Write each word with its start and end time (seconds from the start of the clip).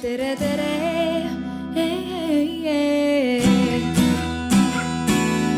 tere, 0.00 0.36
tere. 0.36 1.30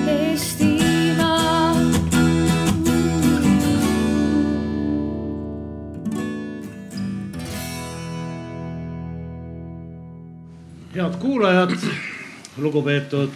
Eestimaa. 0.06 1.74
head 10.94 11.16
kuulajad, 11.18 11.70
lugupeetud 12.56 13.30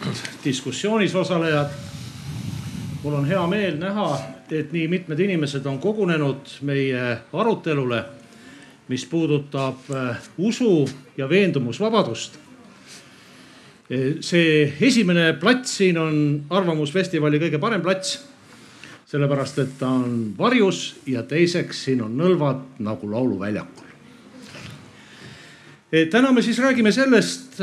diskussioonis 0.45 1.14
osalejad. 1.14 1.66
mul 3.02 3.12
on 3.12 3.25
hea 3.25 3.46
meel 3.46 3.79
näha, 3.79 4.18
et 4.50 4.73
nii 4.73 4.88
mitmed 4.88 5.18
inimesed 5.18 5.66
on 5.66 5.79
kogunenud 5.79 6.59
meie 6.62 7.18
arutelule, 7.32 8.04
mis 8.89 9.07
puudutab 9.07 9.91
äh, 9.91 10.16
usu 10.39 10.89
ja 11.16 11.29
veendumusvabadust. 11.29 12.38
see 14.20 14.73
esimene 14.83 15.37
plats 15.38 15.77
siin 15.78 15.98
on 15.98 16.15
Arvamusfestivali 16.51 17.38
kõige 17.38 17.59
parem 17.62 17.83
plats. 17.83 18.19
sellepärast, 19.06 19.59
et 19.59 19.78
ta 19.78 19.88
on 19.88 20.34
varjus 20.38 20.97
ja 21.06 21.23
teiseks 21.23 21.84
siin 21.84 22.02
on 22.02 22.16
nõlvad 22.19 22.80
nagu 22.83 23.11
lauluväljakul 23.11 23.87
täna 26.11 26.33
me 26.33 26.42
siis 26.42 26.59
räägime 26.59 26.92
sellest, 26.92 27.61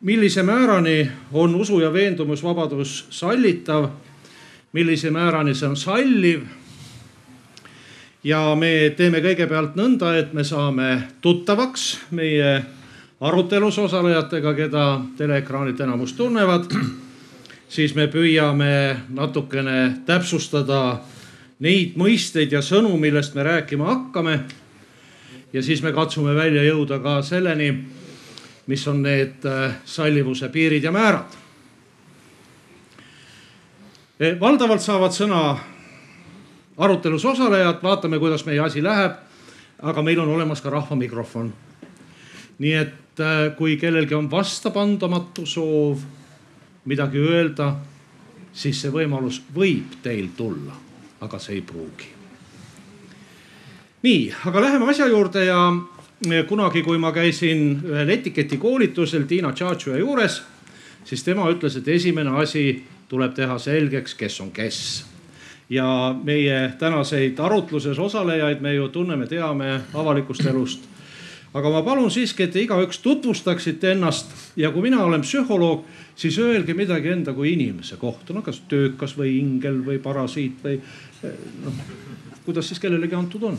millise 0.00 0.42
määrani 0.42 1.10
on 1.32 1.54
usu 1.54 1.80
ja 1.80 1.92
veendumusvabadus 1.92 3.06
sallitav, 3.10 3.88
millise 4.72 5.10
määrani 5.10 5.54
see 5.54 5.68
on 5.68 5.76
salliv. 5.76 6.42
Ja 8.24 8.40
me 8.56 8.92
teeme 8.96 9.20
kõigepealt 9.24 9.76
nõnda, 9.78 10.14
et 10.18 10.34
me 10.36 10.44
saame 10.44 10.90
tuttavaks 11.24 11.86
meie 12.16 12.60
arutelus 13.20 13.78
osalejatega, 13.78 14.54
keda 14.54 14.86
teleekraanilt 15.16 15.80
enamus 15.80 16.12
tunnevad. 16.12 16.70
siis 17.70 17.94
me 17.94 18.08
püüame 18.10 18.96
natukene 19.14 20.02
täpsustada 20.06 21.00
neid 21.60 21.94
mõisteid 21.96 22.52
ja 22.52 22.62
sõnu, 22.62 22.96
millest 22.98 23.34
me 23.34 23.42
rääkima 23.42 23.86
hakkame 23.86 24.40
ja 25.52 25.62
siis 25.62 25.82
me 25.82 25.92
katsume 25.92 26.34
välja 26.34 26.62
jõuda 26.64 26.98
ka 26.98 27.22
selleni, 27.22 27.70
mis 28.66 28.86
on 28.88 29.02
need 29.02 29.46
äh, 29.46 29.76
sallivuse 29.84 30.48
piirid 30.48 30.84
ja 30.84 30.92
määrad. 30.92 31.38
valdavalt 34.40 34.82
saavad 34.82 35.14
sõna 35.16 35.58
arutelus 36.80 37.24
osalejad, 37.24 37.82
vaatame, 37.82 38.18
kuidas 38.18 38.46
meie 38.48 38.60
asi 38.60 38.82
läheb. 38.82 39.18
aga 39.82 40.02
meil 40.02 40.20
on 40.20 40.28
olemas 40.28 40.60
ka 40.60 40.70
rahva 40.70 40.96
mikrofon. 40.96 41.52
nii 42.58 42.74
et 42.74 43.20
äh, 43.20 43.56
kui 43.56 43.76
kellelgi 43.76 44.14
on 44.14 44.30
vastapandamatu 44.30 45.46
soov 45.46 45.98
midagi 46.84 47.18
öelda, 47.18 47.74
siis 48.52 48.80
see 48.80 48.90
võimalus 48.90 49.42
võib 49.54 50.00
teil 50.02 50.32
tulla, 50.36 50.72
aga 51.20 51.38
see 51.38 51.54
ei 51.54 51.62
pruugi 51.62 52.20
nii, 54.02 54.32
aga 54.48 54.60
läheme 54.60 54.88
asja 54.90 55.06
juurde 55.06 55.44
ja 55.44 55.58
kunagi, 56.48 56.82
kui 56.82 56.98
ma 56.98 57.12
käisin 57.12 57.80
ühel 57.84 58.08
etiketikoolitusel 58.16 59.26
Tiina 59.28 59.52
Tšatšua 59.52 60.00
juures, 60.00 60.40
siis 61.04 61.24
tema 61.24 61.48
ütles, 61.52 61.76
et 61.76 61.88
esimene 61.88 62.32
asi 62.40 62.84
tuleb 63.08 63.34
teha 63.36 63.58
selgeks, 63.58 64.14
kes 64.14 64.40
on 64.40 64.50
kes. 64.54 64.80
Ja 65.70 66.14
meie 66.22 66.72
tänaseid 66.78 67.38
arutluses 67.38 67.98
osalejaid 67.98 68.60
me 68.60 68.74
ju 68.74 68.88
tunneme, 68.88 69.26
teame 69.26 69.80
avalikust 69.94 70.46
elust. 70.46 70.88
aga 71.54 71.70
ma 71.70 71.82
palun 71.82 72.10
siiski, 72.10 72.42
et 72.42 72.52
te 72.54 72.60
igaüks 72.62 72.98
tutvustaksite 73.02 73.92
ennast. 73.92 74.30
Ja 74.56 74.70
kui 74.70 74.82
mina 74.82 75.02
olen 75.04 75.20
psühholoog, 75.20 75.84
siis 76.14 76.38
öelge 76.38 76.74
midagi 76.74 77.08
enda 77.08 77.32
kui 77.34 77.52
inimese 77.52 77.96
kohta, 77.96 78.32
no 78.32 78.42
kas 78.42 78.60
töökas 78.68 79.16
või 79.18 79.38
ingel 79.38 79.80
või 79.86 79.98
parasiit 79.98 80.62
või 80.64 80.78
noh, 81.64 81.80
kuidas 82.44 82.68
siis 82.68 82.78
kellelegi 82.80 83.14
antud 83.14 83.42
on. 83.42 83.58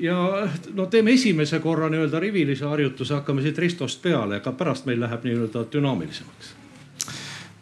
Ja 0.00 0.48
no 0.74 0.86
teeme 0.86 1.12
esimese 1.12 1.60
korra 1.60 1.90
nii-öelda 1.92 2.20
rivilise 2.20 2.64
harjutuse, 2.64 3.14
hakkame 3.14 3.42
siit 3.42 3.58
Ristost 3.58 4.02
peale, 4.02 4.40
aga 4.40 4.52
pärast 4.52 4.86
meil 4.86 5.00
läheb 5.00 5.26
nii-öelda 5.28 5.66
dünaamilisemaks. 5.72 6.54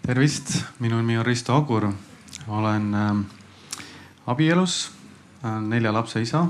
tervist, 0.06 0.56
minu 0.80 0.96
nimi 0.96 1.18
on 1.18 1.26
Risto 1.26 1.56
Agur, 1.56 1.90
olen 2.48 2.94
äh, 2.94 3.16
abielus 4.26 4.92
äh,, 5.44 5.60
nelja 5.60 5.92
lapse 5.92 6.20
isa, 6.22 6.46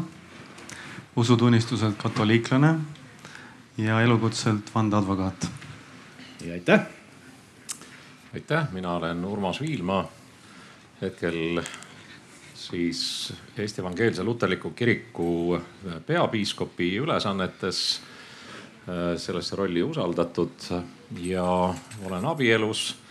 usutunnistuselt 1.17 1.97
katoliiklane 1.97 2.75
ja 3.79 4.01
elukutselt 4.01 4.75
vandeadvokaat. 4.75 5.51
ja 6.45 6.53
aitäh. 6.53 6.81
aitäh, 8.35 8.73
mina 8.73 8.93
olen 8.93 9.25
Urmas 9.25 9.61
Viilma, 9.61 10.05
hetkel 11.01 11.63
siis 12.55 13.33
Eesti 13.59 13.81
Evangeelse 13.81 14.25
Luterliku 14.25 14.71
Kiriku 14.71 15.61
peapiiskopi 16.07 16.97
ülesannetes 16.97 18.01
äh, 18.89 19.19
sellesse 19.19 19.57
rolli 19.57 19.83
usaldatud 19.83 20.85
ja 21.21 21.75
olen 22.05 22.25
abielus 22.25 23.02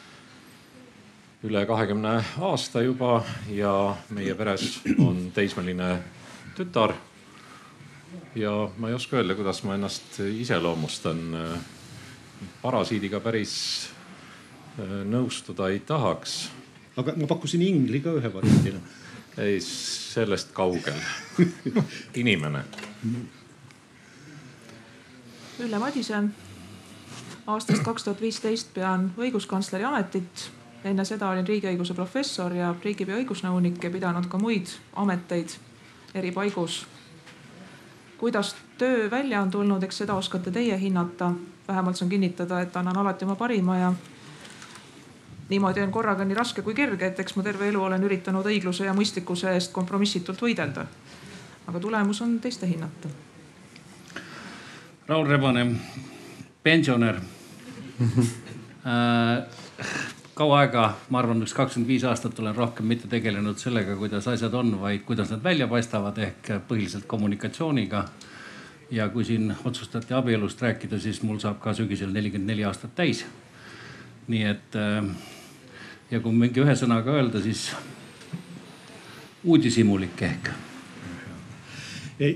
üle 1.43 1.65
kahekümne 1.65 2.23
aasta 2.39 2.81
juba 2.81 3.23
ja 3.49 3.95
meie 4.09 4.35
peres 4.35 4.81
on 4.99 5.31
teismeline 5.33 5.97
tütar. 6.55 6.93
ja 8.35 8.69
ma 8.77 8.89
ei 8.89 8.93
oska 8.93 9.17
öelda, 9.17 9.35
kuidas 9.35 9.63
ma 9.63 9.75
ennast 9.75 10.19
iseloomustan. 10.19 11.19
parasiidiga 12.61 13.19
päris 13.19 13.89
äh, 14.79 15.05
nõustuda 15.05 15.69
ei 15.69 15.79
tahaks. 15.79 16.49
aga 16.97 17.13
ma 17.15 17.27
pakkusin 17.27 17.61
ingli 17.61 17.99
ka 17.99 18.13
ühe 18.19 18.33
variandina 18.33 18.79
ei, 19.37 19.59
sellest 19.61 20.51
kaugel 20.53 20.97
inimene. 22.15 22.63
Ülle 25.59 25.79
Madise. 25.79 26.23
aastast 27.47 27.83
kaks 27.83 28.03
tuhat 28.03 28.21
viisteist 28.21 28.73
pean 28.73 29.11
õiguskantsleri 29.17 29.85
ametit. 29.87 30.51
Enne 30.83 31.05
seda 31.05 31.29
olin 31.29 31.47
riigiõiguse 31.47 31.93
professor 31.93 32.53
ja 32.55 32.71
riigipea 32.83 33.19
õigusnõunik 33.21 33.83
ja 33.83 33.91
pidanud 33.93 34.27
ka 34.29 34.39
muid 34.41 34.71
ameteid 34.97 35.57
eri 36.15 36.31
paigus. 36.31 36.85
kuidas 38.17 38.55
töö 38.77 39.11
välja 39.11 39.41
on 39.41 39.51
tulnud, 39.51 39.83
eks 39.83 39.97
seda 39.97 40.13
oskate 40.13 40.51
teie 40.51 40.79
hinnata. 40.79 41.31
vähemalt 41.67 41.95
saan 41.95 42.09
kinnitada, 42.09 42.61
et 42.61 42.77
annan 42.77 42.97
alati 42.97 43.25
oma 43.25 43.35
parima 43.35 43.77
ja 43.77 43.93
niimoodi 45.49 45.81
on 45.81 45.91
korraga 45.91 46.25
nii 46.25 46.35
raske 46.35 46.61
kui 46.61 46.73
kerge, 46.73 47.05
et 47.05 47.19
eks 47.19 47.35
ma 47.35 47.43
terve 47.43 47.67
elu 47.67 47.83
olen 47.83 48.03
üritanud 48.03 48.45
õigluse 48.45 48.85
ja 48.85 48.93
mõistlikkuse 48.93 49.53
eest 49.53 49.71
kompromissitult 49.71 50.41
võidelda. 50.41 50.85
aga 51.67 51.79
tulemus 51.79 52.21
on 52.21 52.39
teiste 52.39 52.67
hinnata. 52.67 53.09
Raul 55.07 55.27
Rebane, 55.27 55.65
pensionär 56.63 57.15
äh, 58.85 59.43
kaua 60.41 60.63
aega, 60.63 60.83
ma 61.13 61.19
arvan, 61.19 61.43
üks 61.45 61.51
kakskümmend 61.53 61.89
viis 61.91 62.03
aastat 62.09 62.39
olen 62.41 62.55
rohkem 62.57 62.87
mitte 62.89 63.05
tegelenud 63.09 63.59
sellega, 63.61 63.93
kuidas 63.99 64.25
asjad 64.31 64.55
on, 64.57 64.71
vaid 64.81 65.03
kuidas 65.05 65.29
nad 65.29 65.43
välja 65.43 65.67
paistavad 65.69 66.17
ehk 66.17 66.47
põhiliselt 66.69 67.05
kommunikatsiooniga. 67.07 68.05
ja 68.91 69.05
kui 69.09 69.23
siin 69.23 69.53
otsustati 69.65 70.13
abielust 70.13 70.61
rääkida, 70.61 70.99
siis 70.99 71.21
mul 71.23 71.37
saab 71.39 71.59
ka 71.61 71.73
sügisel 71.73 72.09
nelikümmend 72.11 72.49
neli 72.49 72.65
aastat 72.65 72.95
täis. 72.95 73.25
nii 74.27 74.43
et 74.43 74.79
ja 76.11 76.19
kui 76.19 76.33
mingi 76.33 76.63
ühe 76.65 76.75
sõnaga 76.75 77.13
öelda, 77.19 77.41
siis 77.41 77.69
uudishimulik 79.43 80.21
ehk. 80.21 80.49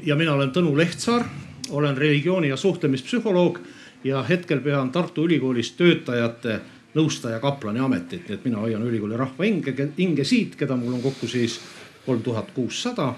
ja 0.05 0.15
mina 0.15 0.33
olen 0.33 0.53
Tõnu 0.53 0.77
Lehtsaar, 0.77 1.25
olen 1.69 1.97
religiooni 1.97 2.53
ja 2.53 2.57
suhtlemispsühholoog 2.57 3.59
ja 4.03 4.23
hetkel 4.23 4.61
pean 4.61 4.91
Tartu 4.91 5.25
Ülikoolis 5.25 5.71
töötajate 5.71 6.61
nõustaja 6.95 7.39
kaplani 7.43 7.79
ametit, 7.83 8.27
nii 8.27 8.37
et 8.37 8.45
mina 8.45 8.63
hoian 8.63 8.83
ülikooli 8.87 9.17
rahva 9.19 9.45
hinge, 9.45 9.75
hinge 9.97 10.23
siit, 10.23 10.55
keda 10.55 10.77
mul 10.79 10.95
on 10.95 11.03
kokku 11.03 11.27
siis 11.27 11.59
kolm 12.05 12.21
tuhat 12.23 12.51
kuussada 12.55 13.13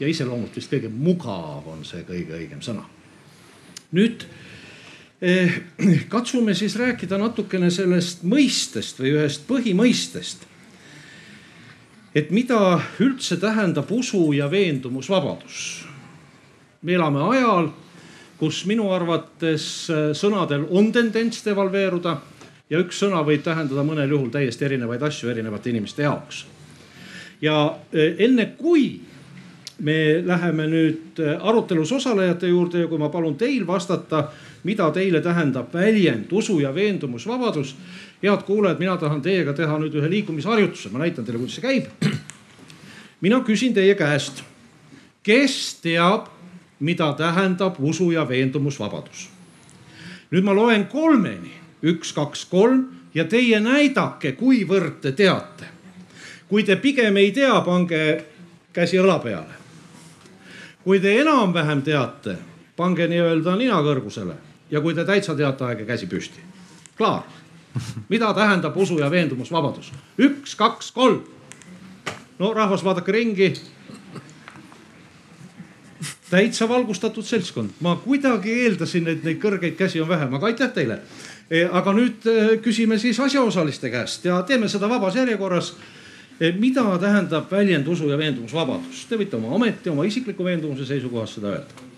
ja 0.00 0.08
iseloomult 0.08 0.56
vist 0.56 0.72
kõige 0.72 0.90
mugav 0.92 1.68
on 1.72 1.84
see 1.84 2.04
kõige 2.08 2.36
õigem 2.38 2.60
sõna. 2.64 2.84
nüüd 3.92 4.26
Eh, 5.22 5.62
katsume 6.08 6.54
siis 6.54 6.74
rääkida 6.74 7.14
natukene 7.14 7.68
sellest 7.70 8.24
mõistest 8.26 8.98
või 8.98 9.12
ühest 9.14 9.44
põhimõistest. 9.46 10.48
et 12.14 12.30
mida 12.30 12.80
üldse 13.00 13.36
tähendab 13.36 13.90
usu 13.90 14.32
ja 14.32 14.50
veendumusvabadus. 14.50 15.86
me 16.82 16.92
elame 16.92 17.22
ajal, 17.36 17.70
kus 18.38 18.64
minu 18.66 18.90
arvates 18.90 19.90
eh, 19.90 20.10
sõnadel 20.12 20.66
on 20.70 20.92
tendents 20.92 21.44
devalveeruda 21.44 22.16
ja 22.72 22.80
üks 22.80 23.02
sõna 23.04 23.20
võib 23.26 23.44
tähendada 23.44 23.84
mõnel 23.84 24.10
juhul 24.10 24.30
täiesti 24.32 24.64
erinevaid 24.64 25.02
asju 25.04 25.28
erinevate 25.30 25.70
inimeste 25.70 26.06
jaoks. 26.06 26.46
ja 27.42 27.76
eh, 27.92 28.16
enne 28.24 28.46
kui 28.56 29.00
me 29.82 30.22
läheme 30.24 30.66
nüüd 30.70 31.20
arutelus 31.40 31.92
osalejate 31.92 32.48
juurde 32.48 32.84
ja 32.84 32.88
kui 32.88 32.98
ma 32.98 33.08
palun 33.10 33.34
teil 33.36 33.66
vastata, 33.66 34.28
mida 34.62 34.90
teile 34.94 35.20
tähendab 35.20 35.72
väljend 35.74 36.32
usu 36.32 36.60
ja 36.60 36.74
veendumusvabadus. 36.74 37.76
head 38.22 38.42
kuulajad, 38.46 38.78
mina 38.78 38.96
tahan 38.96 39.22
teiega 39.22 39.52
teha 39.52 39.78
nüüd 39.78 39.94
ühe 39.98 40.10
liikumisharjutuse, 40.10 40.88
ma 40.88 40.98
näitan 40.98 41.24
teile, 41.24 41.38
kuidas 41.38 41.54
see 41.54 41.62
käib. 41.62 42.12
mina 43.20 43.40
küsin 43.40 43.74
teie 43.74 43.94
käest, 43.94 44.44
kes 45.22 45.80
teab, 45.82 46.30
mida 46.80 47.12
tähendab 47.12 47.80
usu 47.80 48.10
ja 48.10 48.28
veendumusvabadus? 48.28 49.28
nüüd 50.30 50.44
ma 50.44 50.54
loen 50.54 50.86
kolmeni, 50.86 51.61
üks, 51.82 52.12
kaks, 52.12 52.44
kolm 52.44 52.84
ja 53.14 53.24
teie 53.24 53.60
näidake, 53.60 54.32
kuivõrd 54.32 55.00
te 55.00 55.12
teate. 55.12 55.70
kui 56.48 56.64
te 56.64 56.76
pigem 56.76 57.16
ei 57.16 57.32
tea, 57.32 57.60
pange 57.60 58.24
käsi 58.72 58.98
õla 58.98 59.18
peale. 59.22 59.60
kui 60.84 61.00
te 61.00 61.20
enam-vähem 61.20 61.82
teate, 61.82 62.36
pange 62.76 63.06
nii-öelda 63.08 63.56
nina 63.56 63.82
kõrgusele 63.82 64.34
ja 64.70 64.80
kui 64.80 64.94
te 64.94 65.04
täitsa 65.04 65.34
teate, 65.36 65.64
aege 65.64 65.84
käsi 65.84 66.06
püsti. 66.06 66.40
klaar. 66.96 67.22
mida 68.08 68.34
tähendab 68.34 68.76
usu 68.76 68.98
ja 68.98 69.10
veendumusvabadus? 69.10 69.92
üks, 70.18 70.56
kaks, 70.56 70.92
kolm. 70.92 71.22
no 72.38 72.54
rahvas, 72.54 72.84
vaadake 72.84 73.12
ringi. 73.12 73.52
täitsa 76.30 76.68
valgustatud 76.68 77.24
seltskond, 77.24 77.70
ma 77.80 77.96
kuidagi 77.96 78.52
eeldasin, 78.64 79.08
et 79.08 79.24
neid 79.24 79.40
kõrgeid 79.40 79.76
käsi 79.76 80.00
on 80.00 80.08
vähem, 80.08 80.34
aga 80.34 80.46
aitäh 80.46 80.72
teile. 80.72 81.00
E, 81.52 81.66
aga 81.68 81.92
nüüd 81.92 82.24
e, 82.24 82.36
küsime 82.64 82.96
siis 82.98 83.18
asjaosaliste 83.20 83.90
käest 83.92 84.24
ja 84.24 84.38
teeme 84.48 84.70
seda 84.72 84.88
vabas 84.88 85.18
järjekorras 85.18 85.74
e, 86.40 86.52
mida 86.56 86.84
tähendab 87.02 87.50
väljend 87.52 87.88
usu 87.92 88.08
ja 88.08 88.16
veendumusvabadus? 88.16 89.04
Te 89.10 89.20
võite 89.20 89.36
oma 89.36 89.52
ameti, 89.58 89.92
oma 89.92 90.06
isikliku 90.08 90.46
veendumuse 90.48 90.88
seisukohast 90.88 91.40
seda 91.40 91.52
öelda 91.52 91.90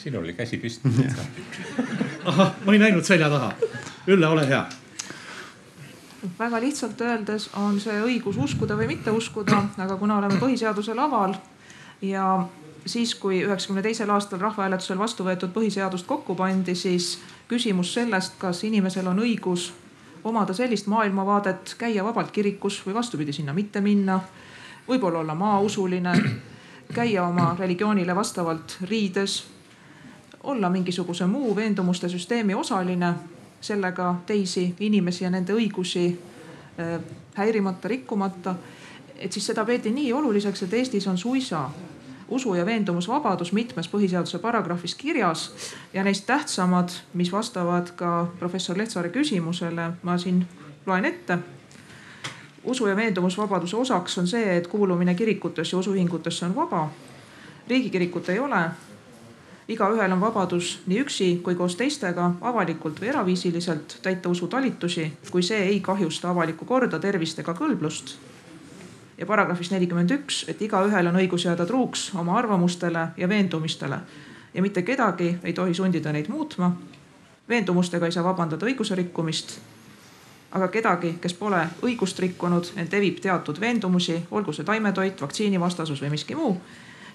sinul 0.00 0.22
oli 0.22 0.32
käsi 0.36 0.56
püsti 0.60 0.88
ahah, 2.30 2.54
ma 2.64 2.72
ei 2.72 2.78
näinud 2.80 3.04
selja 3.04 3.28
taha. 3.30 3.50
Ülle, 4.06 4.26
ole 4.26 4.46
hea. 4.48 4.62
väga 6.38 6.60
lihtsalt 6.60 7.00
öeldes 7.00 7.50
on 7.56 7.80
see 7.80 7.96
õigus 8.04 8.36
uskuda 8.40 8.76
või 8.76 8.88
mitte 8.94 9.12
uskuda, 9.12 9.62
aga 9.80 9.96
kuna 9.96 10.18
oleme 10.20 10.40
põhiseaduse 10.40 10.94
laval 10.96 11.36
ja 12.04 12.26
siis, 12.86 13.14
kui 13.14 13.42
üheksakümne 13.42 13.82
teisel 13.82 14.10
aastal 14.10 14.40
rahvahääletusel 14.40 14.98
vastu 14.98 15.24
võetud 15.24 15.52
põhiseadust 15.54 16.06
kokku 16.06 16.34
pandi, 16.34 16.74
siis 16.74 17.18
küsimus 17.48 17.94
sellest, 17.94 18.38
kas 18.38 18.64
inimesel 18.64 19.06
on 19.10 19.20
õigus 19.20 19.70
omada 20.24 20.54
sellist 20.54 20.86
maailmavaadet, 20.86 21.74
käia 21.78 22.04
vabalt 22.04 22.30
kirikus 22.30 22.80
või 22.86 22.94
vastupidi, 22.94 23.32
sinna 23.32 23.52
mitte 23.56 23.80
minna, 23.80 24.20
võib-olla 24.88 25.24
olla 25.24 25.34
maausuline, 25.34 26.12
käia 26.96 27.24
oma 27.26 27.54
religioonile 27.58 28.14
vastavalt 28.16 28.78
riides 28.88 29.44
olla 30.42 30.70
mingisuguse 30.70 31.26
muu 31.26 31.56
veendumuste 31.56 32.08
süsteemi 32.08 32.54
osaline, 32.54 33.14
sellega 33.60 34.14
teisi 34.26 34.74
inimesi 34.80 35.24
ja 35.24 35.30
nende 35.30 35.52
õigusi 35.52 36.06
äh, 36.10 37.00
häirimata, 37.34 37.88
rikkumata. 37.88 38.54
et 39.16 39.32
siis 39.32 39.46
seda 39.46 39.64
peeti 39.64 39.90
nii 39.90 40.12
oluliseks, 40.12 40.62
et 40.62 40.74
Eestis 40.74 41.06
on 41.06 41.18
suisa 41.18 41.68
usu 42.30 42.54
ja 42.54 42.66
veendumusvabadus 42.66 43.52
mitmes 43.52 43.88
põhiseaduse 43.88 44.38
paragrahvis 44.38 44.94
kirjas 44.94 45.50
ja 45.94 46.04
neist 46.04 46.26
tähtsamad, 46.26 46.88
mis 47.14 47.32
vastavad 47.32 47.90
ka 47.96 48.28
professor 48.38 48.78
Lehtsaare 48.78 49.08
küsimusele, 49.08 49.90
ma 50.02 50.18
siin 50.18 50.46
loen 50.86 51.04
ette. 51.04 51.38
usu 52.64 52.86
ja 52.86 52.96
veendumusvabaduse 52.96 53.76
osaks 53.76 54.18
on 54.18 54.26
see, 54.26 54.56
et 54.56 54.66
kuulumine 54.66 55.14
kirikutesse 55.14 55.76
ja 55.76 55.80
usuühingutesse 55.80 56.46
on 56.46 56.54
vaba. 56.56 56.88
riigikirikut 57.68 58.28
ei 58.28 58.38
ole 58.38 58.70
igaühel 59.70 60.12
on 60.12 60.20
vabadus 60.20 60.80
nii 60.90 61.00
üksi 61.04 61.28
kui 61.44 61.54
koos 61.54 61.76
teistega 61.78 62.32
avalikult 62.40 63.00
või 63.00 63.12
eraviisiliselt 63.12 63.98
täita 64.02 64.28
usutalitusi, 64.28 65.06
kui 65.30 65.42
see 65.46 65.62
ei 65.68 65.80
kahjusta 65.80 66.30
avalikku 66.30 66.66
korda, 66.66 66.98
tervist 66.98 67.38
ega 67.38 67.54
kõlblust. 67.54 68.16
Ja 69.20 69.26
paragrahvis 69.26 69.70
nelikümmend 69.70 70.10
üks, 70.10 70.44
et 70.48 70.62
igaühel 70.62 71.06
on 71.06 71.18
õigus 71.20 71.44
jääda 71.44 71.66
truuks 71.68 72.10
oma 72.16 72.38
arvamustele 72.38 73.08
ja 73.16 73.28
veendumistele 73.28 74.00
ja 74.54 74.62
mitte 74.62 74.82
kedagi 74.82 75.38
ei 75.42 75.52
tohi 75.52 75.74
sundida 75.74 76.12
neid 76.12 76.28
muutma. 76.28 76.72
veendumustega 77.48 78.06
ei 78.06 78.12
saa 78.12 78.24
vabandada 78.24 78.66
õiguse 78.66 78.94
rikkumist. 78.94 79.58
aga 80.50 80.68
kedagi, 80.68 81.14
kes 81.20 81.34
pole 81.34 81.66
õigust 81.82 82.18
rikkunud, 82.18 82.72
ent 82.76 82.94
evib 82.94 83.20
teatud 83.20 83.60
veendumusi, 83.60 84.22
olgu 84.30 84.52
see 84.52 84.64
taimetoit, 84.64 85.20
vaktsiinivastasus 85.20 86.02
või 86.02 86.10
miski 86.10 86.34
muu 86.34 86.56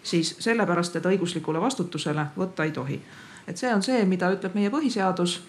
siis 0.06 0.36
sellepärast 0.40 0.94
teda 0.94 1.10
õiguslikule 1.10 1.62
vastutusele 1.62 2.28
võtta 2.38 2.64
ei 2.64 2.72
tohi. 2.72 3.02
et 3.48 3.58
see 3.58 3.74
on 3.74 3.84
see, 3.84 4.06
mida 4.06 4.30
ütleb 4.34 4.54
meie 4.56 4.70
põhiseadus 4.70 5.40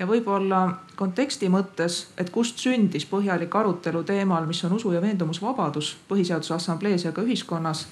ja 0.00 0.06
võib-olla 0.08 0.62
konteksti 0.96 1.50
mõttes, 1.52 2.06
et 2.16 2.30
kust 2.32 2.58
sündis 2.58 3.04
põhjalik 3.08 3.54
arutelu 3.54 4.02
teemal, 4.08 4.46
mis 4.48 4.64
on 4.64 4.72
usu 4.78 4.92
ja 4.94 5.02
veendumusvabadus 5.04 5.96
Põhiseaduse 6.08 6.54
Assamblees 6.56 7.04
ja 7.04 7.12
ka 7.12 7.22
ühiskonnas. 7.22 7.86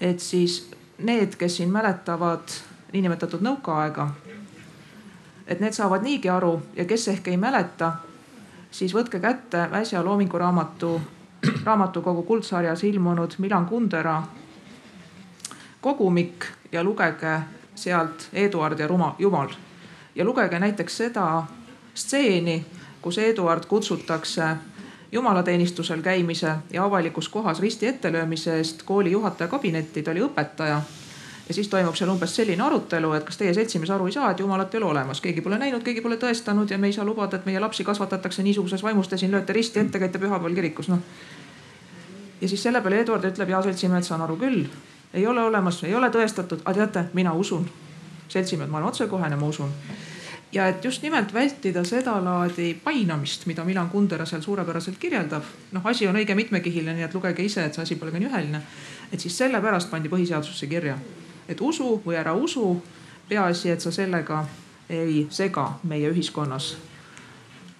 et 0.00 0.20
siis 0.20 0.70
need, 0.98 1.36
kes 1.36 1.56
siin 1.56 1.70
mäletavad 1.70 2.54
niinimetatud 2.92 3.42
nõukaaega, 3.42 4.08
et 5.46 5.60
need 5.60 5.72
saavad 5.72 6.02
niigi 6.02 6.28
aru 6.28 6.62
ja 6.76 6.84
kes 6.84 7.08
ehk 7.08 7.28
ei 7.28 7.36
mäleta, 7.36 7.92
siis 8.70 8.94
võtke 8.94 9.20
kätte 9.20 9.68
äsja 9.72 10.04
Loomingu 10.04 10.38
Raamatu, 10.38 11.00
raamatukogu 11.64 12.22
kuldsarjas 12.22 12.84
ilmunud 12.84 13.34
Milan 13.38 13.66
Kundera 13.66 14.22
kogumik 15.80 16.46
ja 16.72 16.82
lugege 16.84 17.40
sealt 17.74 18.28
Eduard 18.32 18.78
ja 18.78 18.86
Ruma, 18.86 19.14
Jumal. 19.18 19.48
Ja 20.14 20.24
lugege 20.24 20.58
näiteks 20.58 20.96
seda 20.96 21.42
stseeni, 21.94 22.64
kus 23.02 23.18
Eduard 23.18 23.66
kutsutakse 23.66 24.44
jumalateenistusel 25.12 26.02
käimise 26.02 26.54
ja 26.72 26.84
avalikus 26.84 27.28
kohas 27.28 27.60
risti 27.60 27.86
ettelöömise 27.86 28.56
eest 28.56 28.82
kooli 28.82 29.12
juhataja 29.12 29.48
kabinetti, 29.48 30.02
ta 30.02 30.10
oli 30.10 30.20
õpetaja. 30.20 30.80
ja 31.48 31.54
siis 31.54 31.68
toimub 31.68 31.94
seal 31.94 32.10
umbes 32.10 32.36
selline 32.36 32.62
arutelu, 32.62 33.12
et 33.12 33.24
kas 33.24 33.36
teie 33.36 33.54
seltsimees 33.54 33.90
aru 33.90 34.06
ei 34.06 34.12
saa, 34.12 34.30
et 34.30 34.40
jumalat 34.40 34.74
ei 34.74 34.78
ole 34.78 34.90
olemas, 34.90 35.20
keegi 35.20 35.40
pole 35.40 35.58
näinud, 35.58 35.82
keegi 35.82 36.00
pole 36.00 36.16
tõestanud 36.16 36.70
ja 36.70 36.78
me 36.78 36.86
ei 36.86 36.92
saa 36.92 37.04
lubada, 37.04 37.36
et 37.36 37.46
meie 37.46 37.60
lapsi 37.60 37.84
kasvatatakse 37.84 38.42
niisuguses 38.42 38.82
vaimus, 38.82 39.08
te 39.08 39.16
siin 39.16 39.30
lööte 39.30 39.52
risti 39.52 39.80
ette, 39.80 39.98
käite 39.98 40.18
pühapäeval 40.18 40.54
kirikus, 40.54 40.88
noh. 40.88 41.02
ja 42.40 42.48
siis 42.48 42.62
selle 42.62 42.80
peale 42.80 43.00
Eduard 43.00 43.24
ütleb, 43.24 43.48
jaa 43.48 43.62
seltsimehed, 43.62 44.06
saan 44.06 44.22
aru 44.22 44.36
küll 44.36 44.64
ei 45.14 45.26
ole 45.26 45.42
olemas, 45.42 45.84
ei 45.84 45.94
ole 45.94 46.08
tõestatud, 46.10 46.62
aga 46.64 46.74
teate, 46.74 47.04
mina 47.12 47.32
usun. 47.32 47.68
Seltsimehed, 48.28 48.70
ma 48.70 48.78
olen 48.78 48.88
otsekohene, 48.88 49.36
ma 49.36 49.46
usun. 49.46 49.72
ja 50.52 50.66
et 50.68 50.84
just 50.84 51.02
nimelt 51.02 51.34
vältida 51.34 51.84
sedalaadi 51.84 52.74
painamist, 52.84 53.46
mida 53.46 53.64
Milan 53.64 53.88
Kundera 53.88 54.26
seal 54.26 54.40
suurepäraselt 54.40 54.98
kirjeldab. 54.98 55.42
noh, 55.72 55.86
asi 55.86 56.08
on 56.08 56.16
õige 56.16 56.34
mitmekihiline, 56.34 56.94
nii 56.94 57.04
et 57.08 57.14
lugege 57.14 57.44
ise, 57.44 57.64
et 57.64 57.74
see 57.74 57.82
asi 57.82 57.96
pole 57.96 58.10
ka 58.10 58.18
nii 58.18 58.28
üheline. 58.28 58.62
et 59.12 59.20
siis 59.20 59.38
sellepärast 59.38 59.90
pandi 59.90 60.08
põhiseadusesse 60.08 60.66
kirja, 60.66 60.98
et 61.48 61.60
usu 61.60 62.02
või 62.06 62.16
ära 62.16 62.34
usu, 62.34 62.82
peaasi, 63.28 63.70
et 63.70 63.80
sa 63.80 63.90
sellega 63.90 64.46
ei 64.88 65.26
sega 65.30 65.78
meie 65.82 66.10
ühiskonnas 66.10 66.76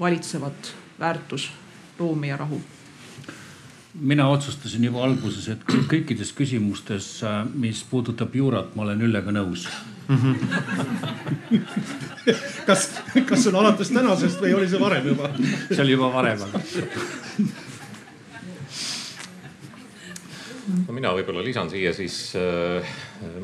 valitsevat 0.01 0.75
väärtusruumi 1.01 2.29
ja 2.29 2.37
rahu 2.37 2.63
mina 3.95 4.29
otsustasin 4.33 4.85
juba 4.85 5.05
alguses, 5.05 5.49
et 5.53 5.65
kõikides 5.69 6.33
küsimustes, 6.37 7.09
äh, 7.29 7.43
mis 7.55 7.83
puudutab 7.91 8.35
juurat, 8.35 8.75
ma 8.77 8.87
olen 8.87 9.03
Üllega 9.09 9.35
nõus 9.35 9.69
kas, 12.69 12.89
kas 13.29 13.43
see 13.43 13.51
on 13.53 13.61
alates 13.61 13.93
tänasest 13.95 14.41
või 14.43 14.55
oli 14.59 14.69
see 14.69 14.81
varem 14.81 15.07
juba? 15.13 15.31
see 15.69 15.83
oli 15.85 15.95
juba 15.95 16.09
varem 16.13 16.43
aga 16.49 16.61
no 20.87 20.95
mina 20.97 21.13
võib-olla 21.17 21.45
lisan 21.45 21.71
siia 21.71 21.93
siis 21.97 22.17
äh, 22.39 22.93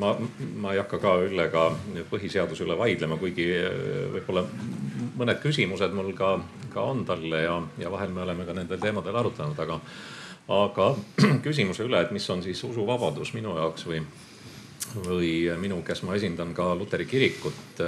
ma, 0.00 0.14
ma 0.62 0.74
ei 0.74 0.82
hakka 0.82 1.00
ka 1.02 1.14
Üllega 1.26 1.68
põhiseaduse 2.10 2.64
üle 2.66 2.76
vaidlema, 2.78 3.18
kuigi 3.20 3.48
äh, 3.58 3.72
võib-olla 4.16 4.44
mõned 5.18 5.42
küsimused 5.42 5.94
mul 5.96 6.12
ka, 6.18 6.36
ka 6.72 6.84
on 6.92 7.04
talle 7.08 7.42
ja, 7.44 7.56
ja 7.80 7.90
vahel 7.92 8.14
me 8.14 8.24
oleme 8.24 8.46
ka 8.48 8.56
nendel 8.56 8.80
teemadel 8.82 9.18
arutanud, 9.22 9.58
aga 9.66 9.80
aga 10.48 10.94
küsimuse 11.44 11.84
üle, 11.84 12.00
et 12.00 12.14
mis 12.14 12.30
on 12.32 12.42
siis 12.44 12.60
usuvabadus 12.64 13.34
minu 13.36 13.52
jaoks 13.58 13.84
või, 13.88 14.00
või 15.04 15.30
minu, 15.60 15.82
kes 15.84 16.02
ma 16.08 16.16
esindan 16.16 16.54
ka 16.56 16.70
luteri 16.78 17.04
kirikut. 17.06 17.82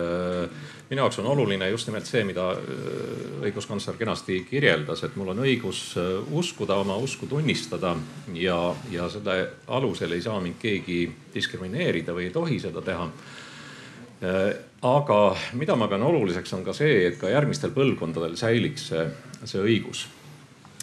minu 0.90 1.02
jaoks 1.02 1.19
on 1.23 1.31
oluline 1.33 1.71
just 1.71 1.88
nimelt 1.88 2.07
see, 2.07 2.25
mida 2.29 2.50
äh, 2.52 3.43
õiguskantsler 3.49 3.97
kenasti 3.97 4.43
kirjeldas, 4.50 5.05
et 5.05 5.17
mul 5.17 5.33
on 5.33 5.45
õigus 5.47 5.97
äh, 5.97 6.33
uskuda, 6.37 6.76
oma 6.85 6.97
usku 6.97 7.26
tunnistada 7.26 7.97
ja, 8.35 8.75
ja 8.90 9.09
selle 9.09 9.38
alusel 9.69 10.12
ei 10.12 10.23
saa 10.23 10.40
mind 10.40 10.61
keegi 10.61 11.07
diskrimineerida 11.35 12.12
või 12.12 12.29
ei 12.29 12.35
tohi 12.35 12.61
seda 12.61 12.85
teha 12.85 13.09
äh, 13.09 14.55
aga 14.83 15.21
mida 15.57 15.76
ma 15.76 15.88
pean 15.88 16.02
oluliseks, 16.02 16.52
on 16.52 16.64
ka 16.64 16.76
see, 16.76 17.07
et 17.09 17.21
ka 17.21 17.33
järgmistel 17.33 17.73
põlvkondadel 17.73 18.37
säiliks 18.37 18.90
see, 18.93 19.09
see 19.45 19.64
õigus 19.64 20.09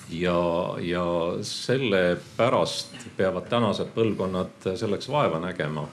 ja, 0.10 0.76
ja 0.82 1.06
sellepärast 1.42 2.96
peavad 3.18 3.50
tänased 3.50 3.92
põlvkonnad 3.96 4.70
selleks 4.76 5.10
vaeva 5.12 5.40
nägema. 5.40 5.88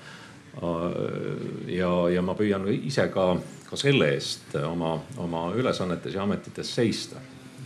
ja, 1.67 1.91
ja 2.15 2.23
ma 2.23 2.35
püüan 2.39 2.69
ise 2.71 3.09
ka, 3.11 3.33
ka 3.67 3.77
selle 3.77 4.13
eest 4.15 4.55
oma, 4.55 5.01
oma 5.19 5.49
ülesannetes 5.55 6.15
ja 6.15 6.23
ametites 6.23 6.75
seista. 6.75 7.19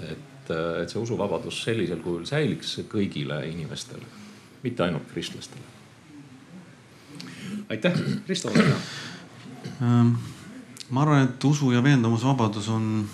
et, 0.09 0.50
et 0.83 0.88
see 0.88 1.00
usuvabadus 1.00 1.62
sellisel 1.64 2.00
kujul 2.00 2.25
säiliks 2.25 2.78
kõigile 2.88 3.43
inimestele, 3.50 4.07
mitte 4.62 4.83
ainult 4.83 5.11
kristlastele. 5.12 5.62
aitäh, 7.69 8.00
Risto. 8.28 8.52
Ähm, 9.83 10.14
ma 10.90 11.02
arvan, 11.02 11.25
et 11.25 11.45
usu 11.45 11.73
ja 11.73 11.83
veendumusvabadus 11.83 12.69
on 12.69 13.09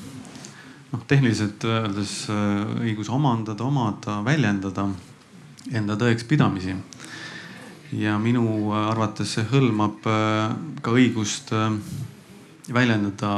noh, 0.94 1.02
tehniliselt 1.10 1.64
öeldes 1.66 2.14
äh, 2.30 2.62
õigus 2.86 3.10
omandada, 3.12 3.66
omada, 3.66 4.20
väljendada 4.26 4.88
enda 5.74 5.96
tõekspidamisi. 5.98 6.76
ja 7.94 8.16
minu 8.18 8.72
arvates 8.74 9.36
see 9.36 9.46
hõlmab 9.50 10.06
äh, 10.10 10.54
ka 10.82 10.94
õigust 10.94 11.52
äh, 11.54 11.74
väljendada 12.74 13.32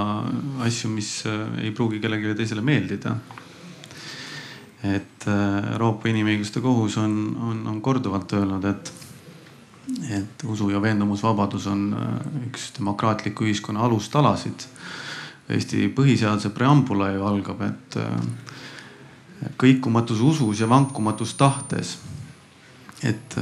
asju, 0.63 0.91
mis 0.93 1.25
ei 1.27 1.73
pruugi 1.75 1.99
kellelegi 2.01 2.37
teisele 2.39 2.63
meeldida. 2.63 3.17
et 4.87 5.25
Euroopa 5.27 6.07
Inimõiguste 6.09 6.61
Kohus 6.63 6.97
on, 7.03 7.15
on, 7.43 7.65
on 7.67 7.81
korduvalt 7.83 8.33
öelnud, 8.39 8.65
et, 8.71 8.93
et 10.15 10.45
usu 10.47 10.69
ja 10.71 10.79
veendumusvabadus 10.83 11.67
on 11.67 11.89
üks 12.47 12.69
demokraatliku 12.77 13.49
ühiskonna 13.49 13.83
alustalasid 13.89 14.69
Eesti 15.49 15.87
põhiseaduse 15.95 16.51
preambula 16.51 17.13
ju 17.15 17.23
algab, 17.23 17.61
et 17.63 17.99
kõikumatus 19.61 20.21
usus 20.21 20.61
ja 20.61 20.69
vankumatus 20.69 21.35
tahtes. 21.35 21.99
et, 23.05 23.37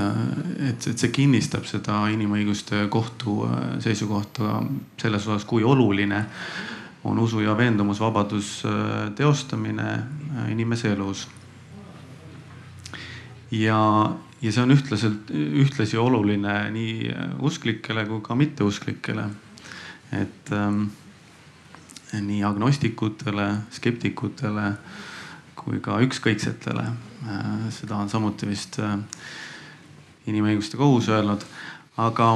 et, 0.69 0.87
et 0.91 0.99
see 0.99 1.11
kinnistab 1.15 1.65
seda 1.65 2.09
inimõiguste 2.11 2.89
kohtu 2.91 3.45
seisukohta 3.81 4.59
selles 4.99 5.29
osas, 5.29 5.45
kui 5.45 5.63
oluline 5.65 6.25
on 7.05 7.19
usu 7.19 7.41
ja 7.41 7.55
veendumusvabadus 7.57 8.65
teostamine 9.15 10.03
inimese 10.51 10.93
elus. 10.93 11.29
ja, 13.51 14.11
ja 14.43 14.53
see 14.53 14.63
on 14.63 14.75
ühtlaselt, 14.75 15.31
ühtlasi 15.31 15.97
oluline 15.97 16.71
nii 16.75 17.15
usklikele 17.41 18.07
kui 18.11 18.21
ka 18.21 18.35
mitteusklikele. 18.35 19.29
et 20.13 20.53
ähm, 20.53 20.83
nii 22.21 22.45
agnostikutele, 22.47 23.49
skeptikutele 23.75 24.73
kui 25.65 25.81
ka 25.81 25.99
ükskõiksetele. 26.05 26.85
seda 27.73 27.97
on 27.97 28.11
samuti 28.13 28.47
vist 28.47 28.77
äh, 28.85 28.99
inimõiguste 30.29 30.77
kohus 30.77 31.09
öelnud. 31.09 31.45
aga, 31.97 32.29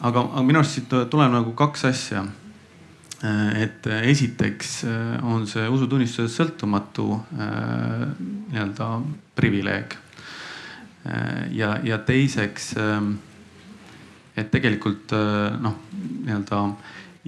aga, 0.00 0.20
aga 0.20 0.42
minu 0.42 0.58
arust 0.58 0.78
siit 0.78 0.90
tuleb 1.10 1.32
nagu 1.32 1.54
kaks 1.54 1.84
asja. 1.92 2.24
Äh, 3.22 3.62
et 3.62 3.86
esiteks 3.86 4.82
äh, 4.84 5.14
on 5.22 5.46
see 5.46 5.68
usutunnistuse 5.68 6.34
sõltumatu 6.34 7.22
nii-öelda 7.38 8.90
privileeg. 9.38 9.96
ja, 11.54 11.78
ja 11.84 11.96
teiseks, 12.04 12.72
et 14.36 14.50
tegelikult 14.50 15.14
noh, 15.62 15.76
nii-öelda 15.94 16.58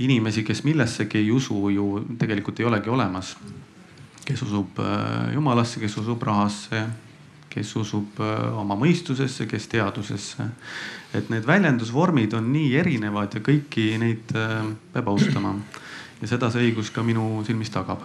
inimesi, 0.00 0.44
kes 0.44 0.62
millessegi 0.64 1.20
ei 1.20 1.30
usu, 1.32 1.68
ju 1.74 1.86
tegelikult 2.18 2.60
ei 2.60 2.68
olegi 2.68 2.90
olemas. 2.90 3.36
kes 4.24 4.42
usub 4.42 4.78
äh, 4.78 5.32
jumalasse, 5.34 5.80
kes 5.80 5.96
usub 5.98 6.22
rahasse, 6.22 6.84
kes 7.50 7.72
usub 7.76 8.20
äh, 8.22 8.58
oma 8.58 8.76
mõistusesse, 8.78 9.46
kes 9.50 9.66
teadusesse. 9.68 10.44
et 11.14 11.30
need 11.30 11.46
väljendusvormid 11.46 12.34
on 12.38 12.52
nii 12.52 12.76
erinevad 12.78 13.34
ja 13.34 13.40
kõiki 13.42 13.98
neid 13.98 14.30
äh, 14.38 14.62
peab 14.92 15.08
austama. 15.08 15.56
ja 16.20 16.28
seda 16.28 16.50
see 16.50 16.70
õigus 16.70 16.92
ka 16.94 17.02
minu 17.02 17.42
silmis 17.46 17.70
tagab. 17.70 18.04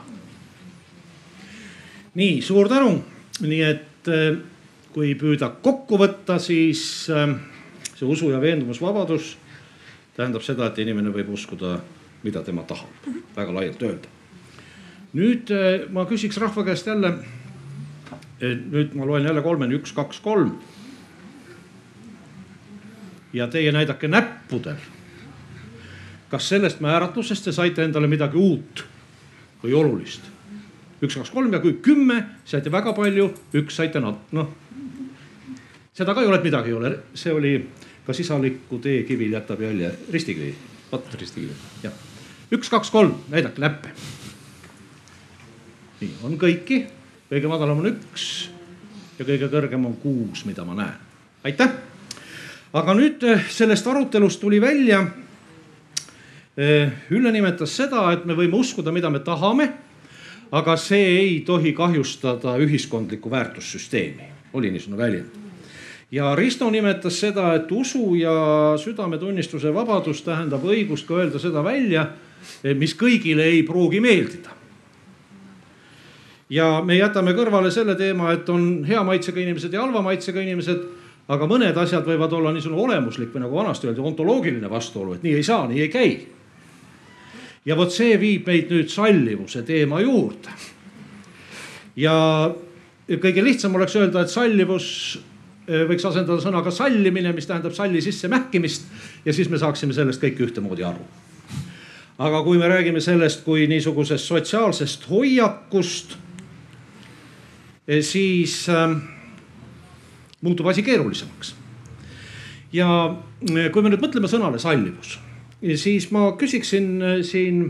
nii, 2.15 2.41
suur 2.41 2.69
tänu. 2.69 3.03
nii 3.41 3.61
et 3.61 4.11
kui 4.93 5.15
püüda 5.19 5.49
kokku 5.61 5.97
võtta, 5.99 6.39
siis 6.39 7.05
see 7.05 8.05
usu 8.07 8.29
ja 8.31 8.41
veendumusvabadus 8.41 9.35
tähendab 10.15 10.43
seda, 10.45 10.69
et 10.69 10.79
inimene 10.79 11.11
võib 11.13 11.33
uskuda, 11.35 11.77
mida 12.23 12.41
tema 12.45 12.63
tahab, 12.67 13.09
väga 13.35 13.55
laialt 13.55 13.83
öelda. 13.83 14.11
nüüd 15.15 15.51
eh, 15.55 15.85
ma 15.91 16.05
küsiks 16.07 16.37
rahva 16.41 16.63
käest 16.67 16.87
jälle. 16.87 17.13
nüüd 18.41 18.95
ma 18.95 19.05
loen 19.05 19.23
jälle 19.23 19.41
kolmeni, 19.41 19.75
üks, 19.75 19.93
kaks, 19.95 20.19
kolm. 20.19 20.55
ja 23.33 23.47
teie 23.47 23.71
näidake 23.71 24.07
näppudel. 24.07 24.79
kas 26.29 26.49
sellest 26.49 26.79
määratlusest 26.79 27.45
te 27.45 27.51
saite 27.51 27.83
endale 27.83 28.07
midagi 28.07 28.37
uut 28.37 28.85
või 29.63 29.73
olulist? 29.73 30.31
üks, 31.01 31.15
kaks, 31.15 31.29
kolm 31.29 31.53
ja 31.53 31.59
kui 31.59 31.73
kümme 31.81 32.23
saite 32.45 32.71
väga 32.71 32.93
palju, 32.93 33.33
üks 33.53 33.75
saite 33.75 33.99
nat-, 33.99 34.31
noh. 34.31 34.47
seda 35.93 36.13
ka 36.13 36.21
ei 36.21 36.27
ole, 36.27 36.39
et 36.39 36.47
midagi 36.47 36.71
ei 36.71 36.79
ole, 36.79 36.97
see 37.13 37.33
oli 37.33 37.59
kas 38.05 38.19
isalikku 38.19 38.79
teekivil 38.79 39.33
jätab 39.33 39.61
jälje 39.61 39.91
ristikivi? 40.11 40.55
vot 40.91 41.13
ristikivi, 41.13 41.53
jah. 41.83 41.93
üks, 42.51 42.69
kaks, 42.69 42.91
kolm, 42.91 43.15
näidake 43.29 43.61
näppe. 43.61 43.89
nii, 46.01 46.11
on 46.23 46.37
kõiki, 46.39 46.83
kõige 47.31 47.49
madalam 47.49 47.81
on 47.81 47.89
üks 47.89 48.27
ja 49.19 49.25
kõige 49.25 49.49
kõrgem 49.49 49.85
on 49.89 49.97
kuus, 49.97 50.45
mida 50.45 50.65
ma 50.65 50.75
näen. 50.77 50.99
aitäh. 51.43 51.71
aga 52.73 52.93
nüüd 52.93 53.23
eh, 53.23 53.47
sellest 53.49 53.87
arutelust 53.87 54.41
tuli 54.41 54.61
välja. 54.61 55.05
Eh, 56.57 56.91
Ülle 57.11 57.31
nimetas 57.31 57.75
seda, 57.75 58.11
et 58.13 58.25
me 58.25 58.35
võime 58.35 58.55
uskuda, 58.55 58.91
mida 58.91 59.09
me 59.09 59.19
tahame. 59.19 59.71
aga 60.51 60.77
see 60.77 61.07
ei 61.19 61.39
tohi 61.41 61.73
kahjustada 61.73 62.57
ühiskondlikku 62.61 63.31
väärtussüsteemi, 63.31 64.29
oli 64.53 64.71
niisugune 64.71 64.97
väljend 64.97 65.44
ja 66.15 66.31
Risto 66.35 66.69
nimetas 66.71 67.19
seda, 67.19 67.49
et 67.57 67.71
usu 67.71 68.15
ja 68.15 68.33
südametunnistuse 68.79 69.73
vabadus 69.75 70.21
tähendab 70.23 70.63
õigust 70.63 71.07
ka 71.07 71.19
öelda 71.19 71.41
seda 71.43 71.63
välja, 71.63 72.05
mis 72.79 72.93
kõigile 72.95 73.49
ei 73.51 73.63
pruugi 73.67 73.99
meeldida. 73.99 74.53
ja 76.49 76.81
me 76.85 76.95
jätame 76.95 77.33
kõrvale 77.33 77.71
selle 77.71 77.95
teema, 77.99 78.31
et 78.31 78.49
on 78.49 78.85
hea 78.85 79.03
maitsega 79.03 79.41
inimesed 79.41 79.73
ja 79.73 79.81
halva 79.81 80.01
maitsega 80.05 80.41
inimesed 80.41 80.85
aga 81.27 81.47
mõned 81.49 81.77
asjad 81.81 82.05
võivad 82.05 82.33
olla 82.37 82.53
niisugune 82.53 82.83
olemuslik 82.85 83.33
või 83.33 83.45
nagu 83.45 83.57
vanasti 83.57 83.89
öeldi, 83.89 84.03
ontoloogiline 84.05 84.69
vastuolu, 84.69 85.15
et 85.15 85.23
nii 85.25 85.35
ei 85.39 85.43
saa, 85.43 85.67
nii 85.67 85.81
ei 85.81 85.89
käi. 85.89 86.11
ja 87.65 87.75
vot 87.75 87.91
see 87.91 88.19
viib 88.21 88.47
meid 88.47 88.69
nüüd 88.69 88.91
sallivuse 88.93 89.63
teema 89.65 90.01
juurde. 90.01 90.53
ja 91.95 92.15
kõige 93.09 93.43
lihtsam 93.43 93.75
oleks 93.75 93.95
öelda, 93.95 94.21
et 94.21 94.29
sallivus 94.29 95.19
võiks 95.65 96.05
asendada 96.05 96.41
sõnaga 96.41 96.71
sallimine, 96.73 97.31
mis 97.33 97.47
tähendab 97.49 97.73
salli 97.73 98.01
sisse 98.03 98.29
mähkimist 98.29 98.85
ja 99.25 99.33
siis 99.33 99.49
me 99.49 99.57
saaksime 99.57 99.95
sellest 99.97 100.21
kõik 100.21 100.41
ühtemoodi 100.47 100.85
aru. 100.85 101.01
aga 102.17 102.43
kui 102.43 102.57
me 102.57 102.67
räägime 102.67 103.01
sellest 103.01 103.43
kui 103.43 103.67
niisugusest 103.67 104.25
sotsiaalsest 104.25 105.09
hoiakust, 105.09 106.15
äh, 107.89 107.99
siis 108.01 108.69
äh, 108.69 108.95
muutub 110.41 110.67
asi 110.67 110.83
keerulisemaks. 110.83 111.55
ja 112.73 113.15
äh, 113.49 113.71
kui 113.71 113.81
me 113.81 113.89
nüüd 113.89 114.05
mõtleme 114.05 114.29
sõnale 114.29 114.59
sallivus, 114.59 115.19
siis 115.75 116.11
ma 116.11 116.31
küsiksin 116.37 117.01
siin 117.23 117.65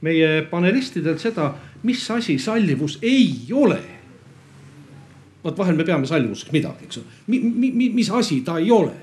meie 0.00 0.42
panelistidelt 0.50 1.22
seda, 1.22 1.54
mis 1.82 2.10
asi 2.10 2.38
sallivus 2.38 2.98
ei 3.02 3.46
ole 3.52 3.95
vot 5.46 5.58
vahel 5.58 5.78
me 5.78 5.86
peame 5.86 6.08
sallivuseks 6.10 6.54
midagi, 6.54 6.88
eks 6.88 7.02
ole 7.02 7.20
mi,. 7.30 7.40
Mi, 7.46 7.70
mi, 7.70 7.90
mis 7.94 8.10
asi 8.10 8.40
ta 8.46 8.58
ei 8.62 8.70
ole? 8.74 8.94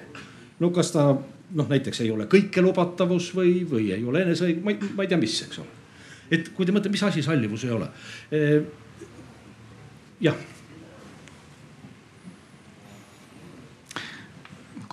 no 0.59 0.69
kas 0.75 0.91
ta 0.93 1.07
noh, 1.53 1.69
näiteks 1.69 2.01
ei 2.03 2.11
ole 2.13 2.27
kõikelubatavus 2.31 3.31
või, 3.37 3.61
või 3.69 3.91
ei 3.95 4.03
ole 4.07 4.23
eneseõigus, 4.25 4.63
ma 4.65 4.73
ei, 4.73 4.93
ma 4.97 5.05
ei 5.05 5.11
tea, 5.11 5.19
mis, 5.21 5.35
eks 5.45 5.61
ole. 5.61 5.77
et 6.33 6.49
kui 6.55 6.65
te 6.65 6.75
mõtlete, 6.75 6.93
mis 6.93 7.05
asi 7.05 7.23
sallivus 7.25 7.67
ei 7.67 7.75
ole. 7.75 7.89
jah. 10.23 10.41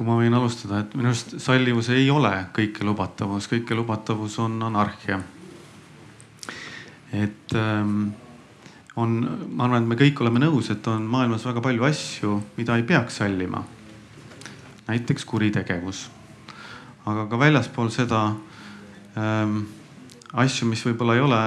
kui 0.00 0.09
ma 0.09 0.16
võin 0.16 0.33
alustada, 0.33 0.78
et 0.80 0.95
minu 0.97 1.11
arust 1.11 1.37
sallivus 1.45 1.90
ei 1.92 2.07
ole 2.12 2.33
kõikelubatavus, 2.57 3.50
kõikelubatavus 3.52 4.38
on 4.40 4.57
anarhia. 4.71 5.21
et 7.12 7.57
ähm, 7.59 8.11
on, 8.97 9.16
ma 9.54 9.66
arvan, 9.66 9.85
et 9.85 9.90
me 9.92 9.99
kõik 9.99 10.23
oleme 10.25 10.42
nõus, 10.42 10.70
et 10.73 10.87
on 10.90 11.04
maailmas 11.06 11.44
väga 11.47 11.62
palju 11.64 11.87
asju, 11.87 12.38
mida 12.59 12.76
ei 12.78 12.87
peaks 12.87 13.20
sallima. 13.23 13.62
näiteks 14.90 15.25
kuritegevus, 15.25 16.09
aga 17.06 17.28
ka 17.30 17.38
väljaspool 17.38 17.92
seda 17.94 18.25
ähm, 19.14 19.61
asju, 20.32 20.66
mis 20.66 20.82
võib-olla 20.87 21.14
ei 21.14 21.23
ole 21.23 21.42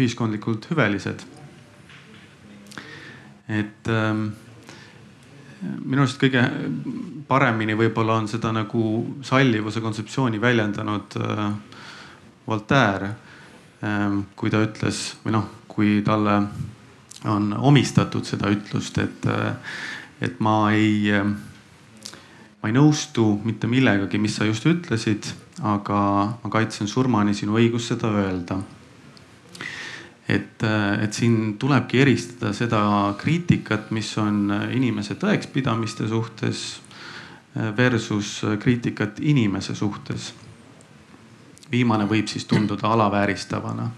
ühiskondlikult 0.00 0.70
hüvelised. 0.70 1.26
et 3.48 3.88
ähm, 3.92 4.30
minu 5.84 6.02
arust 6.02 6.18
kõige 6.18 6.42
paremini 7.28 7.76
võib-olla 7.78 8.16
on 8.20 8.28
seda 8.28 8.52
nagu 8.54 8.82
sallivuse 9.22 9.80
kontseptsiooni 9.80 10.40
väljendanud 10.40 11.20
äh, 11.20 11.46
Voltaire 12.46 13.12
ähm,. 13.84 14.20
kui 14.36 14.50
ta 14.50 14.64
ütles 14.64 15.16
või 15.24 15.36
noh, 15.36 15.46
kui 15.76 16.00
talle 16.04 16.38
on 17.28 17.50
omistatud 17.52 18.24
seda 18.24 18.50
ütlust, 18.52 18.98
et, 19.02 19.26
et 20.24 20.40
ma 20.40 20.70
ei, 20.72 21.10
ma 21.12 22.70
ei 22.70 22.76
nõustu 22.76 23.28
mitte 23.44 23.68
millegagi, 23.68 24.18
mis 24.18 24.38
sa 24.38 24.48
just 24.48 24.66
ütlesid, 24.68 25.28
aga 25.62 26.00
ma 26.40 26.52
kaitsen 26.52 26.88
surmani 26.88 27.36
sinu 27.36 27.58
õigust 27.60 27.92
seda 27.92 28.12
öelda 28.22 28.60
et, 30.28 30.62
et 31.02 31.12
siin 31.14 31.54
tulebki 31.58 32.00
eristada 32.02 32.52
seda 32.56 32.80
kriitikat, 33.18 33.90
mis 33.94 34.10
on 34.18 34.50
inimese 34.74 35.14
tõekspidamiste 35.20 36.08
suhtes 36.10 36.64
versus 37.76 38.40
kriitikat 38.60 39.20
inimese 39.20 39.74
suhtes. 39.74 40.34
viimane 41.70 42.04
võib 42.06 42.28
siis 42.30 42.44
tunduda 42.44 42.88
alavääristavana. 42.88 43.90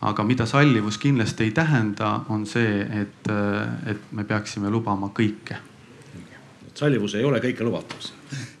Aga 0.00 0.24
mida 0.24 0.46
sallivus 0.46 0.98
kindlasti 0.98 1.44
ei 1.44 1.50
tähenda, 1.50 2.20
on 2.28 2.46
see, 2.46 2.80
et, 3.02 3.28
et 3.86 4.12
me 4.16 4.24
peaksime 4.24 4.70
lubama 4.70 5.10
kõike. 5.16 5.58
sallivus 6.74 7.14
ei 7.14 7.24
ole 7.24 7.40
kõike 7.40 7.64
lubatav. 7.64 8.06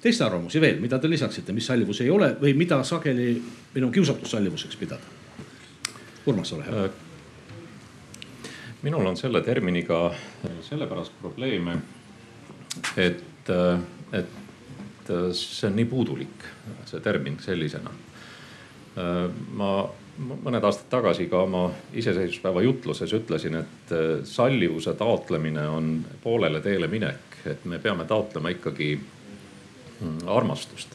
teiste 0.00 0.24
arvamusi 0.24 0.60
veel, 0.60 0.80
mida 0.80 0.98
te 0.98 1.08
lisaksite, 1.10 1.52
mis 1.52 1.66
sallivus 1.66 2.00
ei 2.00 2.10
ole 2.10 2.34
või 2.40 2.54
mida 2.54 2.82
sageli 2.84 3.42
minu 3.74 3.90
kiusatus 3.90 4.30
sallivuseks 4.30 4.76
pidada? 4.76 5.16
Urmas, 6.26 6.52
ole 6.52 6.64
hea. 6.64 6.84
Äh, 6.84 6.90
minul 8.82 9.06
on 9.06 9.16
selle 9.16 9.40
terminiga 9.40 10.06
äh, 10.10 10.60
sellepärast 10.62 11.12
probleeme, 11.22 11.78
et, 12.96 13.48
äh, 13.48 13.80
et 14.12 15.08
see 15.32 15.68
on 15.68 15.76
nii 15.76 15.88
puudulik, 15.88 16.44
see 16.86 17.00
termin 17.00 17.40
sellisena. 17.40 17.90
ma 19.56 19.68
mõned 20.20 20.64
aastad 20.64 20.90
tagasi 20.92 21.26
ka 21.30 21.44
oma 21.46 21.66
iseseisvuspäeva 21.96 22.62
jutluses 22.62 23.12
ütlesin, 23.16 23.56
et 23.62 23.92
sallivuse 24.28 24.92
taotlemine 24.98 25.64
on 25.68 25.92
poolele 26.22 26.60
teele 26.60 26.90
minek, 26.92 27.38
et 27.48 27.64
me 27.64 27.78
peame 27.80 28.04
taotlema 28.04 28.52
ikkagi 28.52 28.90
mm, 28.98 30.18
armastust. 30.28 30.92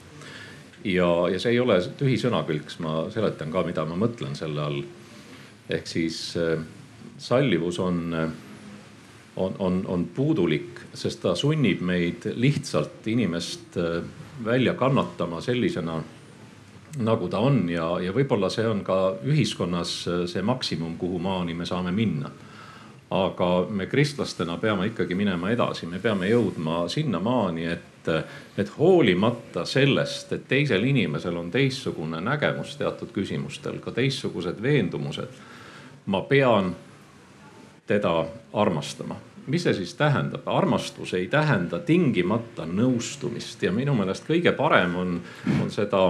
ja, 0.83 1.09
ja 1.31 1.39
see 1.39 1.55
ei 1.55 1.59
ole 1.59 1.79
tühi 1.97 2.19
sõnakülks, 2.21 2.77
ma 2.85 3.07
seletan 3.09 3.51
ka, 3.51 3.65
mida 3.65 3.85
ma 3.89 3.97
mõtlen 3.97 4.37
selle 4.37 4.61
all 4.61 4.83
ehk 5.69 5.87
siis 5.87 6.19
äh, 6.37 6.59
sallivus 7.17 7.79
on, 7.79 8.13
äh, 8.13 8.29
on, 9.35 9.55
on, 9.59 9.81
on 9.87 10.05
puudulik, 10.15 10.81
sest 10.93 11.21
ta 11.23 11.35
sunnib 11.35 11.81
meid 11.81 12.29
lihtsalt 12.35 13.07
inimest 13.07 13.77
äh, 13.81 14.03
välja 14.45 14.73
kannatama 14.73 15.41
sellisena, 15.41 16.01
nagu 16.97 17.27
ta 17.27 17.39
on 17.43 17.65
ja, 17.69 17.87
ja 17.99 18.13
võib-olla 18.15 18.49
see 18.53 18.67
on 18.67 18.83
ka 18.85 19.17
ühiskonnas 19.27 19.93
see 20.31 20.43
maksimum, 20.45 20.97
kuhu 20.97 21.19
maani 21.19 21.53
me 21.53 21.65
saame 21.65 21.91
minna. 21.91 22.31
aga 23.15 23.67
me 23.69 23.85
kristlastena 23.85 24.57
peame 24.57 24.87
ikkagi 24.87 25.15
minema 25.15 25.51
edasi, 25.53 25.85
me 25.85 25.99
peame 26.01 26.25
jõudma 26.27 26.87
sinnamaani, 26.89 27.65
et, 27.69 28.07
et 28.57 28.71
hoolimata 28.77 29.65
sellest, 29.65 30.33
et 30.33 30.47
teisel 30.47 30.83
inimesel 30.83 31.37
on 31.37 31.51
teistsugune 31.51 32.21
nägemus 32.21 32.75
teatud 32.75 33.13
küsimustel, 33.13 33.77
ka 33.79 33.91
teistsugused 33.91 34.61
veendumused 34.61 35.37
ma 36.05 36.21
pean 36.21 36.75
teda 37.87 38.25
armastama. 38.53 39.15
mis 39.47 39.63
see 39.63 39.73
siis 39.73 39.93
tähendab? 39.93 40.47
armastus 40.47 41.13
ei 41.13 41.27
tähenda 41.27 41.79
tingimata 41.79 42.65
nõustumist 42.65 43.61
ja 43.63 43.71
minu 43.71 43.93
meelest 43.93 44.25
kõige 44.25 44.51
parem 44.57 44.95
on, 44.95 45.19
on 45.61 45.69
seda 45.71 46.07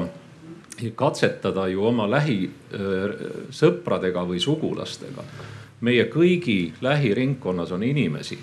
katsetada 0.95 1.67
ju 1.67 1.85
oma 1.85 2.11
lähisõpradega 2.11 4.27
või 4.27 4.39
sugulastega. 4.39 5.23
meie 5.81 6.05
kõigi 6.09 6.73
lähiringkonnas 6.81 7.71
on 7.71 7.83
inimesi, 7.83 8.39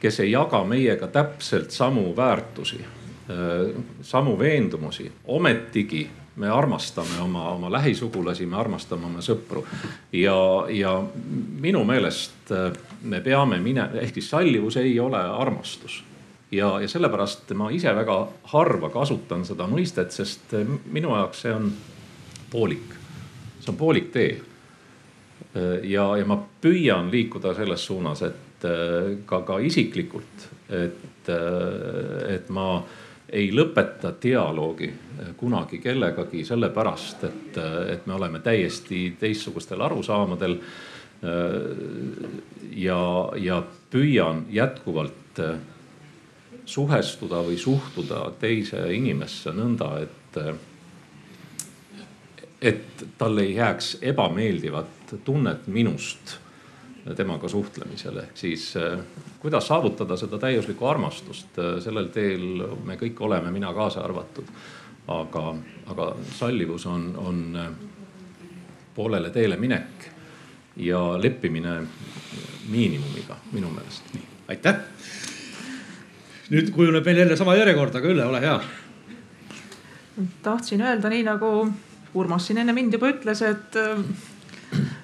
kes 0.00 0.20
ei 0.20 0.30
jaga 0.30 0.64
meiega 0.64 1.06
täpselt 1.06 1.70
samu 1.70 2.16
väärtusi, 2.16 2.84
samu 4.02 4.38
veendumusi, 4.38 5.12
ometigi 5.24 6.10
me 6.36 6.48
armastame 6.48 7.20
oma, 7.20 7.48
oma 7.48 7.72
lähisugulasi, 7.72 8.46
me 8.46 8.56
armastame 8.56 9.06
oma 9.06 9.20
sõpru. 9.20 9.64
ja, 10.12 10.64
ja 10.68 11.02
minu 11.60 11.84
meelest 11.84 12.52
me 13.02 13.20
peame 13.20 13.60
minema, 13.60 14.00
ehk 14.00 14.14
siis 14.14 14.30
sallivus 14.30 14.76
ei 14.76 15.00
ole 15.00 15.20
armastus. 15.20 16.02
Ja, 16.52 16.68
ja 16.80 16.88
sellepärast 16.88 17.52
ma 17.58 17.70
ise 17.74 17.94
väga 17.96 18.16
harva 18.54 18.90
kasutan 18.92 19.44
seda 19.48 19.66
mõistet, 19.70 20.14
sest 20.14 20.54
äh, 20.58 20.72
minu 20.92 21.14
jaoks 21.16 21.44
see 21.46 21.54
on 21.54 21.70
poolik, 22.52 22.96
see 23.60 23.72
on 23.72 23.78
poolik 23.80 24.10
tee. 24.14 24.32
Äh, 25.56 25.78
ja, 25.90 26.10
ja 26.18 26.26
ma 26.28 26.38
püüan 26.38 27.10
liikuda 27.12 27.54
selles 27.58 27.86
suunas, 27.86 28.24
et 28.28 28.48
ka, 29.26 29.40
ka 29.42 29.56
isiklikult, 29.58 30.44
et, 30.70 31.26
et 31.26 32.50
ma 32.54 32.66
ei 33.32 33.48
lõpeta 33.54 34.12
dialoogi 34.22 34.88
eh, 34.88 35.32
kunagi 35.36 35.80
kellegagi 35.80 36.44
sellepärast, 36.44 37.24
et, 37.28 37.56
eh, 37.56 37.76
et 37.94 38.06
me 38.06 38.16
oleme 38.18 38.42
täiesti 38.44 39.04
teistsugustel 39.20 39.80
arusaamadel. 39.80 40.58
Eh, 41.22 42.30
ja, 42.82 43.02
ja 43.38 43.62
püüan 43.90 44.46
jätkuvalt 44.50 45.40
suhestuda 46.64 47.42
või 47.46 47.58
suhtuda 47.58 48.30
teise 48.40 48.84
inimesse 48.94 49.50
nõnda, 49.56 49.88
et, 50.02 50.38
et 52.60 53.04
tal 53.18 53.38
ei 53.42 53.56
jääks 53.56 53.96
ebameeldivat 54.12 55.16
tunnet 55.24 55.66
minust 55.66 56.38
temaga 57.16 57.48
suhtlemisel, 57.48 58.20
ehk 58.22 58.36
siis 58.38 58.76
äh, 58.76 58.98
kuidas 59.42 59.66
saavutada 59.66 60.16
seda 60.16 60.38
täiuslikku 60.38 60.86
armastust, 60.86 61.58
äh, 61.58 61.80
sellel 61.82 62.12
teel 62.14 62.62
me 62.86 62.96
kõik 63.00 63.18
oleme, 63.26 63.50
mina 63.50 63.72
kaasa 63.74 64.04
arvatud. 64.06 64.46
aga, 65.08 65.54
aga 65.90 66.04
sallivus 66.30 66.86
on, 66.86 67.08
on 67.18 67.56
äh, 67.58 67.70
poolele 68.94 69.30
teele 69.30 69.56
minek 69.56 70.04
ja 70.76 71.00
leppimine 71.18 71.82
miinimumiga 72.68 73.36
minu 73.52 73.70
meelest. 73.70 74.14
aitäh. 74.48 74.76
Nüüd 76.52 76.70
kujuneb 76.72 77.06
meil 77.06 77.22
jälle 77.22 77.36
sama 77.36 77.56
järjekord, 77.56 77.94
aga 77.96 78.08
Ülle, 78.08 78.26
ole 78.28 78.40
hea. 78.40 78.60
tahtsin 80.42 80.80
öelda 80.80 81.08
nii 81.08 81.24
nagu 81.24 81.72
Urmas 82.14 82.46
siin 82.46 82.58
enne 82.60 82.72
mind 82.76 82.92
juba 82.92 83.08
ütles, 83.08 83.40
et 83.42 83.76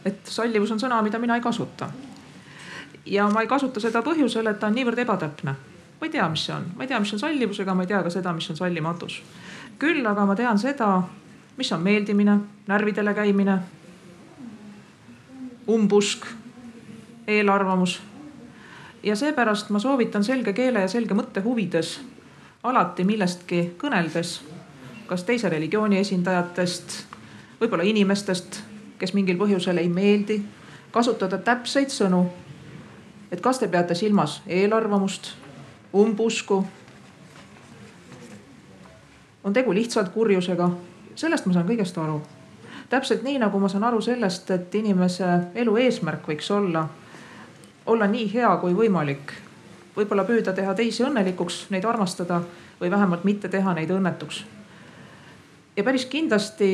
et 0.04 0.28
sallivus 0.28 0.70
on 0.72 0.80
sõna, 0.80 1.00
mida 1.02 1.18
mina 1.18 1.36
ei 1.36 1.40
kasuta. 1.40 1.88
ja 3.06 3.28
ma 3.32 3.40
ei 3.40 3.48
kasuta 3.48 3.80
seda 3.80 4.02
põhjusel, 4.04 4.50
et 4.50 4.60
ta 4.60 4.66
on 4.66 4.74
niivõrd 4.74 4.98
ebatäpne. 4.98 5.54
ma 6.00 6.06
ei 6.06 6.10
tea, 6.10 6.28
mis 6.28 6.44
see 6.46 6.54
on, 6.54 6.66
ma 6.76 6.84
ei 6.84 6.88
tea, 6.88 7.00
mis 7.00 7.12
on 7.12 7.18
sallivus, 7.18 7.60
ega 7.60 7.74
ma 7.74 7.82
ei 7.82 7.88
tea 7.88 8.02
ka 8.02 8.10
seda, 8.10 8.32
mis 8.32 8.50
on 8.50 8.56
sallimatus. 8.56 9.22
küll 9.78 10.06
aga 10.06 10.26
ma 10.26 10.36
tean 10.36 10.58
seda, 10.58 11.02
mis 11.56 11.72
on 11.72 11.82
meeldimine, 11.82 12.38
närvidele 12.66 13.14
käimine, 13.14 13.58
umbusk, 15.68 16.26
eelarvamus. 17.26 18.00
Ja 19.08 19.16
seepärast 19.16 19.70
ma 19.70 19.78
soovitan 19.78 20.24
selge 20.24 20.52
keele 20.52 20.84
ja 20.84 20.88
selge 20.88 21.16
mõtte 21.16 21.40
huvides 21.40 21.96
alati 22.62 23.04
millestki 23.04 23.60
kõneldes, 23.80 24.40
kas 25.06 25.24
teise 25.24 25.48
religiooni 25.48 26.00
esindajatest, 26.02 26.96
võib-olla 27.60 27.86
inimestest, 27.86 28.60
kes 28.98 29.14
mingil 29.14 29.38
põhjusel 29.40 29.78
ei 29.80 29.88
meeldi, 29.88 30.42
kasutada 30.92 31.38
täpseid 31.38 31.94
sõnu. 31.94 32.26
et 33.32 33.40
kas 33.40 33.58
te 33.58 33.68
peate 33.68 33.94
silmas 33.94 34.42
eelarvamust, 34.46 35.32
umbusku? 35.94 36.66
on 39.44 39.52
tegu 39.52 39.72
lihtsalt 39.74 40.08
kurjusega, 40.12 40.70
sellest 41.14 41.46
ma 41.46 41.52
saan 41.52 41.68
kõigest 41.68 41.98
aru. 41.98 42.20
täpselt 42.90 43.22
nii 43.22 43.38
nagu 43.38 43.58
ma 43.58 43.68
saan 43.68 43.84
aru 43.84 44.00
sellest, 44.00 44.50
et 44.50 44.74
inimese 44.74 45.38
elu 45.54 45.76
eesmärk 45.76 46.26
võiks 46.26 46.50
olla, 46.50 46.88
olla 47.88 48.06
nii 48.06 48.28
hea 48.32 48.56
kui 48.60 48.74
võimalik. 48.76 49.32
võib-olla 49.96 50.24
püüda 50.24 50.52
teha 50.54 50.74
teisi 50.78 51.02
õnnelikuks, 51.02 51.66
neid 51.74 51.84
armastada 51.84 52.42
või 52.80 52.90
vähemalt 52.90 53.24
mitte 53.24 53.48
teha 53.48 53.74
neid 53.74 53.90
õnnetuks. 53.90 54.44
ja 55.76 55.84
päris 55.84 56.06
kindlasti 56.06 56.70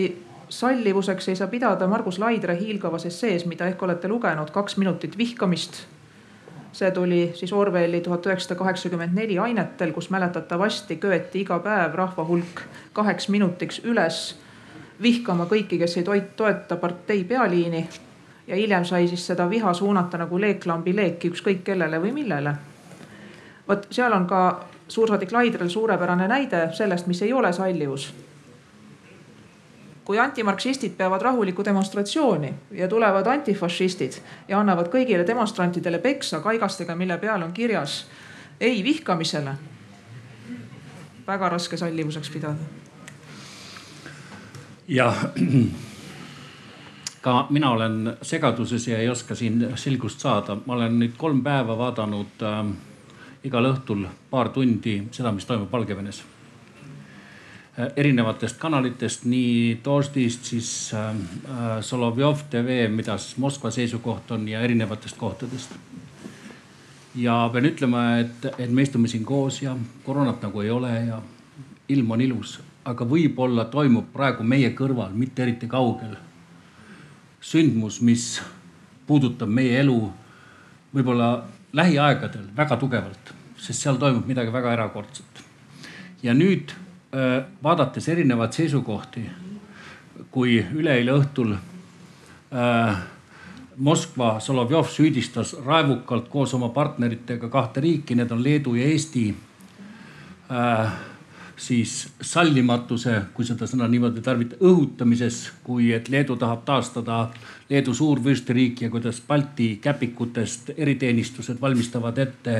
sallivuseks 0.48 1.28
ei 1.28 1.36
saa 1.36 1.48
pidada 1.48 1.86
Margus 1.86 2.18
Laidre 2.18 2.56
hiilgavas 2.60 3.06
essees, 3.06 3.46
mida 3.46 3.66
ehk 3.66 3.82
olete 3.82 4.08
lugenud, 4.08 4.50
Kaks 4.50 4.76
minutit 4.76 5.18
vihkamist. 5.18 5.84
see 6.72 6.90
tuli 6.90 7.32
siis 7.34 7.52
Orwelli 7.52 8.00
tuhat 8.00 8.26
üheksasada 8.26 8.58
kaheksakümmend 8.58 9.14
neli 9.14 9.38
ainetel, 9.38 9.92
kus 9.92 10.10
mäletatavasti 10.10 10.96
köeti 10.96 11.40
iga 11.40 11.58
päev 11.58 11.94
rahva 11.94 12.24
hulk 12.24 12.62
kaheks 12.92 13.28
minutiks 13.28 13.80
üles 13.84 14.36
vihkama 15.02 15.46
kõiki, 15.46 15.78
kes 15.78 15.96
ei 15.96 16.04
toeta 16.36 16.76
partei 16.76 17.24
pealiini 17.24 17.88
ja 18.46 18.56
hiljem 18.56 18.84
sai 18.84 19.08
siis 19.08 19.26
seda 19.26 19.48
viha 19.50 19.74
suunata 19.74 20.18
nagu 20.18 20.40
leeklambi 20.40 20.96
leeki 20.96 21.30
ükskõik 21.30 21.64
kellele 21.64 22.00
või 22.00 22.12
millele. 22.12 22.54
vot 23.68 23.86
seal 23.90 24.12
on 24.12 24.26
ka 24.26 24.64
suursaadik 24.88 25.32
Laidrel 25.32 25.68
suurepärane 25.68 26.28
näide 26.28 26.68
sellest, 26.72 27.06
mis 27.06 27.22
ei 27.22 27.32
ole 27.32 27.52
sallivus 27.52 28.12
kui 30.04 30.18
antimarksistid 30.18 30.92
peavad 30.96 31.22
rahulikku 31.22 31.64
demonstratsiooni 31.64 32.54
ja 32.70 32.88
tulevad 32.88 33.26
antifašistid 33.26 34.18
ja 34.48 34.60
annavad 34.60 34.90
kõigile 34.92 35.26
demonstrantidele 35.26 35.98
peksa 35.98 36.40
kaigastega, 36.44 36.96
mille 36.96 37.18
peal 37.18 37.42
on 37.42 37.52
kirjas 37.52 38.04
ei 38.60 38.84
vihkamisele. 38.84 39.54
väga 41.26 41.48
raske 41.48 41.76
sallivuseks 41.76 42.30
pidada. 42.30 42.64
jah, 44.88 45.24
ka 47.24 47.46
mina 47.50 47.70
olen 47.72 48.16
segaduses 48.22 48.88
ja 48.88 48.98
ei 49.00 49.08
oska 49.08 49.34
siin 49.34 49.64
selgust 49.80 50.20
saada. 50.20 50.58
ma 50.66 50.74
olen 50.74 50.98
nüüd 51.00 51.16
kolm 51.16 51.42
päeva 51.42 51.78
vaadanud 51.78 52.42
äh, 52.42 52.60
igal 53.44 53.72
õhtul 53.72 54.06
paar 54.30 54.52
tundi 54.52 55.02
seda, 55.10 55.32
mis 55.32 55.46
toimub 55.48 55.72
Valgevenes 55.72 56.24
Äh, 57.78 57.88
erinevatest 57.96 58.60
kanalitest, 58.62 59.24
nii 59.26 59.80
Doždist, 59.84 60.44
siis 60.44 60.92
äh, 60.94 61.08
äh, 61.10 61.80
Solovjov 61.82 62.44
tv, 62.50 62.84
mida 62.88 63.16
siis 63.18 63.36
Moskva 63.36 63.70
seisukoht 63.74 64.30
on 64.30 64.48
ja 64.48 64.60
erinevatest 64.60 65.16
kohtadest. 65.18 65.74
ja 67.14 67.50
pean 67.52 67.66
ütlema, 67.66 68.04
et, 68.18 68.46
et 68.58 68.70
me 68.70 68.82
istume 68.82 69.08
siin 69.08 69.24
koos 69.24 69.62
ja 69.62 69.76
koroonat 70.04 70.42
nagu 70.42 70.60
ei 70.60 70.70
ole 70.70 70.92
ja 71.06 71.18
ilm 71.88 72.10
on 72.10 72.20
ilus, 72.20 72.60
aga 72.84 73.04
võib-olla 73.04 73.64
toimub 73.64 74.06
praegu 74.12 74.46
meie 74.46 74.70
kõrval, 74.70 75.10
mitte 75.10 75.42
eriti 75.42 75.66
kaugel, 75.66 76.14
sündmus, 77.44 78.00
mis 78.00 78.40
puudutab 79.06 79.50
meie 79.52 79.80
elu 79.82 79.98
võib-olla 80.94 81.30
lähiaegadel 81.76 82.48
väga 82.56 82.78
tugevalt, 82.80 83.34
sest 83.60 83.84
seal 83.84 84.00
toimub 84.00 84.26
midagi 84.26 84.52
väga 84.52 84.72
erakordset. 84.72 85.44
ja 86.22 86.32
nüüd 86.34 86.72
Äh, 87.14 87.44
vaadates 87.62 88.08
erinevaid 88.10 88.56
seisukohti, 88.56 89.20
kui 90.34 90.56
üleeile 90.74 91.12
õhtul 91.14 91.52
äh, 91.54 92.96
Moskva 93.76 94.32
Solovjov 94.42 94.88
süüdistas 94.90 95.52
raevukalt 95.62 96.26
koos 96.32 96.56
oma 96.58 96.72
partneritega 96.74 97.50
kahte 97.52 97.84
riiki, 97.84 98.16
need 98.18 98.34
on 98.34 98.42
Leedu 98.42 98.74
ja 98.74 98.88
Eesti 98.90 99.28
äh,. 100.50 100.96
Siis 101.56 102.08
sallimatuse, 102.20 103.20
kui 103.34 103.46
seda 103.46 103.68
sõna 103.70 103.86
niimoodi 103.88 104.22
tarvitada, 104.24 104.58
õhutamises, 104.66 105.40
kui 105.62 105.92
et 105.94 106.08
Leedu 106.08 106.36
tahab 106.36 106.64
taastada 106.66 107.28
Leedu 107.70 107.94
suurvürstiriiki 107.94 108.88
ja 108.88 108.90
kuidas 108.90 109.22
Balti 109.26 109.76
käpikutest 109.82 110.74
eriteenistused 110.76 111.60
valmistavad 111.60 112.18
ette 112.18 112.58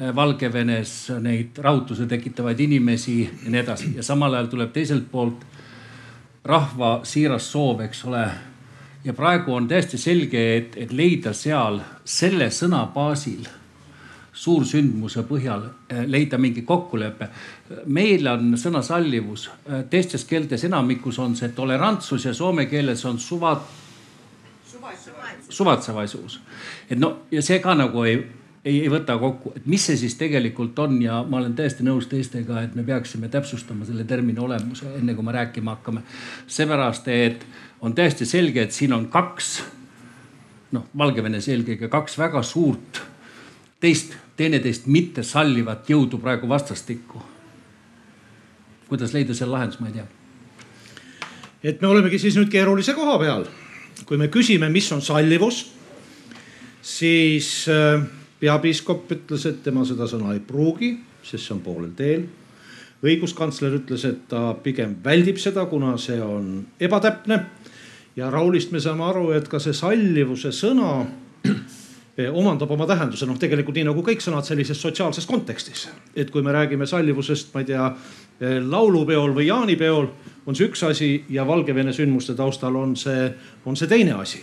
Äh, 0.00 0.16
Valgevenes 0.16 1.12
neid 1.20 1.58
rahutuse 1.58 2.06
tekitavaid 2.06 2.60
inimesi 2.60 3.22
ja 3.44 3.50
nii 3.50 3.60
edasi 3.60 3.90
ja 3.96 4.02
samal 4.02 4.34
ajal 4.34 4.46
tuleb 4.48 4.72
teiselt 4.72 5.10
poolt 5.10 5.42
rahva 6.44 7.00
siiras 7.04 7.50
soov, 7.52 7.82
eks 7.84 8.04
ole. 8.08 8.24
ja 9.04 9.12
praegu 9.12 9.54
on 9.54 9.68
täiesti 9.68 9.98
selge, 9.98 10.40
et, 10.56 10.76
et 10.76 10.92
leida 10.92 11.32
seal 11.32 11.80
selle 12.04 12.48
sõna 12.50 12.86
baasil 12.94 13.44
suursündmuse 14.40 15.24
põhjal 15.28 15.66
äh, 15.68 16.04
leida 16.08 16.38
mingi 16.38 16.62
kokkulepe. 16.66 17.28
meil 17.86 18.26
on 18.30 18.54
sõna 18.56 18.82
sallivus, 18.82 19.50
äh, 19.68 19.84
teistes 19.90 20.24
keeltes 20.24 20.64
enamikus 20.64 21.18
on 21.18 21.36
see 21.36 21.52
tolerantsus 21.56 22.24
ja 22.24 22.34
soome 22.34 22.66
keeles 22.66 23.04
on 23.04 23.18
suvat. 23.18 23.62
suvatsevaisuus, 25.50 26.40
et 26.90 26.98
no 26.98 27.26
ja 27.30 27.42
see 27.42 27.58
ka 27.58 27.74
nagu 27.74 28.04
ei 28.06 28.20
ei, 28.64 28.82
ei 28.82 28.90
võta 28.92 29.16
kokku, 29.18 29.52
et 29.56 29.66
mis 29.66 29.84
see 29.86 29.96
siis 29.96 30.14
tegelikult 30.20 30.78
on 30.78 30.98
ja 31.02 31.22
ma 31.28 31.38
olen 31.40 31.54
täiesti 31.56 31.84
nõus 31.84 32.08
teistega, 32.10 32.62
et 32.62 32.74
me 32.76 32.84
peaksime 32.84 33.28
täpsustama 33.32 33.88
selle 33.88 34.04
termini 34.04 34.40
olemuse, 34.40 34.88
enne 34.98 35.14
kui 35.16 35.24
me 35.24 35.32
rääkima 35.32 35.76
hakkame. 35.76 36.02
seepärast, 36.46 37.08
et 37.08 37.46
on 37.80 37.94
täiesti 37.94 38.26
selge, 38.28 38.62
et 38.62 38.72
siin 38.72 38.92
on 38.92 39.08
kaks, 39.08 39.62
noh, 40.76 40.84
Valgevenes 40.98 41.48
eelkõige 41.48 41.88
kaks 41.88 42.18
väga 42.18 42.42
suurt 42.42 43.00
teist, 43.80 44.14
teineteist 44.40 44.88
mitte 44.88 45.24
sallivat 45.26 45.88
jõudu 45.90 46.20
praegu 46.20 46.48
vastastikku. 46.48 47.22
kuidas 48.90 49.12
leida 49.14 49.34
seal 49.34 49.52
lahendus, 49.52 49.78
ma 49.80 49.90
ei 49.90 49.98
tea. 49.98 50.06
et 51.62 51.82
me 51.82 51.88
olemegi 51.88 52.18
siis 52.18 52.38
nüüd 52.38 52.50
keerulise 52.52 52.94
koha 52.96 53.18
peal. 53.18 53.44
kui 54.06 54.16
me 54.16 54.28
küsime, 54.28 54.70
mis 54.72 54.88
on 54.92 55.02
sallivus, 55.02 55.66
siis 56.82 57.68
äh, 57.68 58.02
peapiiskop 58.40 59.10
ütles, 59.12 59.46
et 59.46 59.62
tema 59.62 59.84
seda 59.84 60.08
sõna 60.08 60.32
ei 60.34 60.40
pruugi, 60.40 60.94
sest 61.22 61.44
see 61.44 61.54
on 61.54 61.64
poolel 61.64 61.92
teel. 61.96 62.24
õiguskantsler 63.04 63.76
ütles, 63.80 64.04
et 64.08 64.24
ta 64.28 64.54
pigem 64.64 64.96
väldib 65.04 65.38
seda, 65.40 65.66
kuna 65.66 65.96
see 65.98 66.20
on 66.22 66.66
ebatäpne. 66.80 67.44
ja 68.16 68.30
Raulist 68.30 68.72
me 68.72 68.80
saame 68.80 69.04
aru, 69.04 69.30
et 69.36 69.48
ka 69.48 69.60
see 69.60 69.76
sallivuse 69.76 70.52
sõna 70.52 71.04
omandab 72.34 72.70
oma 72.70 72.86
tähenduse, 72.90 73.26
noh 73.26 73.38
tegelikult 73.38 73.76
nii 73.78 73.86
nagu 73.86 74.02
kõik 74.04 74.20
sõnad 74.20 74.44
sellises 74.44 74.80
sotsiaalses 74.82 75.26
kontekstis. 75.26 75.88
et 76.16 76.30
kui 76.30 76.42
me 76.42 76.52
räägime 76.52 76.86
sallivusest, 76.86 77.54
ma 77.54 77.60
ei 77.60 77.68
tea, 77.70 77.90
laulupeol 78.40 79.34
või 79.36 79.46
jaanipeol, 79.46 80.08
on 80.46 80.56
see 80.56 80.68
üks 80.68 80.82
asi 80.84 81.24
ja 81.28 81.46
Valgevene 81.46 81.92
sündmuste 81.92 82.34
taustal 82.34 82.76
on 82.76 82.96
see, 82.96 83.30
on 83.64 83.76
see 83.76 83.88
teine 83.88 84.12
asi 84.18 84.40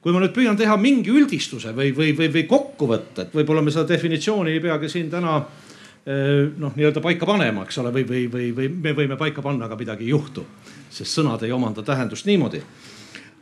kui 0.00 0.14
ma 0.14 0.20
nüüd 0.22 0.32
püüan 0.32 0.56
teha 0.56 0.76
mingi 0.80 1.12
üldistuse 1.12 1.74
või, 1.76 1.90
või, 1.96 2.14
või, 2.16 2.30
või 2.32 2.46
kokkuvõtte, 2.48 3.26
et 3.26 3.34
võib-olla 3.36 3.64
me 3.64 3.72
seda 3.74 3.84
definitsiooni 3.90 4.54
ei 4.56 4.62
peagi 4.64 4.88
siin 4.88 5.10
täna 5.12 5.34
eh, 5.40 6.48
noh, 6.56 6.72
nii-öelda 6.76 7.02
paika 7.04 7.28
panema, 7.28 7.66
eks 7.66 7.82
ole, 7.82 7.92
või, 7.98 8.06
või, 8.08 8.24
või, 8.32 8.48
või 8.56 8.70
me 8.72 8.94
võime 8.96 9.20
paika 9.20 9.44
panna, 9.44 9.68
aga 9.68 9.76
midagi 9.76 10.08
ei 10.08 10.14
juhtu. 10.14 10.46
sest 10.90 11.18
sõnad 11.18 11.44
ei 11.44 11.52
omanda 11.52 11.82
tähendust 11.82 12.26
niimoodi. 12.26 12.62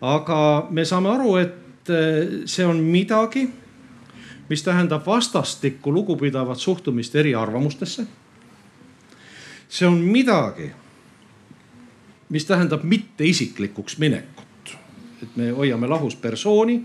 aga 0.00 0.66
me 0.70 0.84
saame 0.84 1.14
aru, 1.14 1.36
et 1.36 1.54
eh, 1.90 2.42
see 2.44 2.66
on 2.66 2.76
midagi, 2.76 3.48
mis 4.48 4.62
tähendab 4.62 5.06
vastastikku 5.06 5.92
lugupidavat 5.92 6.58
suhtumist 6.58 7.16
eriarvamustesse. 7.16 8.06
see 9.68 9.88
on 9.88 9.98
midagi, 9.98 10.72
mis 12.28 12.44
tähendab 12.44 12.82
mitteisiklikuks 12.82 13.98
minekut 13.98 14.48
et 15.22 15.36
me 15.36 15.50
hoiame 15.50 15.86
lahus 15.86 16.16
persooni 16.16 16.84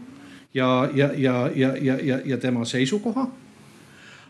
ja, 0.54 0.90
ja, 0.94 1.10
ja, 1.16 1.50
ja, 1.56 1.78
ja, 1.82 1.98
ja, 2.04 2.20
ja 2.26 2.38
tema 2.38 2.66
seisukoha. 2.66 3.28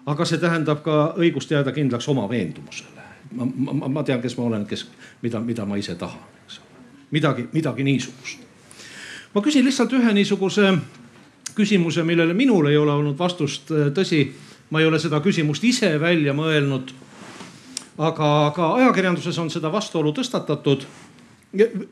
aga 0.06 0.26
see 0.26 0.38
tähendab 0.38 0.82
ka 0.84 1.14
õigust 1.18 1.52
jääda 1.52 1.72
kindlaks 1.72 2.08
oma 2.12 2.28
veendumusele. 2.30 3.04
ma, 3.32 3.46
ma, 3.46 3.88
ma 3.88 4.04
tean, 4.04 4.22
kes 4.22 4.38
ma 4.38 4.44
olen, 4.44 4.66
kes, 4.66 4.88
mida, 5.22 5.40
mida 5.40 5.66
ma 5.66 5.76
ise 5.80 5.96
tahan, 5.96 6.20
eks 6.46 6.60
ole. 6.60 6.84
midagi, 7.12 7.48
midagi 7.54 7.84
niisugust. 7.84 8.43
Ma 9.34 9.42
küsin 9.42 9.66
lihtsalt 9.66 9.94
ühe 9.94 10.14
niisuguse 10.14 10.74
küsimuse, 11.56 12.04
millele 12.04 12.34
minul 12.34 12.68
ei 12.70 12.78
ole 12.78 12.92
olnud 12.92 13.18
vastust. 13.20 13.72
tõsi, 13.94 14.26
ma 14.70 14.82
ei 14.82 14.86
ole 14.86 15.00
seda 15.00 15.22
küsimust 15.22 15.64
ise 15.64 16.00
välja 16.00 16.34
mõelnud. 16.34 16.94
aga 17.98 18.52
ka 18.56 18.74
ajakirjanduses 18.76 19.38
on 19.38 19.50
seda 19.50 19.72
vastuolu 19.72 20.14
tõstatatud 20.14 20.86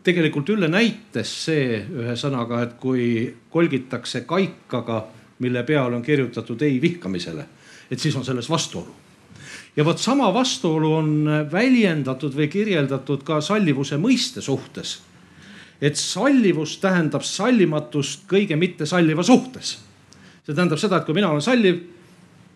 tegelikult 0.04 0.50
Ülle 0.50 0.68
näitas 0.72 1.32
see 1.46 1.82
ühe 1.86 2.16
sõnaga, 2.18 2.64
et 2.66 2.74
kui 2.82 3.30
kolgitakse 3.54 4.24
kaikaga, 4.26 5.04
mille 5.42 5.64
peale 5.64 5.96
on 5.96 6.06
kirjutatud 6.06 6.62
ei 6.66 6.80
vihkamisele, 6.82 7.46
et 7.92 8.00
siis 8.00 8.16
on 8.16 8.26
selles 8.26 8.50
vastuolu. 8.50 8.96
ja 9.76 9.86
vot 9.86 9.98
sama 9.98 10.34
vastuolu 10.34 10.94
on 10.94 11.30
väljendatud 11.52 12.34
või 12.36 12.48
kirjeldatud 12.52 13.24
ka 13.24 13.42
sallivuse 13.42 13.98
mõiste 13.98 14.42
suhtes. 14.42 15.00
Et 15.82 15.98
sallivus 15.98 16.78
tähendab 16.78 17.24
sallimatust 17.26 18.28
kõige 18.30 18.56
mittesalliva 18.56 19.24
suhtes. 19.24 19.80
see 20.46 20.56
tähendab 20.56 20.80
seda, 20.80 20.98
et 20.98 21.06
kui 21.06 21.13
mina 21.13 21.30
olen 21.30 21.41
salliv 21.41 21.82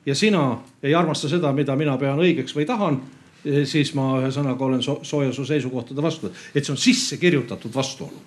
ja 0.05 0.15
sina 0.15 0.61
ei 0.83 0.95
armasta 0.95 1.29
seda, 1.29 1.53
mida 1.53 1.75
mina 1.75 1.97
pean 1.97 2.19
õigeks 2.19 2.55
või 2.55 2.65
tahan 2.65 3.01
Eh, 3.45 3.61
siis 3.69 3.91
ma 3.93 4.15
ühesõnaga 4.23 4.65
olen 4.65 4.81
so 4.81 4.97
sooja 5.05 5.33
su 5.33 5.43
seisukohtade 5.45 6.01
vastu, 6.01 6.31
et 6.55 6.65
see 6.65 6.73
on 6.73 6.81
sisse 6.81 7.17
kirjutatud 7.21 7.73
vastuolu. 7.73 8.23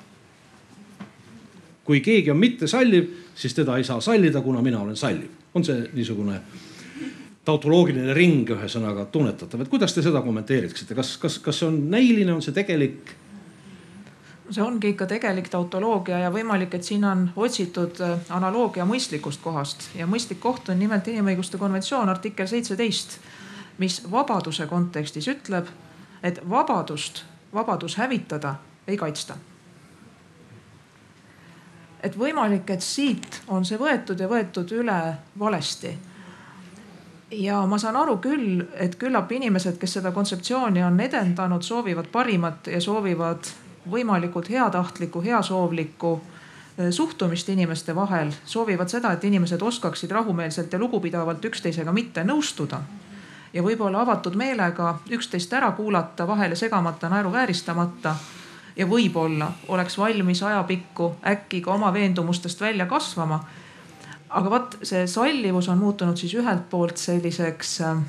kui 1.89 2.03
keegi 2.05 2.31
on 2.31 2.37
mittesalliv, 2.37 3.07
siis 3.35 3.55
teda 3.57 3.79
ei 3.81 3.85
saa 3.85 4.01
sallida, 4.01 4.43
kuna 4.45 4.63
mina 4.63 4.81
olen 4.81 4.97
salliv. 4.97 5.29
on 5.55 5.65
see 5.65 5.89
niisugune 5.95 6.41
tautoloogiline 7.45 8.15
ring 8.15 8.51
ühesõnaga 8.51 9.07
tunnetatav, 9.11 9.61
et 9.61 9.69
kuidas 9.69 9.95
te 9.95 10.03
seda 10.03 10.21
kommenteeriksite, 10.23 10.95
kas, 10.95 11.17
kas, 11.17 11.39
kas 11.39 11.59
see 11.59 11.67
on 11.67 11.81
näiline, 11.91 12.33
on 12.33 12.43
see 12.43 12.53
tegelik? 12.53 13.15
See 14.51 14.63
ongi 14.65 14.95
ikka 14.95 15.07
tegelik 15.07 15.49
tautoloogia 15.53 16.19
ja 16.19 16.31
võimalik, 16.33 16.75
et 16.75 16.85
siin 16.85 17.05
on 17.05 17.31
otsitud 17.37 18.01
äh, 18.01 18.19
analoogia 18.31 18.87
mõistlikust 18.89 19.43
kohast 19.45 19.91
ja 19.95 20.07
mõistlik 20.07 20.41
koht 20.41 20.69
on 20.69 20.79
nimelt 20.79 21.09
inimõiguste 21.09 21.59
konventsioon 21.59 22.09
artikkel 22.09 22.49
seitseteist 22.49 23.19
mis 23.79 24.03
vabaduse 24.11 24.67
kontekstis 24.67 25.29
ütleb, 25.29 25.67
et 26.23 26.41
vabadust, 26.51 27.23
vabadus 27.55 27.97
hävitada 27.97 28.55
ei 28.87 28.97
kaitsta. 28.97 29.37
et 32.03 32.15
võimalik, 32.19 32.71
et 32.71 32.83
siit 32.83 33.41
on 33.49 33.65
see 33.67 33.79
võetud 33.79 34.21
ja 34.21 34.29
võetud 34.31 34.71
üle 34.73 35.15
valesti. 35.39 35.99
ja 37.31 37.67
ma 37.67 37.79
saan 37.79 37.97
aru 37.97 38.17
küll, 38.17 38.63
et 38.75 38.97
küllap 38.97 39.33
inimesed, 39.33 39.79
kes 39.79 39.93
seda 39.93 40.13
kontseptsiooni 40.13 40.83
on 40.83 41.01
edendanud, 41.01 41.63
soovivad 41.63 42.07
parimat 42.07 42.67
ja 42.67 42.81
soovivad 42.81 43.51
võimalikult 43.91 44.51
heatahtlikku, 44.51 45.23
heasoovlikku 45.23 46.13
eh, 46.79 46.91
suhtumist 46.91 47.49
inimeste 47.49 47.95
vahel, 47.95 48.33
soovivad 48.45 48.89
seda, 48.89 49.13
et 49.13 49.25
inimesed 49.25 49.63
oskaksid 49.63 50.11
rahumeelselt 50.11 50.73
ja 50.73 50.79
lugupidavalt 50.79 51.45
üksteisega 51.45 51.93
mitte 51.93 52.25
nõustuda. 52.25 52.81
ja 53.53 53.63
võib-olla 53.63 54.03
avatud 54.05 54.35
meelega 54.37 54.99
üksteist 55.11 55.53
ära 55.53 55.71
kuulata, 55.73 56.27
vahele 56.27 56.57
segamata, 56.57 57.09
naeruvääristamata 57.09 58.15
ja 58.77 58.87
võib-olla 58.87 59.53
oleks 59.69 59.99
valmis 59.99 60.43
ajapikku 60.43 61.17
äkki 61.27 61.61
ka 61.61 61.73
oma 61.75 61.93
veendumustest 61.93 62.61
välja 62.61 62.87
kasvama. 62.87 63.45
aga 64.29 64.51
vot 64.51 64.79
see 64.83 65.07
sallivus 65.07 65.69
on 65.69 65.79
muutunud 65.79 66.17
siis 66.17 66.35
ühelt 66.35 66.71
poolt 66.71 66.97
selliseks 66.97 67.81
äh, 67.81 68.03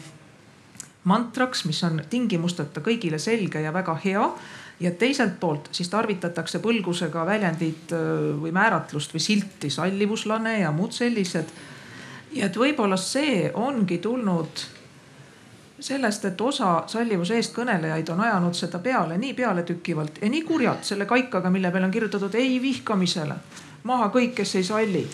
mantraks, 1.03 1.65
mis 1.65 1.83
on 1.83 2.01
tingimusteta 2.09 2.81
kõigile 2.85 3.19
selge 3.19 3.61
ja 3.61 3.73
väga 3.73 3.95
hea. 4.03 4.25
Ja 4.79 4.91
teiselt 4.91 5.39
poolt 5.39 5.69
siis 5.71 5.89
tarvitatakse 5.89 6.59
põlgusega 6.63 7.25
väljendit 7.25 7.93
äh, 7.93 8.01
või 8.41 8.51
määratlust 8.55 9.13
või 9.13 9.23
silti 9.23 9.69
sallivuslane 9.69 10.59
ja 10.59 10.71
muud 10.71 10.95
sellised. 10.95 11.55
ja 12.33 12.45
et 12.45 12.57
võib-olla 12.57 12.97
see 12.97 13.51
ongi 13.53 13.97
tulnud 13.97 14.67
sellest, 15.79 16.25
et 16.25 16.41
osa 16.41 16.83
sallivuse 16.87 17.35
eestkõnelejaid 17.39 18.09
on 18.11 18.21
ajanud 18.21 18.55
seda 18.55 18.79
peale 18.83 19.17
nii 19.17 19.33
pealetükkivalt 19.33 20.21
ja 20.21 20.29
nii 20.29 20.43
kurjalt 20.43 20.83
selle 20.83 21.05
kaikaga, 21.05 21.49
mille 21.49 21.71
peale 21.71 21.87
on 21.87 21.91
kirjutatud 21.91 22.35
ei 22.35 22.61
vihkamisele, 22.61 23.35
maha 23.83 24.09
kõik, 24.13 24.33
kes 24.35 24.55
ei 24.55 24.63
salli. 24.63 25.07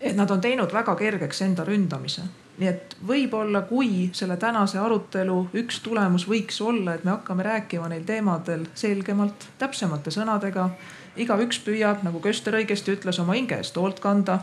et 0.00 0.16
nad 0.16 0.30
on 0.30 0.40
teinud 0.40 0.72
väga 0.72 0.94
kergeks 0.94 1.42
enda 1.42 1.64
ründamise. 1.64 2.22
Nii 2.58 2.68
et 2.68 2.96
võib-olla, 3.06 3.64
kui 3.66 4.10
selle 4.12 4.36
tänase 4.36 4.78
arutelu 4.78 5.48
üks 5.54 5.80
tulemus 5.82 6.28
võiks 6.30 6.60
olla, 6.62 6.94
et 6.94 7.04
me 7.04 7.10
hakkame 7.10 7.42
rääkima 7.42 7.88
neil 7.90 8.04
teemadel 8.06 8.66
selgemalt, 8.74 9.48
täpsemate 9.58 10.10
sõnadega. 10.10 10.70
igaüks 11.16 11.58
püüab, 11.58 12.02
nagu 12.02 12.20
Köster 12.20 12.54
õigesti 12.54 12.94
ütles, 12.94 13.18
oma 13.18 13.34
hinge 13.34 13.56
eest 13.56 13.76
hoolt 13.76 14.00
kanda 14.00 14.40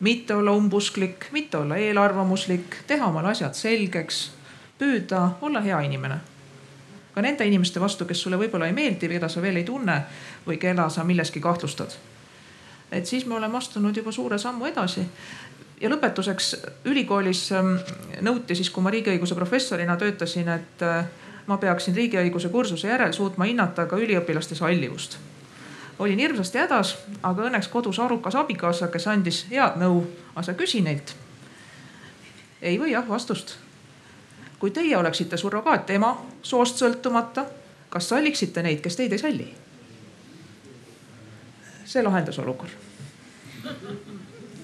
mitte 0.00 0.34
olla 0.34 0.52
umbusklik, 0.52 1.26
mitte 1.32 1.58
olla 1.58 1.76
eelarvamuslik, 1.76 2.76
teha 2.86 3.06
omale 3.06 3.28
asjad 3.28 3.54
selgeks, 3.54 4.30
püüda 4.78 5.30
olla 5.40 5.60
hea 5.60 5.80
inimene. 5.80 6.20
ka 7.14 7.22
nende 7.22 7.46
inimeste 7.48 7.80
vastu, 7.80 8.04
kes 8.04 8.20
sulle 8.22 8.36
võib-olla 8.36 8.66
ei 8.68 8.74
meeldi, 8.76 9.08
keda 9.08 9.28
sa 9.28 9.40
veel 9.42 9.56
ei 9.56 9.64
tunne 9.64 10.02
või 10.46 10.58
keda 10.60 10.88
sa 10.92 11.04
milleski 11.04 11.40
kahtlustad. 11.40 11.96
et 12.92 13.06
siis 13.06 13.26
me 13.26 13.34
oleme 13.34 13.56
astunud 13.56 13.96
juba 13.96 14.12
suure 14.12 14.38
sammu 14.38 14.66
edasi. 14.66 15.06
Ja 15.80 15.90
lõpetuseks 15.92 16.54
ülikoolis 16.84 17.52
ähm, 17.52 17.76
nõuti 18.24 18.56
siis, 18.56 18.70
kui 18.70 18.82
ma 18.82 18.90
riigiõiguse 18.90 19.34
professorina 19.34 19.96
töötasin, 19.96 20.48
et 20.48 20.82
äh, 20.82 21.06
ma 21.46 21.58
peaksin 21.62 21.94
riigiõiguse 21.96 22.48
kursuse 22.48 22.88
järel 22.88 23.12
suutma 23.12 23.44
hinnata 23.44 23.86
ka 23.86 23.98
üliõpilaste 24.00 24.58
sallivust 24.58 25.18
olin 25.98 26.18
hirmsasti 26.18 26.58
hädas, 26.58 26.96
aga 27.22 27.46
õnneks 27.48 27.68
kodus 27.72 27.98
arukas 28.00 28.36
abikaasa, 28.36 28.88
kes 28.92 29.06
andis 29.08 29.44
head 29.50 29.78
nõu. 29.80 30.04
aga 30.34 30.42
sa 30.42 30.54
küsi 30.54 30.82
neilt. 30.82 31.14
ei 32.62 32.78
või 32.78 32.92
jah 32.92 33.08
vastust. 33.08 33.56
kui 34.58 34.70
teie 34.70 34.96
oleksite 34.96 35.36
surrogaatema 35.36 36.26
soost 36.42 36.76
sõltumata, 36.76 37.44
kas 37.88 38.08
salliksite 38.08 38.62
neid, 38.62 38.80
kes 38.80 38.96
teid 38.96 39.12
ei 39.12 39.18
salli? 39.18 39.54
see 41.84 42.02
lahendas 42.02 42.38
olukorra. 42.38 42.76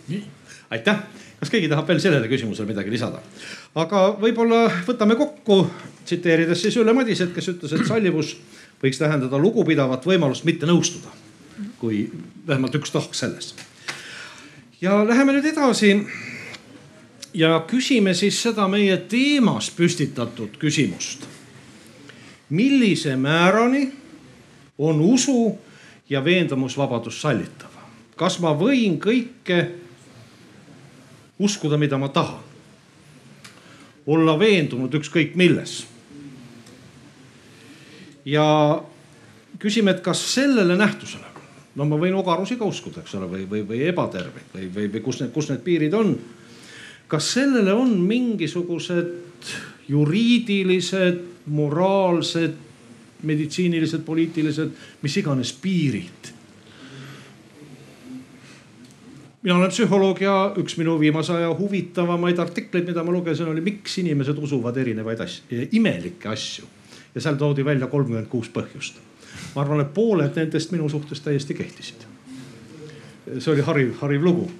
nii, 0.09 0.29
aitäh. 0.73 1.03
kas 1.41 1.51
keegi 1.51 1.69
tahab 1.69 1.89
veel 1.89 2.01
sellele 2.01 2.29
küsimusele 2.31 2.71
midagi 2.71 2.91
lisada? 2.91 3.21
aga 3.75 4.07
võib-olla 4.21 4.65
võtame 4.87 5.19
kokku, 5.21 5.67
tsiteerides 6.05 6.65
siis 6.65 6.77
Ülle 6.81 6.95
Madiset, 6.97 7.35
kes 7.35 7.53
ütles, 7.55 7.77
et 7.77 7.87
sallivus 7.89 8.37
võiks 8.83 8.99
tähendada 8.99 9.39
lugupidavat 9.39 10.07
võimalust 10.09 10.49
mitte 10.49 10.67
nõustuda 10.67 11.23
kui 11.79 12.11
vähemalt 12.47 12.75
üks 12.79 12.93
tahk 12.93 13.15
selles. 13.15 13.55
ja 14.81 15.03
läheme 15.07 15.33
nüüd 15.37 15.47
edasi. 15.47 16.07
ja 17.35 17.65
küsime 17.69 18.15
siis 18.15 18.43
seda 18.43 18.69
meie 18.69 18.97
teemas 18.97 19.71
püstitatud 19.71 20.59
küsimust. 20.59 21.27
millise 22.51 23.17
määrani 23.17 23.93
on 24.79 25.01
usu 25.01 25.59
ja 26.09 26.25
veendumusvabadus 26.25 27.21
sallitav? 27.21 27.71
kas 28.17 28.39
ma 28.41 28.55
võin 28.55 28.99
kõike 28.99 29.82
uskuda, 31.43 31.79
mida 31.81 31.99
ma 31.99 32.09
tahan? 32.13 32.51
olla 34.07 34.35
veendunud 34.39 34.95
ükskõik 34.99 35.37
milles. 35.39 35.85
ja 38.25 38.45
küsime, 39.59 39.91
et 39.95 40.01
kas 40.03 40.23
sellele 40.35 40.77
nähtusele 40.79 41.33
no 41.79 41.87
ma 41.89 41.99
võin 42.01 42.17
ogarusi 42.19 42.59
ka 42.61 42.69
uskuda, 42.69 43.03
eks 43.03 43.15
ole, 43.19 43.29
või, 43.31 43.47
või, 43.49 43.63
või 43.69 43.83
ebaterveid 43.89 44.55
või, 44.55 44.69
või, 44.75 44.89
või 44.93 45.05
kus 45.05 45.23
need, 45.23 45.33
kus 45.35 45.51
need 45.51 45.63
piirid 45.65 45.95
on. 45.97 46.15
kas 47.09 47.31
sellele 47.35 47.75
on 47.77 47.95
mingisugused 48.09 49.53
juriidilised, 49.89 51.19
moraalsed, 51.53 52.55
meditsiinilised, 53.23 54.05
poliitilised, 54.07 54.71
mis 55.03 55.17
iganes 55.21 55.53
piirid? 55.53 56.33
Mina 59.43 59.57
olen 59.57 59.71
psühholoog 59.71 60.21
ja 60.23 60.35
üks 60.57 60.77
minu 60.79 60.99
viimase 61.01 61.33
aja 61.35 61.55
huvitavamaid 61.59 62.39
artikleid, 62.39 62.87
mida 62.87 63.03
ma 63.05 63.13
lugesin, 63.13 63.49
oli 63.51 63.61
miks 63.61 63.99
inimesed 63.99 64.39
usuvad 64.39 64.77
erinevaid 64.77 65.21
asju, 65.21 65.67
imelikke 65.73 66.29
asju. 66.29 66.65
ja 67.15 67.21
seal 67.21 67.35
toodi 67.37 67.65
välja 67.65 67.87
kolmkümmend 67.87 68.31
kuus 68.33 68.49
põhjust 68.49 69.01
ma 69.55 69.63
arvan, 69.63 69.83
et 69.85 69.95
pooled 69.95 70.37
nendest 70.37 70.73
minu 70.73 70.89
suhtes 70.89 71.21
täiesti 71.25 71.55
kehtisid. 71.55 72.07
see 73.39 73.53
oli 73.53 73.65
hariv, 73.65 73.95
hariv 74.01 74.25
lugu. 74.25 74.51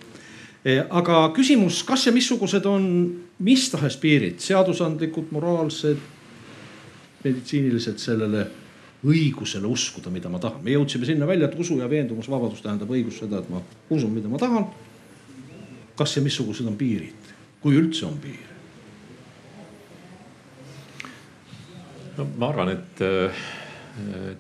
E, 0.65 0.79
aga 0.91 1.27
küsimus, 1.35 1.83
kas 1.85 2.07
ja 2.07 2.13
missugused 2.15 2.67
on 2.71 2.85
mis 3.43 3.67
tahes 3.71 3.97
piirid, 4.01 4.39
seadusandlikud, 4.41 5.33
moraalsed, 5.35 5.99
meditsiinilised 7.25 7.99
sellele 7.99 8.47
õigusele 9.03 9.67
uskuda, 9.67 10.11
mida 10.15 10.31
ma 10.31 10.39
tahan. 10.43 10.63
me 10.63 10.77
jõudsime 10.77 11.07
sinna 11.09 11.27
välja, 11.27 11.49
et 11.49 11.59
usu 11.59 11.79
ja 11.81 11.89
veendumusvabadus 11.91 12.63
tähendab 12.63 12.91
õigus 12.91 13.19
seda, 13.23 13.43
et 13.43 13.51
ma 13.51 13.63
usun, 13.91 14.13
mida 14.15 14.31
ma 14.31 14.39
tahan. 14.39 14.69
kas 15.99 16.17
ja 16.17 16.23
missugused 16.23 16.67
on 16.67 16.77
piirid, 16.79 17.33
kui 17.61 17.77
üldse 17.79 18.07
on 18.07 18.19
piir? 18.23 18.53
no 22.17 22.29
ma 22.39 22.53
arvan, 22.53 22.71
et 22.77 23.03
äh, 23.03 23.43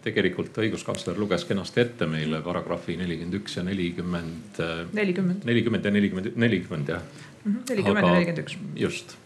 tegelikult 0.04 0.56
õiguskantsler 0.62 1.18
luges 1.18 1.44
kenasti 1.48 1.82
ette 1.82 2.06
meile 2.06 2.40
paragrahvi 2.44 2.96
nelikümmend 3.00 3.40
üks 3.40 3.58
ja 3.58 3.66
nelikümmend. 3.66 4.62
nelikümmend. 4.92 5.44
nelikümmend 5.48 5.84
ja 5.84 5.94
nelikümmend, 5.98 6.36
nelikümmend 6.36 6.94
jah. 6.94 7.02
Mhm, 7.44 7.66
nelikümmend 7.68 8.06
ja 8.06 8.14
nelikümmend 8.14 8.44
üks. 8.46 8.56
just 8.76 9.16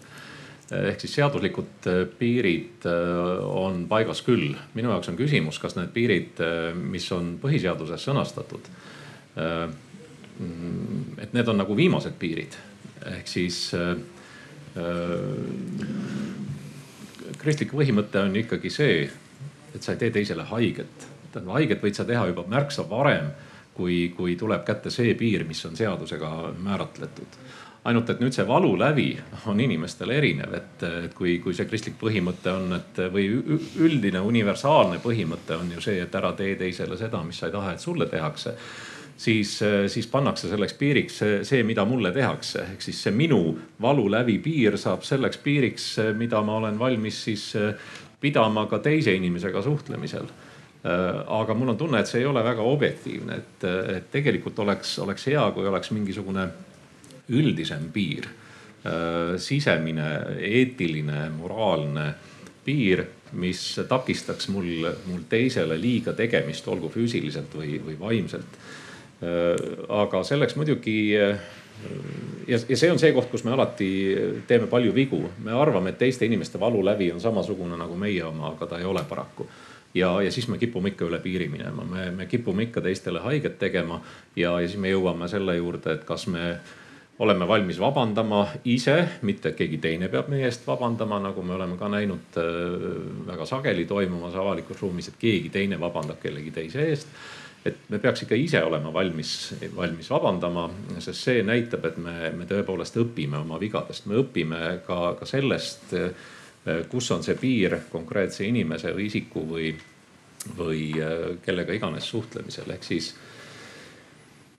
ehk 0.75 1.03
siis 1.03 1.15
seaduslikud 1.21 1.89
äh, 1.91 2.03
piirid 2.19 2.87
äh, 2.91 3.43
on 3.47 3.85
paigas 3.89 4.23
küll. 4.27 4.55
minu 4.75 4.91
jaoks 4.91 5.13
on 5.13 5.19
küsimus, 5.19 5.61
kas 5.63 5.77
need 5.79 5.93
piirid, 5.95 6.43
mis 6.77 7.07
on 7.15 7.37
põhiseaduses 7.43 8.09
sõnastatud, 8.09 8.71
et 11.23 11.33
need 11.37 11.49
on 11.49 11.59
nagu 11.61 11.77
viimased 11.77 12.17
piirid 12.19 12.57
ehk 13.07 13.29
siis 13.29 13.59
kristlik 17.41 17.73
põhimõte 17.73 18.21
on 18.21 18.37
ikkagi 18.37 18.71
see, 18.73 19.05
et 19.75 19.85
sa 19.85 19.95
ei 19.95 20.01
tee 20.01 20.11
teisele 20.15 20.45
haiget. 20.51 21.07
tähendab 21.33 21.55
haiget 21.59 21.85
võid 21.85 21.97
sa 21.99 22.05
teha 22.09 22.27
juba 22.31 22.45
märksa 22.49 22.85
varem, 22.89 23.31
kui, 23.77 24.13
kui 24.17 24.37
tuleb 24.41 24.65
kätte 24.65 24.91
see 24.91 25.15
piir, 25.15 25.45
mis 25.45 25.65
on 25.69 25.77
seadusega 25.77 26.31
määratletud 26.65 27.41
ainult 27.87 28.11
et 28.11 28.21
nüüd 28.23 28.35
see 28.35 28.47
valulävi 28.47 29.11
on 29.51 29.61
inimestel 29.63 30.11
erinev, 30.17 30.55
et, 30.59 30.83
et 31.07 31.15
kui, 31.15 31.37
kui 31.43 31.55
see 31.55 31.69
kristlik 31.71 31.95
põhimõte 32.01 32.51
on, 32.51 32.75
et 32.79 33.01
või 33.13 33.29
üldine 33.87 34.23
universaalne 34.27 34.99
põhimõte 35.05 35.59
on 35.61 35.71
ju 35.77 35.85
see, 35.85 36.01
et 36.03 36.19
ära 36.19 36.33
tee 36.39 36.57
teisele 36.59 36.99
seda, 36.99 37.23
mis 37.27 37.39
sa 37.41 37.51
ei 37.51 37.55
taha, 37.55 37.75
et 37.77 37.83
sulle 37.85 38.09
tehakse. 38.11 38.57
siis, 39.17 39.59
siis 39.89 40.07
pannakse 40.07 40.49
selleks 40.49 40.75
piiriks 40.75 41.23
see, 41.49 41.63
mida 41.63 41.85
mulle 41.85 42.13
tehakse, 42.13 42.67
ehk 42.73 42.83
siis 42.83 43.03
see 43.03 43.13
minu 43.13 43.57
valulävi 43.81 44.39
piir 44.39 44.77
saab 44.79 45.03
selleks 45.03 45.39
piiriks, 45.39 45.87
mida 46.17 46.43
ma 46.43 46.57
olen 46.57 46.79
valmis 46.79 47.23
siis 47.25 47.53
pidama 48.21 48.67
ka 48.67 48.79
teise 48.79 49.15
inimesega 49.15 49.63
suhtlemisel 49.63 50.29
aga 51.27 51.55
mul 51.55 51.73
on 51.73 51.77
tunne, 51.77 52.01
et 52.01 52.07
see 52.07 52.21
ei 52.21 52.27
ole 52.27 52.43
väga 52.45 52.63
objektiivne, 52.63 53.37
et, 53.37 53.65
et 53.97 54.11
tegelikult 54.13 54.59
oleks, 54.63 54.99
oleks 55.03 55.27
hea, 55.27 55.43
kui 55.55 55.67
oleks 55.67 55.91
mingisugune 55.91 56.45
üldisem 57.33 57.91
piir. 57.93 58.29
Äh, 58.87 59.37
sisemine, 59.43 60.09
eetiline, 60.39 61.29
moraalne 61.37 62.13
piir, 62.65 63.05
mis 63.33 63.63
takistaks 63.89 64.49
mul, 64.55 64.87
mul 65.07 65.27
teisele 65.31 65.79
liiga 65.81 66.15
tegemist, 66.19 66.67
olgu 66.69 66.91
füüsiliselt 66.95 67.55
või, 67.55 67.79
või 67.83 67.99
vaimselt. 67.99 68.59
aga 69.89 70.21
selleks 70.29 70.59
muidugi 70.61 71.15
ja, 71.15 72.59
ja 72.69 72.77
see 72.77 72.91
on 72.93 72.99
see 73.01 73.15
koht, 73.17 73.31
kus 73.33 73.47
me 73.47 73.55
alati 73.55 73.89
teeme 74.47 74.67
palju 74.69 74.93
vigu. 74.95 75.23
me 75.45 75.55
arvame, 75.57 75.91
et 75.91 75.99
teiste 75.99 76.27
inimeste 76.27 76.61
valulävi 76.61 77.13
on 77.13 77.21
samasugune 77.21 77.79
nagu 77.81 77.97
meie 77.97 78.25
oma, 78.25 78.53
aga 78.53 78.67
ta 78.67 78.79
ei 78.79 78.85
ole 78.85 79.05
paraku 79.09 79.49
ja, 79.95 80.23
ja 80.23 80.33
siis 80.33 80.49
me 80.49 80.59
kipume 80.59 80.93
ikka 80.93 81.07
üle 81.09 81.19
piiri 81.25 81.49
minema, 81.49 81.85
me, 81.85 82.11
me 82.11 82.27
kipume 82.27 82.69
ikka 82.69 82.81
teistele 82.85 83.21
haiget 83.25 83.59
tegema 83.59 84.01
ja, 84.37 84.59
ja 84.61 84.69
siis 84.69 84.81
me 84.81 84.93
jõuame 84.93 85.29
selle 85.29 85.57
juurde, 85.57 85.97
et 85.97 86.05
kas 86.09 86.27
me 86.33 86.57
oleme 87.19 87.49
valmis 87.49 87.79
vabandama 87.81 88.43
ise, 88.69 88.97
mitte 89.23 89.55
keegi 89.57 89.79
teine 89.81 90.11
peab 90.13 90.29
meie 90.29 90.45
eest 90.49 90.67
vabandama, 90.67 91.19
nagu 91.25 91.43
me 91.43 91.57
oleme 91.57 91.79
ka 91.81 91.89
näinud 91.89 92.39
äh, 92.43 92.47
väga 93.27 93.49
sageli 93.49 93.87
toimumas 93.89 94.37
avalikus 94.37 94.83
ruumis, 94.83 95.09
et 95.09 95.19
keegi 95.21 95.51
teine 95.55 95.81
vabandab 95.81 96.21
kellegi 96.23 96.53
teise 96.55 96.89
eest. 96.91 97.19
et 97.67 97.89
me 97.91 97.99
peaks 97.99 98.23
ikka 98.23 98.37
ise 98.39 98.61
olema 98.63 98.93
valmis, 98.95 99.55
valmis 99.75 100.11
vabandama, 100.11 100.69
sest 101.03 101.19
see 101.19 101.43
näitab, 101.43 101.85
et 101.89 101.97
me, 101.99 102.31
me 102.31 102.47
tõepoolest 102.47 102.95
õpime 103.03 103.41
oma 103.41 103.59
vigadest, 103.59 104.07
me 104.07 104.21
õpime 104.21 104.61
ka, 104.87 105.17
ka 105.19 105.27
sellest 105.27 105.95
Äh, 106.67 106.83
kus 106.91 107.11
on 107.15 107.23
see 107.23 107.37
piir 107.39 107.77
konkreetse 107.93 108.43
inimese 108.47 108.91
või 108.95 109.07
isiku 109.07 109.45
või, 109.47 109.71
või 110.59 110.81
äh, 110.99 111.37
kellega 111.45 111.77
iganes 111.77 112.09
suhtlemisel, 112.11 112.73
ehk 112.75 112.87
siis, 112.87 113.13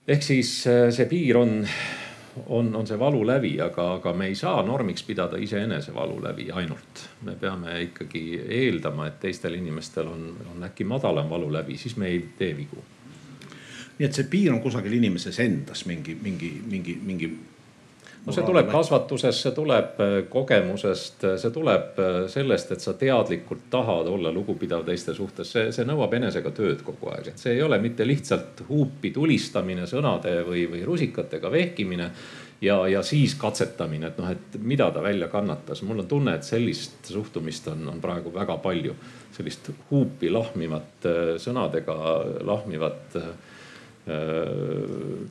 ehk 0.08 0.24
siis 0.24 0.52
see 0.64 1.08
piir 1.10 1.36
on, 1.36 1.60
on, 2.46 2.76
on 2.76 2.86
see 2.86 2.98
valulävi, 2.98 3.54
aga, 3.60 3.92
aga 3.94 4.12
me 4.12 4.26
ei 4.26 4.34
saa 4.34 4.62
normiks 4.62 5.02
pidada 5.02 5.36
iseenese 5.36 5.94
valulävi 5.94 6.50
ainult. 6.52 7.08
me 7.22 7.34
peame 7.34 7.80
ikkagi 7.82 8.42
eeldama, 8.48 9.06
et 9.06 9.20
teistel 9.20 9.54
inimestel 9.54 10.06
on, 10.06 10.30
on 10.54 10.64
äkki 10.64 10.84
madalam 10.84 11.30
valulävi, 11.30 11.76
siis 11.76 11.96
me 11.96 12.06
ei 12.06 12.24
tee 12.38 12.56
vigu 12.56 12.84
nii 13.98 14.06
et 14.06 14.14
see 14.14 14.28
piir 14.30 14.52
on 14.54 14.60
kusagil 14.62 14.92
inimeses 14.94 15.40
endas 15.42 15.84
mingi, 15.86 16.14
mingi, 16.22 16.50
mingi, 16.70 16.94
mingi 17.02 17.30
no 18.28 18.34
see 18.34 18.44
tuleb 18.46 18.68
kasvatusest, 18.70 19.42
see 19.42 19.54
tuleb 19.56 20.00
äh, 20.04 20.16
kogemusest, 20.30 21.24
äh, 21.24 21.36
see 21.40 21.52
tuleb 21.54 22.00
äh, 22.02 22.18
sellest, 22.30 22.74
et 22.74 22.84
sa 22.84 22.94
teadlikult 22.98 23.68
tahad 23.72 24.10
olla 24.10 24.32
lugupidav 24.34 24.84
teiste 24.86 25.14
suhtes, 25.16 25.52
see, 25.54 25.70
see 25.74 25.86
nõuab 25.88 26.18
enesega 26.18 26.52
tööd 26.56 26.84
kogu 26.86 27.12
aeg, 27.14 27.32
et 27.32 27.40
see 27.40 27.56
ei 27.56 27.64
ole 27.64 27.80
mitte 27.82 28.06
lihtsalt 28.06 28.64
huupi 28.68 29.12
tulistamine 29.14 29.88
sõnade 29.88 30.38
või, 30.46 30.66
või 30.70 30.84
rusikatega 30.86 31.50
vehkimine 31.52 32.10
ja, 32.64 32.80
ja 32.90 33.02
siis 33.06 33.36
katsetamine, 33.40 34.12
et 34.12 34.20
noh, 34.20 34.32
et 34.34 34.58
mida 34.60 34.90
ta 34.92 35.02
välja 35.04 35.30
kannatas. 35.32 35.82
mul 35.82 36.04
on 36.04 36.10
tunne, 36.10 36.36
et 36.36 36.46
sellist 36.46 37.08
suhtumist 37.08 37.70
on, 37.72 37.86
on 37.94 38.02
praegu 38.04 38.34
väga 38.34 38.58
palju, 38.62 38.96
sellist 39.36 39.72
huupi 39.90 40.30
lahmivat 40.32 41.08
sõnadega 41.40 41.96
lahmivat 42.44 43.16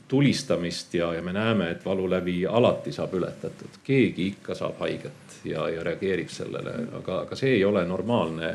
tulistamist 0.08 0.94
ja, 0.94 1.12
ja 1.14 1.22
me 1.22 1.32
näeme, 1.32 1.70
et 1.70 1.84
valulävi 1.84 2.46
alati 2.46 2.92
saab 2.92 3.14
ületatud, 3.18 3.80
keegi 3.84 4.26
ikka 4.26 4.54
saab 4.54 4.78
haiget 4.80 5.38
ja, 5.44 5.68
ja 5.68 5.82
reageerib 5.84 6.30
sellele, 6.30 6.74
aga, 7.00 7.22
aga 7.26 7.38
see 7.38 7.56
ei 7.56 7.64
ole 7.64 7.84
normaalne 7.86 8.52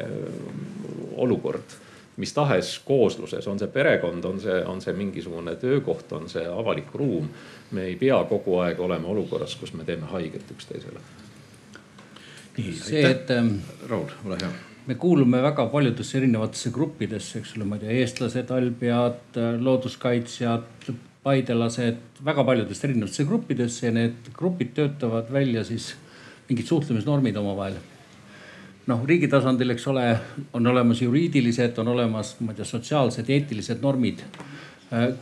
olukord 1.16 1.80
mis 2.18 2.34
tahes 2.34 2.80
koosluses, 2.86 3.48
on 3.48 3.60
see 3.60 3.68
perekond, 3.68 4.26
on 4.26 4.42
see, 4.42 4.60
on 4.66 4.82
see 4.82 4.94
mingisugune 4.94 5.56
töökoht, 5.56 6.12
on 6.14 6.30
see 6.30 6.46
avalik 6.48 6.94
ruum. 6.94 7.30
me 7.72 7.88
ei 7.90 7.96
pea 7.96 8.20
kogu 8.30 8.60
aeg 8.62 8.80
olema 8.80 9.08
olukorras, 9.08 9.56
kus 9.56 9.74
me 9.74 9.84
teeme 9.84 10.06
haiget 10.06 10.52
üksteisele. 10.52 11.00
nii, 12.58 12.76
see, 12.78 13.10
et 13.10 13.32
ähm,. 13.32 13.58
Raul, 13.90 14.14
ole 14.26 14.38
hea 14.42 14.73
me 14.88 14.96
kuulume 15.00 15.42
väga 15.44 15.66
paljudesse 15.72 16.18
erinevatesse 16.20 16.72
gruppidesse, 16.76 17.40
eks 17.40 17.56
ole, 17.58 17.68
ma 17.68 17.78
ei 17.78 17.86
tea, 17.86 17.98
eestlased, 18.04 18.52
albjad, 18.52 19.40
looduskaitsjad, 19.64 20.90
paidelased, 21.24 22.22
väga 22.26 22.44
paljudesse 22.44 22.88
erinevatesse 22.90 23.26
gruppidesse 23.30 23.88
ja 23.88 23.96
need 23.96 24.32
grupid 24.36 24.74
töötavad 24.76 25.32
välja 25.32 25.64
siis 25.68 25.94
mingid 26.50 26.68
suhtlemisnormid 26.68 27.38
omavahel. 27.40 27.80
noh, 28.84 29.06
riigi 29.08 29.30
tasandil, 29.32 29.72
eks 29.72 29.86
ole, 29.88 30.04
on 30.54 30.68
olemas 30.68 31.00
juriidilised, 31.02 31.78
on 31.80 31.88
olemas, 31.94 32.34
ma 32.44 32.52
ei 32.52 32.58
tea, 32.58 32.66
sotsiaalsed, 32.68 33.30
eetilised 33.32 33.80
normid 33.82 34.20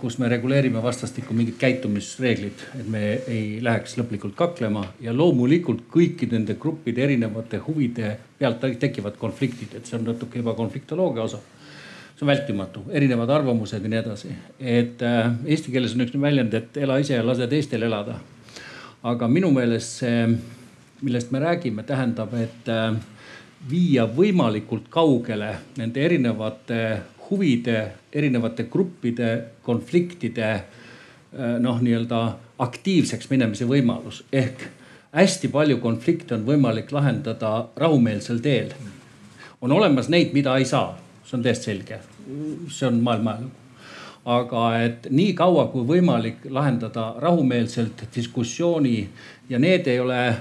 kus 0.02 0.18
me 0.20 0.28
reguleerime 0.30 0.82
vastastikku 0.84 1.34
mingid 1.34 1.56
käitumisreeglid, 1.60 2.64
et 2.80 2.88
me 2.92 3.02
ei 3.32 3.60
läheks 3.64 3.96
lõplikult 4.00 4.36
kaklema 4.36 4.84
ja 5.00 5.14
loomulikult 5.16 5.86
kõikide 5.94 6.36
nende 6.36 6.58
gruppide 6.60 7.06
erinevate 7.06 7.62
huvide 7.68 8.18
pealt 8.40 8.66
tekivad 8.82 9.16
konfliktid, 9.22 9.78
et 9.78 9.88
see 9.88 9.96
on 10.00 10.04
natuke 10.10 10.42
juba 10.42 10.58
konfliktoloogia 10.58 11.24
osa. 11.24 11.40
see 12.16 12.26
on 12.26 12.34
vältimatu, 12.34 12.84
erinevad 12.92 13.30
arvamused 13.30 13.84
ja 13.84 13.90
nii 13.90 14.00
edasi, 14.00 14.34
et 14.60 15.02
äh, 15.08 15.32
eesti 15.46 15.72
keeles 15.72 15.96
on 15.96 16.04
üks 16.06 16.20
väljend, 16.20 16.54
et 16.54 16.78
ela 16.78 17.00
ise 17.00 17.16
ja 17.16 17.26
lase 17.26 17.48
teistel 17.48 17.84
elada. 17.88 18.20
aga 19.04 19.28
minu 19.28 19.52
meelest 19.52 20.04
see, 20.04 20.28
millest 21.02 21.32
me 21.32 21.40
räägime, 21.40 21.84
tähendab, 21.84 22.34
et 22.34 22.68
äh, 22.68 22.92
viia 23.70 24.06
võimalikult 24.06 24.90
kaugele 24.90 25.56
nende 25.78 26.04
erinevate 26.04 27.02
huvide, 27.32 27.92
erinevate 28.14 28.68
gruppide, 28.72 29.32
konfliktide 29.64 30.50
äh, 30.52 31.58
noh, 31.60 31.82
nii-öelda 31.82 32.22
aktiivseks 32.62 33.32
minemise 33.32 33.66
võimalus. 33.70 34.24
Ehk 34.32 34.68
hästi 35.16 35.50
palju 35.52 35.80
konflikte 35.84 36.36
on 36.38 36.46
võimalik 36.48 36.92
lahendada 36.92 37.70
rahumeelsel 37.76 38.40
teel. 38.40 38.76
on 39.62 39.72
olemas 39.72 40.10
neid, 40.10 40.34
mida 40.34 40.58
ei 40.58 40.66
saa, 40.66 40.98
see 41.26 41.38
on 41.38 41.44
täiesti 41.44 41.72
selge, 41.72 42.00
see 42.70 42.88
on 42.88 43.02
maailma 43.04 43.32
ajalugu 43.32 43.62
aga 44.26 44.64
et 44.84 45.08
nii 45.10 45.34
kaua 45.34 45.66
kui 45.74 45.86
võimalik 45.88 46.46
lahendada 46.54 47.16
rahumeelselt 47.22 48.04
diskussiooni 48.16 49.10
ja 49.50 49.60
need 49.60 49.88
ei 49.90 50.00
ole 50.00 50.20
äh, 50.28 50.38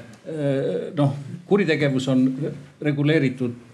noh, 0.97 1.15
kuritegevus 1.49 2.09
on 2.13 2.27
reguleeritud 2.83 3.70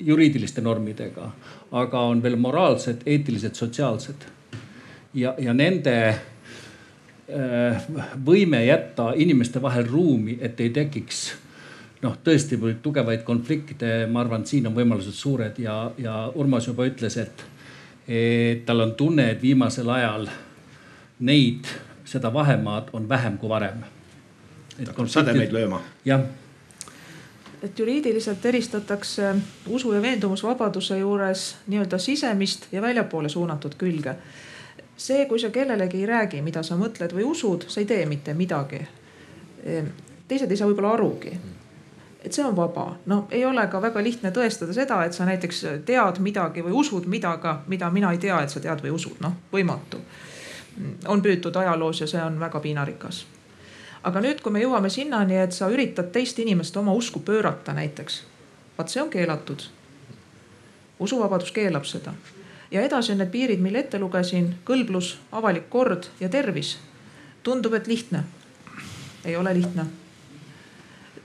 juriidiliste 0.00 0.60
normidega, 0.60 1.30
aga 1.72 2.00
on 2.00 2.22
veel 2.22 2.36
moraalsed, 2.36 3.02
eetilised, 3.06 3.54
sotsiaalsed. 3.54 4.24
ja, 5.14 5.34
ja 5.38 5.52
nende 5.54 5.96
äh, 6.08 7.82
võime 8.26 8.64
jätta 8.64 9.12
inimeste 9.16 9.62
vahel 9.62 9.86
ruumi, 9.90 10.38
et 10.40 10.60
ei 10.60 10.70
tekiks 10.70 11.32
noh, 12.02 12.16
tõesti 12.24 12.58
tugevaid 12.82 13.24
konflikte, 13.26 14.06
ma 14.10 14.20
arvan, 14.20 14.42
et 14.42 14.54
siin 14.54 14.66
on 14.70 14.76
võimalused 14.76 15.14
suured 15.14 15.58
ja, 15.58 15.90
ja 15.98 16.16
Urmas 16.34 16.68
juba 16.68 16.86
ütles, 16.88 17.16
et, 17.18 17.44
et 18.08 18.64
tal 18.66 18.86
on 18.86 18.94
tunne, 18.96 19.30
et 19.32 19.42
viimasel 19.42 19.88
ajal 19.90 20.28
neid, 21.18 21.68
seda 22.08 22.32
vahemaad 22.32 22.92
on 22.96 23.08
vähem 23.08 23.38
kui 23.38 23.48
varem. 23.50 23.82
hakkab 24.78 25.08
sädemeid 25.10 25.52
lööma. 25.52 25.82
jah 26.04 26.22
et 27.62 27.78
juriidiliselt 27.78 28.46
eristatakse 28.46 29.34
usu 29.66 29.92
ja 29.92 30.02
veendumusvabaduse 30.02 30.98
juures 30.98 31.56
nii-öelda 31.66 31.98
sisemist 31.98 32.66
ja 32.72 32.82
väljapoole 32.82 33.28
suunatud 33.28 33.74
külge. 33.78 34.14
see, 34.96 35.26
kui 35.26 35.38
sa 35.38 35.50
kellelegi 35.50 36.00
ei 36.00 36.06
räägi, 36.06 36.42
mida 36.42 36.62
sa 36.62 36.76
mõtled 36.76 37.14
või 37.14 37.24
usud, 37.24 37.64
sa 37.68 37.80
ei 37.80 37.86
tee 37.86 38.06
mitte 38.06 38.34
midagi. 38.34 38.80
teised 40.28 40.50
ei 40.50 40.56
saa 40.56 40.68
võib-olla 40.68 40.92
arugi 40.92 41.38
et 42.24 42.32
see 42.32 42.44
on 42.44 42.56
vaba, 42.56 42.96
no 43.06 43.26
ei 43.30 43.44
ole 43.44 43.66
ka 43.66 43.82
väga 43.82 44.02
lihtne 44.02 44.30
tõestada 44.30 44.74
seda, 44.74 45.04
et 45.04 45.12
sa 45.12 45.24
näiteks 45.24 45.64
tead 45.86 46.18
midagi 46.18 46.62
või 46.62 46.72
usud 46.72 47.06
midagi, 47.06 47.54
mida 47.66 47.90
mina 47.90 48.12
ei 48.12 48.18
tea, 48.18 48.42
et 48.42 48.50
sa 48.50 48.60
tead 48.60 48.82
või 48.82 48.90
usud, 48.90 49.20
noh 49.20 49.32
võimatu. 49.52 49.98
on 51.06 51.22
püütud 51.22 51.56
ajaloos 51.56 52.00
ja 52.00 52.06
see 52.06 52.22
on 52.22 52.40
väga 52.40 52.60
piinarikas 52.60 53.24
aga 54.02 54.20
nüüd, 54.20 54.40
kui 54.40 54.52
me 54.52 54.62
jõuame 54.62 54.90
sinnani, 54.90 55.36
et 55.36 55.52
sa 55.52 55.68
üritad 55.70 56.12
teist 56.12 56.38
inimest 56.38 56.76
oma 56.76 56.92
usku 56.92 57.20
pöörata 57.20 57.72
näiteks, 57.72 58.22
vaat 58.78 58.88
see 58.88 59.02
on 59.02 59.10
keelatud. 59.10 59.62
usuvabadus 60.98 61.52
keelab 61.52 61.84
seda 61.84 62.12
ja 62.70 62.82
edasi 62.82 63.12
on 63.12 63.18
need 63.18 63.30
piirid, 63.30 63.60
mille 63.60 63.78
ette 63.84 63.98
lugesin, 63.98 64.52
kõlblus, 64.64 65.16
avalik 65.32 65.70
kord 65.70 66.10
ja 66.20 66.28
tervis. 66.28 66.78
tundub, 67.42 67.74
et 67.74 67.86
lihtne. 67.86 68.24
ei 69.24 69.36
ole 69.36 69.54
lihtne. 69.54 69.86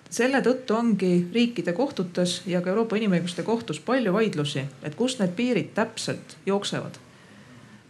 selle 0.09 0.41
tõttu 0.41 0.75
ongi 0.75 1.27
riikide 1.33 1.73
kohtutes 1.73 2.41
ja 2.45 2.61
ka 2.61 2.69
Euroopa 2.69 2.95
Inimõiguste 2.95 3.43
Kohtus 3.43 3.79
palju 3.79 4.13
vaidlusi, 4.13 4.65
et 4.83 4.95
kust 4.95 5.19
need 5.19 5.31
piirid 5.35 5.73
täpselt 5.73 6.37
jooksevad. 6.45 6.97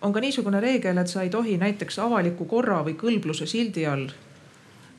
on 0.01 0.13
ka 0.13 0.19
niisugune 0.19 0.59
reegel, 0.59 0.97
et 0.97 1.07
sa 1.07 1.21
ei 1.21 1.29
tohi 1.29 1.57
näiteks 1.57 1.99
avaliku 1.99 2.45
korra 2.45 2.83
või 2.83 2.95
kõlbluse 2.95 3.45
sildi 3.45 3.85
all 3.85 4.09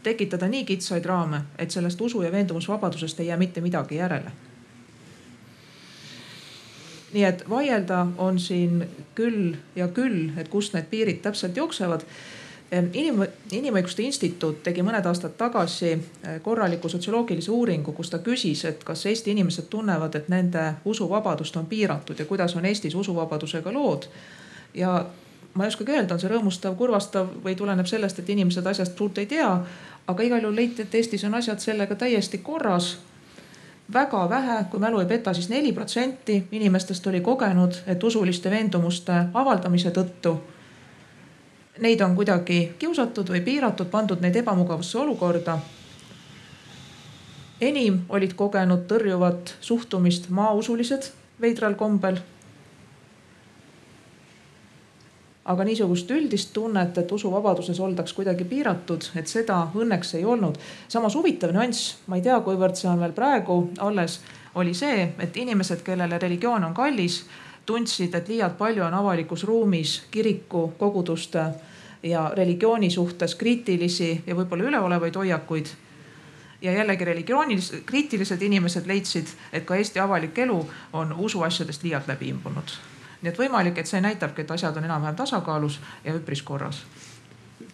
tekitada 0.04 0.48
nii 0.48 0.64
kitsaid 0.68 1.04
raame, 1.08 1.42
et 1.58 1.70
sellest 1.70 2.00
usu 2.00 2.22
ja 2.22 2.32
veendumusvabadusest 2.32 3.20
ei 3.20 3.26
jää 3.26 3.40
mitte 3.40 3.60
midagi 3.60 3.96
järele. 3.96 4.32
nii 7.14 7.24
et 7.24 7.44
vaielda 7.50 8.06
on 8.18 8.38
siin 8.42 8.88
küll 9.14 9.54
ja 9.76 9.86
küll, 9.88 10.32
et 10.36 10.48
kust 10.50 10.74
need 10.74 10.88
piirid 10.90 11.20
täpselt 11.22 11.56
jooksevad. 11.56 12.02
inim, 12.92 13.22
Inimõiguste 13.52 14.02
Instituut 14.02 14.62
tegi 14.62 14.82
mõned 14.82 15.06
aastad 15.06 15.36
tagasi 15.38 15.92
eh, 15.92 16.40
korraliku 16.42 16.88
sotsioloogilise 16.88 17.50
uuringu, 17.50 17.92
kus 17.92 18.10
ta 18.10 18.18
küsis, 18.18 18.64
et 18.64 18.84
kas 18.84 19.06
Eesti 19.06 19.30
inimesed 19.30 19.70
tunnevad, 19.70 20.14
et 20.14 20.28
nende 20.28 20.72
usuvabadust 20.84 21.56
on 21.56 21.66
piiratud 21.66 22.18
ja 22.18 22.24
kuidas 22.24 22.56
on 22.56 22.64
Eestis 22.64 22.94
usuvabadusega 22.94 23.72
lood. 23.72 24.08
ja 24.74 25.06
ma 25.54 25.64
ei 25.64 25.68
oskagi 25.68 25.94
öelda, 25.94 26.14
on 26.14 26.20
see 26.20 26.30
rõõmustav, 26.30 26.74
kurvastav 26.78 27.30
või 27.44 27.54
tuleneb 27.58 27.86
sellest, 27.86 28.18
et 28.18 28.30
inimesed 28.34 28.66
asjast 28.66 28.98
suurt 28.98 29.18
ei 29.22 29.28
tea. 29.30 29.50
Aga 30.06 30.22
igal 30.22 30.42
juhul 30.42 30.56
leiti, 30.56 30.82
et 30.82 30.94
Eestis 30.94 31.24
on 31.24 31.34
asjad 31.34 31.58
sellega 31.58 31.94
täiesti 31.94 32.38
korras. 32.38 32.98
väga 33.92 34.28
vähe, 34.28 34.64
kui 34.70 34.80
mälu 34.80 35.00
ei 35.00 35.06
peta, 35.06 35.34
siis 35.34 35.48
neli 35.48 35.72
protsenti 35.72 36.48
inimestest 36.52 37.06
oli 37.06 37.20
kogenud, 37.20 37.74
et 37.86 38.04
usuliste 38.04 38.50
veendumuste 38.50 39.12
avaldamise 39.34 39.90
tõttu 39.90 40.38
neid 41.78 42.00
on 42.00 42.14
kuidagi 42.16 42.74
kiusatud 42.78 43.30
või 43.30 43.40
piiratud, 43.44 43.88
pandud 43.90 44.20
neid 44.20 44.36
ebamugavasse 44.36 44.98
olukorda. 44.98 45.58
enim 47.60 48.00
olid 48.08 48.34
kogenud 48.34 48.86
tõrjuvat 48.90 49.54
suhtumist 49.60 50.28
maausulised 50.28 51.10
veidral 51.40 51.74
kombel. 51.74 52.16
Aga 55.44 55.64
niisugust 55.64 56.10
üldist 56.10 56.52
tunnet, 56.56 56.98
et 56.98 57.12
usuvabaduses 57.12 57.80
oldaks 57.80 58.12
kuidagi 58.16 58.44
piiratud, 58.48 59.10
et 59.16 59.28
seda 59.28 59.66
õnneks 59.76 60.14
ei 60.18 60.24
olnud. 60.24 60.56
samas 60.88 61.14
huvitav 61.14 61.52
nüanss, 61.52 61.96
ma 62.06 62.16
ei 62.16 62.22
tea, 62.22 62.40
kuivõrd 62.40 62.76
see 62.80 62.88
on 62.88 63.00
veel 63.00 63.12
praegu 63.12 63.58
alles, 63.78 64.20
oli 64.54 64.74
see, 64.74 65.12
et 65.18 65.36
inimesed, 65.36 65.82
kellele 65.84 66.18
religioon 66.18 66.64
on 66.64 66.74
kallis 66.74 67.24
tundsid, 67.66 68.14
et 68.14 68.28
liialt 68.28 68.58
palju 68.58 68.84
on 68.84 68.94
avalikus 68.94 69.44
ruumis 69.44 70.02
kiriku, 70.10 70.72
koguduste 70.78 71.44
ja 72.02 72.30
religiooni 72.36 72.90
suhtes 72.90 73.34
kriitilisi 73.34 74.22
ja 74.26 74.36
võib-olla 74.36 74.68
üleolevaid 74.70 75.16
hoiakuid. 75.16 75.66
ja 76.62 76.72
jällegi 76.72 77.04
religioonis 77.04 77.72
kriitilised 77.86 78.42
inimesed 78.42 78.86
leidsid, 78.86 79.26
et 79.52 79.64
ka 79.64 79.76
Eesti 79.76 80.00
avalik 80.00 80.38
elu 80.38 80.66
on 80.92 81.12
usuasjadest 81.12 81.82
liialt 81.82 82.08
läbi 82.08 82.28
imbunud. 82.28 82.93
Nii 83.24 83.32
et 83.32 83.40
võimalik, 83.40 83.78
et 83.80 83.88
see 83.88 84.02
näitabki, 84.04 84.44
et 84.44 84.50
asjad 84.52 84.76
on 84.76 84.84
enam-vähem 84.84 85.16
tasakaalus 85.16 85.78
ja 86.04 86.12
üpris 86.16 86.42
korras. 86.44 86.82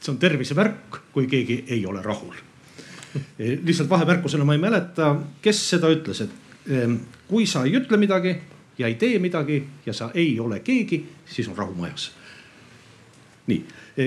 see 0.01 0.13
on 0.13 0.19
tervisemärk, 0.19 1.01
kui 1.13 1.27
keegi 1.27 1.65
ei 1.69 1.87
ole 1.87 2.03
rahul. 2.03 2.35
lihtsalt 3.39 3.91
vahemärkusena 3.91 4.45
ma 4.45 4.55
ei 4.55 4.63
mäleta, 4.63 5.17
kes 5.43 5.71
seda 5.71 5.91
ütles, 5.91 6.21
et 6.21 6.31
kui 7.29 7.47
sa 7.47 7.65
ei 7.65 7.75
ütle 7.77 7.97
midagi 7.97 8.37
ja 8.79 8.87
ei 8.87 8.95
tee 8.95 9.19
midagi 9.19 9.65
ja 9.87 9.93
sa 9.93 10.11
ei 10.15 10.41
ole 10.41 10.61
keegi, 10.61 11.03
siis 11.27 11.49
on 11.49 11.57
rahu 11.57 11.75
majas. 11.75 12.13
nii, 13.47 13.65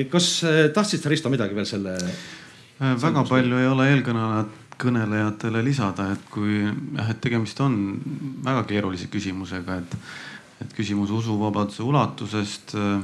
kas 0.09 0.43
äh, 0.43 0.69
tahtsid 0.73 1.03
sa 1.03 1.09
Risto 1.09 1.29
midagi 1.29 1.55
veel 1.55 1.65
selle? 1.67 1.97
Väga 2.79 3.23
palju 3.27 3.57
ei 3.59 3.67
ole 3.67 3.89
eelkõnelejad 3.91 4.63
kõnelejatele 4.83 5.63
lisada, 5.63 6.09
et 6.13 6.29
kui 6.31 6.61
jah, 6.63 7.09
et 7.11 7.19
tegemist 7.21 7.59
on 7.63 7.75
väga 8.45 8.63
keerulise 8.69 9.09
küsimusega, 9.13 9.79
et, 9.83 9.97
et 10.61 10.73
küsimus 10.73 11.11
usuvabaduse 11.11 11.83
ulatusest 11.83 12.75
äh, 12.75 13.03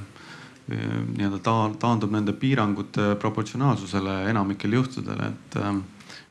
nii-öelda 0.70 1.40
ta, 1.44 1.54
taandub 1.80 2.12
nende 2.14 2.34
piirangute 2.38 3.16
proportsionaalsusele 3.20 4.30
enamikel 4.30 4.74
juhtudel, 4.78 5.24
et 5.32 5.58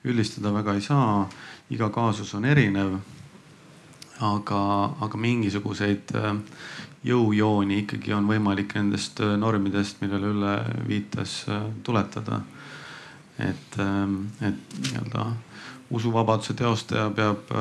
üldistada 0.06 0.52
väga 0.54 0.74
ei 0.78 0.84
saa. 0.84 1.28
iga 1.70 1.90
kaasus 1.92 2.34
on 2.34 2.44
erinev 2.48 2.94
aga, 4.24 4.60
aga 5.04 5.18
mingisuguseid 5.20 6.14
jõujooni 7.04 7.82
ikkagi 7.82 8.12
on 8.16 8.26
võimalik 8.26 8.74
nendest 8.74 9.20
normidest, 9.20 10.00
millele 10.00 10.32
Ülle 10.32 10.54
viitas, 10.88 11.44
tuletada. 11.82 12.40
et, 13.38 13.78
et 14.42 14.78
nii-öelda 14.78 15.26
usuvabaduse 15.90 16.54
teostaja 16.54 17.10
peab 17.10 17.52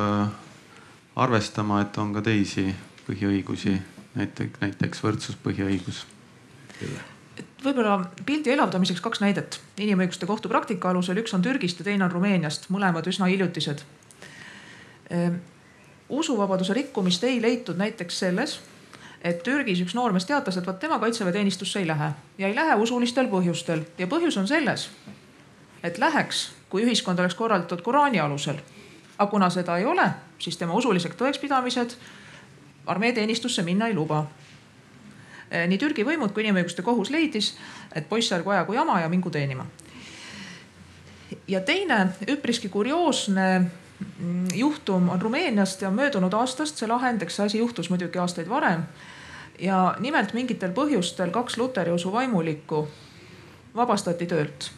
arvestama, 1.16 1.82
et 1.82 1.98
on 1.98 2.14
ka 2.14 2.22
teisi 2.22 2.66
põhiõigusi, 3.08 3.78
näiteks, 4.16 4.62
näiteks 4.62 5.04
võrdsuspõhiõigus. 5.04 6.06
võib-olla 7.64 8.00
pildi 8.26 8.52
elavdamiseks 8.52 9.02
kaks 9.02 9.22
näidet 9.22 9.60
inimõiguste 9.78 10.26
kohtu 10.26 10.50
praktika 10.50 10.90
alusel, 10.90 11.18
üks 11.22 11.34
on 11.34 11.42
Türgist 11.42 11.80
ja 11.80 11.86
teine 11.86 12.06
on 12.06 12.12
Rumeeniast, 12.12 12.70
mõlemad 12.74 13.08
üsna 13.08 13.30
hiljutised 13.32 13.84
ehm, 15.10 15.40
usuvabaduse 16.10 16.74
rikkumist 16.74 17.24
ei 17.24 17.42
leitud 17.42 17.78
näiteks 17.78 18.20
selles, 18.20 18.60
et 19.22 19.44
Türgis 19.44 19.82
üks 19.84 19.96
noormees 19.96 20.26
teatas, 20.26 20.58
et 20.58 20.68
vot 20.68 20.80
tema 20.80 21.00
kaitseväeteenistusse 21.00 21.80
ei 21.80 21.88
lähe 21.88 22.12
ja 22.38 22.48
ei 22.48 22.56
lähe 22.56 22.76
usulistel 22.76 23.30
põhjustel 23.32 23.84
ja 23.98 24.08
põhjus 24.08 24.38
on 24.40 24.48
selles, 24.48 24.90
et 25.84 25.98
läheks, 25.98 26.52
kui 26.70 26.86
ühiskond 26.86 27.20
oleks 27.20 27.36
korraldatud 27.36 27.82
Koraani 27.82 28.20
alusel. 28.20 28.60
aga 29.18 29.30
kuna 29.32 29.50
seda 29.50 29.78
ei 29.78 29.86
ole, 29.86 30.10
siis 30.40 30.58
tema 30.58 30.74
usulised 30.74 31.16
tõekspidamised 31.18 31.96
armee 32.88 33.12
teenistusse 33.14 33.64
minna 33.64 33.88
ei 33.88 33.94
luba. 33.94 34.26
nii 35.68 35.78
Türgi 35.78 36.04
võimud 36.04 36.34
kui 36.34 36.44
inimõiguste 36.44 36.84
kohus 36.84 37.10
leidis, 37.10 37.54
et 37.96 38.10
poiss 38.10 38.32
ärgu 38.32 38.50
ajagu 38.50 38.74
jama 38.74 39.00
ja 39.02 39.10
mingu 39.10 39.30
teenima. 39.30 39.66
ja 41.48 41.62
teine 41.62 42.08
üpriski 42.28 42.70
kurioosne 42.70 43.72
Mm, 44.20 44.46
juhtum 44.54 45.10
on 45.10 45.22
Rumeeniast 45.22 45.82
ja 45.82 45.92
möödunud 45.92 46.34
aastast 46.34 46.78
see 46.78 46.88
lahend, 46.88 47.22
eks 47.22 47.36
see 47.36 47.46
asi 47.46 47.58
juhtus 47.58 47.90
muidugi 47.90 48.20
aastaid 48.20 48.50
varem. 48.50 48.84
ja 49.60 49.96
nimelt 50.00 50.34
mingitel 50.38 50.70
põhjustel 50.72 51.32
kaks 51.34 51.58
luteri 51.58 51.92
usu 51.92 52.12
vaimulikku 52.14 52.88
vabastati 53.76 54.26
töölt. 54.26 54.72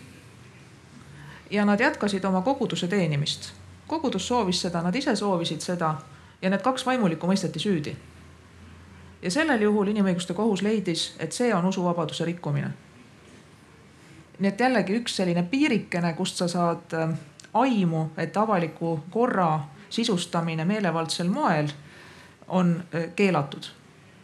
ja 1.51 1.65
nad 1.65 1.79
jätkasid 1.79 2.25
oma 2.25 2.41
koguduse 2.41 2.87
teenimist. 2.87 3.51
kogudus 3.87 4.27
soovis 4.27 4.61
seda, 4.61 4.81
nad 4.81 4.95
ise 4.95 5.15
soovisid 5.15 5.61
seda 5.61 5.95
ja 6.41 6.49
need 6.49 6.61
kaks 6.61 6.85
vaimulikku 6.85 7.27
mõisteti 7.27 7.59
süüdi. 7.59 7.95
ja 9.21 9.31
sellel 9.31 9.61
juhul 9.61 9.87
inimõiguste 9.87 10.33
kohus 10.33 10.61
leidis, 10.61 11.15
et 11.19 11.31
see 11.31 11.53
on 11.53 11.65
usuvabaduse 11.65 12.25
rikkumine. 12.25 12.71
nii 14.39 14.49
et 14.49 14.59
jällegi 14.59 14.95
üks 14.95 15.15
selline 15.15 15.43
piirikene, 15.43 16.13
kust 16.13 16.35
sa 16.35 16.47
saad 16.47 16.95
aimu, 17.53 18.09
et 18.17 18.37
avaliku 18.37 18.99
korra 19.09 19.59
sisustamine 19.89 20.65
meelevaldsel 20.65 21.29
moel 21.29 21.67
on 22.47 22.83
äh, 22.95 23.09
keelatud. 23.15 23.63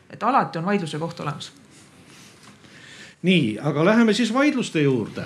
et 0.09 0.23
alati 0.23 0.57
on 0.57 0.65
vaidluse 0.65 0.99
koht 0.99 1.19
olemas. 1.19 1.51
nii, 3.21 3.59
aga 3.61 3.85
läheme 3.85 4.13
siis 4.13 4.33
vaidluste 4.33 4.81
juurde. 4.81 5.23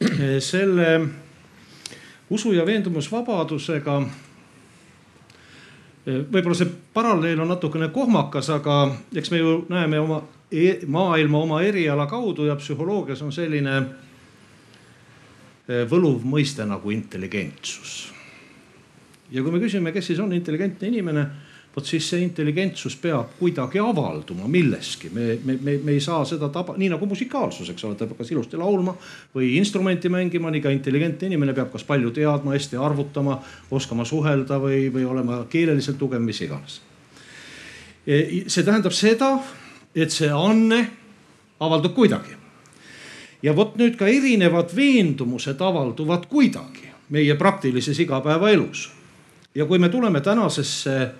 selle 0.38 1.00
usu 2.30 2.52
ja 2.52 2.66
veendumusvabadusega 2.66 4.02
võib-olla 6.06 6.56
see 6.58 6.70
paralleel 6.94 7.40
on 7.44 7.52
natukene 7.52 7.88
kohmakas, 7.94 8.48
aga 8.50 8.84
eks 9.14 9.30
me 9.30 9.38
ju 9.38 9.58
näeme 9.70 10.00
oma 10.02 10.22
e 10.52 10.80
maailma 10.86 11.38
oma 11.38 11.60
eriala 11.64 12.06
kaudu 12.10 12.44
ja 12.48 12.56
psühholoogias 12.58 13.22
on 13.24 13.32
selline 13.32 13.76
võluv 15.88 16.26
mõiste 16.26 16.66
nagu 16.66 16.90
intelligentsus. 16.90 18.12
ja 19.30 19.42
kui 19.42 19.52
me 19.52 19.62
küsime, 19.62 19.92
kes 19.92 20.06
siis 20.06 20.20
on 20.20 20.32
intelligentne 20.32 20.88
inimene, 20.88 21.26
vot 21.76 21.86
siis 21.88 22.04
see 22.10 22.20
intelligentsus 22.24 22.96
peab 23.00 23.32
kuidagi 23.38 23.80
avalduma 23.80 24.48
milleski. 24.48 25.10
me, 25.12 25.38
me, 25.44 25.56
me, 25.62 25.76
me 25.84 25.92
ei 25.96 26.00
saa 26.00 26.24
seda 26.28 26.48
taba, 26.52 26.76
nii 26.76 26.90
nagu 26.92 27.06
musikaalsus, 27.08 27.70
eks 27.72 27.84
ole, 27.88 27.96
ta 27.96 28.06
peab 28.06 28.20
kas 28.20 28.32
ilusti 28.34 28.60
laulma 28.60 28.94
või 29.34 29.54
instrumenti 29.56 30.12
mängima, 30.12 30.52
nii 30.52 30.62
ka 30.64 30.72
intelligentne 30.74 31.30
inimene 31.30 31.54
peab 31.56 31.72
kas 31.72 31.86
palju 31.88 32.12
teadma, 32.12 32.54
hästi 32.56 32.76
arvutama, 32.76 33.38
oskama 33.70 34.04
suhelda 34.08 34.60
või, 34.60 34.86
või 34.92 35.08
olema 35.08 35.42
keeleliselt 35.50 35.98
tugev, 36.00 36.20
mis 36.24 36.42
iganes. 36.44 36.80
E, 38.06 38.44
see 38.50 38.64
tähendab 38.66 38.92
seda, 38.92 39.36
et 39.94 40.12
see 40.12 40.30
anne 40.32 40.84
avaldub 41.62 41.94
kuidagi 41.96 42.42
ja 43.42 43.54
vot 43.56 43.76
nüüd 43.78 43.96
ka 43.98 44.08
erinevad 44.10 44.72
veendumused 44.76 45.60
avalduvad 45.60 46.28
kuidagi 46.30 46.90
meie 47.12 47.34
praktilises 47.34 47.98
igapäevaelus. 48.00 48.90
ja 49.54 49.66
kui 49.66 49.78
me 49.78 49.88
tuleme 49.88 50.20
tänasesse 50.20 51.10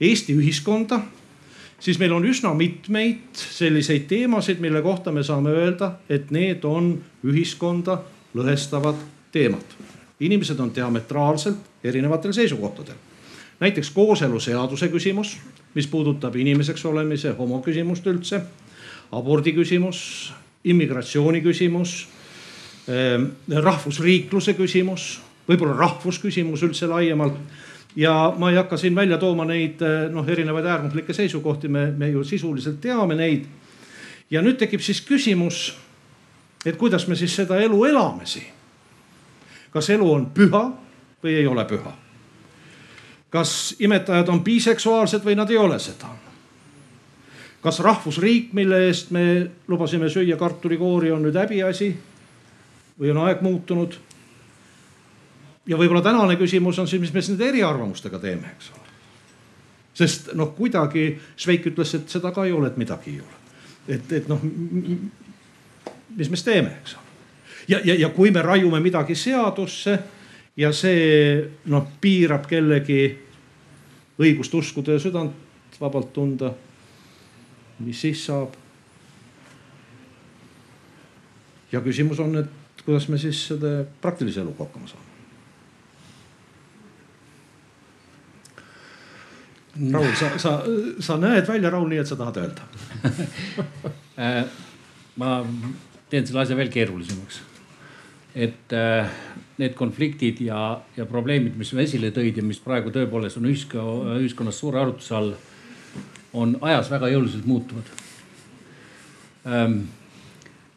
Eesti 0.00 0.34
ühiskonda, 0.34 1.00
siis 1.80 1.98
meil 1.98 2.12
on 2.12 2.24
üsna 2.26 2.54
mitmeid 2.54 3.34
selliseid 3.38 4.08
teemasid, 4.10 4.60
mille 4.60 4.82
kohta 4.82 5.12
me 5.12 5.22
saame 5.22 5.54
öelda, 5.54 5.92
et 6.08 6.30
need 6.34 6.64
on 6.64 6.94
ühiskonda 7.24 8.00
lõhestavad 8.34 9.00
teemad. 9.32 9.64
inimesed 10.20 10.60
on 10.60 10.70
diametraalselt 10.74 11.84
erinevatel 11.84 12.32
seisukohtadel. 12.32 12.94
näiteks 13.60 13.90
kooseluseaduse 13.90 14.88
küsimus, 14.88 15.36
mis 15.74 15.86
puudutab 15.86 16.36
inimeseks 16.36 16.84
olemise, 16.84 17.34
homo 17.38 17.62
küsimust 17.62 18.06
üldse, 18.06 18.42
abordi 19.12 19.52
küsimus 19.52 20.32
immigratsiooni 20.64 21.42
küsimus, 21.44 22.06
ehm, 22.88 23.28
rahvusriikluse 23.48 24.54
küsimus, 24.56 25.20
võib-olla 25.48 25.76
rahvusküsimus 25.78 26.64
üldse 26.64 26.88
laiemalt. 26.88 27.36
Ja 27.96 28.34
ma 28.38 28.50
ei 28.50 28.56
hakka 28.56 28.76
siin 28.76 28.94
välja 28.94 29.18
tooma 29.18 29.44
neid 29.44 29.82
eh, 29.82 30.08
noh, 30.10 30.28
erinevaid 30.28 30.66
äärmuslikke 30.66 31.12
seisukohti, 31.12 31.68
me, 31.68 31.86
me 31.96 32.08
ju 32.10 32.24
sisuliselt 32.24 32.80
teame 32.80 33.14
neid. 33.14 33.46
ja 34.30 34.42
nüüd 34.42 34.58
tekib 34.58 34.80
siis 34.80 35.00
küsimus, 35.04 35.74
et 36.66 36.76
kuidas 36.76 37.06
me 37.08 37.16
siis 37.16 37.36
seda 37.36 37.60
elu 37.60 37.84
elame 37.84 38.26
siin. 38.26 38.50
kas 39.70 39.90
elu 39.90 40.12
on 40.12 40.26
püha 40.26 40.64
või 41.22 41.38
ei 41.38 41.46
ole 41.46 41.64
püha? 41.64 41.92
kas 43.30 43.74
imetajad 43.78 44.28
on 44.28 44.44
biseksuaalsed 44.44 45.24
või 45.24 45.34
nad 45.34 45.50
ei 45.50 45.58
ole 45.58 45.78
seda? 45.78 46.10
kas 47.64 47.80
rahvusriik, 47.80 48.52
mille 48.52 48.86
eest 48.86 49.10
me 49.10 49.50
lubasime 49.68 50.10
süüa 50.12 50.36
kartulikoori, 50.36 51.12
on 51.12 51.22
nüüd 51.24 51.38
häbiasi 51.38 51.94
või 53.00 53.14
on 53.14 53.22
aeg 53.24 53.40
muutunud? 53.42 53.96
Ja 55.66 55.78
võib-olla 55.80 56.02
tänane 56.04 56.36
küsimus 56.40 56.78
on 56.78 56.88
siis, 56.88 57.00
mis 57.00 57.12
me 57.12 57.22
siis 57.22 57.34
nende 57.34 57.48
eriarvamustega 57.48 58.18
teeme, 58.22 58.54
eks 58.56 58.70
ole. 58.74 58.82
sest 59.94 60.32
noh, 60.34 60.52
kuidagi 60.56 61.06
Šveik 61.36 61.70
ütles, 61.72 61.94
et 61.94 62.08
seda 62.10 62.32
ka 62.34 62.44
ei 62.44 62.52
ole, 62.52 62.72
et 62.72 62.76
midagi 62.80 63.14
ei 63.14 63.20
ole. 63.20 63.40
et, 63.96 64.12
et 64.12 64.28
noh, 64.28 64.42
mis 66.16 66.30
me 66.30 66.36
siis 66.36 66.44
teeme, 66.44 66.76
eks 66.82 66.96
ole. 66.98 67.16
ja, 67.68 67.80
ja, 67.84 67.98
ja 68.06 68.12
kui 68.14 68.30
me 68.30 68.42
raiume 68.42 68.80
midagi 68.80 69.14
seadusse 69.14 69.98
ja 70.56 70.72
see 70.72 71.40
noh, 71.72 71.88
piirab 72.00 72.46
kellegi 72.46 73.00
õigust 74.18 74.54
uskuda 74.54 74.94
ja 74.94 75.02
südant 75.02 75.80
vabalt 75.80 76.12
tunda 76.14 76.52
mis 77.78 78.00
siis 78.00 78.26
saab? 78.26 78.54
ja 81.72 81.80
küsimus 81.82 82.20
on, 82.22 82.36
et 82.38 82.84
kuidas 82.84 83.08
me 83.10 83.18
siis 83.18 83.40
selle 83.48 83.80
praktilise 84.02 84.40
eluga 84.44 84.62
hakkama 84.62 84.86
saame. 84.86 85.03
Raul, 89.74 90.12
sa, 90.14 90.28
sa, 90.38 90.52
sa 91.02 91.16
näed 91.18 91.48
välja, 91.48 91.70
Raul, 91.74 91.88
nii 91.90 92.02
et 92.02 92.10
sa 92.10 92.18
tahad 92.18 92.36
öelda 92.44 92.68
äh, 94.22 94.44
ma 95.18 95.40
teen 96.10 96.26
selle 96.28 96.44
asja 96.44 96.58
veel 96.58 96.70
keerulisemaks. 96.70 97.40
et 98.34 98.74
äh, 98.74 99.10
need 99.58 99.74
konfliktid 99.78 100.40
ja, 100.42 100.80
ja 100.96 101.06
probleemid, 101.06 101.58
mis 101.58 101.70
sa 101.70 101.82
esile 101.82 102.10
tõid 102.14 102.38
ja 102.38 102.46
mis 102.46 102.62
praegu 102.62 102.90
tõepoolest 102.94 103.38
on 103.38 103.50
ühiskonna, 103.50 104.16
ühiskonnas 104.22 104.58
suure 104.62 104.82
arutluse 104.82 105.14
all 105.14 105.34
on 106.34 106.56
ajas 106.66 106.90
väga 106.90 107.12
jõuliselt 107.12 107.46
muutuvad. 107.46 107.90
Ähm, 109.46 109.84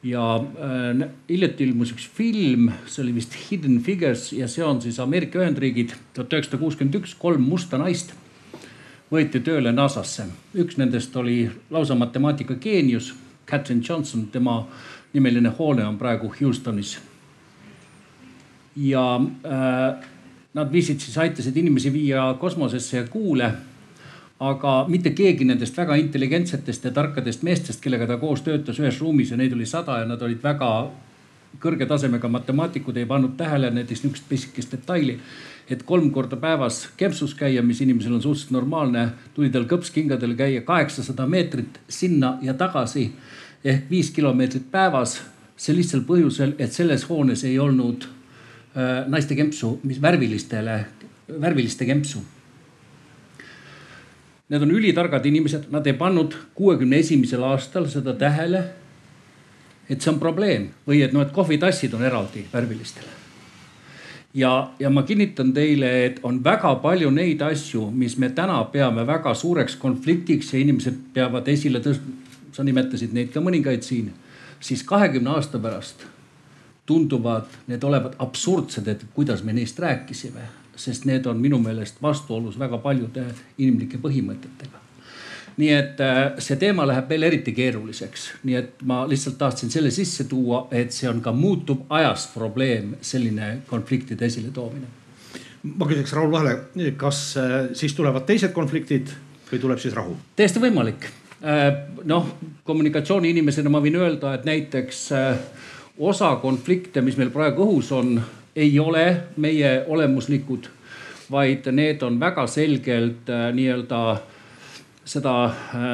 ja 0.05 0.35
äh, 0.37 1.07
hiljuti 1.29 1.65
ilmus 1.65 1.95
üks 1.95 2.05
film, 2.17 2.69
see 2.85 3.01
oli 3.05 3.15
vist 3.17 3.33
Hidden 3.47 3.79
Figures 3.85 4.29
ja 4.37 4.49
see 4.51 4.65
on 4.65 4.81
siis 4.83 4.99
Ameerika 5.01 5.41
Ühendriigid, 5.41 5.95
tuhat 6.13 6.33
üheksasada 6.37 6.61
kuuskümmend 6.61 6.99
üks, 7.01 7.15
kolm 7.17 7.45
musta 7.49 7.81
naist 7.81 8.13
võeti 9.11 9.39
tööle 9.39 9.71
NASA-sse. 9.71 10.25
üks 10.55 10.77
nendest 10.77 11.15
oli 11.15 11.49
lausa 11.69 11.95
matemaatika 11.95 12.55
geenius, 12.55 13.13
Katrin 13.45 13.83
Johnson, 13.89 14.27
tema 14.27 14.67
nimeline 15.13 15.49
hoone 15.59 15.85
on 15.85 15.97
praegu 15.97 16.33
Houstonis. 16.41 16.99
ja 18.75 19.15
äh, 19.45 20.05
nad 20.53 20.71
viisid 20.71 20.99
siis, 20.99 21.17
aitasid 21.17 21.57
inimesi 21.57 21.93
viia 21.93 22.35
kosmosesse 22.39 22.97
ja 22.97 23.07
kuule 23.07 23.51
aga 24.39 24.85
mitte 24.87 25.11
keegi 25.17 25.45
nendest 25.45 25.77
väga 25.77 25.95
intelligentsetest 25.97 26.85
ja 26.85 26.91
tarkadest 26.93 27.43
meestest, 27.43 27.81
kellega 27.81 28.07
ta 28.07 28.17
koos 28.21 28.43
töötas 28.45 28.79
ühes 28.79 28.99
ruumis 29.01 29.31
ja 29.31 29.37
neid 29.37 29.53
oli 29.53 29.65
sada 29.65 29.99
ja 29.99 30.05
nad 30.05 30.21
olid 30.21 30.43
väga 30.43 30.69
kõrge 31.61 31.87
tasemega 31.89 32.29
matemaatikud, 32.31 32.97
ei 32.97 33.05
pannud 33.05 33.35
tähele 33.37 33.71
näiteks 33.71 34.03
niisugust 34.03 34.29
pisikest 34.29 34.71
detaili. 34.71 35.19
et 35.69 35.83
kolm 35.83 36.11
korda 36.11 36.35
päevas 36.35 36.89
kempsus 36.97 37.33
käia, 37.35 37.61
mis 37.61 37.81
inimesel 37.81 38.13
on 38.13 38.21
suhteliselt 38.21 38.51
normaalne, 38.51 39.09
tuli 39.33 39.49
tal 39.49 39.65
kõpskingadel 39.67 40.35
käia 40.35 40.61
kaheksasada 40.61 41.25
meetrit 41.27 41.79
sinna 41.89 42.37
ja 42.41 42.53
tagasi 42.53 43.11
ehk 43.63 43.89
viis 43.89 44.11
kilomeetrit 44.11 44.71
päevas. 44.71 45.21
see 45.57 45.75
lihtsal 45.75 46.01
põhjusel, 46.01 46.53
et 46.59 46.71
selles 46.71 47.09
hoones 47.09 47.43
ei 47.43 47.59
olnud 47.59 48.03
äh, 48.03 49.07
naiste 49.07 49.35
kempsu, 49.35 49.79
mis 49.83 50.01
värvilistele, 50.01 50.85
värviliste 51.41 51.85
kempsu 51.85 52.21
Need 54.47 54.63
on 54.63 54.71
ülitargad 54.71 55.25
inimesed, 55.27 55.65
nad 55.75 55.87
ei 55.87 55.95
pannud 55.99 56.35
kuuekümne 56.55 57.01
esimesel 57.03 57.41
aastal 57.43 57.89
seda 57.91 58.13
tähele. 58.15 58.61
Et 59.89 60.01
see 60.01 60.11
on 60.11 60.19
probleem 60.19 60.69
või 60.87 61.01
et 61.05 61.13
noh, 61.13 61.23
et 61.23 61.31
kohvitassid 61.33 61.93
on 61.93 62.03
eraldi 62.03 62.45
värvilistele. 62.53 63.07
ja, 64.33 64.71
ja 64.79 64.89
ma 64.89 65.03
kinnitan 65.03 65.53
teile, 65.53 66.05
et 66.05 66.19
on 66.23 66.43
väga 66.43 66.75
palju 66.83 67.11
neid 67.11 67.41
asju, 67.41 67.89
mis 67.91 68.17
me 68.17 68.29
täna 68.29 68.63
peame 68.71 69.07
väga 69.07 69.33
suureks 69.33 69.75
konfliktiks 69.75 70.53
ja 70.53 70.59
inimesed 70.59 71.01
peavad 71.13 71.47
esile 71.47 71.79
tõstma. 71.79 72.23
sa 72.51 72.63
nimetasid 72.63 73.13
neid 73.13 73.29
ka 73.33 73.39
mõningaid 73.39 73.83
siin, 73.85 74.13
siis 74.59 74.83
kahekümne 74.83 75.29
aasta 75.29 75.59
pärast 75.59 76.05
tunduvad 76.85 77.45
need 77.67 77.83
olevat 77.83 78.15
absurdsed, 78.19 78.87
et 78.87 79.03
kuidas 79.13 79.43
me 79.43 79.53
neist 79.53 79.79
rääkisime 79.79 80.41
sest 80.77 81.05
need 81.05 81.25
on 81.25 81.37
minu 81.41 81.59
meelest 81.59 82.01
vastuolus 82.01 82.59
väga 82.59 82.77
paljude 82.77 83.25
inimlike 83.57 83.97
põhimõtetega. 84.01 84.86
Nii 85.57 85.69
et 85.73 86.01
äh, 86.05 86.19
see 86.43 86.57
teema 86.61 86.85
läheb 86.87 87.09
veel 87.09 87.25
eriti 87.31 87.53
keeruliseks, 87.57 88.27
nii 88.45 88.57
et 88.59 88.83
ma 88.85 89.01
lihtsalt 89.09 89.39
tahtsin 89.39 89.71
selle 89.73 89.91
sisse 89.93 90.27
tuua, 90.29 90.67
et 90.71 90.93
see 90.93 91.09
on 91.09 91.21
ka 91.25 91.33
muutuv 91.33 91.87
ajas 91.97 92.27
probleem, 92.33 92.93
selline 93.01 93.63
konfliktide 93.69 94.25
esiletoomine. 94.29 94.89
ma 95.67 95.87
küsiks 95.89 96.13
Raul 96.13 96.31
vahele, 96.31 96.91
kas 96.97 97.21
äh, 97.41 97.55
siis 97.73 97.97
tulevad 97.97 98.27
teised 98.29 98.53
konfliktid 98.53 99.09
või 99.51 99.61
tuleb 99.63 99.81
siis 99.81 99.97
rahu? 99.97 100.13
täiesti 100.37 100.61
võimalik 100.61 101.09
äh, 101.41 101.65
noh, 102.05 102.29
kommunikatsiooniinimesena 102.63 103.73
ma 103.73 103.81
võin 103.81 103.97
öelda, 103.97 104.37
et 104.37 104.45
näiteks 104.45 105.03
osa 105.97 106.35
konflikte, 106.41 107.01
mis 107.01 107.17
meil 107.17 107.33
praegu 107.33 107.65
õhus 107.65 107.89
on, 107.97 108.19
ei 108.55 108.77
ole 108.79 109.05
meie 109.41 109.79
olemuslikud, 109.89 110.69
vaid 111.33 111.65
need 111.73 112.03
on 112.05 112.19
väga 112.21 112.45
selgelt 112.47 113.29
nii-öelda 113.57 114.01
seda 115.07 115.33
äh, 115.45 115.87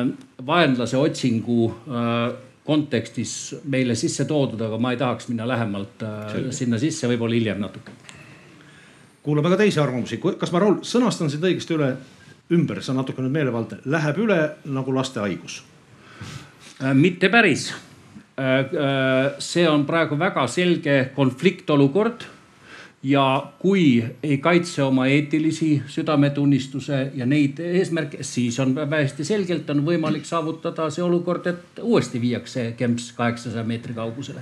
vaenlase 0.45 0.97
otsingu 0.97 1.67
äh, 1.69 2.33
kontekstis 2.63 3.33
meile 3.69 3.95
sisse 3.99 4.25
toodud, 4.25 4.61
aga 4.63 4.79
ma 4.79 4.93
ei 4.93 4.99
tahaks 4.99 5.27
minna 5.29 5.47
lähemalt 5.47 6.03
Selge. 6.31 6.51
sinna 6.55 6.79
sisse, 6.79 7.09
võib-olla 7.11 7.35
hiljem 7.35 7.59
natuke. 7.59 7.91
kuulame 9.23 9.51
ka 9.51 9.57
teisi 9.59 9.79
arvamusi, 9.83 10.19
kas 10.39 10.51
ma 10.51 10.61
Raul 10.63 10.79
sõnastan 10.87 11.31
sind 11.31 11.43
õigesti 11.43 11.75
üle, 11.75 11.89
ümber, 12.55 12.79
see 12.83 12.93
on 12.93 13.01
natuke 13.01 13.23
nüüd 13.23 13.35
meelevaldne, 13.35 13.81
läheb 13.85 14.21
üle 14.23 14.39
nagu 14.65 14.95
laste 14.95 15.19
haigus? 15.23 15.61
mitte 16.93 17.29
päris. 17.31 17.69
see 19.39 19.67
on 19.69 19.85
praegu 19.85 20.17
väga 20.19 20.47
selge 20.49 20.95
konfliktolukord 21.15 22.25
ja 23.03 23.53
kui 23.59 24.05
ei 24.23 24.37
kaitse 24.37 24.83
oma 24.83 25.05
eetilisi 25.07 25.83
südametunnistuse 25.87 27.11
ja 27.13 27.25
neid 27.25 27.59
eesmärke, 27.59 28.23
siis 28.23 28.59
on 28.59 28.75
täiesti 28.89 29.25
selgelt 29.27 29.69
on 29.69 29.83
võimalik 29.85 30.25
saavutada 30.25 30.87
see 30.89 31.03
olukord, 31.03 31.47
et 31.51 31.81
uuesti 31.81 32.21
viiakse 32.21 32.71
kemps 32.77 33.11
kaheksasaja 33.17 33.63
meetri 33.63 33.93
kaugusele. 33.93 34.41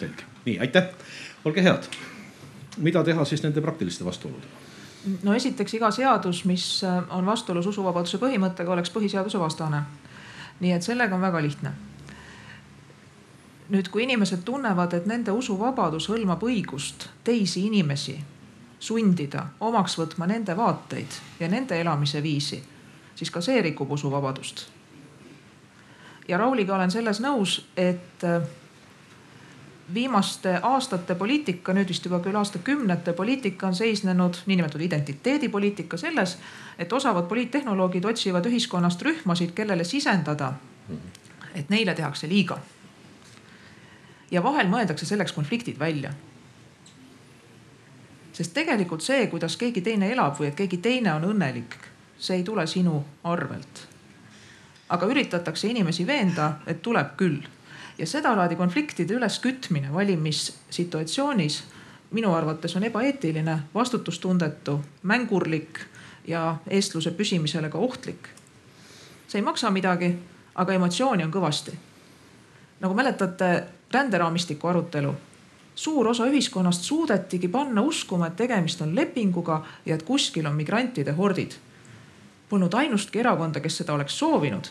selge, 0.00 0.24
nii 0.44 0.58
aitäh, 0.58 0.88
olge 1.44 1.62
head. 1.62 1.84
mida 2.78 3.04
teha 3.04 3.24
siis 3.24 3.42
nende 3.42 3.60
praktiliste 3.60 4.04
vastuoludega? 4.04 4.60
no 5.22 5.34
esiteks 5.34 5.74
iga 5.74 5.90
seadus, 5.90 6.44
mis 6.44 6.84
on 7.10 7.26
vastuolus 7.26 7.66
usuvabaduse 7.66 8.18
põhimõttega, 8.18 8.70
oleks 8.70 8.90
põhiseaduse 8.90 9.38
vastane. 9.38 9.82
nii 10.60 10.72
et 10.72 10.82
sellega 10.82 11.14
on 11.14 11.20
väga 11.20 11.42
lihtne 11.42 11.72
nüüd, 13.72 13.88
kui 13.88 14.04
inimesed 14.04 14.44
tunnevad, 14.44 14.92
et 14.92 15.08
nende 15.08 15.32
usuvabadus 15.32 16.10
hõlmab 16.12 16.44
õigust 16.44 17.08
teisi 17.24 17.66
inimesi 17.66 18.18
sundida 18.82 19.46
omaks 19.62 19.96
võtma 19.98 20.26
nende 20.28 20.56
vaateid 20.58 21.18
ja 21.40 21.48
nende 21.48 21.78
elamise 21.80 22.22
viisi, 22.22 22.58
siis 23.14 23.30
ka 23.30 23.40
see 23.40 23.62
rikub 23.62 23.90
usuvabadust. 23.90 24.66
ja 26.28 26.38
Rauliga 26.38 26.74
olen 26.74 26.90
selles 26.90 27.20
nõus, 27.20 27.62
et 27.76 28.24
äh, 28.24 28.42
viimaste 29.94 30.58
aastate 30.62 31.14
poliitika, 31.14 31.72
nüüd 31.72 31.88
vist 31.88 32.04
juba 32.04 32.20
küll 32.20 32.36
aastakümnete 32.36 33.12
poliitika 33.12 33.66
on 33.66 33.74
seisnenud, 33.74 34.42
niinimetatud 34.46 34.84
identiteedipoliitika 34.84 35.96
selles, 35.96 36.36
et 36.78 36.92
osavad 36.92 37.24
poliittehnoloogid 37.28 38.04
otsivad 38.04 38.46
ühiskonnast 38.46 39.02
rühmasid, 39.02 39.52
kellele 39.54 39.84
sisendada, 39.84 40.52
et 41.54 41.70
neile 41.70 41.94
tehakse 41.94 42.28
liiga 42.28 42.60
ja 44.32 44.42
vahel 44.42 44.68
mõeldakse 44.72 45.06
selleks 45.06 45.32
konfliktid 45.32 45.78
välja. 45.78 46.12
sest 48.32 48.54
tegelikult 48.56 49.02
see, 49.04 49.26
kuidas 49.28 49.56
keegi 49.60 49.80
teine 49.84 50.08
elab 50.12 50.38
või 50.40 50.48
et 50.48 50.56
keegi 50.56 50.78
teine 50.80 51.12
on 51.12 51.24
õnnelik, 51.28 51.76
see 52.18 52.38
ei 52.40 52.42
tule 52.42 52.66
sinu 52.66 53.04
arvelt. 53.24 53.86
aga 54.88 55.06
üritatakse 55.06 55.68
inimesi 55.68 56.06
veenda, 56.06 56.52
et 56.66 56.82
tuleb 56.82 57.16
küll. 57.16 57.42
ja 57.98 58.06
sedalaadi 58.06 58.56
konfliktide 58.56 59.14
üleskütmine 59.14 59.92
valimissituatsioonis 59.92 61.62
minu 62.12 62.34
arvates 62.34 62.76
on 62.76 62.84
ebaeetiline, 62.84 63.58
vastutustundetu, 63.74 64.80
mängurlik 65.02 65.80
ja 66.26 66.56
eestluse 66.68 67.10
püsimisele 67.10 67.68
ka 67.68 67.78
ohtlik. 67.78 68.28
see 69.28 69.38
ei 69.38 69.44
maksa 69.44 69.70
midagi, 69.70 70.18
aga 70.54 70.72
emotsiooni 70.72 71.24
on 71.24 71.32
kõvasti. 71.32 71.72
nagu 72.80 72.94
mäletate, 72.94 73.64
ränderaamistiku 73.94 74.68
arutelu 74.68 75.14
suur 75.74 76.08
osa 76.08 76.26
ühiskonnast 76.26 76.82
suudetigi 76.82 77.48
panna 77.48 77.82
uskuma, 77.82 78.26
et 78.26 78.36
tegemist 78.36 78.80
on 78.80 78.94
lepinguga 78.96 79.62
ja 79.86 79.94
et 79.94 80.02
kuskil 80.02 80.46
on 80.46 80.54
migrantide 80.54 81.12
hordid. 81.12 81.52
Polnud 82.48 82.74
ainustki 82.74 83.20
erakonda, 83.20 83.60
kes 83.60 83.76
seda 83.80 83.94
oleks 83.94 84.18
soovinud 84.18 84.68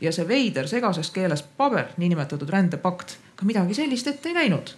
ja 0.00 0.12
see 0.12 0.26
veider 0.28 0.68
segases 0.68 1.10
keeles 1.10 1.42
paber, 1.42 1.92
niinimetatud 1.96 2.50
rändepakt, 2.50 3.16
ka 3.36 3.46
midagi 3.46 3.74
sellist 3.74 4.06
ette 4.06 4.28
ei 4.28 4.34
näinud. 4.34 4.74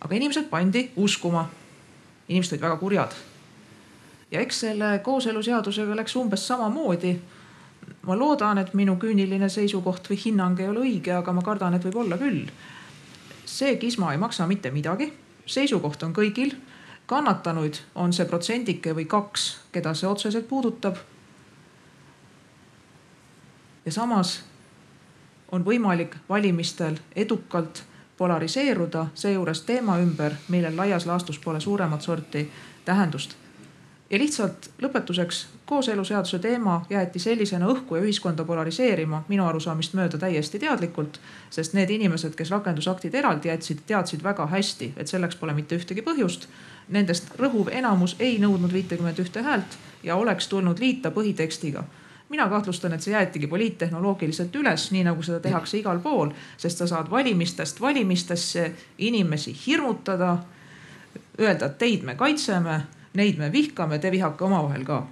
aga 0.00 0.14
inimesed 0.14 0.48
pandi 0.50 0.90
uskuma. 0.96 1.48
inimesed 2.28 2.52
olid 2.52 2.62
väga 2.62 2.76
kurjad. 2.76 3.12
ja 4.30 4.40
eks 4.40 4.60
selle 4.60 4.98
kooseluseadusega 4.98 5.96
läks 5.96 6.16
umbes 6.16 6.46
samamoodi. 6.46 7.20
ma 8.02 8.18
loodan, 8.18 8.58
et 8.58 8.74
minu 8.74 8.96
küüniline 8.96 9.48
seisukoht 9.48 10.10
või 10.10 10.24
hinnang 10.24 10.60
ei 10.60 10.68
ole 10.68 10.80
õige, 10.80 11.12
aga 11.12 11.32
ma 11.32 11.42
kardan, 11.42 11.74
et 11.74 11.84
võib 11.84 11.96
olla 11.96 12.18
küll 12.18 12.46
see 13.44 13.76
kisma 13.76 14.12
ei 14.12 14.18
maksa 14.18 14.46
mitte 14.46 14.70
midagi, 14.70 15.12
seisukoht 15.46 16.02
on 16.02 16.14
kõigil, 16.16 16.54
kannatanuid 17.06 17.80
on 17.94 18.12
see 18.12 18.26
protsendike 18.28 18.94
või 18.96 19.04
kaks, 19.04 19.48
keda 19.72 19.94
see 19.94 20.08
otseselt 20.08 20.48
puudutab. 20.48 20.96
ja 23.84 23.92
samas 23.92 24.42
on 25.52 25.64
võimalik 25.64 26.16
valimistel 26.28 26.96
edukalt 27.16 27.84
polariseeruda 28.16 29.06
seejuures 29.14 29.60
teema 29.62 29.98
ümber, 29.98 30.34
millel 30.48 30.76
laias 30.76 31.06
laastus 31.06 31.38
pole 31.38 31.60
suuremat 31.60 32.02
sorti 32.02 32.50
tähendust. 32.84 33.36
Ja 34.10 34.18
lihtsalt 34.18 34.70
lõpetuseks, 34.82 35.46
kooseluseaduse 35.66 36.38
teema 36.38 36.84
jäeti 36.90 37.18
sellisena 37.18 37.66
õhku 37.66 37.96
ja 37.96 38.02
ühiskonda 38.02 38.44
polariseerima 38.44 39.22
minu 39.28 39.46
arusaamist 39.46 39.94
mööda 39.94 40.18
täiesti 40.18 40.58
teadlikult. 40.58 41.20
sest 41.50 41.72
need 41.74 41.90
inimesed, 41.90 42.34
kes 42.34 42.50
rakendusaktid 42.50 43.14
eraldi 43.14 43.48
jätsid, 43.48 43.78
teadsid 43.86 44.22
väga 44.22 44.46
hästi, 44.46 44.92
et 44.96 45.08
selleks 45.08 45.36
pole 45.36 45.54
mitte 45.54 45.76
ühtegi 45.76 46.02
põhjust. 46.02 46.48
Nendest 46.88 47.34
rõhuv 47.38 47.68
enamus 47.72 48.16
ei 48.18 48.38
nõudnud 48.38 48.72
viitekümmet 48.72 49.18
ühte 49.18 49.42
häält 49.42 49.78
ja 50.02 50.16
oleks 50.16 50.48
tulnud 50.48 50.78
liita 50.78 51.10
põhitekstiga 51.10 51.84
mina 52.28 52.48
kahtlustan, 52.48 52.92
et 52.92 53.02
see 53.02 53.12
jäetigi 53.12 53.46
poliittehnoloogiliselt 53.46 54.56
üles, 54.56 54.88
nii 54.90 55.04
nagu 55.04 55.22
seda 55.22 55.38
tehakse 55.40 55.78
igal 55.78 56.00
pool, 56.02 56.32
sest 56.58 56.80
sa 56.80 56.86
saad 56.86 57.10
valimistest 57.10 57.80
valimistesse 57.80 58.72
inimesi 58.98 59.56
hirmutada. 59.66 60.38
öelda, 61.40 61.66
et 61.66 61.78
teid 61.78 62.02
me 62.02 62.14
kaitseme 62.14 62.80
neid 63.14 63.38
me 63.38 63.52
vihkame, 63.52 63.98
te 63.98 64.10
vihake 64.10 64.44
omavahel 64.44 64.84
ka. 64.84 65.02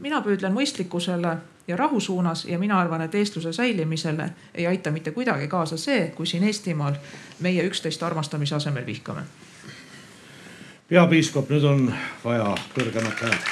Mina 0.00 0.20
püüdlen 0.22 0.52
mõistlikkusele 0.52 1.36
ja 1.68 1.76
rahu 1.76 2.00
suunas 2.00 2.44
ja 2.44 2.58
mina 2.58 2.80
arvan, 2.80 3.02
et 3.02 3.14
eestluse 3.14 3.52
säilimisele 3.52 4.30
ei 4.54 4.66
aita 4.66 4.90
mitte 4.90 5.10
kuidagi 5.10 5.48
kaasa 5.48 5.76
see, 5.76 6.12
kui 6.16 6.26
siin 6.26 6.44
Eestimaal 6.44 6.94
meie 7.40 7.64
üksteist 7.66 8.02
armastamise 8.02 8.54
asemel 8.54 8.86
vihkame. 8.86 9.22
peapiiskop, 10.88 11.50
nüüd 11.50 11.64
on 11.64 11.94
vaja 12.24 12.54
kõrgemat 12.74 13.22
häält. 13.22 13.44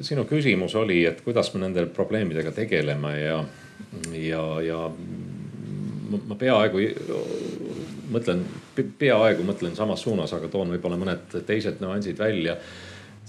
sinu 0.00 0.24
küsimus 0.24 0.74
oli, 0.74 1.04
et 1.06 1.20
kuidas 1.20 1.54
me 1.54 1.60
nende 1.60 1.86
probleemidega 1.86 2.52
tegeleme 2.52 3.20
ja 3.20 3.44
ja, 4.12 4.60
ja 4.62 4.90
ma 6.26 6.34
peaaegu 6.34 6.78
mõtlen, 8.12 8.44
peaaegu 8.98 9.44
mõtlen 9.46 9.76
samas 9.76 10.04
suunas, 10.04 10.32
aga 10.36 10.48
toon 10.50 10.72
võib-olla 10.74 10.98
mõned 11.00 11.40
teised 11.46 11.82
nüansid 11.82 12.18
välja. 12.18 12.56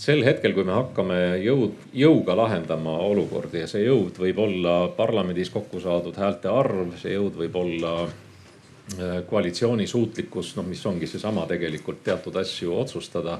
sel 0.01 0.23
hetkel, 0.25 0.53
kui 0.53 0.63
me 0.63 0.73
hakkame 0.73 1.17
jõud, 1.43 1.73
jõuga 1.93 2.35
lahendama 2.37 2.95
olukordi 3.05 3.59
ja 3.61 3.67
see 3.67 3.83
jõud 3.83 4.17
võib 4.17 4.39
olla 4.39 4.87
parlamendis 4.97 5.49
kokku 5.49 5.79
saadud 5.79 6.15
häälte 6.17 6.49
arv, 6.49 6.95
see 6.97 7.13
jõud 7.13 7.35
võib 7.37 7.55
olla 7.55 7.91
äh, 8.05 9.19
koalitsiooni 9.29 9.87
suutlikkus, 9.87 10.55
noh, 10.55 10.65
mis 10.65 10.85
ongi 10.85 11.07
seesama 11.07 11.45
tegelikult 11.45 12.03
teatud 12.03 12.35
asju 12.35 12.73
otsustada 12.79 13.39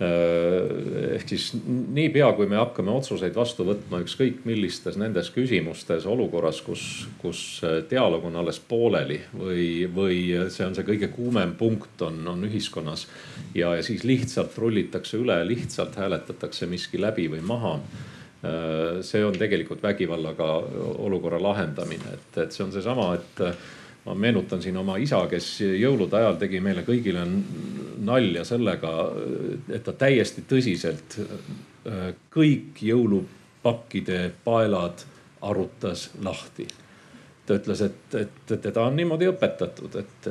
ehk 0.00 1.28
siis 1.28 1.50
niipea, 1.92 2.30
kui 2.32 2.46
me 2.48 2.56
hakkame 2.56 2.92
otsuseid 2.94 3.34
vastu 3.36 3.66
võtma 3.68 3.98
ükskõik 4.00 4.46
millistes 4.48 4.96
nendes 5.00 5.28
küsimustes 5.34 6.06
olukorras, 6.08 6.62
kus, 6.64 6.84
kus 7.20 7.40
äh, 7.68 7.82
dialoog 7.90 8.24
on 8.30 8.38
alles 8.40 8.62
pooleli 8.64 9.18
või, 9.34 9.66
või 9.92 10.20
see 10.52 10.64
on 10.64 10.76
see 10.76 10.86
kõige 10.88 11.10
kuumem 11.12 11.52
punkt 11.58 12.00
on, 12.06 12.22
on 12.32 12.46
ühiskonnas. 12.48 13.06
ja, 13.54 13.74
ja 13.76 13.84
siis 13.84 14.06
lihtsalt 14.08 14.56
rullitakse 14.58 15.20
üle, 15.20 15.36
lihtsalt 15.48 15.98
hääletatakse 16.00 16.68
miski 16.70 17.00
läbi 17.00 17.28
või 17.34 17.44
maha 17.44 17.74
äh, 17.76 19.02
see 19.04 19.20
on 19.24 19.36
tegelikult 19.36 19.84
vägivallaga 19.84 20.48
olukorra 20.96 21.42
lahendamine, 21.42 22.16
et, 22.16 22.40
et 22.46 22.56
see 22.56 22.64
on 22.64 22.72
seesama, 22.72 23.12
et 23.20 23.44
ma 24.06 24.14
meenutan 24.14 24.62
siin 24.62 24.76
oma 24.80 24.96
isa, 24.96 25.22
kes 25.30 25.48
jõulude 25.60 26.16
ajal 26.16 26.38
tegi 26.40 26.60
meile 26.64 26.84
kõigile 26.86 27.24
nalja 28.00 28.44
sellega, 28.48 28.92
et 29.68 29.84
ta 29.84 29.92
täiesti 29.92 30.44
tõsiselt 30.48 31.18
äh, 31.20 32.12
kõik 32.32 32.80
jõulupakkide 32.84 34.22
paelad 34.44 35.04
arutas 35.42 36.10
lahti. 36.22 36.66
ta 37.46 37.56
ütles, 37.58 37.80
et, 37.82 38.14
et 38.14 38.56
teda 38.62 38.82
on 38.86 38.96
niimoodi 38.96 39.26
õpetatud, 39.26 39.96
et 39.98 40.28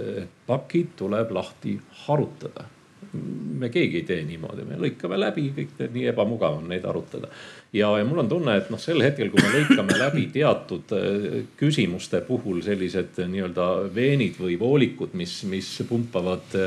pakid 0.47 0.93
tuleb 0.95 1.31
lahti 1.35 1.79
harutada 2.05 2.67
me 3.13 3.69
keegi 3.69 4.01
ei 4.01 4.05
tee 4.07 4.21
niimoodi, 4.27 4.65
me 4.67 4.77
lõikame 4.79 5.17
läbi, 5.19 5.49
kõik 5.55 5.75
need 5.79 5.95
nii 5.97 6.07
ebamugav 6.11 6.59
on 6.59 6.69
neid 6.69 6.85
arutada. 6.85 7.29
ja, 7.73 7.89
ja 7.97 8.05
mul 8.05 8.23
on 8.23 8.29
tunne, 8.29 8.55
et 8.57 8.69
noh, 8.69 8.81
sel 8.81 9.01
hetkel, 9.03 9.31
kui 9.33 9.41
me 9.43 9.51
lõikame 9.53 9.97
läbi 9.97 10.27
teatud 10.33 10.93
äh, 10.95 11.43
küsimuste 11.59 12.21
puhul 12.27 12.61
sellised 12.65 13.21
nii-öelda 13.25 13.69
veenid 13.95 14.39
või 14.41 14.59
voolikud, 14.59 15.15
mis, 15.17 15.41
mis 15.49 15.71
pumpavad, 15.89 16.57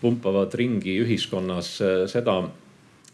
pumpavad 0.00 0.54
ringi 0.58 0.98
ühiskonnas 1.04 1.74
äh, 1.82 1.98
seda 2.10 2.40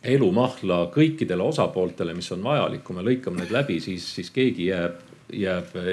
elumahla 0.04 0.84
kõikidele 0.92 1.44
osapooltele, 1.48 2.12
mis 2.16 2.28
on 2.34 2.42
vajalik, 2.44 2.84
kui 2.84 2.96
me 2.96 3.04
lõikame 3.04 3.40
need 3.40 3.52
läbi, 3.52 3.80
siis, 3.80 4.08
siis 4.18 4.28
keegi 4.32 4.68
jääb, 4.68 5.00
jääb 5.32 5.76
äh, 5.80 5.92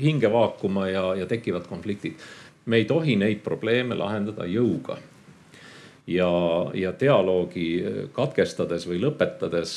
hinge 0.00 0.32
vaakuma 0.32 0.88
ja, 0.88 1.06
ja 1.22 1.28
tekivad 1.28 1.68
konfliktid 1.68 2.20
me 2.66 2.76
ei 2.76 2.84
tohi 2.84 3.16
neid 3.16 3.44
probleeme 3.44 3.94
lahendada 3.98 4.46
jõuga 4.50 4.98
ja, 6.06 6.30
ja 6.74 6.92
dialoogi 7.00 7.68
katkestades 8.14 8.86
või 8.88 9.00
lõpetades, 9.02 9.72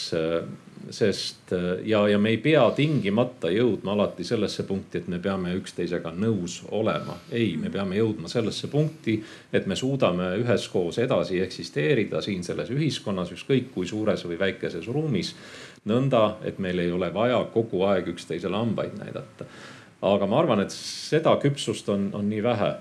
sest 0.90 1.54
ja, 1.86 2.04
ja 2.10 2.18
me 2.22 2.32
ei 2.34 2.38
pea 2.42 2.64
tingimata 2.76 3.52
jõudma 3.54 3.94
alati 3.94 4.24
sellesse 4.26 4.64
punkti, 4.66 5.02
et 5.02 5.08
me 5.12 5.20
peame 5.22 5.54
üksteisega 5.58 6.14
nõus 6.16 6.62
olema. 6.72 7.18
ei, 7.32 7.58
me 7.58 7.70
peame 7.70 7.98
jõudma 7.98 8.30
sellesse 8.30 8.68
punkti, 8.68 9.20
et 9.54 9.68
me 9.68 9.76
suudame 9.76 10.32
üheskoos 10.44 11.02
edasi 11.02 11.42
eksisteerida 11.42 12.22
siin 12.22 12.44
selles 12.44 12.70
ühiskonnas, 12.74 13.34
ükskõik 13.36 13.74
kui 13.74 13.88
suures 13.88 14.26
või 14.26 14.40
väikeses 14.40 14.88
ruumis. 14.88 15.36
nõnda, 15.86 16.36
et 16.44 16.60
meil 16.60 16.80
ei 16.80 16.92
ole 16.92 17.14
vaja 17.14 17.44
kogu 17.54 17.84
aeg 17.84 18.08
üksteisele 18.08 18.56
hambaid 18.56 18.98
näidata. 18.98 19.46
aga 20.02 20.26
ma 20.26 20.40
arvan, 20.40 20.60
et 20.60 20.72
seda 20.72 21.36
küpsust 21.42 21.90
on, 21.90 22.10
on 22.14 22.30
nii 22.30 22.44
vähe 22.44 22.76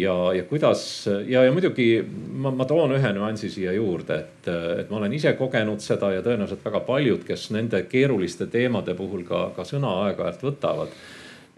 ja, 0.00 0.32
ja 0.34 0.44
kuidas 0.44 1.08
ja, 1.26 1.44
ja 1.44 1.52
muidugi 1.52 2.04
ma, 2.32 2.50
ma 2.50 2.64
toon 2.68 2.96
ühe 2.96 3.12
nüansi 3.16 3.50
siia 3.52 3.72
juurde, 3.76 4.18
et, 4.20 4.48
et 4.82 4.90
ma 4.90 5.00
olen 5.00 5.14
ise 5.16 5.32
kogenud 5.38 5.82
seda 5.84 6.12
ja 6.14 6.24
tõenäoliselt 6.24 6.64
väga 6.64 6.82
paljud, 6.86 7.22
kes 7.26 7.48
nende 7.56 7.82
keeruliste 7.90 8.48
teemade 8.52 8.96
puhul 8.98 9.24
ka, 9.28 9.50
ka 9.56 9.66
sõna 9.68 9.92
aeg-ajalt 10.06 10.44
võtavad. 10.50 10.98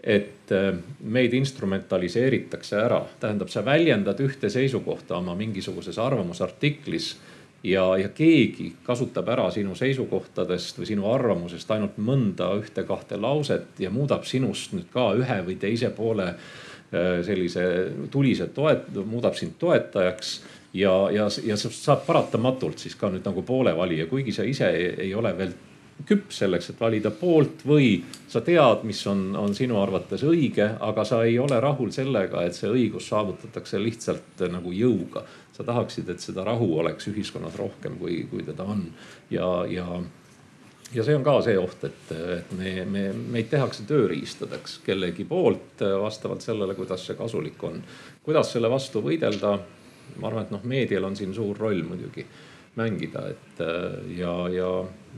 et 0.03 0.51
äh, 0.55 0.77
meid 1.03 1.33
instrumentaliseeritakse 1.35 2.77
ära, 2.79 3.01
tähendab, 3.19 3.49
sa 3.51 3.65
väljendad 3.65 4.19
ühte 4.23 4.49
seisukohta 4.49 5.17
oma 5.17 5.35
mingisuguses 5.35 5.97
arvamusartiklis 5.99 7.17
ja, 7.63 7.97
ja 7.97 8.07
keegi 8.15 8.71
kasutab 8.83 9.27
ära 9.27 9.49
sinu 9.51 9.75
seisukohtadest 9.75 10.79
või 10.79 10.87
sinu 10.87 11.11
arvamusest 11.11 11.71
ainult 11.75 11.99
mõnda 11.99 12.53
ühte-kahte 12.61 13.19
lauset 13.19 13.83
ja 13.83 13.91
muudab 13.91 14.23
sinust 14.23 14.71
nüüd 14.71 14.87
ka 14.93 15.11
ühe 15.19 15.41
või 15.43 15.59
teise 15.59 15.91
poole 15.91 16.31
Äh, 16.31 16.68
sellise 16.91 17.63
tulise 18.11 18.47
toet-, 18.53 18.87
muudab 19.05 19.35
sind 19.37 19.59
toetajaks 19.61 20.31
ja, 20.73 20.93
ja, 21.13 21.27
ja 21.45 21.57
sa 21.57 21.69
saad 21.73 22.05
paratamatult 22.07 22.81
siis 22.81 22.95
ka 22.97 23.11
nüüd 23.13 23.25
nagu 23.25 23.43
poole 23.45 23.75
valija, 23.77 24.07
kuigi 24.09 24.33
sa 24.33 24.45
ise 24.47 24.69
ei, 24.73 24.93
ei 25.07 25.13
ole 25.15 25.33
veel 25.37 25.53
küps 26.07 26.39
selleks, 26.39 26.69
et 26.71 26.79
valida 26.79 27.11
poolt 27.11 27.65
või 27.67 27.97
sa 28.31 28.41
tead, 28.45 28.85
mis 28.87 29.01
on, 29.11 29.33
on 29.35 29.55
sinu 29.55 29.79
arvates 29.81 30.23
õige, 30.23 30.69
aga 30.79 31.03
sa 31.05 31.23
ei 31.27 31.35
ole 31.39 31.59
rahul 31.59 31.91
sellega, 31.91 32.45
et 32.45 32.55
see 32.55 32.71
õigus 32.71 33.09
saavutatakse 33.11 33.81
lihtsalt 33.81 34.47
nagu 34.51 34.73
jõuga. 34.73 35.25
sa 35.59 35.63
tahaksid, 35.67 36.09
et 36.09 36.23
seda 36.23 36.43
rahu 36.47 36.77
oleks 36.79 37.09
ühiskonnas 37.11 37.57
rohkem, 37.59 37.97
kui, 37.99 38.23
kui 38.31 38.45
teda 38.47 38.63
on 38.63 38.85
ja, 39.29 39.65
ja 39.67 39.99
ja 40.93 41.03
see 41.05 41.15
on 41.15 41.23
ka 41.25 41.35
see 41.45 41.57
oht, 41.59 41.83
et, 41.85 42.11
et 42.37 42.53
me, 42.57 42.73
me, 42.89 43.03
meid 43.35 43.49
tehakse 43.51 43.85
tööriistadeks 43.89 44.79
kellegi 44.85 45.25
poolt 45.29 45.83
vastavalt 46.01 46.45
sellele, 46.45 46.75
kuidas 46.77 47.05
see 47.05 47.17
kasulik 47.19 47.63
on. 47.63 47.81
kuidas 48.25 48.53
selle 48.53 48.71
vastu 48.71 49.03
võidelda? 49.05 49.57
ma 50.19 50.27
arvan, 50.27 50.47
et 50.47 50.53
noh, 50.53 50.63
meedial 50.65 51.05
on 51.05 51.15
siin 51.15 51.33
suur 51.33 51.57
roll 51.57 51.83
muidugi. 51.85 52.25
mängida, 52.79 53.25
et 53.27 53.61
ja, 54.15 54.33
ja, 54.53 54.69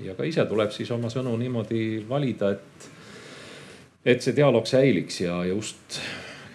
ja 0.01 0.15
ka 0.17 0.25
ise 0.25 0.45
tuleb 0.49 0.71
siis 0.73 0.89
oma 0.91 1.11
sõnu 1.13 1.35
niimoodi 1.37 2.03
valida, 2.09 2.49
et, 2.55 2.87
et 4.05 4.23
see 4.23 4.33
dialoog 4.35 4.65
säiliks 4.65 5.19
ja, 5.21 5.43
ja 5.45 5.55
ust 5.55 5.99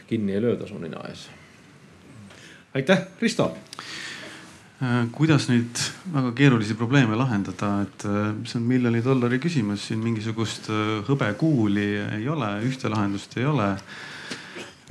kinni 0.08 0.34
ei 0.34 0.42
lööda 0.42 0.66
su 0.66 0.78
nina 0.82 1.04
ees. 1.08 1.28
aitäh, 2.74 3.06
Risto 3.20 3.52
kuidas 5.12 5.46
neid 5.48 5.78
väga 6.12 6.34
keerulisi 6.36 6.74
probleeme 6.76 7.16
lahendada, 7.16 7.70
et 7.86 8.04
äh, 8.04 8.34
see 8.44 8.58
on 8.60 8.66
miljoni 8.68 9.00
dollari 9.04 9.38
küsimus, 9.40 9.86
siin 9.88 10.02
mingisugust 10.04 10.68
äh, 10.68 10.98
hõbekuuli 11.06 11.86
ei 12.18 12.28
ole, 12.28 12.50
ühte 12.68 12.90
lahendust 12.92 13.38
ei 13.40 13.46
ole. 13.48 13.70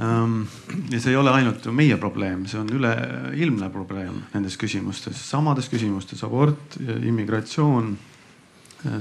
Ähm, 0.01 0.41
ja 0.89 0.99
see 0.99 1.13
ei 1.13 1.19
ole 1.19 1.31
ainult 1.31 1.69
meie 1.71 1.99
probleem, 2.01 2.47
see 2.49 2.59
on 2.59 2.71
üleilmne 2.73 3.69
probleem 3.71 4.23
nendes 4.33 4.57
küsimustes, 4.59 5.21
samades 5.29 5.69
küsimustes 5.71 6.25
abort, 6.25 6.79
immigratsioon, 6.81 7.93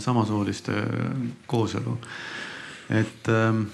samasooliste 0.05 0.77
kooselu. 1.51 1.97
et 2.93 3.29
ähm, 3.33 3.65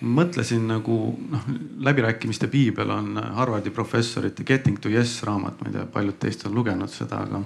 mõtlesin 0.00 0.66
nagu 0.68 0.96
noh, 1.30 1.46
läbirääkimiste 1.84 2.48
piibel 2.48 2.90
on 2.90 3.16
Harvardi 3.36 3.70
professorite 3.70 4.44
Getting 4.44 4.78
to 4.80 4.88
Yes 4.88 5.22
raamat, 5.26 5.60
ma 5.60 5.68
ei 5.68 5.74
tea, 5.76 5.86
paljud 5.92 6.18
teist 6.20 6.46
on 6.48 6.54
lugenud 6.56 6.92
seda, 6.92 7.22
aga, 7.26 7.42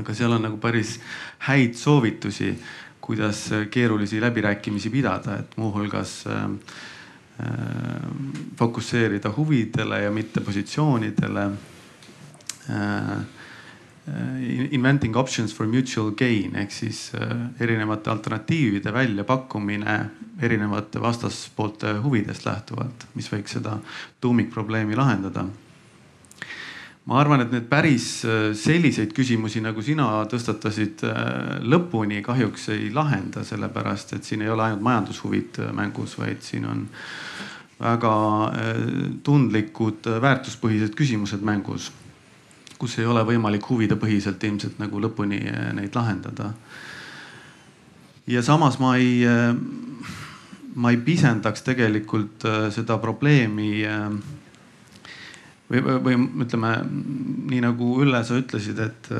aga 0.00 0.16
seal 0.16 0.36
on 0.36 0.44
nagu 0.44 0.58
päris 0.60 0.98
häid 1.48 1.76
soovitusi, 1.80 2.52
kuidas 3.04 3.46
keerulisi 3.70 4.20
läbirääkimisi 4.20 4.90
pidada, 4.90 5.38
et 5.40 5.56
muuhulgas 5.60 6.24
äh, 6.26 6.44
äh, 7.40 8.10
fokusseerida 8.58 9.32
huvidele 9.36 10.02
ja 10.02 10.10
mitte 10.10 10.40
positsioonidele. 10.40 11.48
Äh, 12.70 13.43
inventing 14.06 15.16
options 15.16 15.52
for 15.52 15.66
mutual 15.66 16.10
gain 16.12 16.56
ehk 16.60 16.72
siis 16.72 17.06
äh, 17.16 17.30
erinevate 17.60 18.10
alternatiivide 18.12 18.92
väljapakkumine 18.92 19.94
erinevate 20.44 21.00
vastaspoolte 21.00 21.94
huvidest 22.04 22.44
lähtuvalt, 22.44 23.06
mis 23.14 23.30
võiks 23.32 23.56
seda 23.56 23.78
tuumikprobleemi 24.20 24.96
lahendada. 24.96 25.46
ma 27.04 27.18
arvan, 27.20 27.40
et 27.40 27.50
need 27.52 27.64
päris 27.68 28.24
äh, 28.28 28.52
selliseid 28.52 29.16
küsimusi, 29.16 29.64
nagu 29.64 29.82
sina 29.82 30.26
tõstatasid, 30.28 31.00
lõpuni 31.64 32.20
kahjuks 32.24 32.68
ei 32.76 32.92
lahenda, 32.92 33.44
sellepärast 33.44 34.12
et 34.18 34.24
siin 34.24 34.44
ei 34.44 34.52
ole 34.52 34.68
ainult 34.68 34.84
majandushuvid 34.84 35.64
mängus, 35.72 36.18
vaid 36.18 36.44
siin 36.44 36.68
on 36.68 36.86
väga 37.80 38.14
tundlikud 39.24 40.06
väärtuspõhised 40.20 40.92
küsimused 40.96 41.40
mängus 41.44 41.90
kus 42.78 42.98
ei 42.98 43.06
ole 43.08 43.22
võimalik 43.26 43.66
huvidepõhiselt 43.68 44.42
ilmselt 44.44 44.80
nagu 44.82 45.00
lõpuni 45.02 45.40
eh, 45.48 45.70
neid 45.76 45.94
lahendada. 45.96 46.52
ja 48.26 48.42
samas 48.42 48.78
ma 48.80 48.96
ei, 48.96 49.22
eh, 49.24 49.54
ma 50.74 50.90
ei 50.90 50.98
pisendaks 50.98 51.62
tegelikult 51.66 52.46
eh, 52.48 52.70
seda 52.74 52.98
probleemi 52.98 53.72
või, 55.70 55.80
või 55.80 56.20
ütleme 56.44 56.76
nii 57.54 57.64
nagu 57.64 57.94
Ülle, 58.02 58.24
sa 58.24 58.38
ütlesid, 58.38 58.78
et, 58.78 59.10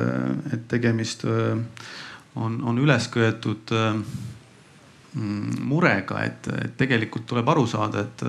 et 0.53 0.69
tegemist 0.69 1.25
on, 1.25 2.61
on 2.61 2.79
üles 2.79 3.09
köetud 3.09 3.73
mm, 3.73 5.65
murega, 5.65 6.21
et, 6.27 6.49
et 6.67 6.77
tegelikult 6.77 7.27
tuleb 7.31 7.49
aru 7.55 7.67
saada, 7.71 8.05
et 8.05 8.25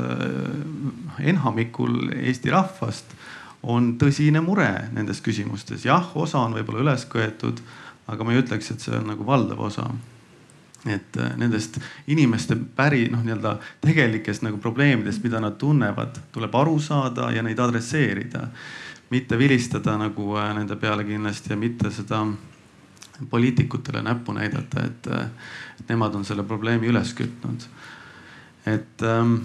enamikul 1.33 2.13
Eesti 2.15 2.53
rahvast 2.53 3.15
on 3.65 3.95
tõsine 4.01 4.41
mure 4.45 4.69
nendes 4.93 5.21
küsimustes. 5.25 5.85
jah, 5.85 6.11
osa 6.15 6.39
on 6.45 6.53
võib-olla 6.53 6.83
üles 6.85 7.05
köetud, 7.09 7.61
aga 8.07 8.23
ma 8.23 8.33
ei 8.33 8.43
ütleks, 8.43 8.71
et 8.71 8.83
see 8.83 8.93
on 8.97 9.09
nagu 9.09 9.25
valdav 9.25 9.59
osa. 9.59 9.89
et 10.85 11.17
äh, 11.17 11.31
nendest 11.37 11.79
inimeste 12.07 12.55
päri 12.75 13.07
noh, 13.09 13.23
nii-öelda 13.25 13.55
tegelikest 13.81 14.43
nagu 14.45 14.57
probleemidest, 14.61 15.23
mida 15.23 15.39
nad 15.41 15.57
tunnevad, 15.57 16.19
tuleb 16.31 16.55
aru 16.55 16.79
saada 16.79 17.31
ja 17.31 17.41
neid 17.43 17.59
adresseerida. 17.59 18.47
mitte 19.09 19.37
vilistada 19.37 19.97
nagu 19.97 20.37
äh, 20.37 20.53
nende 20.53 20.75
peale 20.75 21.03
kindlasti 21.03 21.53
ja 21.53 21.57
mitte 21.57 21.91
seda 21.91 22.25
poliitikutele 23.29 24.01
näppu 24.01 24.33
näidata, 24.33 24.85
et, 24.85 25.07
äh, 25.07 25.27
nemad 25.89 26.15
on 26.15 26.25
selle 26.25 26.43
probleemi 26.43 26.87
üles 26.87 27.13
kütnud. 27.13 27.65
et 28.65 29.01
ähm, 29.01 29.35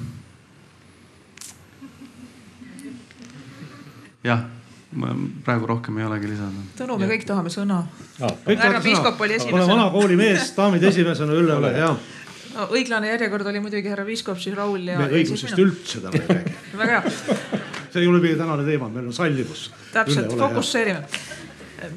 jah, 4.25 4.45
praegu 5.45 5.67
rohkem 5.71 5.99
ei 5.99 6.05
olegi 6.05 6.33
lisada. 6.33 6.65
Tõnu, 6.79 6.99
me 7.01 7.09
kõik 7.13 7.27
tahame 7.29 7.53
sõna 7.53 7.83
ah,. 8.21 8.33
härra 8.47 8.81
piiskop 8.85 9.21
oli 9.21 9.37
esimesena. 9.39 9.63
ole 9.63 9.73
vanakooli 9.73 10.17
mees, 10.19 10.51
daamid 10.57 10.85
esimesena, 10.91 11.37
Ülle, 11.39 11.55
ole 11.61 11.75
hea 11.77 11.93
no, 12.55 12.67
õiglane 12.75 13.13
järjekord 13.13 13.47
oli 13.51 13.63
muidugi 13.63 13.93
härra 13.93 14.05
piiskop, 14.09 14.39
siis 14.43 14.57
Raul 14.57 14.89
ja. 14.91 14.99
me 14.99 15.09
õigusest 15.21 15.63
üldse 15.63 16.03
täna 16.05 16.19
ei 16.19 16.27
räägi 16.35 16.55
väga 16.83 16.99
hea. 16.99 17.15
see 17.91 18.03
ei 18.03 18.11
ole 18.11 18.23
meie 18.23 18.39
tänane 18.39 18.67
teema, 18.67 18.91
meil 18.93 19.11
on 19.11 19.17
sallivus. 19.17 19.69
täpselt, 19.95 20.35
fokusseerime. 20.39 21.05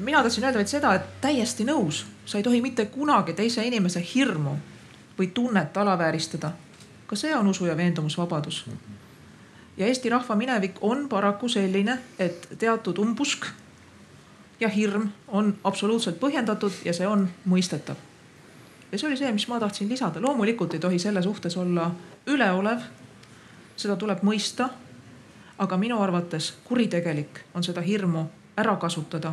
mina 0.00 0.22
tahtsin 0.22 0.46
öelda 0.46 0.62
vaid 0.62 0.70
seda, 0.70 0.94
et 0.94 1.20
täiesti 1.24 1.66
nõus, 1.68 2.04
sa 2.26 2.38
ei 2.38 2.46
tohi 2.46 2.62
mitte 2.64 2.86
kunagi 2.94 3.34
teise 3.34 3.66
inimese 3.66 4.04
hirmu 4.14 4.56
või 5.18 5.30
tunnet 5.34 5.76
alavääristada. 5.76 6.52
ka 7.06 7.16
see 7.16 7.34
on 7.36 7.48
usu 7.50 7.66
ja 7.66 7.76
veendumusvabadus 7.76 8.66
mm. 8.66 8.72
-hmm 8.72 9.03
ja 9.76 9.86
Eesti 9.86 10.08
rahva 10.08 10.36
minevik 10.36 10.78
on 10.80 11.08
paraku 11.08 11.48
selline, 11.48 11.98
et 12.18 12.48
teatud 12.58 12.98
umbusk 12.98 13.46
ja 14.60 14.68
hirm 14.68 15.08
on 15.28 15.54
absoluutselt 15.64 16.20
põhjendatud 16.20 16.72
ja 16.84 16.92
see 16.92 17.06
on 17.06 17.28
mõistetav. 17.48 17.96
ja 18.92 18.98
see 18.98 19.08
oli 19.08 19.16
see, 19.16 19.32
mis 19.32 19.48
ma 19.48 19.60
tahtsin 19.60 19.88
lisada, 19.88 20.22
loomulikult 20.22 20.74
ei 20.74 20.80
tohi 20.80 20.98
selle 20.98 21.22
suhtes 21.22 21.56
olla 21.56 21.90
üleolev. 22.26 22.80
seda 23.76 23.96
tuleb 23.96 24.22
mõista. 24.22 24.68
aga 25.58 25.76
minu 25.76 26.00
arvates 26.02 26.54
kuritegelik 26.64 27.40
on 27.54 27.64
seda 27.64 27.80
hirmu 27.80 28.26
ära 28.56 28.76
kasutada. 28.76 29.32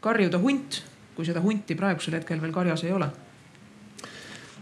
karjuda 0.00 0.38
hunt, 0.38 0.84
kui 1.14 1.24
seda 1.24 1.40
hunti 1.40 1.74
praegusel 1.74 2.14
hetkel 2.14 2.40
veel 2.40 2.52
karjas 2.52 2.84
ei 2.84 2.92
ole 2.92 3.10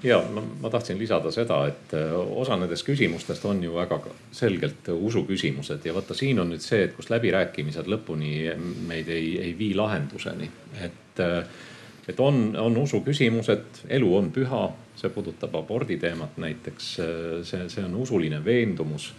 ja 0.07 0.23
ma, 0.33 0.43
ma 0.61 0.71
tahtsin 0.71 0.99
lisada 0.99 1.31
seda, 1.35 1.61
et 1.71 1.95
äh, 1.97 2.13
osa 2.15 2.57
nendest 2.59 2.87
küsimustest 2.87 3.45
on 3.49 3.63
ju 3.65 3.75
väga 3.75 3.99
selgelt 4.35 4.89
usuküsimused 4.95 5.85
ja 5.87 5.95
vaata, 5.95 6.15
siin 6.15 6.41
on 6.43 6.53
nüüd 6.55 6.65
see, 6.65 6.85
et 6.87 6.95
kus 6.97 7.11
läbirääkimised 7.11 7.91
lõpuni 7.91 8.35
meid 8.89 9.11
ei, 9.13 9.37
ei 9.43 9.55
vii 9.59 9.75
lahenduseni. 9.79 10.51
et, 10.81 11.21
äh, 11.21 11.39
et 12.09 12.21
on, 12.21 12.57
on 12.61 12.77
usuküsimused, 12.77 13.87
elu 13.89 14.17
on 14.17 14.31
püha, 14.33 14.67
see 14.97 15.11
puudutab 15.11 15.55
abordi 15.59 15.99
teemat 16.01 16.39
näiteks, 16.43 16.93
äh, 17.01 17.25
see, 17.43 17.69
see 17.73 17.85
on 17.85 17.97
usuline 18.07 18.45
veendumus 18.45 19.13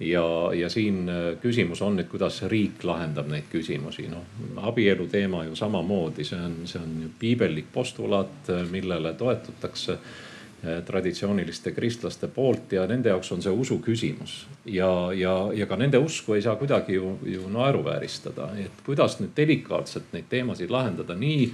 ja, 0.00 0.50
ja 0.54 0.68
siin 0.70 1.08
äh, 1.08 1.38
küsimus 1.40 1.82
on 1.82 1.96
nüüd, 1.96 2.08
kuidas 2.10 2.42
riik 2.50 2.84
lahendab 2.84 3.30
neid 3.32 3.48
küsimusi, 3.52 4.08
noh 4.12 4.66
abielu 4.68 5.08
teema 5.08 5.44
ju 5.46 5.56
samamoodi, 5.56 6.24
see 6.24 6.40
on, 6.40 6.56
see 6.68 6.80
on 6.80 6.96
ju 7.06 7.10
piibellik 7.18 7.70
postulaat, 7.72 8.50
äh, 8.52 8.64
millele 8.70 9.14
toetutakse 9.16 9.96
äh, 9.96 10.82
traditsiooniliste 10.84 11.72
kristlaste 11.72 12.28
poolt 12.28 12.76
ja 12.76 12.86
nende 12.86 13.12
jaoks 13.14 13.32
on 13.32 13.42
see 13.44 13.52
usu 13.52 13.80
küsimus. 13.84 14.36
ja, 14.64 14.90
ja, 15.16 15.34
ja 15.54 15.66
ka 15.66 15.80
nende 15.80 15.98
usku 15.98 16.36
ei 16.36 16.44
saa 16.44 16.56
kuidagi 16.60 17.00
ju, 17.00 17.16
ju 17.24 17.48
naeruvääristada, 17.48 18.52
et 18.60 18.84
kuidas 18.86 19.20
nüüd 19.20 19.32
delikaatselt 19.36 20.12
neid 20.12 20.28
teemasid 20.28 20.70
lahendada 20.70 21.16
nii. 21.16 21.50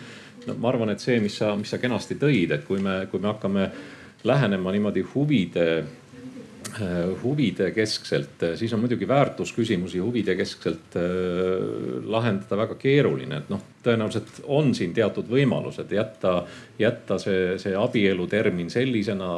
no 0.47 0.59
ma 0.59 0.75
arvan, 0.75 0.91
et 0.91 1.01
see, 1.01 1.21
mis 1.21 1.39
sa, 1.39 1.55
mis 1.57 1.71
sa 1.71 1.79
kenasti 1.79 2.19
tõid, 2.19 2.59
et 2.59 2.67
kui 2.67 2.83
me, 2.83 3.05
kui 3.11 3.23
me 3.23 3.31
hakkame 3.31 3.71
lähenema 4.25 4.73
niimoodi 4.73 5.03
huvide 5.15 5.85
huvide 7.23 7.71
keskselt, 7.71 8.43
äh, 8.43 8.55
siis 8.57 8.73
on 8.73 8.81
muidugi 8.81 9.09
väärtusküsimusi 9.09 9.99
huvide 9.99 10.35
keskselt 10.37 10.97
äh, 10.97 11.03
lahendada 12.05 12.57
väga 12.57 12.77
keeruline, 12.81 13.43
et 13.43 13.51
noh, 13.53 13.61
tõenäoliselt 13.85 14.43
on 14.45 14.73
siin 14.75 14.95
teatud 14.95 15.29
võimalused 15.31 15.93
jätta, 15.93 16.35
jätta 16.79 17.19
see, 17.19 17.59
see 17.63 17.75
abielu 17.77 18.27
termin 18.31 18.71
sellisena 18.71 19.31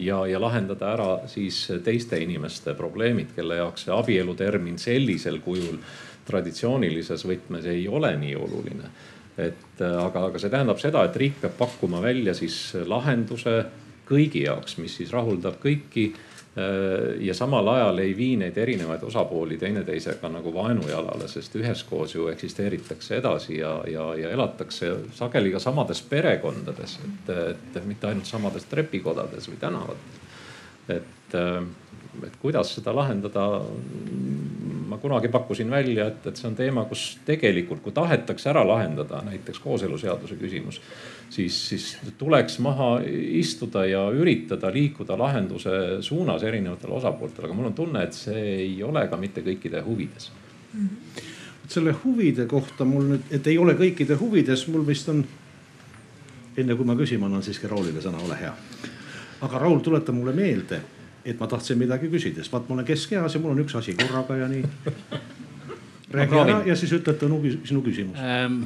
ja, 0.00 0.22
ja 0.26 0.40
lahendada 0.40 0.92
ära 0.94 1.08
siis 1.30 1.66
teiste 1.84 2.18
inimeste 2.22 2.74
probleemid, 2.74 3.34
kelle 3.36 3.60
jaoks 3.60 3.86
see 3.86 3.94
abielu 3.94 4.34
termin 4.34 4.78
sellisel 4.80 5.40
kujul 5.44 5.78
traditsioonilises 6.26 7.26
võtmes 7.28 7.68
ei 7.70 7.86
ole 7.88 8.16
nii 8.18 8.36
oluline. 8.36 8.94
et 9.36 9.82
aga, 9.84 10.30
aga 10.30 10.38
see 10.40 10.50
tähendab 10.50 10.80
seda, 10.80 11.04
et 11.04 11.16
riik 11.20 11.42
peab 11.42 11.58
pakkuma 11.58 12.00
välja 12.02 12.34
siis 12.34 12.72
lahenduse 12.88 13.66
kõigi 14.08 14.46
jaoks, 14.46 14.78
mis 14.80 14.96
siis 14.96 15.12
rahuldab 15.12 15.60
kõiki 15.60 16.06
Äh, 16.16 16.25
ja 17.20 17.34
samal 17.34 17.68
ajal 17.68 17.98
ei 18.00 18.14
vii 18.16 18.36
neid 18.40 18.56
erinevaid 18.56 19.02
osapooli 19.04 19.58
teineteisega 19.60 20.28
nagu 20.32 20.52
vaenujalale, 20.54 21.28
sest 21.28 21.56
üheskoos 21.60 22.14
ju 22.14 22.30
eksisteeritakse 22.32 23.18
edasi 23.18 23.58
ja, 23.58 23.74
ja, 23.92 24.06
ja 24.16 24.30
elatakse 24.32 24.94
sageli 25.18 25.52
ka 25.52 25.60
samades 25.60 26.00
perekondades, 26.08 26.96
et, 27.04 27.34
et 27.76 27.84
mitte 27.84 28.08
ainult 28.08 28.30
samades 28.30 28.64
trepikodades 28.70 29.50
või 29.52 29.60
tänavatel. 29.60 30.22
et, 30.96 31.36
et 32.24 32.40
kuidas 32.40 32.72
seda 32.78 32.94
lahendada, 32.96 33.44
ma 34.88 34.96
kunagi 35.02 35.28
pakkusin 35.28 35.70
välja, 35.70 36.06
et, 36.08 36.26
et 36.26 36.40
see 36.40 36.48
on 36.48 36.56
teema, 36.56 36.86
kus 36.88 37.18
tegelikult, 37.28 37.82
kui 37.84 37.92
tahetakse 37.92 38.48
ära 38.48 38.64
lahendada 38.64 39.20
näiteks 39.28 39.60
kooseluseaduse 39.60 40.40
küsimus, 40.40 40.80
siis, 41.30 41.68
siis 41.68 41.86
tuleks 42.18 42.58
maha 42.64 43.00
istuda 43.40 43.84
ja 43.86 44.06
üritada 44.10 44.72
liikuda 44.72 45.18
lahenduse 45.18 46.02
suunas 46.06 46.42
erinevatel 46.42 46.92
osapooltel, 46.98 47.48
aga 47.48 47.54
mul 47.54 47.70
on 47.70 47.74
tunne, 47.74 48.04
et 48.04 48.16
see 48.16 48.44
ei 48.66 48.82
ole 48.82 49.06
ka 49.08 49.16
mitte 49.20 49.44
kõikide 49.46 49.82
huvides 49.86 50.30
mm. 50.72 50.84
-hmm 50.86 51.32
selle 51.68 51.94
huvide 52.04 52.46
kohta 52.46 52.84
mul 52.84 53.08
nüüd, 53.10 53.30
et 53.30 53.46
ei 53.50 53.58
ole 53.58 53.74
kõikide 53.78 54.16
huvides, 54.20 54.66
mul 54.70 54.86
vist 54.86 55.08
on 55.10 55.22
enne 56.56 56.76
kui 56.76 56.88
ma 56.88 56.96
küsima 56.96 57.28
annan 57.28 57.44
siiski 57.44 57.68
Raulile 57.70 58.02
sõna, 58.02 58.22
ole 58.24 58.38
hea. 58.40 58.52
aga 59.46 59.58
Raul, 59.58 59.80
tuleta 59.84 60.12
mulle 60.12 60.32
meelde, 60.32 60.80
et 61.24 61.40
ma 61.40 61.48
tahtsin 61.50 61.78
midagi 61.78 62.08
küsida, 62.12 62.40
sest 62.40 62.52
vaat 62.54 62.68
ma 62.68 62.78
olen 62.78 62.88
keskeas 62.88 63.34
ja 63.34 63.42
mul 63.42 63.56
on 63.56 63.64
üks 63.64 63.76
asi 63.76 63.96
korraga 63.98 64.36
ja 64.36 64.48
nii. 64.48 64.64
räägi 66.16 66.38
ära 66.40 66.60
ja 66.66 66.76
siis 66.78 66.92
ütle 66.94 67.16
Tõnu 67.18 67.40
sinu 67.66 67.82
küsimus 67.82 68.20
ähm,. 68.22 68.62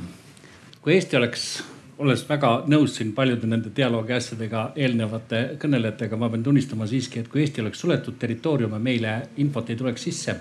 kui 0.84 0.92
Eesti 0.94 1.16
oleks, 1.16 1.62
olles 2.00 2.22
väga 2.28 2.50
nõus 2.72 2.94
siin 2.96 3.12
paljude 3.16 3.48
nende 3.48 3.72
dialoogi 3.76 4.14
asjadega 4.16 4.70
eelnevate 4.76 5.42
kõnelejatega, 5.60 6.16
ma 6.16 6.30
pean 6.32 6.44
tunnistama 6.46 6.88
siiski, 6.88 7.20
et 7.20 7.28
kui 7.28 7.44
Eesti 7.44 7.60
oleks 7.60 7.82
suletud 7.84 8.16
territoorium 8.18 8.72
ja 8.76 8.80
meile 8.80 9.16
infot 9.42 9.68
ei 9.70 9.76
tuleks 9.76 10.08
sisse 10.08 10.36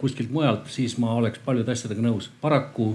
kuskilt 0.00 0.32
mujalt, 0.32 0.68
siis 0.72 0.96
ma 0.98 1.14
oleks 1.18 1.42
paljude 1.44 1.72
asjadega 1.72 2.02
nõus. 2.04 2.30
paraku 2.40 2.94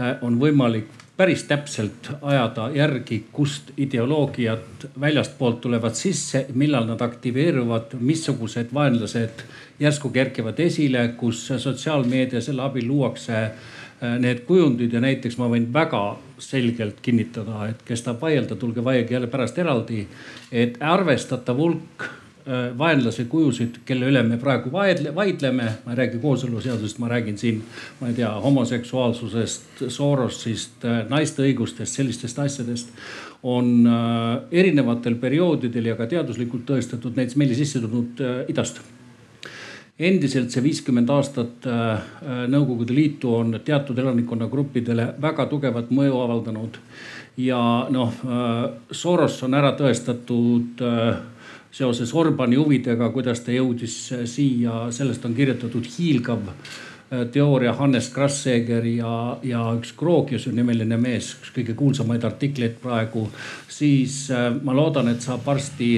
äh, 0.00 0.16
on 0.22 0.38
võimalik 0.40 0.88
päris 1.16 1.44
täpselt 1.48 2.10
ajada 2.22 2.68
järgi, 2.74 3.24
kust 3.32 3.70
ideoloogiad 3.76 4.88
väljastpoolt 5.00 5.60
tulevad 5.60 5.94
sisse, 5.96 6.46
millal 6.54 6.86
nad 6.86 7.00
aktiveeruvad, 7.00 7.96
missugused 8.00 8.74
vaenlased 8.74 9.46
järsku 9.80 10.10
kerkivad 10.12 10.60
esile, 10.60 11.08
kus 11.16 11.46
sotsiaalmeedia 11.46 12.40
selle 12.40 12.62
abil 12.62 12.88
luuakse 12.88 13.48
need 14.20 14.42
kujundid 14.44 14.92
ja 14.92 15.00
näiteks 15.00 15.38
ma 15.40 15.46
võin 15.48 15.70
väga 15.72 16.02
selgelt 16.38 16.98
kinnitada, 17.02 17.70
et 17.70 17.80
kes 17.86 18.02
tahab 18.04 18.20
vaielda, 18.26 18.58
tulge 18.60 18.84
vaielge 18.84 19.14
jälle 19.14 19.30
pärast 19.32 19.58
eraldi. 19.58 20.06
et 20.52 20.76
arvestatav 20.80 21.56
hulk 21.56 22.04
Äh, 22.46 22.68
vaenlase 22.78 23.24
kujusid, 23.26 23.80
kelle 23.82 24.06
üle 24.06 24.20
me 24.22 24.36
praegu 24.38 24.70
vaidle, 24.70 25.10
vaidleme. 25.14 25.64
ma 25.82 25.90
ei 25.90 25.96
räägi 25.98 26.20
kooseluseadusest, 26.22 27.00
ma 27.02 27.08
räägin 27.10 27.38
siin, 27.38 27.56
ma 28.00 28.06
ei 28.06 28.14
tea, 28.14 28.28
homoseksuaalsusest, 28.44 29.82
Sorosist, 29.90 30.84
äh, 30.84 31.00
naiste 31.10 31.42
õigustest, 31.42 31.98
sellistest 31.98 32.38
asjadest. 32.38 32.92
on 33.42 33.86
äh, 33.86 34.46
erinevatel 34.62 35.18
perioodidel 35.18 35.90
ja 35.90 35.96
ka 35.98 36.06
teaduslikult 36.06 36.62
tõestatud 36.70 37.18
näiteks 37.18 37.36
meile 37.36 37.58
sisse 37.58 37.82
tulnud 37.82 38.22
idast 38.48 38.78
endiselt 39.98 40.52
see 40.52 40.60
viiskümmend 40.60 41.08
aastat 41.08 41.64
Nõukogude 42.52 42.92
Liitu 42.92 43.30
on 43.32 43.60
teatud 43.64 43.96
elanikkonnagruppidele 43.98 45.06
väga 45.22 45.46
tugevat 45.48 45.88
mõju 45.88 46.18
avaldanud. 46.20 46.76
ja 47.36 47.60
noh, 47.90 48.12
Soros 48.92 49.42
on 49.42 49.54
ära 49.56 49.72
tõestatud 49.78 50.84
seoses 51.76 52.14
Orbani 52.14 52.56
huvidega, 52.56 53.10
kuidas 53.12 53.42
ta 53.44 53.54
jõudis 53.54 53.96
äh, 54.14 54.24
siia, 54.30 54.86
sellest 54.94 55.24
on 55.28 55.34
kirjutatud 55.36 55.84
hiilgav 55.96 56.48
äh, 56.48 57.26
teooria 57.32 57.74
Hannes 57.76 58.08
Krasseger 58.14 58.86
ja, 58.88 59.16
ja 59.44 59.64
üks 59.76 59.92
Grogiuse 59.98 60.54
nimeline 60.56 60.96
mees, 61.00 61.34
üks 61.40 61.52
kõige 61.56 61.76
kuulsamaid 61.76 62.24
artikleid 62.24 62.78
praegu. 62.82 63.26
siis 63.68 64.24
äh, 64.32 64.48
ma 64.62 64.76
loodan, 64.76 65.12
et 65.12 65.24
saab 65.24 65.44
varsti 65.46 65.90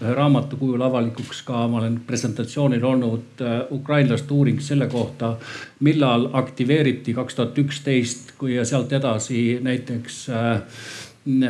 ühe 0.00 0.14
raamatu 0.16 0.56
kujul 0.56 0.80
avalikuks 0.82 1.42
ka, 1.44 1.66
ma 1.68 1.78
olen 1.82 2.00
presentatsioonil 2.06 2.84
olnud 2.84 3.44
ukrainlaste 3.76 4.34
uuring 4.34 4.60
selle 4.64 4.86
kohta, 4.88 5.34
millal 5.80 6.28
aktiveeriti 6.40 7.14
kaks 7.14 7.36
tuhat 7.36 7.58
üksteist, 7.58 8.34
kui 8.38 8.54
ja 8.54 8.64
sealt 8.64 8.92
edasi 8.96 9.58
näiteks 9.62 10.26
äh, 10.30 10.62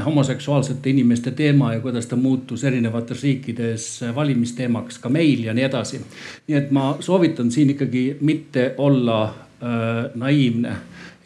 homoseksuaalsete 0.04 0.90
inimeste 0.90 1.30
teema 1.30 1.74
ja 1.74 1.80
kuidas 1.80 2.06
ta 2.06 2.16
muutus 2.16 2.64
erinevates 2.64 3.22
riikides 3.22 4.00
valimisteemaks 4.14 4.98
ka 4.98 5.08
meil 5.08 5.44
ja 5.44 5.54
nii 5.54 5.64
edasi. 5.64 6.00
nii 6.48 6.56
et 6.58 6.70
ma 6.70 6.96
soovitan 7.00 7.50
siin 7.50 7.70
ikkagi 7.70 8.16
mitte 8.20 8.74
olla 8.78 9.22
äh, 9.24 10.10
naiivne. 10.14 10.76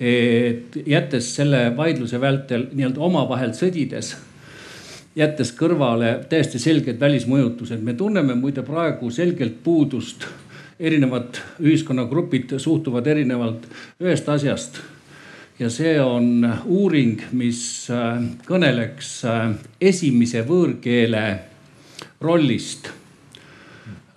et 0.01 0.77
jättes 0.87 1.37
selle 1.37 1.77
vaidluse 1.77 2.21
vältel 2.21 2.67
nii-öelda 2.73 3.01
omavahel 3.01 3.53
sõdides 3.55 4.17
jättes 5.17 5.53
kõrvale 5.55 6.17
täiesti 6.29 6.59
selged 6.59 7.01
välismõjutused. 7.01 7.83
me 7.83 7.95
tunneme 7.95 8.35
muide 8.35 8.63
praegu 8.63 9.11
selgelt 9.11 9.63
puudust, 9.63 10.27
erinevad 10.81 11.39
ühiskonnagrupid 11.61 12.59
suhtuvad 12.59 13.07
erinevalt 13.07 13.69
ühest 14.01 14.29
asjast 14.29 14.81
ja 15.59 15.71
see 15.71 16.01
on 16.03 16.43
uuring, 16.67 17.21
mis 17.33 17.61
äh, 17.91 18.19
kõneleks 18.47 19.11
äh, 19.29 19.55
esimese 19.81 20.43
võõrkeele 20.47 21.25
rollist. 22.25 22.91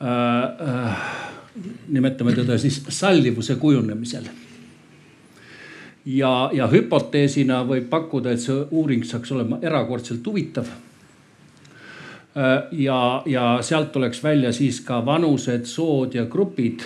Äh, 0.01 1.05
nimetame 1.89 2.33
teda 2.37 2.57
siis 2.61 2.81
sallivuse 2.89 3.55
kujunemisel. 3.61 4.27
ja, 6.05 6.49
ja 6.53 6.67
hüpoteesina 6.71 7.63
võib 7.67 7.89
pakkuda, 7.89 8.31
et 8.31 8.41
see 8.41 8.65
uuring 8.71 9.03
saaks 9.05 9.31
olema 9.31 9.57
erakordselt 9.61 10.25
huvitav 10.25 10.69
ja, 12.71 13.01
ja 13.25 13.45
sealt 13.61 13.91
tuleks 13.91 14.23
välja 14.23 14.51
siis 14.53 14.81
ka 14.85 14.99
vanused, 15.05 15.65
sood 15.65 16.13
ja 16.13 16.25
grupid 16.25 16.83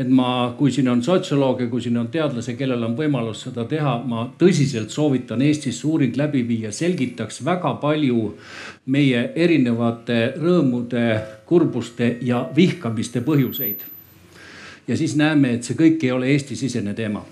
et 0.00 0.08
ma, 0.08 0.54
kui 0.58 0.72
siin 0.72 0.88
on 0.88 1.02
sotsiolooge, 1.04 1.66
kui 1.68 1.82
siin 1.84 1.98
on 2.00 2.08
teadlasi, 2.12 2.54
kellel 2.56 2.84
on 2.86 2.94
võimalus 2.96 3.44
seda 3.46 3.66
teha, 3.68 3.98
ma 4.08 4.24
tõsiselt 4.40 4.92
soovitan 4.94 5.42
Eestis 5.44 5.82
uuring 5.84 6.16
läbi 6.16 6.42
viia, 6.48 6.72
selgitaks 6.72 7.42
väga 7.44 7.74
palju 7.82 8.30
meie 8.94 9.26
erinevate 9.34 10.20
rõõmude, 10.40 11.04
kurbuste 11.46 12.14
ja 12.24 12.46
vihkamiste 12.56 13.24
põhjuseid. 13.26 13.84
ja 14.88 14.96
siis 14.96 15.16
näeme, 15.16 15.54
et 15.54 15.64
see 15.64 15.76
kõik 15.76 16.02
ei 16.04 16.10
ole 16.12 16.32
Eesti-sisene 16.32 16.94
teema 16.94 17.24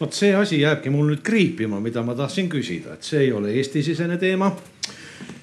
vot 0.00 0.12
see 0.12 0.34
asi 0.34 0.60
jääbki 0.60 0.90
mul 0.90 1.12
nüüd 1.12 1.22
kriipima, 1.22 1.80
mida 1.80 2.02
ma 2.02 2.14
tahtsin 2.14 2.48
küsida, 2.50 2.94
et 2.94 3.06
see 3.06 3.20
ei 3.20 3.32
ole 3.32 3.52
Eesti-sisene 3.54 4.18
teema. 4.18 4.50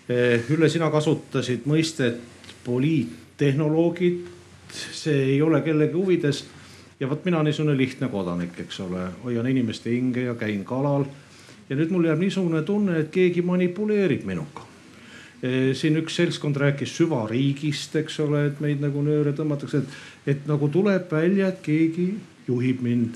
Eh, 0.10 0.41
Ülle, 0.49 0.70
sina 0.70 0.89
kasutasid 0.89 1.68
mõistet 1.70 2.18
poliittehnoloogid 2.66 4.38
see 4.74 5.24
ei 5.34 5.41
ole 5.41 5.62
kellegi 5.62 5.93
huvides. 5.93 6.45
ja 6.99 7.10
vot 7.10 7.26
mina 7.26 7.43
niisugune 7.43 7.78
lihtne 7.78 8.10
kodanik, 8.12 8.57
eks 8.60 8.80
ole, 8.84 9.05
hoian 9.24 9.47
inimeste 9.47 9.89
hinge 9.89 10.22
ja 10.22 10.36
käin 10.36 10.66
kalal. 10.66 11.05
ja 11.70 11.76
nüüd 11.76 11.91
mul 11.91 12.05
jääb 12.05 12.20
niisugune 12.20 12.62
tunne, 12.62 12.99
et 12.99 13.12
keegi 13.12 13.41
manipuleerib 13.41 14.26
minuga 14.26 14.66
e, 15.43 15.74
siin 15.74 15.97
üks 16.01 16.16
seltskond 16.16 16.57
rääkis 16.57 16.95
süvariigist, 16.97 17.95
eks 17.95 18.20
ole, 18.20 18.45
et 18.47 18.60
meid 18.60 18.82
nagu 18.82 19.01
nööre 19.05 19.34
tõmmatakse, 19.38 19.78
et, 19.78 19.97
et 20.26 20.47
nagu 20.47 20.70
tuleb 20.70 21.12
välja, 21.12 21.47
et 21.47 21.62
keegi 21.62 22.14
juhib 22.47 22.82
mind. 22.82 23.16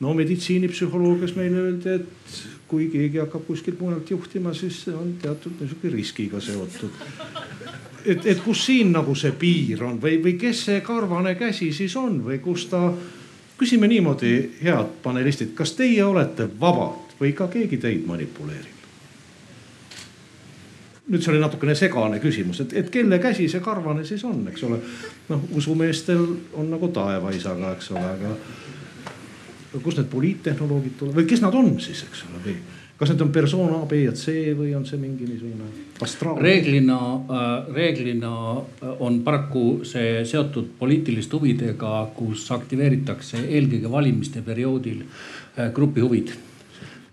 no 0.00 0.14
meditsiinipsühholoogias 0.14 1.36
meile 1.36 1.66
öeldi, 1.66 1.98
et 2.00 2.42
kui 2.70 2.86
keegi 2.92 3.18
hakkab 3.18 3.42
kuskilt 3.48 3.80
mujalt 3.82 4.10
juhtima, 4.10 4.54
siis 4.54 4.84
see 4.86 4.94
on 4.94 5.16
teatud 5.22 5.58
niisugune 5.58 5.96
riskiga 5.96 6.40
seotud 6.40 6.94
et, 8.06 8.26
et 8.26 8.40
kus 8.44 8.64
siin 8.66 8.92
nagu 8.94 9.14
see 9.18 9.32
piir 9.38 9.84
on 9.84 10.00
või, 10.02 10.18
või 10.22 10.36
kes 10.40 10.64
see 10.68 10.82
karvane 10.84 11.34
käsi 11.38 11.70
siis 11.76 11.96
on 12.00 12.20
või 12.24 12.40
kus 12.42 12.66
ta. 12.70 12.90
küsime 13.60 13.88
niimoodi, 13.88 14.34
head 14.62 14.92
panelistid, 15.02 15.50
kas 15.54 15.74
teie 15.76 16.04
olete 16.04 16.46
vabad 16.60 17.16
või 17.20 17.34
ka 17.36 17.48
keegi 17.52 17.76
teid 17.76 18.06
manipuleerib? 18.06 18.76
nüüd 21.10 21.24
see 21.24 21.32
oli 21.32 21.40
natukene 21.42 21.74
segane 21.74 22.20
küsimus, 22.22 22.60
et, 22.62 22.72
et 22.72 22.90
kelle 22.90 23.18
käsi 23.18 23.48
see 23.50 23.60
karvane 23.60 24.04
siis 24.06 24.22
on, 24.24 24.44
eks 24.48 24.62
ole. 24.64 24.78
noh, 25.28 25.46
usumeestel 25.58 26.22
on 26.54 26.70
nagu 26.70 26.88
taevaisaga, 26.94 27.72
eks 27.74 27.90
ole, 27.90 28.04
aga 28.14 28.34
kust 29.78 30.00
need 30.00 30.10
poliittehnoloogid 30.10 30.98
tulevad 30.98 31.20
või 31.20 31.30
kes 31.30 31.42
nad 31.44 31.54
on 31.54 31.74
siis, 31.82 32.02
eks 32.08 32.24
ole, 32.26 32.42
või 32.44 32.56
kas 33.00 33.14
need 33.14 33.22
on 33.24 33.30
persona 33.32 33.78
A, 33.80 33.86
B 33.88 34.02
ja 34.02 34.12
C 34.12 34.52
või 34.58 34.74
on 34.76 34.84
see 34.88 35.00
mingi 35.00 35.24
niisugune 35.24 35.70
astraal? 36.04 36.36
reeglina, 36.42 36.98
äh, 37.22 37.72
reeglina 37.76 38.34
äh, 38.58 38.92
on 39.00 39.22
paraku 39.24 39.80
see 39.88 40.20
seotud 40.28 40.74
poliitiliste 40.78 41.38
huvidega, 41.38 41.94
kus 42.16 42.44
aktiveeritakse 42.52 43.46
eelkõige 43.46 43.90
valimiste 43.92 44.44
perioodil 44.44 45.02
äh, 45.06 45.70
grupi 45.72 46.04
huvid 46.04 46.34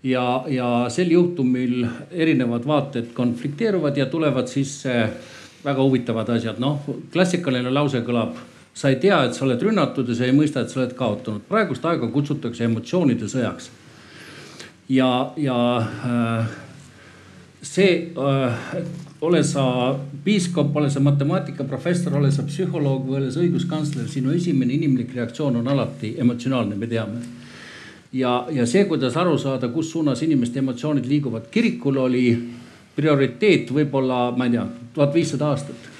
ja, 0.04 0.44
ja 0.52 0.68
sel 0.92 1.14
juhtumil 1.14 1.86
erinevad 2.10 2.68
vaated 2.68 3.14
konflikteeruvad 3.16 3.96
ja 3.96 4.06
tulevad 4.12 4.52
sisse 4.52 5.00
väga 5.64 5.82
huvitavad 5.82 6.28
asjad. 6.36 6.60
noh, 6.60 6.84
klassikaline 7.12 7.72
lause 7.72 8.04
kõlab, 8.06 8.36
sa 8.78 8.92
ei 8.92 9.00
tea, 9.02 9.24
et 9.26 9.34
sa 9.34 9.42
oled 9.46 9.62
rünnatud 9.62 10.06
ja 10.06 10.14
sa 10.14 10.26
ei 10.28 10.36
mõista, 10.36 10.62
et 10.62 10.70
sa 10.70 10.80
oled 10.80 10.94
kaotanud. 10.94 11.42
praegust 11.48 11.84
aega 11.88 12.06
kutsutakse 12.14 12.66
emotsioonide 12.68 13.26
sõjaks 13.30 13.72
ja, 14.88 15.32
ja 15.36 15.56
äh, 15.78 16.46
see 17.62 18.12
äh, 18.14 18.52
ole 19.20 19.42
sa 19.44 19.96
piiskop, 20.24 20.76
ole 20.76 20.90
sa 20.90 21.00
matemaatikaprofessor, 21.00 22.14
ole 22.16 22.30
sa 22.32 22.46
psühholoog 22.46 23.08
või 23.08 23.18
ole 23.22 23.32
sa 23.34 23.42
õiguskantsler, 23.42 24.06
sinu 24.08 24.32
esimene 24.36 24.76
inimlik 24.78 25.12
reaktsioon 25.16 25.58
on 25.58 25.68
alati 25.68 26.14
emotsionaalne, 26.18 26.78
me 26.78 26.86
teame. 26.86 27.20
ja, 28.12 28.46
ja 28.50 28.66
see, 28.66 28.84
kuidas 28.84 29.16
aru 29.16 29.36
saada, 29.38 29.68
kus 29.68 29.90
suunas 29.90 30.22
inimeste 30.22 30.62
emotsioonid 30.62 31.06
liiguvad, 31.06 31.50
kirikul 31.50 31.98
oli 32.06 32.30
prioriteet 32.96 33.70
võib-olla, 33.74 34.30
ma 34.36 34.46
ei 34.46 34.56
tea, 34.56 34.66
tuhat 34.94 35.14
viissada 35.14 35.50
aastat 35.50 35.97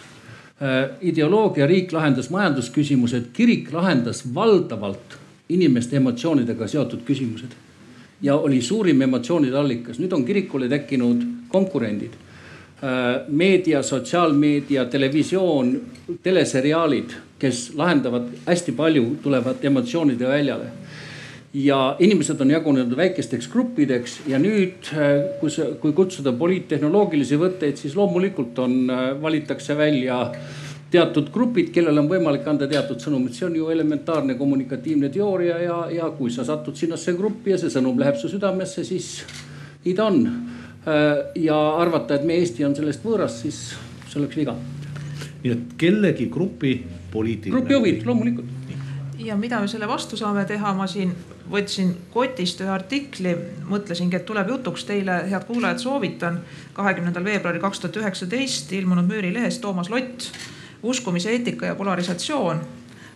ideoloogia, 1.00 1.66
riik 1.70 1.92
lahendas 1.94 2.30
majandusküsimused, 2.34 3.28
kirik 3.32 3.68
lahendas 3.72 4.24
valdavalt 4.34 5.14
inimeste 5.48 5.96
emotsioonidega 5.96 6.66
seotud 6.68 7.04
küsimused. 7.06 7.54
ja 8.22 8.34
oli 8.34 8.62
suurim 8.62 9.02
emotsioonide 9.02 9.56
allikas, 9.56 10.00
nüüd 10.02 10.12
on 10.12 10.24
kirikule 10.26 10.68
tekkinud 10.68 11.22
konkurendid. 11.48 12.16
Äh, 12.82 13.26
meedia, 13.28 13.82
sotsiaalmeedia, 13.82 14.84
televisioon, 14.84 15.80
teleseriaalid, 16.22 17.14
kes 17.38 17.72
lahendavad 17.74 18.26
hästi 18.46 18.72
palju, 18.72 19.04
tulevad 19.22 19.62
emotsioonide 19.62 20.26
väljale 20.26 20.70
ja 21.58 21.96
inimesed 21.98 22.40
on 22.40 22.50
jagunenud 22.50 22.96
väikesteks 22.96 23.48
gruppideks 23.50 24.20
ja 24.30 24.38
nüüd, 24.38 24.90
äh, 24.92 25.40
kui, 25.40 25.50
kui 25.80 25.92
kutsuda 25.96 26.32
poliittehnoloogilisi 26.38 27.38
võtteid, 27.40 27.78
siis 27.80 27.96
loomulikult 27.98 28.58
on, 28.62 28.78
äh, 28.90 29.06
valitakse 29.22 29.76
välja 29.76 30.20
teatud 30.90 31.32
grupid, 31.32 31.72
kellel 31.74 31.98
on 32.00 32.08
võimalik 32.08 32.46
anda 32.48 32.68
teatud 32.68 33.00
sõnumit, 33.02 33.34
see 33.36 33.46
on 33.48 33.56
ju 33.56 33.68
elementaarne 33.72 34.38
kommunikatiivne 34.38 35.10
teooria 35.12 35.58
ja, 35.60 35.78
ja 35.92 36.10
kui 36.16 36.30
sa 36.32 36.46
satud 36.48 36.76
sinnasse 36.76 37.12
gruppi 37.16 37.52
ja 37.52 37.58
see 37.60 37.72
sõnum 37.72 37.98
läheb 38.00 38.16
su 38.20 38.30
südamesse, 38.32 38.84
siis 38.88 39.10
nii 39.84 39.96
ta 39.98 40.08
on. 40.12 40.22
Äh, 40.88 41.08
ja 41.42 41.56
arvata, 41.80 42.16
et 42.16 42.28
meie 42.28 42.44
Eesti 42.44 42.64
on 42.64 42.76
sellest 42.76 43.02
võõras, 43.04 43.42
siis 43.42 43.72
see 44.06 44.20
oleks 44.20 44.38
viga. 44.38 44.54
nii 45.42 45.52
et 45.54 45.74
kellegi 45.78 46.28
grupi 46.30 46.78
poliitiline. 47.12 47.56
grupi 47.56 47.74
huvid, 47.74 48.06
loomulikult 48.06 48.54
ja 49.18 49.36
mida 49.36 49.60
me 49.60 49.68
selle 49.68 49.88
vastu 49.88 50.16
saame 50.16 50.44
teha, 50.46 50.72
ma 50.74 50.86
siin 50.86 51.12
võtsin 51.50 51.94
kotist 52.12 52.60
ühe 52.60 52.70
artikli, 52.70 53.34
mõtlesingi, 53.68 54.18
et 54.18 54.26
tuleb 54.28 54.50
jutuks 54.52 54.84
teile, 54.88 55.22
head 55.30 55.46
kuulajad, 55.48 55.80
soovitan. 55.82 56.40
kahekümnendal 56.72 57.24
veebruaril 57.24 57.60
kaks 57.60 57.80
tuhat 57.80 57.96
üheksateist 57.96 58.72
ilmunud 58.72 59.08
Müürilehes 59.08 59.58
Toomas 59.58 59.90
Lott, 59.90 60.28
uskumise 60.82 61.30
eetika 61.30 61.66
ja 61.66 61.74
polarisatsioon. 61.74 62.60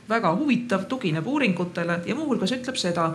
väga 0.09 0.35
huvitav, 0.37 0.85
tugineb 0.85 1.27
uuringutele 1.27 2.01
ja 2.07 2.15
muuhulgas 2.15 2.53
ütleb 2.53 2.77
seda. 2.77 3.15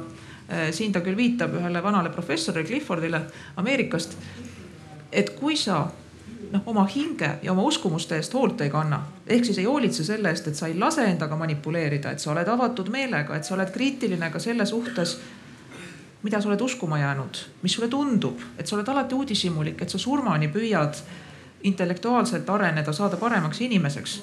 Eh, 0.49 0.71
siin 0.71 0.91
ta 0.91 1.01
küll 1.01 1.17
viitab 1.17 1.53
ühele 1.53 1.83
vanale 1.83 2.09
professorile 2.09 2.67
Cliffordile 2.67 3.21
Ameerikast. 3.55 4.17
et 5.11 5.29
kui 5.29 5.55
sa 5.55 5.87
noh, 6.51 6.61
oma 6.65 6.85
hinge 6.95 7.29
ja 7.43 7.51
oma 7.51 7.63
uskumuste 7.63 8.15
eest 8.15 8.33
hoolt 8.33 8.61
ei 8.61 8.69
kanna. 8.69 9.01
ehk 9.27 9.45
siis 9.45 9.57
ei 9.57 9.65
hoolitse 9.65 10.03
selle 10.03 10.29
eest, 10.29 10.47
et 10.47 10.55
sa 10.55 10.67
ei 10.67 10.79
lase 10.79 11.05
endaga 11.05 11.35
manipuleerida, 11.35 12.11
et 12.11 12.19
sa 12.19 12.31
oled 12.31 12.47
avatud 12.47 12.89
meelega, 12.89 13.35
et 13.35 13.43
sa 13.43 13.55
oled 13.55 13.71
kriitiline 13.71 14.29
ka 14.31 14.39
selle 14.39 14.65
suhtes, 14.65 15.19
mida 16.23 16.41
sa 16.41 16.49
oled 16.49 16.61
uskuma 16.61 16.99
jäänud, 16.99 17.43
mis 17.61 17.73
sulle 17.73 17.87
tundub, 17.87 18.41
et 18.57 18.67
sa 18.67 18.75
oled 18.75 18.87
alati 18.87 19.15
uudishimulik, 19.15 19.81
et 19.81 19.89
sa 19.89 19.97
surmani 19.97 20.47
püüad 20.47 21.01
intellektuaalselt 21.63 22.49
areneda, 22.49 22.93
saada 22.93 23.17
paremaks 23.17 23.61
inimeseks 23.61 24.21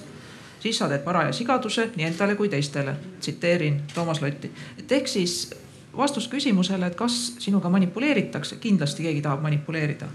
siis 0.64 0.78
sa 0.78 0.88
teed 0.88 1.02
paraja 1.04 1.32
sigaduse 1.36 1.90
nii 1.96 2.06
endale 2.06 2.34
kui 2.38 2.48
teistele. 2.48 2.94
tsiteerin 3.20 3.82
Toomas 3.94 4.22
Lotti. 4.22 4.50
et 4.78 4.92
ehk 4.92 5.08
siis 5.08 5.50
vastus 5.96 6.28
küsimusele, 6.28 6.86
et 6.86 6.94
kas 6.94 7.34
sinuga 7.38 7.68
manipuleeritakse, 7.68 8.56
kindlasti 8.56 9.02
keegi 9.02 9.22
tahab 9.22 9.42
manipuleerida 9.42 10.08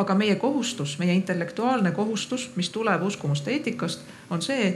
aga 0.00 0.14
meie 0.16 0.36
kohustus, 0.40 0.96
meie 0.98 1.14
intellektuaalne 1.14 1.92
kohustus, 1.92 2.48
mis 2.56 2.70
tuleb 2.70 3.02
uskumuste 3.06 3.52
eetikast, 3.52 4.06
on 4.30 4.42
see, 4.42 4.70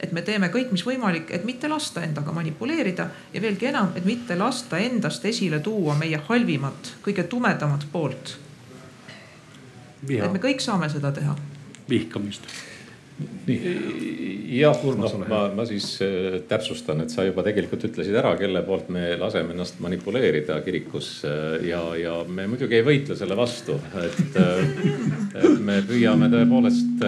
et 0.00 0.12
me 0.16 0.22
teeme 0.22 0.48
kõik, 0.48 0.70
mis 0.72 0.84
võimalik, 0.86 1.30
et 1.34 1.44
mitte 1.44 1.68
lasta 1.68 2.04
endaga 2.06 2.32
manipuleerida 2.32 3.08
ja 3.34 3.42
veelgi 3.42 3.70
enam, 3.72 3.92
et 3.96 4.06
mitte 4.08 4.38
lasta 4.38 4.78
endast 4.78 5.24
esile 5.28 5.60
tuua 5.60 5.98
meie 5.98 6.20
halvimat, 6.28 6.94
kõige 7.04 7.26
tumedamat 7.28 7.86
poolt. 7.92 8.38
et 10.08 10.32
me 10.32 10.38
kõik 10.38 10.60
saame 10.60 10.88
seda 10.88 11.12
teha. 11.12 11.36
vihkamist 11.88 12.69
jah, 14.50 14.82
noh, 14.96 15.14
ma, 15.28 15.40
ma 15.54 15.64
siis 15.68 15.86
äh, 16.04 16.38
täpsustan, 16.48 17.02
et 17.04 17.12
sa 17.12 17.24
juba 17.26 17.44
tegelikult 17.46 17.84
ütlesid 17.90 18.16
ära, 18.18 18.32
kelle 18.40 18.62
poolt 18.66 18.90
me 18.92 19.14
laseme 19.20 19.54
ennast 19.54 19.80
manipuleerida 19.82 20.60
kirikus 20.64 21.12
äh, 21.28 21.60
ja, 21.70 21.82
ja 21.98 22.18
me 22.26 22.46
muidugi 22.50 22.80
ei 22.80 22.86
võitle 22.86 23.16
selle 23.18 23.38
vastu, 23.38 23.78
et, 24.02 24.38
äh, 24.40 25.48
me 25.60 25.80
püüame 25.86 26.30
tõepoolest 26.32 27.04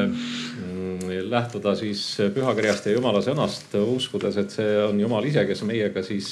lähtuda 1.32 1.74
siis 1.76 2.00
pühakirjast 2.34 2.88
ja 2.88 2.96
jumala 2.96 3.20
sõnast, 3.24 3.74
uskudes, 3.78 4.36
et 4.40 4.52
see 4.52 4.72
on 4.84 5.00
jumal 5.00 5.24
ise, 5.28 5.44
kes 5.48 5.62
meiega 5.68 6.02
siis 6.04 6.28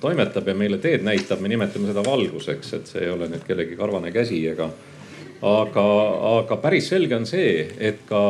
toimetab 0.00 0.46
ja 0.46 0.54
meile 0.56 0.78
teed 0.80 1.04
näitab, 1.04 1.40
me 1.42 1.50
nimetame 1.50 1.90
seda 1.90 2.04
valguseks, 2.06 2.72
et 2.76 2.92
see 2.92 3.04
ei 3.06 3.12
ole 3.12 3.28
nüüd 3.32 3.44
kellegi 3.48 3.76
karvane 3.80 4.12
käsi 4.14 4.40
ega 4.52 4.70
aga, 5.40 5.84
aga 6.40 6.58
päris 6.60 6.90
selge 6.92 7.16
on 7.16 7.26
see, 7.28 7.64
et 7.80 8.04
ka 8.08 8.22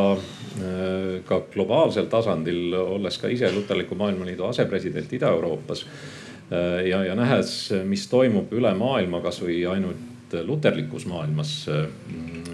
ka 1.27 1.41
globaalsel 1.53 2.09
tasandil, 2.11 2.75
olles 2.75 3.19
ka 3.23 3.31
ise 3.31 3.53
Luterliku 3.55 3.95
Maailmaliidu 3.95 4.45
asepresident 4.49 5.13
Ida-Euroopas 5.13 5.85
äh, 5.85 6.87
ja, 6.89 7.05
ja 7.05 7.15
nähes, 7.15 7.71
mis 7.87 8.09
toimub 8.11 8.53
üle 8.53 8.73
maailma, 8.75 9.23
kasvõi 9.23 9.63
ainult 9.71 10.35
luterlikus 10.47 11.07
maailmas 11.11 11.55
äh, 11.71 11.87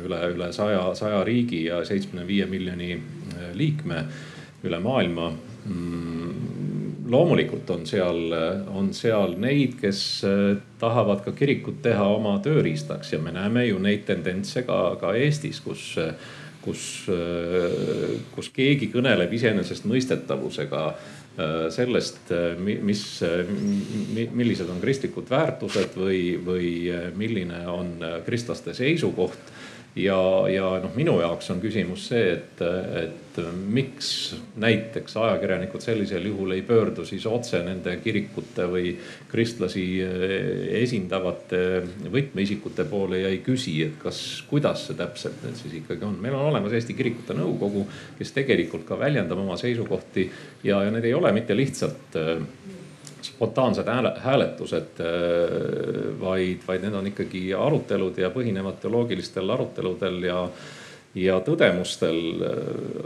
üle, 0.05 0.21
üle 0.35 0.53
saja, 0.53 0.91
saja 0.97 1.25
riigi 1.25 1.65
ja 1.67 1.83
seitsmekümne 1.85 2.27
viie 2.29 2.47
miljoni 2.51 3.01
liikme 3.57 4.05
üle 4.65 4.79
maailma. 4.81 5.31
Mm, 5.67 6.47
loomulikult 7.11 7.71
on 7.71 7.85
seal, 7.87 8.33
on 8.75 8.91
seal 8.95 9.37
neid, 9.41 9.77
kes 9.81 10.01
tahavad 10.81 11.23
ka 11.25 11.33
kirikut 11.37 11.79
teha 11.85 12.07
oma 12.17 12.37
tööriistaks 12.43 13.13
ja 13.15 13.21
me 13.23 13.33
näeme 13.35 13.67
ju 13.69 13.79
neid 13.83 14.05
tendentse 14.09 14.65
ka, 14.67 14.97
ka 15.01 15.15
Eestis, 15.17 15.61
kus, 15.65 15.93
äh, 16.03 16.15
kus 16.67 18.51
keegi 18.55 18.91
kõneleb 18.93 19.33
iseenesestmõistetavusega 19.39 20.83
äh, 20.91 21.55
sellest, 21.75 22.21
äh, 22.35 22.59
mis, 22.59 23.05
millised 24.33 24.71
on 24.73 24.83
kristlikud 24.83 25.31
väärtused 25.31 25.97
või, 25.99 26.21
või 26.43 26.73
milline 27.17 27.63
on 27.71 27.97
kristlaste 28.27 28.75
seisukoht 28.77 29.55
ja, 29.97 30.19
ja 30.53 30.71
noh, 30.83 30.93
minu 30.97 31.17
jaoks 31.23 31.49
on 31.55 31.61
küsimus 31.63 32.09
see, 32.11 32.35
et, 32.35 32.61
et 33.01 33.39
miks 33.73 34.11
näiteks 34.61 35.17
ajakirjanikud 35.21 35.85
sellisel 35.85 36.25
juhul 36.29 36.55
ei 36.57 36.63
pöördu 36.67 37.05
siis 37.09 37.27
otse 37.29 37.63
nende 37.65 37.97
kirikute 38.05 38.69
või 38.71 38.93
kristlasi 39.31 39.85
esindavate 40.83 41.63
võtmeisikute 42.13 42.87
poole 42.91 43.23
ja 43.25 43.33
ei 43.33 43.41
küsi, 43.45 43.79
et 43.89 43.99
kas, 44.03 44.21
kuidas 44.51 44.87
see 44.89 44.99
täpselt 45.01 45.43
nüüd 45.45 45.61
siis 45.61 45.81
ikkagi 45.81 46.09
on. 46.09 46.17
meil 46.21 46.37
on 46.37 46.51
olemas 46.53 46.77
Eesti 46.77 46.97
Kirikute 46.97 47.37
Nõukogu, 47.37 47.87
kes 48.19 48.33
tegelikult 48.37 48.87
ka 48.89 49.01
väljendab 49.01 49.41
oma 49.41 49.57
seisukohti 49.61 50.29
ja, 50.65 50.83
ja 50.85 50.93
need 50.93 51.09
ei 51.09 51.17
ole 51.17 51.33
mitte 51.37 51.57
lihtsalt 51.57 52.21
spontaansed 53.27 53.91
hääletused, 54.25 55.03
äh, 55.03 55.11
vaid, 56.21 56.65
vaid 56.69 56.87
need 56.87 56.97
on 56.99 57.13
ikkagi 57.13 57.45
arutelud 57.55 58.19
ja 58.19 58.33
põhinevad 58.35 58.81
teoloogilistel 58.83 59.51
aruteludel 59.51 60.23
ja, 60.29 60.41
ja 61.15 61.39
tõdemustel. 61.45 62.21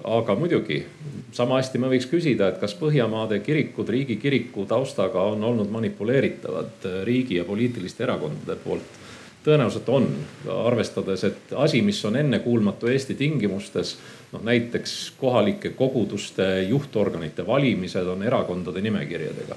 aga 0.04 0.34
muidugi 0.34 0.84
sama 1.32 1.60
hästi 1.60 1.78
me 1.78 1.90
võiks 1.92 2.08
küsida, 2.10 2.48
et 2.50 2.62
kas 2.62 2.74
Põhjamaade 2.78 3.40
kirikud 3.44 3.88
riigikiriku 3.88 4.66
taustaga 4.66 5.22
on 5.34 5.44
olnud 5.44 5.70
manipuleeritavad 5.70 6.88
riigi 7.04 7.38
ja 7.38 7.44
poliitiliste 7.44 8.04
erakondade 8.08 8.58
poolt 8.64 8.98
tõenäoliselt 9.44 9.88
on, 9.88 10.08
arvestades, 10.52 11.24
et 11.24 11.52
asi, 11.56 11.82
mis 11.82 12.04
on 12.04 12.16
ennekuulmatu 12.20 12.90
Eesti 12.92 13.14
tingimustes, 13.16 13.96
noh 14.32 14.42
näiteks 14.44 15.12
kohalike 15.20 15.72
koguduste 15.78 16.62
juhtorganite 16.68 17.46
valimised 17.46 18.06
on 18.06 18.22
erakondade 18.22 18.82
nimekirjadega 18.84 19.56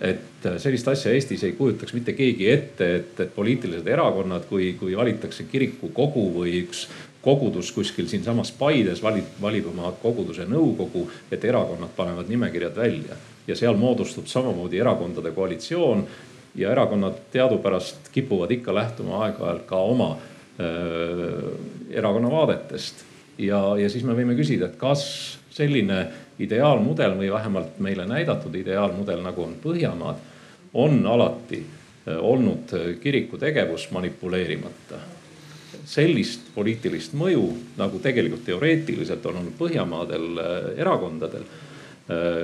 et 0.00 0.46
äh, 0.46 0.56
sellist 0.62 0.88
asja 0.88 1.12
Eestis 1.12 1.44
ei 1.44 1.56
kujutaks 1.58 1.94
mitte 1.96 2.14
keegi 2.18 2.50
ette, 2.50 2.88
et, 3.00 3.20
et 3.20 3.34
poliitilised 3.34 3.86
erakonnad, 3.86 4.46
kui, 4.50 4.72
kui 4.78 4.96
valitakse 4.96 5.48
kirikukogu 5.50 6.28
või 6.38 6.62
üks 6.62 6.86
kogudus 7.22 7.72
kuskil 7.74 8.06
siinsamas 8.08 8.52
Paides 8.54 9.02
valib, 9.02 9.26
valib 9.42 9.66
oma 9.72 9.90
koguduse 10.02 10.46
nõukogu, 10.48 11.08
et 11.34 11.44
erakonnad 11.44 11.90
panevad 11.96 12.30
nimekirjad 12.30 12.76
välja 12.78 13.18
ja 13.48 13.56
seal 13.56 13.76
moodustub 13.80 14.28
samamoodi 14.28 14.78
erakondade 14.78 15.32
koalitsioon 15.34 16.06
ja 16.58 16.72
erakonnad 16.72 17.18
teadupärast 17.32 18.12
kipuvad 18.12 18.52
ikka 18.54 18.74
lähtuma 18.74 19.24
aeg-ajalt 19.24 19.66
ka 19.66 19.82
oma 19.82 20.10
äh, 20.14 21.52
erakonna 21.90 22.30
vaadetest. 22.30 23.04
ja, 23.38 23.60
ja 23.78 23.90
siis 23.90 24.04
me 24.04 24.14
võime 24.14 24.36
küsida, 24.38 24.66
et 24.66 24.78
kas 24.78 25.04
selline 25.50 26.06
ideaalmudel 26.38 27.16
või 27.18 27.30
vähemalt 27.32 27.78
meile 27.82 28.06
näidatud 28.06 28.54
ideaalmudel, 28.54 29.22
nagu 29.24 29.42
on 29.42 29.54
Põhjamaad, 29.62 30.24
on 30.74 31.06
alati 31.06 31.60
äh, 31.62 32.18
olnud 32.18 32.74
äh, 32.74 32.90
kiriku 33.00 33.38
tegevus 33.38 33.90
manipuleerimata. 33.90 35.06
sellist 35.88 36.50
poliitilist 36.54 37.14
mõju, 37.16 37.44
nagu 37.76 37.98
tegelikult 37.98 38.44
teoreetiliselt 38.44 39.26
on 39.26 39.36
olnud 39.36 39.54
Põhjamaadel 39.58 40.40
erakondadel 40.76 41.44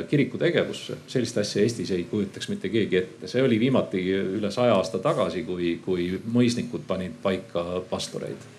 kiriku 0.08 0.38
tegevusse, 0.38 0.96
sellist 1.08 1.38
asja 1.40 1.62
Eestis 1.62 1.90
ei 1.90 2.04
kujutaks 2.04 2.48
mitte 2.48 2.68
keegi 2.68 2.96
ette. 2.96 3.28
see 3.28 3.42
oli 3.42 3.60
viimati 3.60 4.00
üle 4.12 4.50
saja 4.50 4.74
aasta 4.76 4.98
tagasi, 4.98 5.42
kui, 5.42 5.78
kui 5.84 6.20
mõisnikud 6.32 6.84
panid 6.86 7.16
paika 7.22 7.82
pastoreid 7.90 8.53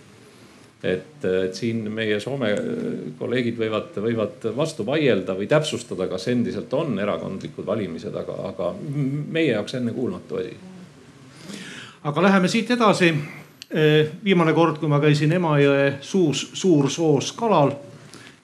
et, 0.85 1.25
et 1.25 1.55
siin 1.55 1.85
meie 1.91 2.19
Soome 2.21 2.51
kolleegid 3.19 3.57
võivad, 3.57 3.95
võivad 4.01 4.45
vastu 4.55 4.85
vaielda 4.85 5.35
või 5.37 5.47
täpsustada, 5.49 6.07
kas 6.11 6.27
endiselt 6.29 6.73
on 6.77 6.99
erakondlikud 7.01 7.65
valimised, 7.65 8.13
aga, 8.15 8.35
aga 8.51 8.69
meie 8.77 9.53
jaoks 9.55 9.77
ennekuulmatu 9.79 10.39
asi. 10.41 10.53
aga 12.03 12.23
läheme 12.29 12.47
siit 12.51 12.71
edasi. 12.71 13.13
Eh, 13.75 14.11
viimane 14.23 14.53
kord, 14.53 14.77
kui 14.77 14.87
ma 14.87 14.99
käisin 15.01 15.31
Emajõe 15.33 15.95
suus, 16.05 16.51
Suursoos 16.53 17.31
kalal, 17.33 17.73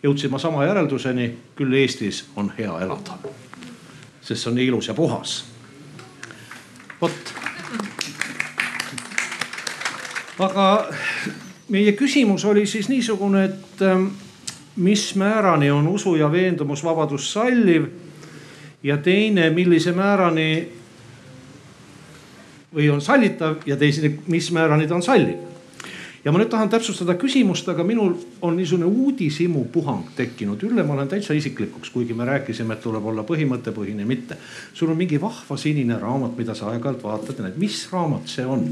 jõudsin 0.04 0.32
ma 0.34 0.40
sama 0.42 0.66
järelduseni, 0.66 1.30
küll 1.56 1.78
Eestis 1.78 2.24
on 2.36 2.50
hea 2.58 2.74
elada. 2.82 3.20
sest 4.22 4.44
see 4.44 4.50
on 4.50 4.56
nii 4.56 4.68
ilus 4.68 4.88
ja 4.88 4.94
puhas. 4.94 5.46
vot. 7.02 7.34
aga 10.40 10.66
meie 11.72 11.96
küsimus 11.96 12.46
oli 12.46 12.66
siis 12.68 12.90
niisugune, 12.92 13.46
et 13.48 13.82
ähm, 13.88 14.10
mis 14.76 15.16
määrani 15.16 15.72
on 15.72 15.88
usu 15.88 16.16
ja 16.16 16.32
veendumusvabadus 16.32 17.32
salliv 17.34 17.88
ja 18.84 18.98
teine, 18.98 19.50
millise 19.50 19.92
määrani 19.96 20.68
või 22.76 22.90
on 22.92 23.02
sallitav 23.02 23.64
ja 23.66 23.78
teisene, 23.78 24.14
mis 24.28 24.52
määrani 24.52 24.88
ta 24.88 24.96
on 24.96 25.04
salliv. 25.04 25.48
ja 26.26 26.32
ma 26.32 26.38
nüüd 26.38 26.52
tahan 26.54 26.70
täpsustada 26.70 27.16
küsimust, 27.18 27.68
aga 27.72 27.84
minul 27.84 28.14
on 28.42 28.56
niisugune 28.56 28.86
uudishimu 28.86 29.64
puhang 29.74 30.12
tekkinud. 30.16 30.64
Ülle, 30.64 30.84
ma 30.84 30.94
olen 30.94 31.08
täitsa 31.08 31.34
isiklikuks, 31.34 31.90
kuigi 31.90 32.14
me 32.14 32.26
rääkisime, 32.26 32.74
et 32.74 32.84
tuleb 32.84 33.06
olla 33.06 33.24
põhimõttepõhine, 33.24 34.06
mitte. 34.06 34.38
sul 34.74 34.92
on 34.92 34.98
mingi 34.98 35.22
vahva 35.22 35.58
sinine 35.58 35.98
raamat, 36.00 36.38
mida 36.38 36.54
sa 36.56 36.70
aeg-ajalt 36.70 37.04
vaatad 37.04 37.38
ja 37.38 37.48
näed, 37.48 37.58
mis 37.58 37.88
raamat 37.92 38.28
see 38.28 38.46
on? 38.46 38.68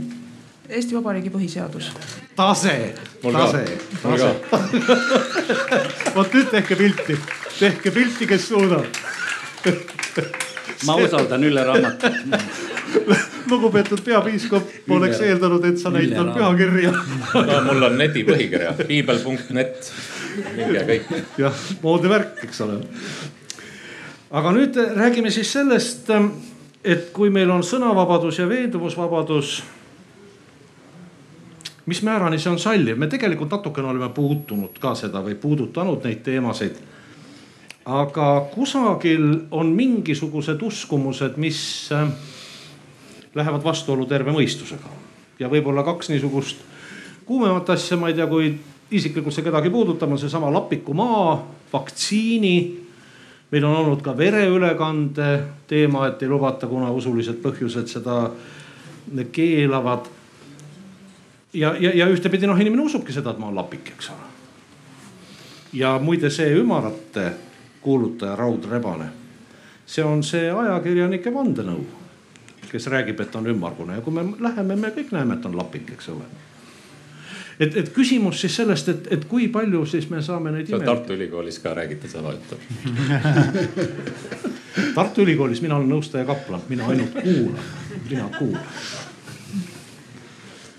Eesti 0.69 0.95
Vabariigi 0.95 1.31
põhiseadus. 1.33 1.91
tase, 2.35 2.93
tase, 3.21 3.63
tase. 4.03 4.27
vot 6.15 6.33
nüüd 6.33 6.51
tehke 6.51 6.75
pilti, 6.77 7.15
tehke 7.57 7.91
pilti, 7.91 8.27
kes 8.29 8.45
suudab 8.51 8.85
ma 10.85 10.95
usaldan 10.95 11.43
Ülle 11.43 11.63
raamatut 11.65 12.13
lugupeetud 13.49 14.03
peapiiskop, 14.05 14.69
poleks 14.87 15.23
eeldanud, 15.25 15.65
et 15.65 15.81
sa 15.81 15.89
näitad 15.93 16.29
pühakirja 16.35 16.93
no 16.93 17.57
mul 17.65 17.89
on 17.89 17.97
neti 17.97 18.23
põhikirja, 18.27 18.75
piibel.net, 18.85 19.89
minge 20.53 20.85
kõik. 20.91 21.09
jah, 21.41 21.65
moodne 21.81 22.13
värk, 22.13 22.45
eks 22.45 22.61
ole. 22.67 22.77
aga 24.29 24.53
nüüd 24.53 24.77
räägime 25.01 25.33
siis 25.33 25.49
sellest, 25.57 26.13
et 26.85 27.09
kui 27.15 27.33
meil 27.33 27.49
on 27.57 27.65
sõnavabadus 27.65 28.37
ja 28.43 28.47
veendumusvabadus 28.49 29.57
mis 31.89 32.03
määrani 32.05 32.37
see 32.39 32.51
on 32.51 32.59
salliv, 32.61 32.97
me 33.01 33.07
tegelikult 33.09 33.51
natukene 33.51 33.89
oleme 33.89 34.11
puutunud 34.13 34.77
ka 34.81 34.93
seda 34.97 35.23
või 35.25 35.35
puudutanud 35.39 36.05
neid 36.05 36.21
teemasid. 36.25 36.77
aga 37.89 38.25
kusagil 38.53 39.47
on 39.51 39.71
mingisugused 39.73 40.61
uskumused, 40.61 41.37
mis 41.41 41.89
äh, 41.95 42.11
lähevad 43.35 43.63
vastuollu 43.63 44.05
terve 44.05 44.35
mõistusega 44.35 44.91
ja 45.39 45.49
võib-olla 45.49 45.83
kaks 45.87 46.11
niisugust 46.11 46.61
kuumemat 47.25 47.69
asja, 47.69 47.97
ma 47.97 48.09
ei 48.09 48.17
tea, 48.17 48.27
kui 48.27 48.51
isiklikult 48.91 49.33
see 49.33 49.45
kedagi 49.45 49.69
puudutab, 49.69 50.11
on 50.11 50.19
seesama 50.19 50.51
Lapiku 50.53 50.93
maa, 50.97 51.35
vaktsiini. 51.73 52.55
meil 53.51 53.65
on 53.65 53.75
olnud 53.75 54.01
ka 54.05 54.17
vereülekande 54.17 55.29
teema, 55.67 56.07
et 56.07 56.21
ei 56.21 56.29
lubata, 56.29 56.67
kuna 56.67 56.91
usulised 56.93 57.39
põhjused 57.41 57.89
seda 57.89 58.29
keelavad 59.31 60.05
ja, 61.53 61.75
ja, 61.79 61.91
ja 61.93 62.07
ühtepidi 62.07 62.47
noh, 62.47 62.59
inimene 62.59 62.83
usubki 62.85 63.13
seda, 63.13 63.33
et 63.33 63.39
ma 63.39 63.49
olen 63.49 63.61
lapik, 63.61 63.93
eks 63.95 64.11
ole. 64.13 64.27
ja 65.73 65.95
muide, 66.01 66.29
see 66.29 66.51
ümarate 66.57 67.31
kuulutaja 67.81 68.35
Raud 68.35 68.67
Rebane, 68.71 69.09
see 69.85 70.03
on 70.05 70.23
see 70.23 70.51
ajakirjanike 70.51 71.33
vandenõu, 71.33 71.85
kes 72.69 72.87
räägib, 72.91 73.21
et 73.21 73.35
on 73.35 73.47
ümmargune 73.49 73.97
ja 73.97 74.05
kui 74.05 74.13
me 74.13 74.27
läheme, 74.39 74.75
me 74.75 74.93
kõik 74.93 75.13
näeme, 75.15 75.39
et 75.39 75.45
on 75.49 75.57
lapik, 75.57 75.89
eks 75.95 76.11
ole 76.13 76.27
et, 77.59 77.75
et 77.75 77.89
küsimus 77.93 78.41
siis 78.41 78.55
sellest, 78.55 78.89
et, 78.93 79.09
et 79.17 79.25
kui 79.27 79.47
palju 79.51 79.81
siis 79.89 80.05
me 80.09 80.21
saame 80.23 80.53
neid. 80.53 80.69
Tartu 80.85 81.17
Ülikoolis 81.17 81.59
ka 81.59 81.73
räägite 81.75 82.07
sama 82.07 82.31
juttu 82.31 82.59
Tartu 84.95 85.25
Ülikoolis 85.25 85.61
mina 85.65 85.75
olen 85.75 85.89
nõustaja 85.91 86.27
kaplan, 86.29 86.61
mina 86.69 86.87
ainult 86.87 87.17
kuulan, 87.17 87.67
mina 88.05 88.29
kuulan. 88.37 88.63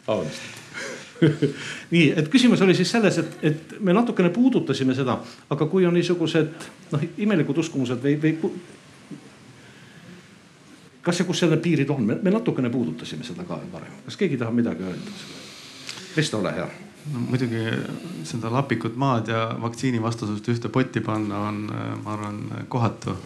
vabandust 0.06 0.59
nii, 1.94 2.04
et 2.16 2.28
küsimus 2.32 2.62
oli 2.64 2.74
siis 2.76 2.90
selles, 2.90 3.18
et, 3.22 3.38
et 3.42 3.74
me 3.80 3.94
natukene 3.96 4.30
puudutasime 4.34 4.94
seda, 4.96 5.18
aga 5.50 5.68
kui 5.70 5.86
on 5.86 5.96
niisugused 5.96 6.68
noh, 6.92 7.08
imelikud 7.20 7.62
uskumused 7.64 8.02
või, 8.04 8.16
või. 8.22 8.52
kas 11.02 11.20
ja 11.20 11.28
kus 11.28 11.42
selle 11.44 11.60
piirid 11.60 11.90
on, 11.92 12.06
me 12.22 12.34
natukene 12.34 12.72
puudutasime 12.72 13.26
seda 13.26 13.46
ka 13.48 13.60
varem, 13.72 14.00
kas 14.06 14.20
keegi 14.20 14.40
tahab 14.40 14.56
midagi 14.56 14.86
öelda? 14.88 15.18
Risto, 16.16 16.40
ole 16.40 16.54
hea 16.56 16.70
no 17.12 17.22
muidugi 17.30 17.62
seda 18.28 18.50
lapikut 18.52 18.96
maad 19.00 19.30
ja 19.32 19.46
vaktsiinivastasust 19.62 20.48
ühte 20.52 20.68
potti 20.68 21.00
panna 21.00 21.46
on, 21.48 21.62
ma 22.04 22.12
arvan, 22.12 22.42
kohatu. 22.68 23.16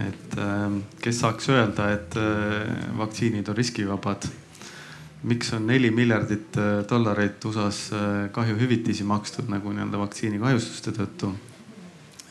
et 0.00 0.32
kes 1.02 1.20
saaks 1.20 1.48
öelda, 1.54 1.90
et 1.94 2.16
vaktsiinid 2.98 3.48
on 3.48 3.56
riskivabad 3.56 4.26
miks 5.24 5.52
on 5.52 5.66
neli 5.66 5.90
miljardit 5.90 6.56
äh, 6.56 6.84
dollarit 6.90 7.44
USA-s 7.44 7.92
äh, 7.92 8.30
kahjuhüvitisi 8.32 9.04
makstud 9.04 9.48
nagu 9.48 9.72
nii-öelda 9.72 9.98
vaktsiini 9.98 10.38
kahjustuste 10.38 10.92
tõttu. 10.96 11.32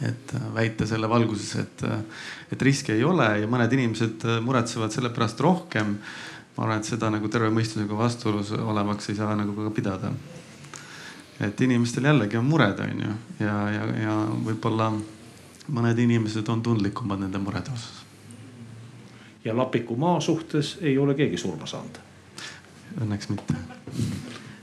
et 0.01 0.33
äh, 0.35 0.45
väita 0.53 0.85
selle 0.87 1.09
valguses, 1.09 1.55
et, 1.55 1.83
et 2.51 2.61
riski 2.61 2.93
ei 2.93 3.03
ole 3.03 3.27
ja 3.39 3.49
mõned 3.49 3.73
inimesed 3.73 4.27
muretsevad 4.45 4.93
selle 4.93 5.09
pärast 5.09 5.39
rohkem. 5.41 5.97
ma 6.57 6.63
arvan, 6.63 6.77
et 6.77 6.85
seda 6.85 7.09
nagu 7.09 7.29
terve 7.29 7.49
mõistusega 7.49 7.97
vastuolus 7.97 8.51
olevaks 8.51 9.09
ei 9.09 9.15
saa 9.15 9.35
nagu 9.35 9.55
ka 9.55 9.73
pidada. 9.73 10.13
et 11.39 11.61
inimestel 11.61 12.05
jällegi 12.05 12.37
on 12.37 12.45
mured, 12.45 12.79
on 12.79 13.01
ju, 13.07 13.17
ja, 13.39 13.57
ja, 13.71 13.89
ja 14.03 14.15
võib-olla 14.45 14.93
mõned 15.67 15.99
inimesed 15.99 16.49
on 16.49 16.61
tundlikumad 16.61 17.19
nende 17.19 17.41
murede 17.41 17.73
osas. 17.73 18.05
ja 19.45 19.57
Lapiku 19.57 19.95
maa 19.95 20.19
suhtes 20.19 20.77
ei 20.81 20.97
ole 20.97 21.15
keegi 21.15 21.37
surma 21.37 21.65
saanud 21.65 22.12
õnneks 23.01 23.29
mitte. 23.29 23.55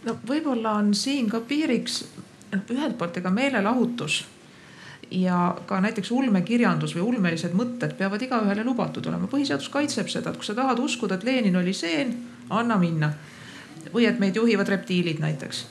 no 0.04 0.16
võib-olla 0.28 0.76
on 0.80 0.94
siin 0.94 1.30
ka 1.30 1.40
piiriks 1.40 2.04
ühelt 2.50 2.98
poolt 2.98 3.16
ega 3.20 3.30
meelelahutus 3.30 4.24
ja 5.10 5.56
ka 5.66 5.80
näiteks 5.80 6.10
ulmekirjandus 6.14 6.94
või 6.94 7.06
ulmelised 7.14 7.54
mõtted 7.56 7.96
peavad 7.98 8.22
igaühele 8.22 8.64
lubatud 8.64 9.06
olema. 9.06 9.26
põhiseadus 9.26 9.68
kaitseb 9.68 10.08
seda, 10.08 10.30
et 10.30 10.36
kui 10.36 10.46
sa 10.46 10.54
tahad 10.54 10.78
uskuda, 10.78 11.18
et 11.18 11.24
Lenin 11.24 11.56
oli 11.56 11.74
seen, 11.74 12.14
anna 12.50 12.78
minna. 12.78 13.12
või 13.94 14.06
et 14.06 14.18
meid 14.20 14.36
juhivad 14.36 14.68
reptiilid 14.68 15.20
näiteks 15.20 15.64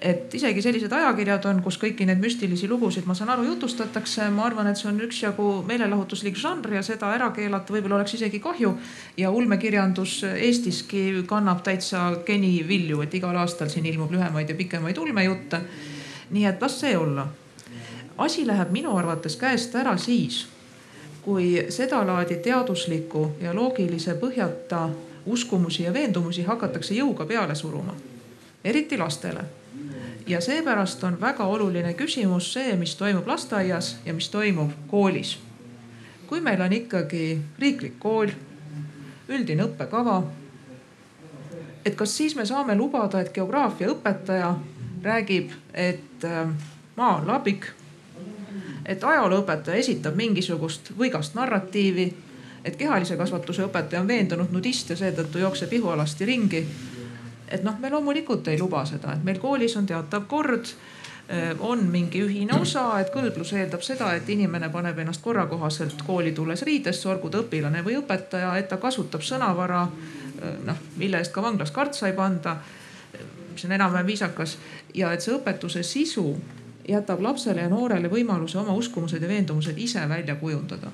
et 0.00 0.34
isegi 0.34 0.62
sellised 0.62 0.92
ajakirjad 0.92 1.46
on, 1.48 1.62
kus 1.64 1.78
kõiki 1.80 2.04
neid 2.08 2.20
müstilisi 2.20 2.68
lugusid, 2.68 3.06
ma 3.08 3.14
saan 3.16 3.30
aru, 3.32 3.46
jutustatakse. 3.48 4.28
ma 4.30 4.44
arvan, 4.44 4.66
et 4.68 4.76
see 4.76 4.88
on 4.90 5.00
üksjagu 5.00 5.46
meelelahutuslik 5.66 6.36
žanr 6.36 6.74
ja 6.76 6.82
seda 6.82 7.12
ära 7.14 7.30
keelata 7.32 7.72
võib-olla 7.72 7.96
oleks 8.00 8.14
isegi 8.14 8.40
kahju. 8.40 8.74
ja 9.16 9.30
ulmekirjandus 9.30 10.24
Eestiski 10.24 11.24
kannab 11.26 11.62
täitsa 11.62 12.10
geni 12.26 12.64
vilju, 12.68 13.00
et 13.02 13.14
igal 13.14 13.36
aastal 13.36 13.68
siin 13.72 13.86
ilmub 13.86 14.12
lühemaid 14.12 14.48
ja 14.48 14.54
pikemaid 14.54 14.98
ulmejutte. 14.98 15.60
nii 16.30 16.44
et 16.44 16.60
las 16.62 16.80
see 16.80 16.96
olla. 16.96 17.26
asi 18.18 18.46
läheb 18.46 18.70
minu 18.70 18.96
arvates 18.96 19.36
käest 19.36 19.74
ära 19.74 19.96
siis, 19.96 20.46
kui 21.22 21.66
sedalaadi 21.68 22.36
teadusliku 22.36 23.30
ja 23.40 23.54
loogilise 23.54 24.14
põhjata 24.14 24.88
uskumusi 25.26 25.82
ja 25.82 25.92
veendumusi 25.92 26.42
hakatakse 26.42 26.94
jõuga 26.94 27.26
peale 27.26 27.54
suruma 27.54 27.94
eriti 28.64 28.98
lastele 28.98 29.44
ja 30.26 30.40
seepärast 30.40 31.04
on 31.04 31.20
väga 31.20 31.44
oluline 31.44 31.94
küsimus 31.94 32.52
see, 32.52 32.76
mis 32.76 32.96
toimub 32.96 33.26
lasteaias 33.26 33.96
ja 34.04 34.14
mis 34.14 34.28
toimub 34.28 34.70
koolis. 34.86 35.38
kui 36.26 36.40
meil 36.40 36.60
on 36.60 36.72
ikkagi 36.72 37.38
riiklik 37.58 37.98
kool, 37.98 38.28
üldine 39.28 39.62
õppekava. 39.62 40.22
et 41.84 41.94
kas 41.94 42.16
siis 42.16 42.36
me 42.36 42.46
saame 42.46 42.74
lubada, 42.74 43.20
et 43.20 43.32
geograafiaõpetaja 43.32 44.54
räägib, 45.02 45.50
et 45.74 46.24
äh, 46.24 46.48
maa 46.96 47.16
on 47.16 47.26
labik. 47.26 47.66
et 48.86 49.04
ajalooõpetaja 49.04 49.76
esitab 49.76 50.14
mingisugust 50.14 50.92
võigast 50.98 51.34
narratiivi, 51.34 52.14
et 52.64 52.76
kehalise 52.76 53.16
kasvatuse 53.16 53.62
õpetaja 53.62 54.00
on 54.00 54.08
veendunud 54.08 54.50
nudist 54.50 54.90
ja 54.90 54.96
seetõttu 54.96 55.38
jookseb 55.38 55.72
ihualasti 55.72 56.24
ringi 56.24 56.66
et 57.48 57.62
noh, 57.62 57.78
me 57.80 57.90
loomulikult 57.90 58.48
ei 58.48 58.58
luba 58.58 58.84
seda, 58.84 59.14
et 59.14 59.24
meil 59.24 59.38
koolis 59.42 59.76
on 59.76 59.86
teatav 59.86 60.26
kord 60.30 60.74
on 61.60 61.86
mingi 61.90 62.20
ühine 62.22 62.54
osa, 62.60 63.00
et 63.00 63.10
kõlblus 63.10 63.50
eeldab 63.58 63.82
seda, 63.82 64.12
et 64.14 64.28
inimene 64.30 64.68
paneb 64.70 64.98
ennast 65.02 65.24
korrakohaselt 65.24 66.02
kooli 66.06 66.32
tulles 66.32 66.62
riidesse, 66.62 67.08
olgu 67.10 67.30
ta 67.30 67.40
õpilane 67.42 67.82
või 67.84 67.96
õpetaja, 67.98 68.52
et 68.58 68.68
ta 68.70 68.78
kasutab 68.78 69.24
sõnavara, 69.26 69.80
noh, 70.66 70.84
mille 70.96 71.18
eest 71.18 71.34
ka 71.34 71.42
vanglas 71.42 71.74
kartsa 71.74 72.06
ei 72.06 72.14
panda, 72.14 72.56
mis 73.52 73.64
on 73.64 73.74
enam-vähem 73.74 74.06
viisakas 74.06 74.54
ja 74.94 75.10
et 75.12 75.24
see 75.24 75.34
õpetuse 75.34 75.82
sisu 75.82 76.28
jätab 76.86 77.22
lapsele 77.24 77.64
ja 77.64 77.72
noorele 77.72 78.10
võimaluse 78.12 78.60
oma 78.60 78.76
uskumused 78.78 79.22
ja 79.22 79.28
veendumused 79.28 79.78
ise 79.78 80.04
välja 80.08 80.36
kujundada. 80.38 80.92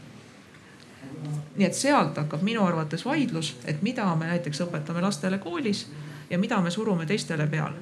Nii 1.56 1.66
et 1.66 1.76
sealt 1.76 2.16
hakkab 2.16 2.40
minu 2.42 2.64
arvates 2.64 3.04
vaidlus, 3.04 3.52
et 3.68 3.82
mida 3.82 4.06
me 4.16 4.30
näiteks 4.30 4.64
õpetame 4.64 5.02
lastele 5.04 5.36
koolis 5.42 5.84
ja 6.32 6.38
mida 6.38 6.60
me 6.64 6.70
surume 6.70 7.06
teistele 7.06 7.46
peale. 7.46 7.76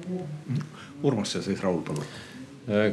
Urmas 1.03 1.35
ja 1.35 1.41
siis 1.41 1.63
Raul, 1.63 1.81
palun 1.87 2.03
äh, 2.69 2.91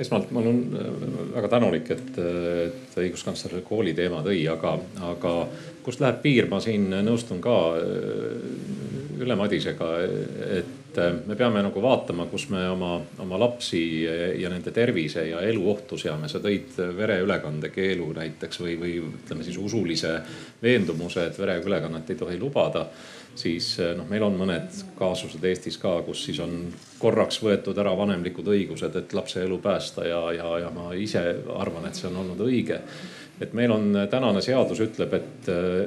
esmalt 0.00 0.32
ma 0.32 0.40
olen 0.40 0.62
äh, 0.74 0.88
väga 1.34 1.52
tänulik, 1.52 1.90
et, 1.94 2.18
et 2.64 2.98
õiguskantsler 3.04 3.60
kooli 3.68 3.94
teema 3.94 4.24
tõi, 4.26 4.40
aga, 4.50 4.74
aga 5.12 5.34
kust 5.84 6.00
läheb 6.02 6.22
piir, 6.24 6.48
ma 6.50 6.62
siin 6.64 6.88
nõustun 7.04 7.44
ka 7.44 7.56
äh, 7.76 9.18
Ülle 9.20 9.36
Madisega, 9.36 9.88
et 10.56 10.96
me 11.28 11.36
peame 11.36 11.60
nagu 11.60 11.82
vaatama, 11.84 12.24
kus 12.32 12.46
me 12.48 12.62
oma, 12.72 12.94
oma 13.20 13.36
lapsi 13.38 13.82
ja 14.40 14.48
nende 14.48 14.72
tervise 14.72 15.26
ja 15.28 15.42
elu 15.44 15.66
ohtu 15.70 15.98
seame. 16.00 16.28
sa 16.28 16.40
tõid 16.40 16.72
vereülekande 16.96 17.68
keelu 17.68 18.08
näiteks 18.16 18.62
või, 18.64 18.78
või 18.80 18.94
ütleme 19.04 19.44
siis 19.44 19.58
usulise 19.60 20.14
veendumuse, 20.62 21.26
et 21.28 21.38
vereülekannet 21.38 22.10
ei 22.10 22.16
tohi 22.24 22.40
lubada 22.40 22.86
siis 23.38 23.72
noh, 23.96 24.08
meil 24.10 24.24
on 24.26 24.36
mõned 24.38 24.82
kaasused 24.98 25.44
Eestis 25.44 25.78
ka, 25.80 26.00
kus 26.06 26.24
siis 26.28 26.40
on 26.42 26.66
korraks 27.00 27.40
võetud 27.42 27.78
ära 27.80 27.94
vanemlikud 27.96 28.50
õigused, 28.52 28.96
et 28.96 29.14
lapse 29.16 29.42
elu 29.44 29.58
päästa 29.62 30.06
ja, 30.08 30.20
ja, 30.36 30.52
ja 30.66 30.70
ma 30.74 30.90
ise 30.98 31.22
arvan, 31.56 31.88
et 31.88 31.98
see 31.98 32.10
on 32.10 32.20
olnud 32.24 32.44
õige. 32.46 32.80
Et 33.40 33.54
meil 33.56 33.72
on 33.72 33.94
tänane 34.12 34.42
seadus 34.44 34.82
ütleb, 34.84 35.14
et, 35.16 35.46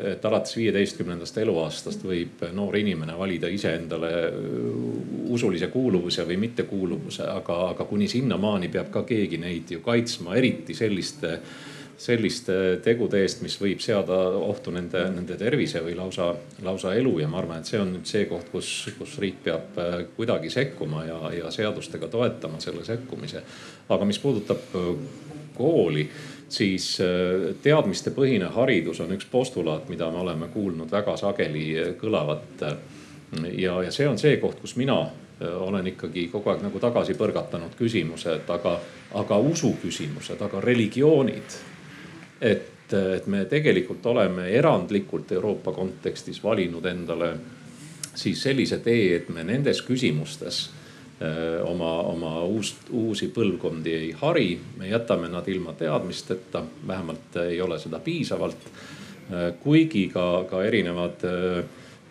et 0.10 0.24
alates 0.26 0.56
viieteistkümnendast 0.57 1.36
eluaastast 1.38 2.02
võib 2.02 2.41
noor 2.56 2.80
inimene 2.80 3.14
valida 3.18 3.52
iseendale 3.53 4.10
usulise 5.30 5.70
kuuluvuse 5.70 6.26
või 6.26 6.40
mittekuuluvuse, 6.48 7.28
aga, 7.30 7.60
aga 7.76 7.86
kuni 7.86 8.10
sinnamaani 8.10 8.72
peab 8.74 8.90
ka 8.95 9.06
keegi 9.06 9.38
neid 9.38 9.70
ju 9.76 9.84
kaitsma, 9.86 10.34
eriti 10.40 10.74
selliste 10.74 11.36
selliste 12.03 12.55
tegude 12.84 13.21
eest, 13.23 13.41
mis 13.45 13.55
võib 13.61 13.80
seada 13.84 14.17
ohtu 14.35 14.73
nende, 14.75 15.05
nende 15.15 15.38
tervise 15.39 15.80
või 15.85 15.95
lausa, 15.95 16.34
lausa 16.65 16.93
elu 16.99 17.13
ja 17.21 17.30
ma 17.31 17.39
arvan, 17.39 17.63
et 17.63 17.71
see 17.71 17.80
on 17.80 17.93
nüüd 17.95 18.09
see 18.09 18.25
koht, 18.27 18.49
kus, 18.51 18.73
kus 18.97 19.15
riik 19.23 19.39
peab 19.45 19.80
kuidagi 20.17 20.51
sekkuma 20.51 21.05
ja, 21.07 21.19
ja 21.38 21.51
seadustega 21.53 22.11
toetama 22.11 22.59
selle 22.63 22.84
sekkumise. 22.84 23.43
aga 23.89 24.05
mis 24.05 24.19
puudutab 24.19 24.67
kooli 25.55 26.09
siis 26.53 26.97
äh, 27.01 27.55
teadmistepõhine 27.63 28.51
haridus 28.53 29.01
on 29.03 29.13
üks 29.15 29.27
postulaat, 29.31 29.89
mida 29.89 30.09
me 30.11 30.21
oleme 30.23 30.49
kuulnud 30.53 30.91
väga 30.91 31.17
sageli 31.17 31.65
kõlavat. 31.99 32.65
ja, 33.57 33.81
ja 33.84 33.91
see 33.91 34.07
on 34.07 34.19
see 34.21 34.38
koht, 34.38 34.59
kus 34.61 34.75
mina 34.75 34.99
äh, 35.01 35.49
olen 35.67 35.88
ikkagi 35.93 36.27
kogu 36.31 36.53
aeg 36.53 36.63
nagu 36.65 36.80
tagasi 36.80 37.17
põrgatanud 37.17 37.77
küsimuse, 37.80 38.39
et 38.41 38.49
aga, 38.49 38.77
aga 39.21 39.38
usu 39.38 39.75
küsimused, 39.81 40.41
aga 40.41 40.61
religioonid. 40.61 41.61
Et, 42.44 42.94
et 42.94 43.28
me 43.28 43.45
tegelikult 43.49 44.06
oleme 44.11 44.49
erandlikult 44.52 45.32
Euroopa 45.32 45.72
kontekstis 45.72 46.44
valinud 46.44 46.86
endale 46.86 47.34
siis 48.15 48.41
sellise 48.44 48.78
tee, 48.84 49.15
et 49.15 49.30
me 49.34 49.44
nendes 49.48 49.82
küsimustes 49.82 50.68
oma, 51.65 51.91
oma 52.10 52.34
uust, 52.44 52.90
uusi 52.91 53.30
põlvkondi 53.34 53.94
ei 53.95 54.11
hari, 54.18 54.57
me 54.78 54.90
jätame 54.90 55.30
nad 55.32 55.48
ilma 55.48 55.74
teadmisteta, 55.78 56.64
vähemalt 56.88 57.38
ei 57.45 57.61
ole 57.61 57.80
seda 57.80 57.99
piisavalt. 58.03 58.68
Kuigi 59.64 60.10
ka, 60.14 60.44
ka 60.49 60.64
erinevad 60.68 61.24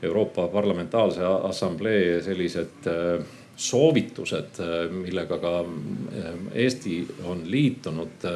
Euroopa 0.03 0.49
Parlamentaarse 0.49 1.23
Assamblee 1.49 2.23
sellised 2.25 2.89
soovitused, 3.63 4.59
millega 4.91 5.39
ka 5.39 5.53
Eesti 6.55 6.97
on 7.31 7.45
liitunud, 7.51 8.27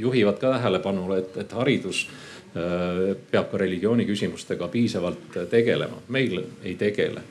juhivad 0.00 0.40
ka 0.40 0.54
tähelepanu, 0.56 1.06
et, 1.18 1.36
et 1.44 1.52
haridus 1.52 2.06
peab 2.52 3.50
ka 3.52 3.60
religiooni 3.60 4.06
küsimustega 4.08 4.68
piisavalt 4.72 5.36
tegelema. 5.50 6.00
meil 6.08 6.40
ei 6.64 6.74
tegele 6.74 7.22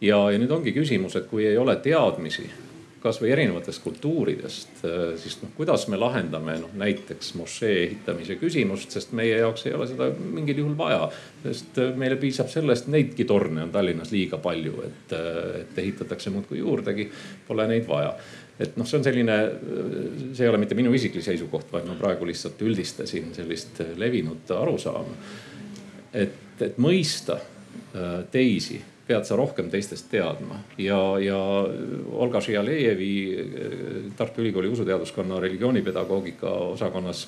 ja, 0.00 0.18
ja 0.30 0.38
nüüd 0.38 0.52
ongi 0.54 0.72
küsimus, 0.76 1.16
et 1.18 1.26
kui 1.30 1.46
ei 1.46 1.58
ole 1.58 1.76
teadmisi 1.82 2.46
kasvõi 3.02 3.30
erinevatest 3.30 3.82
kultuuridest, 3.84 4.80
äh, 4.84 5.12
siis 5.20 5.38
noh, 5.42 5.52
kuidas 5.56 5.86
me 5.90 5.98
lahendame 6.00 6.56
noh 6.62 6.72
näiteks 6.78 7.34
mošee 7.38 7.76
ehitamise 7.84 8.38
küsimust, 8.40 8.90
sest 8.94 9.12
meie 9.16 9.36
jaoks 9.38 9.66
ei 9.68 9.74
ole 9.76 9.86
seda 9.90 10.08
mingil 10.18 10.64
juhul 10.64 10.74
vaja. 10.78 11.08
sest 11.44 11.78
äh, 11.78 11.92
meile 11.96 12.18
piisab 12.18 12.50
sellest, 12.50 12.88
neidki 12.90 13.24
torne 13.24 13.62
on 13.62 13.72
Tallinnas 13.74 14.10
liiga 14.14 14.40
palju, 14.42 14.82
et, 14.86 15.14
äh, 15.14 15.60
et 15.60 15.78
ehitatakse 15.84 16.34
muudkui 16.34 16.58
juurdegi, 16.58 17.08
pole 17.46 17.68
neid 17.70 17.86
vaja. 17.88 18.16
et 18.58 18.76
noh, 18.76 18.86
see 18.86 18.98
on 18.98 19.06
selline, 19.06 19.38
see 20.34 20.44
ei 20.44 20.50
ole 20.50 20.58
mitte 20.58 20.74
minu 20.74 20.90
isiklik 20.94 21.22
seisukoht, 21.22 21.70
vaid 21.72 21.86
ma 21.86 21.94
praegu 21.98 22.26
lihtsalt 22.26 22.62
üldistasin 22.66 23.30
sellist 23.36 23.78
levinud 23.96 24.50
arusaama. 24.58 25.14
et, 26.12 26.62
et 26.66 26.78
mõista 26.82 27.38
teisi 28.32 28.80
pead 29.08 29.24
sa 29.24 29.36
rohkem 29.38 29.70
teistest 29.72 30.10
teadma 30.12 30.60
ja, 30.78 31.00
ja 31.22 31.38
Olga 32.20 32.42
Žialejevi 32.44 33.12
Tartu 34.16 34.44
Ülikooli 34.44 34.68
usuteaduskonna 34.72 35.40
religioonipedagoogika 35.40 36.50
osakonnas 36.74 37.26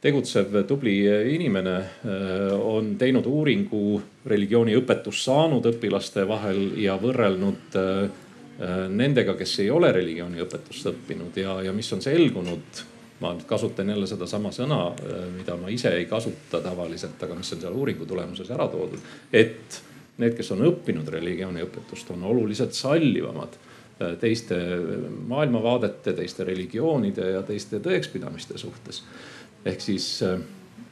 tegutsev 0.00 0.54
tubli 0.68 0.98
inimene 1.34 1.76
on 2.62 2.94
teinud 3.00 3.26
uuringu 3.26 4.00
religiooniõpetust 4.28 5.26
saanud 5.26 5.66
õpilaste 5.72 6.26
vahel 6.28 6.76
ja 6.78 6.98
võrrelnud 7.00 7.78
nendega, 8.96 9.34
kes 9.36 9.58
ei 9.64 9.70
ole 9.72 9.90
religiooniõpetust 9.92 10.92
õppinud 10.92 11.40
ja, 11.40 11.58
ja 11.66 11.72
mis 11.76 11.90
on 11.96 12.04
selgunud 12.04 12.84
ma 13.20 13.32
nüüd 13.32 13.46
kasutan 13.48 13.88
jälle 13.88 14.06
sedasama 14.06 14.52
sõna, 14.52 14.80
mida 15.36 15.56
ma 15.56 15.70
ise 15.72 15.92
ei 15.96 16.04
kasuta 16.08 16.60
tavaliselt, 16.60 17.22
aga 17.24 17.36
mis 17.38 17.52
on 17.56 17.62
seal 17.62 17.76
uuringu 17.76 18.04
tulemuses 18.08 18.50
ära 18.52 18.68
toodud. 18.68 19.00
et 19.32 19.80
need, 20.18 20.36
kes 20.36 20.52
on 20.54 20.64
õppinud 20.70 21.08
religiooniõpetust, 21.12 22.10
on 22.14 22.24
oluliselt 22.30 22.76
sallivamad 22.76 23.56
äh, 23.56 24.14
teiste 24.20 24.58
maailmavaadete, 25.28 26.14
teiste 26.16 26.46
religioonide 26.48 27.32
ja 27.36 27.42
teiste 27.46 27.80
tõekspidamiste 27.84 28.58
suhtes. 28.58 29.02
ehk 29.64 29.80
siis 29.80 30.22
äh, 30.22 30.38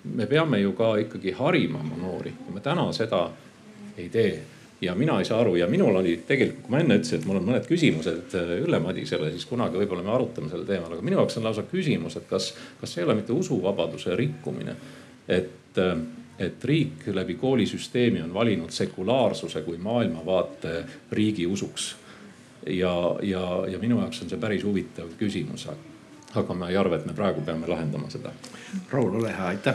me 0.04 0.26
peame 0.26 0.60
ju 0.60 0.72
ka 0.72 0.96
ikkagi 1.04 1.32
harima 1.32 1.80
oma 1.80 1.96
noori 1.96 2.32
ja 2.46 2.54
me 2.54 2.60
täna 2.60 2.90
seda 2.92 3.28
ei 3.96 4.08
tee 4.08 4.42
ja 4.80 4.94
mina 4.94 5.18
ei 5.18 5.24
saa 5.24 5.40
aru 5.40 5.56
ja 5.56 5.66
minul 5.66 5.96
oli 5.96 6.16
tegelikult, 6.26 6.66
kui 6.66 6.74
ma 6.74 6.80
enne 6.82 6.98
ütlesin, 6.98 7.20
et 7.20 7.28
mul 7.28 7.38
on 7.40 7.46
mõned 7.48 7.68
küsimused 7.68 8.36
äh, 8.36 8.56
Ülle 8.64 8.80
Madisele, 8.82 9.30
siis 9.32 9.46
kunagi 9.48 9.80
võib-olla 9.80 10.04
me 10.04 10.12
arutame 10.16 10.50
sel 10.52 10.66
teemal, 10.68 10.92
aga 10.92 11.06
minu 11.06 11.20
jaoks 11.20 11.38
on 11.40 11.48
lausa 11.48 11.64
küsimus, 11.70 12.18
et 12.20 12.28
kas, 12.30 12.52
kas 12.80 12.92
see 12.92 13.02
ei 13.02 13.08
ole 13.08 13.16
mitte 13.20 13.32
usuvabaduse 13.32 14.16
rikkumine. 14.16 14.76
et 15.28 15.78
et 16.38 16.64
riik 16.64 17.06
läbi 17.14 17.34
koolisüsteemi 17.34 18.22
on 18.22 18.34
valinud 18.34 18.70
sekulaarsuse 18.70 19.62
kui 19.62 19.76
maailmavaate 19.78 20.84
riigi 21.12 21.46
usuks. 21.46 21.96
ja, 22.66 23.16
ja, 23.22 23.64
ja 23.68 23.78
minu 23.78 24.00
jaoks 24.00 24.22
on 24.22 24.30
see 24.30 24.40
päris 24.40 24.64
huvitav 24.64 25.12
küsimus. 25.18 25.68
aga 26.34 26.54
ma 26.54 26.68
ei 26.68 26.76
arva, 26.76 26.96
et 26.96 27.06
me 27.06 27.12
praegu 27.14 27.40
peame 27.40 27.68
lahendama 27.68 28.10
seda. 28.10 28.32
Raul, 28.90 29.20
ole 29.20 29.30
hea, 29.30 29.46
aitäh. 29.46 29.74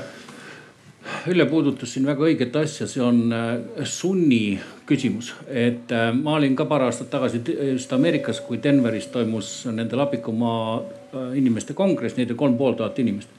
Ülle 1.31 1.45
puudutas 1.45 1.94
siin 1.94 2.06
väga 2.06 2.26
õiget 2.27 2.56
asja, 2.60 2.88
see 2.88 3.02
on 3.02 3.31
äh, 3.31 3.86
sunni 3.88 4.60
küsimus, 4.86 5.31
et 5.48 5.91
äh, 5.95 6.10
ma 6.14 6.36
olin 6.36 6.57
ka 6.60 6.65
paar 6.68 6.84
aastat 6.90 7.07
tagasi 7.10 7.40
just 7.72 7.94
Ameerikas, 7.95 8.41
kui 8.44 8.60
Denveris 8.64 9.07
toimus 9.07 9.53
nende 9.72 9.95
Lapikumaa 9.95 10.76
äh, 10.76 11.38
inimeste 11.40 11.73
kongress, 11.73 12.18
neid 12.18 12.34
oli 12.34 12.41
kolm 12.44 12.57
pool 12.60 12.76
tuhat 12.76 12.99
inimest 12.99 13.39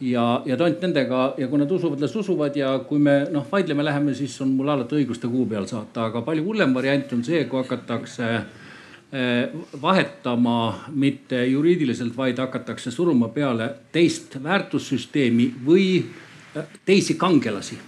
ja, 0.00 0.42
ja 0.46 0.56
tont 0.56 0.82
nendega 0.82 1.22
ja 1.38 1.48
kui 1.48 1.60
nad 1.60 1.70
usuvad, 1.70 2.00
las 2.02 2.16
usuvad 2.16 2.56
ja 2.56 2.72
kui 2.88 2.98
me 3.02 3.24
noh 3.32 3.46
vaidlema 3.50 3.84
läheme, 3.84 4.14
siis 4.14 4.36
on 4.42 4.54
mul 4.56 4.72
alati 4.72 4.98
õigus 5.00 5.20
ta 5.22 5.30
kuu 5.30 5.46
peal 5.50 5.66
saata, 5.70 6.08
aga 6.10 6.24
palju 6.26 6.44
hullem 6.46 6.74
variant 6.74 7.12
on 7.16 7.24
see, 7.26 7.44
kui 7.50 7.62
hakatakse 7.62 8.28
eh, 8.34 9.56
vahetama 9.82 10.58
mitte 10.94 11.44
juriidiliselt, 11.46 12.16
vaid 12.16 12.40
hakatakse 12.42 12.90
suruma 12.94 13.30
peale 13.34 13.70
teist 13.92 14.38
väärtussüsteemi 14.42 15.50
või 15.66 15.88
eh, 16.00 16.78
teisi 16.84 17.18
kangelasi. 17.20 17.78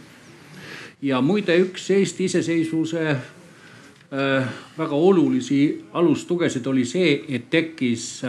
ja 1.03 1.21
muide, 1.21 1.59
üks 1.61 1.91
Eesti 1.91 2.25
iseseisvuse 2.25 3.09
äh, 3.11 4.55
väga 4.79 4.95
olulisi 4.97 5.85
alustugesid 5.93 6.67
oli 6.67 6.85
see, 6.85 7.25
et 7.29 7.51
tekkis 7.51 8.25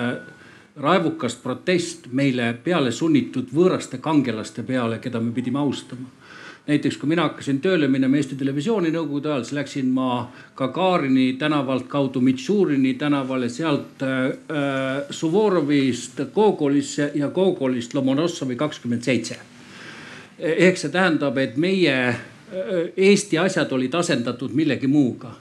raevukas 0.80 1.36
protest 1.36 2.08
meile 2.12 2.52
peale 2.64 2.92
sunnitud 2.92 3.50
võõraste 3.54 3.98
kangelaste 4.02 4.64
peale, 4.64 5.00
keda 5.02 5.20
me 5.20 5.32
pidime 5.32 5.60
austama. 5.60 6.08
näiteks 6.68 6.98
kui 6.98 7.08
mina 7.10 7.24
hakkasin 7.24 7.62
tööle 7.64 7.88
minema 7.88 8.18
Eesti 8.18 8.36
Televisiooni 8.36 8.90
nõukogude 8.92 9.30
ajal, 9.30 9.44
siis 9.44 9.56
läksin 9.56 9.90
ma 9.90 10.32
Gagarini 10.56 11.38
tänavalt 11.40 11.88
kaudu 11.88 12.22
Mitšurini 12.22 12.94
tänavale, 12.94 13.50
sealt 13.50 14.04
äh, 14.04 14.34
Suvorovist 15.10 16.20
Gogolisse 16.36 17.12
ja 17.16 17.30
Gogolist 17.30 17.94
Lomonossovi 17.94 18.56
kakskümmend 18.56 19.02
seitse. 19.02 19.38
ehk 20.40 20.78
see 20.78 20.90
tähendab, 20.90 21.38
et 21.38 21.58
meie 21.58 22.08
äh, 22.08 22.18
Eesti 22.98 23.38
asjad 23.38 23.72
olid 23.72 23.94
asendatud 23.94 24.52
millegi 24.54 24.88
muuga. 24.88 25.32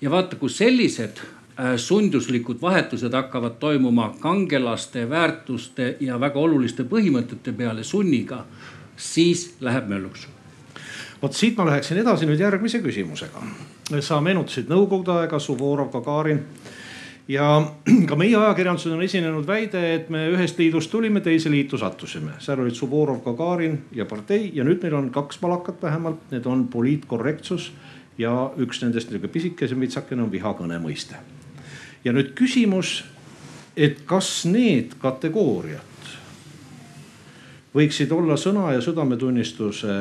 ja 0.00 0.10
vaata, 0.10 0.36
kui 0.36 0.50
sellised 0.50 1.18
äh, 1.18 1.39
sunduslikud 1.76 2.60
vahetused 2.62 3.12
hakkavad 3.12 3.58
toimuma 3.60 4.14
kangelaste 4.20 5.02
väärtuste 5.10 5.96
ja 6.00 6.20
väga 6.20 6.40
oluliste 6.40 6.86
põhimõtete 6.88 7.52
peale 7.56 7.84
sunniga 7.84 8.44
siis 9.00 9.56
läheb 9.60 9.88
mölluks. 9.88 10.28
vot 11.22 11.32
siit 11.32 11.56
ma 11.56 11.66
läheksin 11.66 11.98
edasi 11.98 12.26
nüüd 12.26 12.40
järgmise 12.40 12.80
küsimusega. 12.80 13.42
sa 14.00 14.20
meenutasid 14.20 14.68
nõukogude 14.68 15.12
aega, 15.20 15.38
Suvorov, 15.38 15.90
Gagarin 15.92 16.44
ja 17.28 17.62
ka 18.08 18.16
meie 18.16 18.36
ajakirjanduses 18.36 18.92
on 18.92 19.02
esinenud 19.02 19.46
väide, 19.46 19.94
et 19.94 20.10
me 20.10 20.28
ühest 20.30 20.58
liidust 20.58 20.90
tulime, 20.90 21.20
teise 21.20 21.50
liitu 21.50 21.78
sattusime. 21.78 22.32
seal 22.38 22.60
olid 22.60 22.74
Suvorov, 22.74 23.22
Gagarin 23.24 23.78
ja 23.92 24.04
partei 24.04 24.50
ja 24.54 24.64
nüüd 24.64 24.82
meil 24.82 24.94
on 24.94 25.10
kaks 25.10 25.40
malakat 25.42 25.82
vähemalt, 25.82 26.30
need 26.30 26.46
on 26.46 26.68
poliitkorrektsus 26.68 27.72
ja 28.18 28.50
üks 28.56 28.82
nendest 28.82 29.10
niisugune 29.10 29.32
pisikesem 29.32 29.80
vitsakene 29.80 30.22
on 30.22 30.32
vihakõne 30.32 30.80
mõiste. 30.82 31.20
Ja 32.04 32.12
nüüd 32.12 32.34
küsimus, 32.38 33.00
et 33.76 34.02
kas 34.08 34.44
need 34.48 34.96
kategooriad 35.00 35.90
võiksid 37.74 38.10
olla 38.12 38.36
sõna 38.40 38.72
ja 38.74 38.82
südametunnistuse 38.82 39.96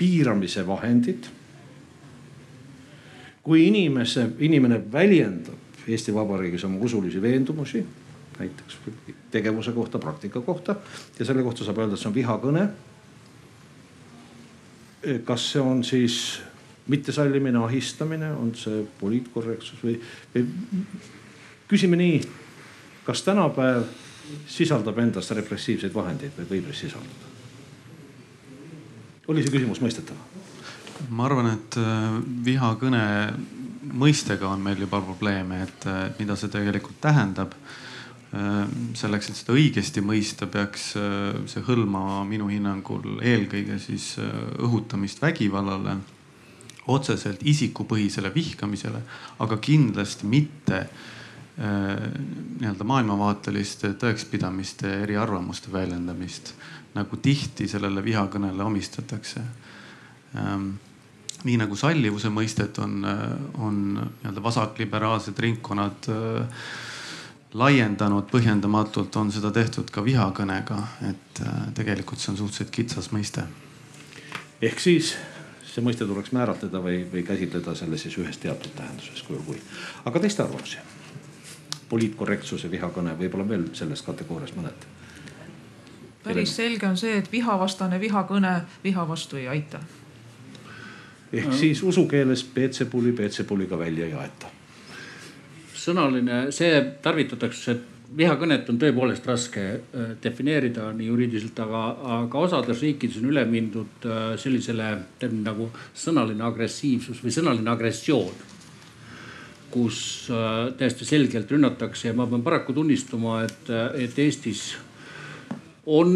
piiramise 0.00 0.66
vahendid. 0.66 1.28
kui 3.42 3.66
inimese, 3.66 4.26
inimene 4.38 4.82
väljendab 4.92 5.88
Eesti 5.88 6.12
Vabariigis 6.14 6.64
oma 6.64 6.78
usulisi 6.84 7.22
veendumusi, 7.22 7.80
näiteks 8.38 8.76
tegevuse 9.30 9.72
kohta, 9.72 9.98
praktika 9.98 10.40
kohta 10.40 10.76
ja 11.18 11.24
selle 11.24 11.42
kohta 11.42 11.64
saab 11.64 11.78
öelda, 11.78 11.94
et 11.94 12.00
see 12.00 12.08
on 12.08 12.14
vihakõne. 12.14 12.68
kas 15.24 15.52
see 15.52 15.60
on 15.60 15.84
siis 15.84 16.42
mittesallimine, 16.88 17.58
ahistamine, 17.64 18.32
on 18.32 18.54
see 18.58 18.84
poliitkorrektsus 19.00 19.82
või, 19.84 19.98
või 20.34 20.46
küsime 21.70 21.98
nii, 22.00 22.20
kas 23.06 23.22
tänapäev 23.26 23.84
sisaldab 24.50 24.98
endas 25.02 25.30
repressiivseid 25.36 25.94
vahendeid 25.94 26.38
või 26.38 26.50
võib 26.54 26.72
sisaldada? 26.74 27.28
oli 29.30 29.44
see 29.44 29.52
küsimus 29.54 29.78
mõistetav? 29.82 30.18
ma 31.08 31.26
arvan, 31.28 31.52
et 31.54 31.76
äh, 31.80 32.16
vihakõne 32.44 33.02
mõistega 34.00 34.48
on 34.50 34.60
meil 34.62 34.82
juba 34.84 35.00
probleeme, 35.02 35.62
et 35.64 35.86
äh, 35.88 36.02
mida 36.18 36.36
see 36.38 36.52
tegelikult 36.52 37.00
tähendab. 37.02 37.54
Äh, 38.30 38.66
selleks, 38.98 39.30
et 39.30 39.40
seda 39.40 39.56
õigesti 39.56 40.04
mõista, 40.04 40.46
peaks 40.50 40.92
see 41.50 41.64
hõlmama 41.66 42.20
minu 42.28 42.50
hinnangul 42.50 43.18
eelkõige 43.26 43.80
siis 43.82 44.12
õhutamist 44.20 45.22
vägivallale, 45.22 45.96
otseselt 46.90 47.42
isikupõhisele 47.46 48.32
vihkamisele, 48.34 49.00
aga 49.38 49.58
kindlasti 49.62 50.26
mitte 50.26 50.84
Äh, 51.60 51.96
nii-öelda 52.60 52.84
maailmavaateliste 52.88 53.90
tõekspidamiste, 54.00 54.88
eriarvamuste 55.02 55.68
väljendamist, 55.72 56.54
nagu 56.94 57.18
tihti 57.20 57.66
sellele 57.68 58.00
vihakõnele 58.04 58.64
omistatakse. 58.64 59.42
Ähm, 60.40 60.70
nii 61.44 61.58
nagu 61.60 61.76
sallivuse 61.76 62.30
mõistet 62.32 62.80
on, 62.80 63.02
äh, 63.04 63.26
on 63.60 63.82
nii-öelda 63.98 64.44
vasakliberaalsed 64.46 65.42
ringkonnad 65.44 66.08
äh, 66.08 66.64
laiendanud 67.52 68.30
põhjendamatult, 68.32 69.20
on 69.20 69.34
seda 69.34 69.50
tehtud 69.52 69.92
ka 69.92 70.04
vihakõnega, 70.06 70.78
et 71.10 71.42
tegelikult 71.76 72.22
see 72.22 72.32
on 72.32 72.40
suhteliselt 72.40 72.72
kitsas 72.72 73.10
mõiste. 73.12 73.44
ehk 74.62 74.80
siis 74.80 75.16
see 75.70 75.84
mõiste 75.84 76.06
tuleks 76.06 76.32
määratleda 76.34 76.80
või, 76.82 77.04
või 77.12 77.22
käsitleda 77.26 77.74
selle 77.78 77.98
siis 77.98 78.16
ühes 78.18 78.38
teatud 78.42 78.72
tähenduses, 78.76 79.22
kui, 79.22 79.38
kui. 79.46 79.60
aga 80.04 80.22
teiste 80.22 80.42
arvamusi 80.42 80.78
poliitkorrektsuse 81.90 82.70
vihakõne, 82.70 83.16
võib-olla 83.18 83.48
veel 83.48 83.68
selles 83.74 84.02
kategoorias 84.06 84.54
mõned. 84.56 84.86
päris 86.24 86.52
selge 86.56 86.86
on 86.86 86.96
see, 87.00 87.16
et 87.18 87.32
vihavastane 87.32 88.00
vihakõne 88.00 88.52
viha 88.84 89.06
vastu 89.08 89.36
ei 89.36 89.48
aita. 89.48 89.80
ehk 91.32 91.52
siis 91.52 91.82
usukeeles 91.82 92.44
peetsepuli 92.44 93.12
peetsepuliga 93.12 93.78
välja 93.78 94.06
ei 94.06 94.12
aeta. 94.12 94.50
sõnaline, 95.74 96.50
see 96.52 96.82
tarvitatakse, 97.02 97.72
et 97.72 97.99
vihakõnet 98.16 98.68
on 98.70 98.78
tõepoolest 98.80 99.26
raske 99.28 99.64
äh, 99.70 100.12
defineerida 100.22 100.88
nii 100.96 101.10
juriidiliselt, 101.10 101.58
aga, 101.62 101.82
aga 102.18 102.44
osades 102.46 102.82
riikides 102.82 103.20
on 103.20 103.30
üle 103.30 103.44
mindud 103.48 104.06
äh, 104.06 104.22
sellisele 104.40 104.90
termin 105.20 105.44
nagu 105.46 105.68
sõnaline 105.94 106.44
agressiivsus 106.46 107.22
või 107.22 107.34
sõnaline 107.34 107.70
agressioon 107.70 108.46
kus 109.70 110.28
äh, 110.34 110.72
täiesti 110.78 111.06
selgelt 111.06 111.50
rünnatakse 111.54 112.10
ja 112.10 112.16
ma 112.18 112.26
pean 112.26 112.42
paraku 112.46 112.74
tunnistama, 112.74 113.44
et, 113.46 113.70
et 114.02 114.18
Eestis 114.18 114.72
on, 115.90 116.12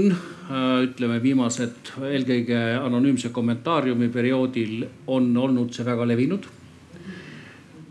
ütleme 0.85 1.17
viimased, 1.23 1.95
eelkõige 2.05 2.59
anonüümse 2.77 3.31
kommentaariumi 3.35 4.11
perioodil 4.13 4.85
on 5.11 5.31
olnud 5.41 5.73
see 5.75 5.87
väga 5.87 6.05
levinud. 6.07 6.45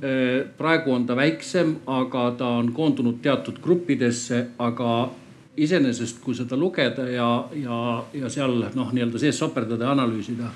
Äh, 0.04 0.46
praegu 0.58 0.92
on 0.92 1.06
ta 1.08 1.16
väiksem, 1.16 1.76
aga 1.88 2.32
ta 2.38 2.48
on 2.60 2.74
koondunud 2.76 3.22
teatud 3.24 3.62
gruppidesse, 3.64 4.46
aga 4.60 5.10
iseenesest, 5.58 6.20
kui 6.20 6.36
seda 6.36 6.58
lugeda 6.60 7.06
ja, 7.08 7.30
ja, 7.56 7.78
ja 8.14 8.30
seal 8.34 8.58
noh, 8.76 8.90
nii-öelda 8.92 9.22
sees 9.22 9.40
soperdada 9.40 9.86
ja 9.86 9.94
analüüsida 9.94 10.50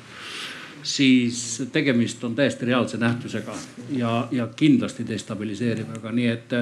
siis 0.87 1.63
tegemist 1.71 2.23
on 2.23 2.35
täiesti 2.35 2.65
reaalse 2.65 2.97
nähtusega 2.97 3.55
ja, 3.91 4.27
ja 4.31 4.47
kindlasti 4.55 5.07
destabiliseerivaga, 5.07 6.11
nii 6.11 6.27
et 6.31 6.55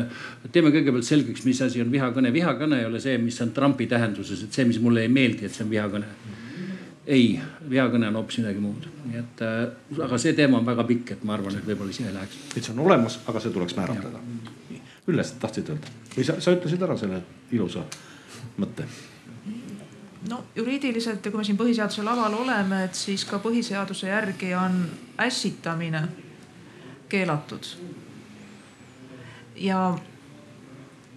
teeme 0.51 0.71
kõigepealt 0.73 1.05
selgeks, 1.05 1.45
mis 1.45 1.61
asi 1.61 1.81
on 1.81 1.91
vihakõne. 1.91 2.33
vihakõne 2.33 2.79
ei 2.81 2.89
ole 2.89 3.01
see, 3.03 3.17
mis 3.21 3.41
on 3.41 3.51
Trumpi 3.53 3.87
tähenduses, 3.91 4.43
et 4.43 4.53
see, 4.53 4.65
mis 4.65 4.81
mulle 4.81 5.05
ei 5.05 5.11
meeldi, 5.11 5.45
et 5.45 5.53
see 5.53 5.65
on 5.65 5.71
vihakõne. 5.73 6.09
Ei, 7.07 7.39
vihakõne 7.69 8.09
on 8.09 8.19
hoopis 8.19 8.39
midagi 8.41 8.61
muud, 8.63 8.87
nii 9.05 9.19
et 9.21 9.43
äh, 9.45 9.65
aga 10.05 10.19
see 10.21 10.33
teema 10.37 10.59
on 10.59 10.65
väga 10.67 10.85
pikk, 10.89 11.15
et 11.15 11.25
ma 11.27 11.35
arvan, 11.37 11.57
et 11.57 11.67
võib-olla 11.67 11.93
siia 11.93 12.09
ei 12.09 12.15
läheks. 12.17 12.37
et 12.55 12.63
see 12.63 12.73
on 12.73 12.85
olemas, 12.85 13.19
aga 13.29 13.41
see 13.43 13.53
tuleks 13.53 13.77
määratleda. 13.77 14.23
Ülle, 15.05 15.23
sa 15.23 15.35
tahtsid 15.43 15.69
öelda 15.69 15.91
või 16.15 16.25
sa, 16.25 16.39
sa 16.41 16.55
ütlesid 16.55 16.81
ära 16.81 16.95
selle 16.97 17.21
ilusa 17.53 17.83
mõtte 18.57 18.87
no 20.29 20.43
juriidiliselt 20.55 21.25
ja 21.25 21.31
kui 21.31 21.41
me 21.41 21.45
siin 21.47 21.59
põhiseaduse 21.59 22.03
laval 22.05 22.33
oleme, 22.39 22.83
et 22.87 22.97
siis 22.97 23.25
ka 23.29 23.39
põhiseaduse 23.43 24.09
järgi 24.09 24.53
on 24.57 24.81
ässitamine 25.21 26.01
keelatud. 27.09 27.67
ja 29.55 29.97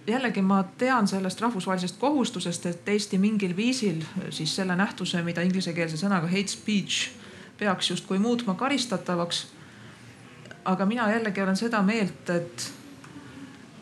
jällegi 0.09 0.41
ma 0.41 0.63
tean 0.77 1.07
sellest 1.07 1.41
rahvusvahelisest 1.41 1.97
kohustusest, 1.99 2.65
et 2.65 2.89
Eesti 2.89 3.17
mingil 3.17 3.55
viisil 3.55 4.03
siis 4.29 4.55
selle 4.55 4.75
nähtuse, 4.75 5.21
mida 5.23 5.41
inglisekeelse 5.41 5.97
sõnaga 5.97 6.29
hate 6.31 6.53
speech 6.53 7.09
peaks 7.59 7.89
justkui 7.89 8.19
muutma 8.19 8.53
karistatavaks. 8.53 9.47
aga 10.65 10.85
mina 10.85 11.11
jällegi 11.11 11.41
olen 11.41 11.57
seda 11.57 11.81
meelt, 11.81 12.29
et, 12.29 12.71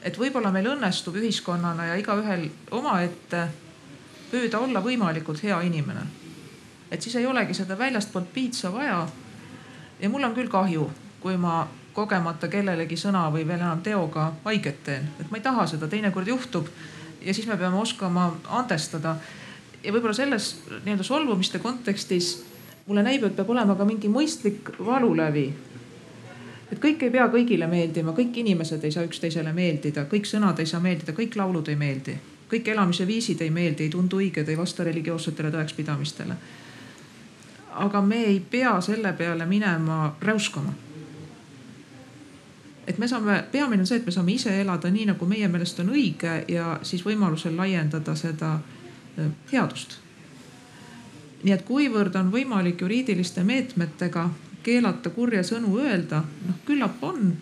et 0.02 0.20
võib-olla 0.20 0.52
meil 0.52 0.70
õnnestub 0.72 1.16
ühiskonnana 1.16 1.86
ja 1.86 1.96
igaühel 1.96 2.50
omaette 2.72 3.48
püüda 4.32 4.60
olla 4.60 4.82
võimalikult 4.82 5.44
hea 5.44 5.62
inimene. 5.62 6.06
et 6.92 7.02
siis 7.02 7.16
ei 7.16 7.26
olegi 7.26 7.54
seda 7.54 7.78
väljastpoolt 7.78 8.34
piitsa 8.34 8.74
vaja. 8.74 9.08
ja 10.00 10.10
mul 10.10 10.24
on 10.24 10.36
küll 10.36 10.48
kahju, 10.48 10.92
kui 11.20 11.38
ma 11.38 11.68
kogemata 11.98 12.48
kellelegi 12.48 12.98
sõna 13.00 13.26
või 13.34 13.48
veel 13.48 13.58
enam 13.60 13.82
teoga 13.82 14.30
haiget 14.46 14.84
teen, 14.86 15.10
et 15.20 15.32
ma 15.32 15.40
ei 15.40 15.46
taha 15.46 15.66
seda, 15.68 15.90
teinekord 15.90 16.28
juhtub. 16.30 16.70
ja 17.22 17.34
siis 17.34 17.48
me 17.48 17.58
peame 17.58 17.78
oskama 17.78 18.30
andestada. 18.60 19.16
ja 19.84 19.94
võib-olla 19.94 20.14
selles 20.14 20.60
nii-öelda 20.86 21.04
solvumiste 21.04 21.60
kontekstis 21.60 22.46
mulle 22.86 23.04
näib, 23.04 23.24
et 23.24 23.36
peab 23.36 23.50
olema 23.50 23.76
ka 23.76 23.86
mingi 23.86 24.08
mõistlik 24.08 24.72
valulävi 24.80 25.54
et 26.72 26.80
kõik 26.80 27.04
ei 27.04 27.10
pea 27.10 27.28
kõigile 27.28 27.68
meeldima, 27.68 28.12
kõik 28.12 28.38
inimesed 28.38 28.84
ei 28.84 28.92
saa 28.92 29.04
üksteisele 29.04 29.54
meeldida, 29.54 30.06
kõik 30.06 30.26
sõnad 30.26 30.60
ei 30.60 30.66
saa 30.66 30.80
meeldida, 30.80 31.14
kõik 31.18 31.36
laulud 31.36 31.68
ei 31.68 31.76
meeldi 31.76 32.18
kõik 32.52 32.72
elamise 32.72 33.08
viisid 33.08 33.42
ei 33.44 33.52
meeldi, 33.52 33.88
ei 33.88 33.92
tundu 33.92 34.22
õiged, 34.22 34.48
ei 34.48 34.58
vasta 34.58 34.84
religioossetele 34.88 35.52
tõekspidamistele. 35.52 36.36
aga 37.78 38.02
me 38.02 38.24
ei 38.26 38.40
pea 38.40 38.82
selle 38.82 39.14
peale 39.14 39.46
minema 39.46 40.16
räuskama. 40.22 40.74
Et 42.88 42.98
me 42.98 43.08
saame, 43.08 43.44
peamine 43.52 43.84
on 43.84 43.88
see, 43.88 44.00
et 44.00 44.06
me 44.06 44.12
saame 44.12 44.32
ise 44.32 44.54
elada 44.62 44.90
nii, 44.92 45.06
nagu 45.12 45.26
meie 45.28 45.48
meelest 45.52 45.80
on 45.84 45.92
õige 45.92 46.40
ja 46.48 46.80
siis 46.88 47.04
võimalusel 47.06 47.58
laiendada 47.58 48.16
seda 48.16 48.58
headust. 49.52 49.98
nii 51.44 51.54
et 51.54 51.66
kuivõrd 51.66 52.16
on 52.16 52.32
võimalik 52.32 52.82
juriidiliste 52.82 53.44
meetmetega 53.44 54.30
keelata 54.64 55.10
kurja 55.10 55.44
sõnu 55.44 55.78
öelda, 55.80 56.24
noh 56.48 56.64
küllap 56.66 57.04
on 57.04 57.36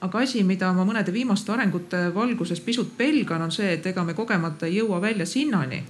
aga 0.00 0.18
asi, 0.22 0.42
mida 0.46 0.70
ma 0.72 0.84
mõnede 0.86 1.12
viimaste 1.12 1.52
arengute 1.52 2.08
valguses 2.14 2.60
pisut 2.60 2.92
pelgan, 2.96 3.42
on 3.42 3.52
see, 3.52 3.72
et 3.74 3.86
ega 3.86 4.04
me 4.04 4.14
kogemata 4.14 4.66
ei 4.66 4.78
jõua 4.78 5.00
välja 5.02 5.26
sinnani 5.26 5.82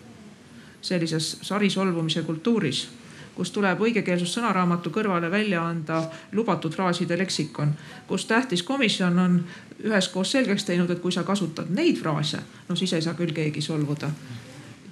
sellises 0.81 1.39
sarisolvumise 1.43 2.23
kultuuris, 2.23 2.87
kus 3.39 3.53
tuleb 3.55 3.79
õigekeelsussõnaraamatu 3.87 4.91
kõrvale 4.91 5.31
välja 5.31 5.63
anda 5.63 6.01
lubatud 6.35 6.75
fraaside 6.75 7.15
leksikon, 7.21 7.71
kus 8.09 8.27
tähtis 8.27 8.65
komisjon 8.67 9.19
on 9.23 9.37
üheskoos 9.85 10.33
selgeks 10.35 10.65
teinud, 10.67 10.91
et 10.91 10.99
kui 10.99 11.15
sa 11.15 11.23
kasutad 11.23 11.71
neid 11.71 12.01
fraase, 12.01 12.41
no 12.69 12.75
siis 12.77 12.97
ei 12.99 13.05
saa 13.05 13.15
küll 13.15 13.31
keegi 13.37 13.63
solvuda. 13.63 14.11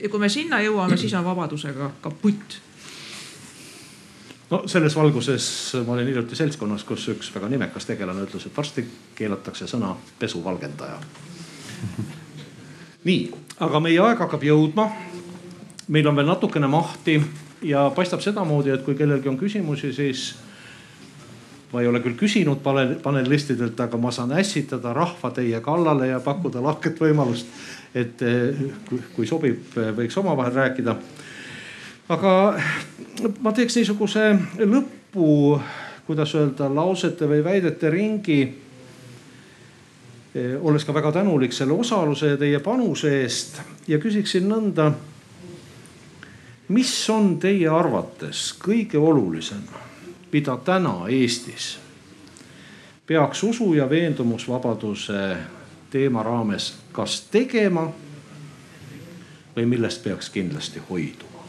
ja 0.01 0.09
kui 0.09 0.20
me 0.23 0.28
sinna 0.28 0.60
jõuame, 0.62 0.97
siis 0.97 1.14
on 1.18 1.24
vabadusega 1.24 1.90
kaputt 2.01 2.60
no 4.51 4.62
selles 4.66 4.94
valguses 4.97 5.48
ma 5.86 5.97
olin 5.97 6.06
hiljuti 6.06 6.39
seltskonnas, 6.39 6.85
kus 6.85 7.09
üks 7.09 7.32
väga 7.35 7.48
nimekas 7.51 7.86
tegelane 7.86 8.23
ütles, 8.28 8.47
et 8.47 8.56
varsti 8.56 8.85
keelatakse 9.14 9.66
sõna 9.66 9.97
pesuvalgendaja. 10.18 11.01
nii, 13.10 13.18
aga 13.59 13.81
meie 13.81 13.98
aeg 14.06 14.23
hakkab 14.23 14.47
jõudma. 14.47 14.86
meil 15.89 16.06
on 16.06 16.16
veel 16.16 16.31
natukene 16.31 16.70
mahti 16.70 17.18
ja 17.62 17.91
paistab 17.95 18.20
sedamoodi, 18.20 18.74
et 18.74 18.85
kui 18.85 18.95
kellelgi 18.95 19.28
on 19.28 19.39
küsimusi, 19.39 19.93
siis 19.93 20.27
ma 21.73 21.81
ei 21.83 21.89
ole 21.89 22.01
küll 22.05 22.19
küsinud 22.19 22.61
panelistidelt, 23.03 23.81
aga 23.81 23.99
ma 23.99 24.11
saan 24.15 24.33
ässitada 24.39 24.93
rahva 24.97 25.31
teie 25.35 25.61
kallale 25.61 26.12
ja 26.12 26.20
pakkuda 26.20 26.62
lahket 26.62 27.01
võimalust, 27.01 27.49
et 27.95 28.23
eh, 28.23 28.66
kui 29.16 29.27
sobib, 29.27 29.73
võiks 29.97 30.19
omavahel 30.20 30.55
rääkida 30.55 30.97
aga 32.12 32.33
ma 33.43 33.53
teeks 33.55 33.81
niisuguse 33.81 34.28
lõpu, 34.62 35.59
kuidas 36.07 36.35
öelda, 36.39 36.69
lausete 36.70 37.28
või 37.31 37.43
väidete 37.45 37.91
ringi. 37.91 38.41
olles 40.37 40.85
ka 40.85 40.93
väga 40.93 41.12
tänulik 41.12 41.53
selle 41.53 41.73
osaluse 41.73 42.35
ja 42.35 42.37
teie 42.37 42.59
panuse 42.61 43.23
eest 43.23 43.61
ja 43.89 43.99
küsiksin 43.99 44.49
nõnda. 44.49 44.93
Mis 46.68 47.10
on 47.10 47.36
teie 47.38 47.68
arvates 47.68 48.55
kõige 48.59 48.98
olulisem, 48.98 49.62
mida 50.32 50.56
täna 50.64 51.06
Eestis 51.09 51.76
peaks 53.06 53.43
usu 53.43 53.74
ja 53.74 53.90
veendumusvabaduse 53.90 55.36
teema 55.90 56.22
raames 56.22 56.74
kas 56.93 57.20
tegema 57.30 57.86
või 59.56 59.66
millest 59.66 60.02
peaks 60.05 60.30
kindlasti 60.30 60.82
hoiduma? 60.90 61.47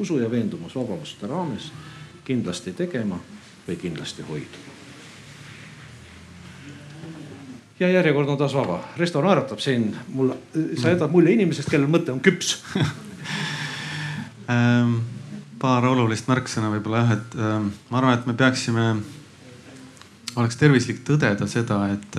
usu 0.00 0.18
ja 0.18 0.30
veendumusvabaduste 0.30 1.26
raames 1.26 1.72
kindlasti 2.24 2.72
tegema 2.72 3.20
või 3.68 3.76
kindlasti 3.76 4.22
hoiduma. 4.22 4.70
ja 7.80 7.88
järjekord 7.88 8.28
on 8.28 8.38
taas 8.38 8.54
vaba, 8.54 8.80
Resto 8.96 9.20
naeratab 9.20 9.60
siin 9.60 9.96
mulle, 10.08 10.36
sa 10.80 10.88
jätad 10.88 11.12
mulje 11.12 11.36
inimesest, 11.36 11.70
kellel 11.70 11.88
mõte 11.92 12.12
on 12.12 12.20
küps 12.24 12.56
paar 15.60 15.84
olulist 15.86 16.26
märksõna 16.26 16.72
võib-olla 16.72 17.04
jah, 17.04 17.12
et 17.14 17.36
ähm, 17.38 17.68
ma 17.90 18.00
arvan, 18.00 18.16
et 18.18 18.26
me 18.26 18.34
peaksime, 18.34 18.86
oleks 20.40 20.58
tervislik 20.58 21.04
tõdeda 21.06 21.46
seda, 21.50 21.84
et 21.94 22.18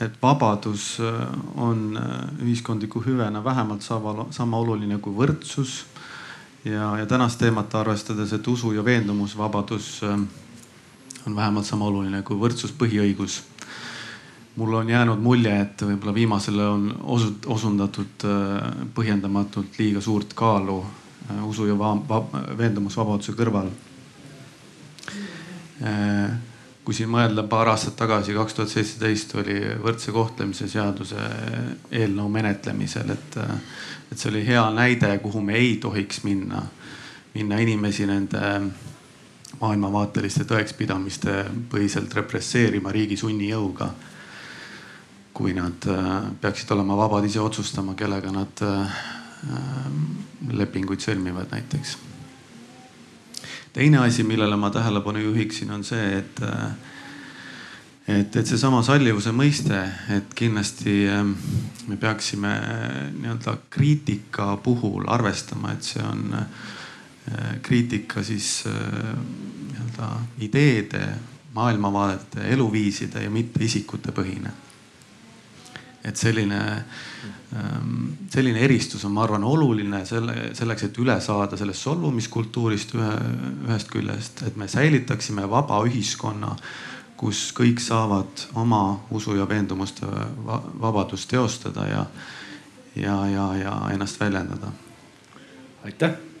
et 0.00 0.14
vabadus 0.22 0.98
äh, 1.00 1.26
on 1.56 1.96
äh, 1.96 2.42
ühiskondliku 2.42 3.02
hüvena 3.04 3.44
vähemalt 3.44 3.82
sama, 3.82 4.26
sama 4.30 4.58
oluline 4.58 4.98
kui 4.98 5.14
võrdsus 5.14 5.84
ja, 6.64 6.96
ja 6.98 7.06
tänast 7.06 7.38
teemat 7.38 7.74
arvestades, 7.74 8.32
et 8.32 8.48
usu 8.48 8.72
ja 8.74 8.84
veendumusvabadus 8.84 10.00
ähm, 10.02 10.26
on 11.26 11.36
vähemalt 11.36 11.66
sama 11.66 11.86
oluline 11.86 12.22
kui 12.22 12.36
võrdsus 12.36 12.74
põhiõigus. 12.78 13.42
Mulle 14.56 14.76
on 14.76 14.88
jäänud 14.88 15.20
mulje, 15.20 15.54
et 15.60 15.82
võib-olla 15.82 16.14
viimasele 16.14 16.66
on 16.68 16.88
osut-, 17.16 17.46
osundatud 17.50 18.26
äh, 18.28 18.86
põhjendamatult 18.94 19.78
liiga 19.78 20.00
suurt 20.00 20.34
kaalu 20.34 20.78
äh, 20.84 21.44
usu 21.48 21.66
ja 21.66 21.78
va 21.78 21.94
va 22.08 22.22
veendumusvabaduse 22.58 23.34
kõrval 23.38 23.70
äh, 25.82 26.34
kui 26.84 26.94
siin 26.94 27.08
mõelda 27.08 27.46
paar 27.48 27.70
aastat 27.72 27.96
tagasi, 27.96 28.34
kaks 28.36 28.54
tuhat 28.54 28.72
seitseteist 28.72 29.34
oli 29.40 29.56
võrdse 29.82 30.12
kohtlemise 30.12 30.68
seaduse 30.68 31.28
eelnõu 31.90 32.28
menetlemisel, 32.28 33.14
et 33.14 33.38
et 34.12 34.20
see 34.20 34.30
oli 34.30 34.44
hea 34.46 34.62
näide, 34.70 35.08
kuhu 35.18 35.40
me 35.42 35.56
ei 35.58 35.76
tohiks 35.82 36.20
minna, 36.26 36.60
minna 37.34 37.56
inimesi 37.58 38.04
nende 38.06 38.42
maailmavaateliste 39.60 40.44
tõekspidamiste 40.50 41.38
põhiselt 41.72 42.14
represseerima 42.14 42.92
riigi 42.92 43.16
sunnijõuga. 43.16 43.88
Kui 45.34 45.54
nad 45.56 45.86
äh, 45.90 46.08
peaksid 46.40 46.70
olema 46.70 46.96
vabad 46.96 47.26
ise 47.26 47.42
otsustama, 47.42 47.96
kellega 47.98 48.32
nad 48.32 48.64
äh, 48.64 49.04
lepinguid 50.50 51.02
sõlmivad 51.04 51.50
näiteks. 51.52 51.98
teine 53.74 53.98
asi, 53.98 54.22
millele 54.22 54.56
ma 54.56 54.70
tähelepanu 54.70 55.18
juhiksin, 55.18 55.70
on 55.74 55.84
see, 55.84 56.18
et 56.18 56.42
äh, 56.42 56.68
et, 58.08 58.36
et 58.36 58.46
seesama 58.46 58.82
sallivuse 58.84 59.32
mõiste, 59.32 59.78
et 60.12 60.34
kindlasti 60.36 61.04
ähm, 61.08 61.32
me 61.88 61.96
peaksime 62.00 62.50
äh, 62.52 62.96
nii-öelda 63.14 63.56
kriitika 63.72 64.54
puhul 64.62 65.08
arvestama, 65.08 65.72
et 65.72 65.88
see 65.88 66.04
on 66.04 66.34
äh, 66.36 67.54
kriitika 67.64 68.22
siis 68.22 68.64
äh, 68.68 69.14
nii-öelda 69.70 70.10
ideede, 70.44 71.06
maailmavaadete, 71.54 72.48
eluviiside 72.52 73.24
ja 73.24 73.30
mitte 73.30 73.64
isikute 73.64 74.12
põhine. 74.12 74.52
Et 76.04 76.16
selline, 76.20 76.60
ähm, 77.56 78.00
selline 78.32 78.60
eristus 78.66 79.04
on, 79.04 79.14
ma 79.16 79.24
arvan, 79.24 79.44
oluline 79.44 80.04
selle, 80.06 80.50
selleks, 80.54 80.88
et 80.88 80.98
üle 81.02 81.16
saada 81.24 81.56
sellest 81.60 81.86
solvumiskultuurist 81.86 82.96
ühe, 82.98 83.12
ühest 83.68 83.92
küljest, 83.92 84.44
et 84.48 84.56
me 84.60 84.68
säilitaksime 84.68 85.48
vaba 85.50 85.80
ühiskonna 85.88 86.56
kus 87.16 87.48
kõik 87.56 87.80
saavad 87.80 88.48
oma 88.58 89.00
usu 89.14 89.36
ja 89.38 89.46
veendumuste 89.48 90.06
vabadust 90.44 91.30
teostada 91.30 91.86
ja, 91.88 92.04
ja, 92.98 93.16
ja, 93.30 93.48
ja 93.62 93.74
ennast 93.94 94.20
väljendada. 94.20 94.72
aitäh. 95.84 96.33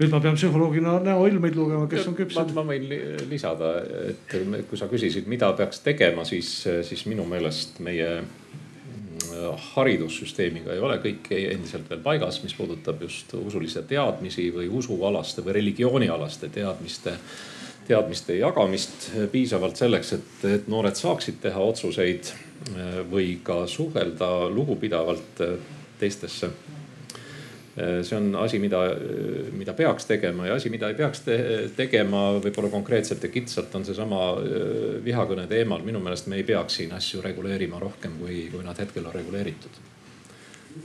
Nüüd 0.00 0.10
ma 0.10 0.20
pean 0.22 0.34
psühholoogina 0.38 0.96
näoilmeid 1.04 1.56
lugema, 1.58 1.86
kes 1.90 2.08
on 2.10 2.16
küpsed. 2.18 2.50
ma 2.56 2.64
võin 2.66 2.88
lisada, 3.30 3.76
et 4.10 4.36
kui 4.68 4.78
sa 4.78 4.88
küsisid, 4.90 5.28
mida 5.30 5.52
peaks 5.54 5.84
tegema, 5.84 6.26
siis, 6.26 6.50
siis 6.86 7.04
minu 7.10 7.26
meelest 7.30 7.78
meie 7.84 8.16
haridussüsteemiga 9.74 10.74
ei 10.74 10.82
ole 10.82 10.98
kõik 11.02 11.30
endiselt 11.36 11.86
veel 11.90 12.02
paigas, 12.02 12.40
mis 12.42 12.54
puudutab 12.58 13.02
just 13.06 13.32
usulisi 13.38 13.82
teadmisi 13.88 14.48
või 14.54 14.66
usualaste 14.70 15.44
või 15.46 15.56
religioonialaste 15.60 16.50
teadmiste, 16.54 17.14
teadmiste 17.88 18.38
jagamist 18.38 19.08
piisavalt 19.32 19.78
selleks, 19.78 20.12
et, 20.18 20.34
et 20.50 20.68
noored 20.70 20.98
saaksid 20.98 21.38
teha 21.42 21.62
otsuseid 21.70 22.34
või 23.10 23.38
ka 23.46 23.64
suhelda 23.70 24.48
lugupidavalt 24.50 25.42
teistesse 26.00 26.50
Äh, 26.50 26.63
see 27.74 28.16
on 28.16 28.36
asi, 28.38 28.58
mida, 28.62 28.80
mida 29.52 29.72
peaks 29.74 30.06
tegema 30.06 30.46
ja 30.46 30.54
asi, 30.54 30.70
mida 30.70 30.88
ei 30.92 30.94
peaks 30.98 31.24
te 31.26 31.38
tegema 31.76 32.28
võib-olla 32.36 32.70
konkreetselt 32.70 33.24
ja 33.26 33.30
kitsalt 33.34 33.74
on 33.74 33.86
seesama 33.86 34.20
äh, 34.36 34.68
vihakõne 35.04 35.48
teemal. 35.50 35.82
minu 35.82 36.02
meelest 36.02 36.30
me 36.30 36.38
ei 36.38 36.46
peaks 36.46 36.78
siin 36.78 36.94
asju 36.94 37.22
reguleerima 37.24 37.80
rohkem, 37.82 38.14
kui, 38.20 38.46
kui 38.52 38.62
nad 38.62 38.78
hetkel 38.78 39.06
on 39.06 39.14
reguleeritud. 39.14 39.80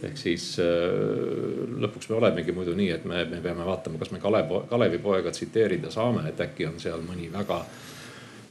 ehk 0.01 0.17
siis 0.17 0.55
äh, 0.63 1.69
lõpuks 1.85 2.09
me 2.09 2.17
olemegi 2.17 2.57
muidu 2.57 2.73
nii, 2.77 2.89
et 2.97 3.05
me, 3.05 3.21
me 3.25 3.41
peame 3.45 3.65
vaatama, 3.69 4.01
kas 4.01 4.11
me 4.11 4.19
Kalev, 4.19 4.57
Kalevipoega 4.69 5.31
tsiteerida 5.31 5.93
saame, 5.93 6.25
et 6.29 6.41
äkki 6.41 6.65
on 6.71 6.81
seal 6.81 7.05
mõni 7.05 7.29
väga 7.33 7.63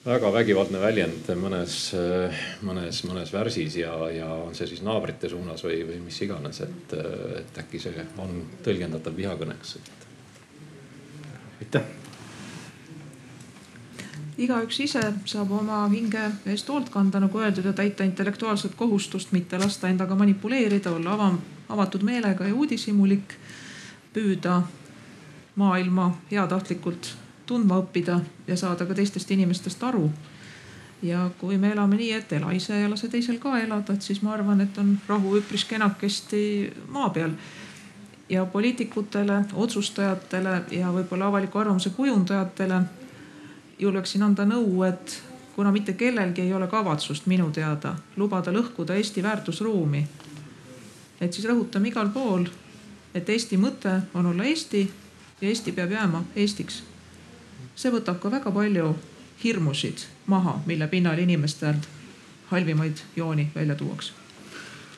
väga 0.09 0.31
vägivaldne 0.33 0.81
väljend 0.81 1.29
mõnes, 1.37 1.75
mõnes, 2.65 3.03
mõnes 3.05 3.33
värsis 3.33 3.77
ja, 3.83 3.93
ja 4.13 4.29
on 4.47 4.57
see 4.57 4.71
siis 4.71 4.81
naabrite 4.85 5.29
suunas 5.29 5.63
või, 5.65 5.83
või 5.85 6.01
mis 6.07 6.21
iganes, 6.25 6.63
et, 6.65 6.95
et 7.43 7.61
äkki 7.61 7.81
see 7.83 8.07
on 8.23 8.41
tõlgendatav 8.65 9.17
vihakõneks. 9.17 9.77
aitäh. 11.61 11.93
igaüks 14.39 14.81
ise 14.81 15.03
saab 15.27 15.53
oma 15.53 15.85
hinge 15.93 16.25
eest 16.47 16.69
hoolt 16.69 16.89
kanda, 16.95 17.21
nagu 17.21 17.39
öeldud, 17.39 17.69
ja 17.69 17.73
täita 17.73 18.05
intellektuaalset 18.05 18.75
kohustust, 18.79 19.33
mitte 19.33 19.59
lasta 19.59 19.89
endaga 19.89 20.15
manipuleerida, 20.15 20.91
olla 20.95 21.17
avam, 21.19 21.41
avatud 21.69 22.03
meelega 22.07 22.47
ja 22.49 22.55
uudishimulik, 22.55 23.35
püüda 24.15 24.63
maailma 25.59 26.13
heatahtlikult 26.31 27.17
tundma 27.49 27.81
õppida 27.83 28.21
ja 28.47 28.57
saada 28.57 28.87
ka 28.87 28.95
teistest 28.95 29.31
inimestest 29.31 29.83
aru. 29.85 30.11
ja 31.03 31.31
kui 31.39 31.59
me 31.59 31.71
elame 31.73 31.97
nii, 31.97 32.13
et 32.13 32.33
ela 32.33 32.53
ise 32.53 32.81
ja 32.81 32.91
lase 32.91 33.09
teisel 33.09 33.39
ka 33.39 33.59
elada, 33.59 33.95
et 33.95 34.03
siis 34.03 34.23
ma 34.23 34.33
arvan, 34.35 34.61
et 34.61 34.79
on 34.79 34.97
rahu 35.09 35.37
üpris 35.39 35.65
kenakesti 35.65 36.43
maa 36.89 37.11
peal. 37.11 37.31
ja 38.29 38.45
poliitikutele, 38.45 39.45
otsustajatele 39.55 40.63
ja 40.71 40.93
võib-olla 40.93 41.31
avaliku 41.33 41.59
arvamuse 41.59 41.91
kujundajatele 41.91 42.83
julgeksin 43.79 44.23
anda 44.23 44.45
nõu, 44.45 44.83
et 44.83 45.23
kuna 45.57 45.73
mitte 45.73 45.93
kellelgi 45.93 46.43
ei 46.43 46.53
ole 46.55 46.67
kavatsust 46.67 47.27
minu 47.27 47.51
teada 47.51 47.95
lubada 48.17 48.53
lõhkuda 48.53 48.95
Eesti 48.99 49.23
väärtusruumi, 49.23 50.05
et 51.21 51.33
siis 51.33 51.47
rõhutame 51.49 51.91
igal 51.91 52.11
pool, 52.15 52.47
et 53.15 53.29
Eesti 53.29 53.59
mõte 53.59 54.01
on 54.15 54.27
olla 54.27 54.45
Eesti 54.45 54.85
ja 55.41 55.49
Eesti 55.49 55.73
peab 55.73 55.91
jääma 55.91 56.25
Eestiks. 56.37 56.83
See 57.79 57.93
võtab 57.95 58.19
ka 58.23 58.31
väga 58.33 58.51
palju 58.55 58.93
hirmusid 59.45 60.03
maha, 60.27 60.57
mille 60.67 60.89
pinnal 60.91 61.19
inimestel 61.23 61.79
halvimaid 62.51 63.05
jooni 63.17 63.49
välja 63.55 63.77
tuuakse. 63.79 64.13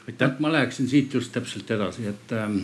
aitäh, 0.09 0.39
ma 0.39 0.53
läheksin 0.53 0.89
siit 0.89 1.15
just 1.15 1.33
täpselt 1.33 1.71
edasi, 1.71 2.07
et 2.09 2.33
ähm, 2.33 2.63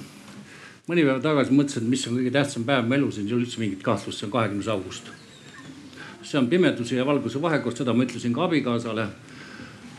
mõni 0.89 1.05
päev 1.05 1.21
tagasi 1.23 1.53
mõtlesin, 1.53 1.85
et 1.85 1.93
mis 1.93 2.07
on 2.09 2.17
kõige 2.17 2.33
tähtsam 2.33 2.65
päev 2.65 2.89
mu 2.89 2.97
elus 2.97 3.21
ei 3.21 3.29
ole 3.29 3.45
üldse 3.45 3.61
mingit 3.61 3.85
kahtlust, 3.85 4.19
see 4.19 4.27
on 4.27 4.33
kahekümnes 4.33 4.73
august. 4.73 5.13
see 6.23 6.39
on 6.39 6.49
pimeduse 6.49 6.97
ja 6.97 7.07
valguse 7.07 7.43
vahekord, 7.43 7.77
seda 7.77 7.93
ma 7.95 8.05
ütlesin 8.09 8.35
ka 8.35 8.45
abikaasale. 8.49 9.09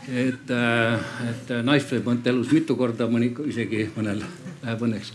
et, 0.08 0.50
äh, 0.50 1.00
et 1.30 1.50
naist 1.62 1.92
võib 1.92 2.10
mõelda 2.10 2.30
elus 2.30 2.52
mitu 2.52 2.76
korda, 2.76 3.06
mõni 3.06 3.30
isegi 3.46 3.90
mõnel 3.96 4.24
läheb 4.64 4.82
õnneks. 4.82 5.12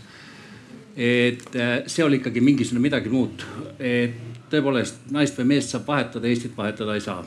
et 0.96 1.56
äh, 1.56 1.82
see 1.86 2.04
oli 2.04 2.22
ikkagi 2.22 2.40
mingisugune 2.40 2.88
midagi 2.88 3.10
muud, 3.10 3.44
et 3.78 4.33
tõepoolest 4.50 5.08
naist 5.14 5.38
või 5.38 5.54
meest 5.54 5.72
saab 5.72 5.86
vahetada, 5.88 6.28
Eestit 6.28 6.56
vahetada 6.56 6.94
ei 6.94 7.00
saa. 7.00 7.24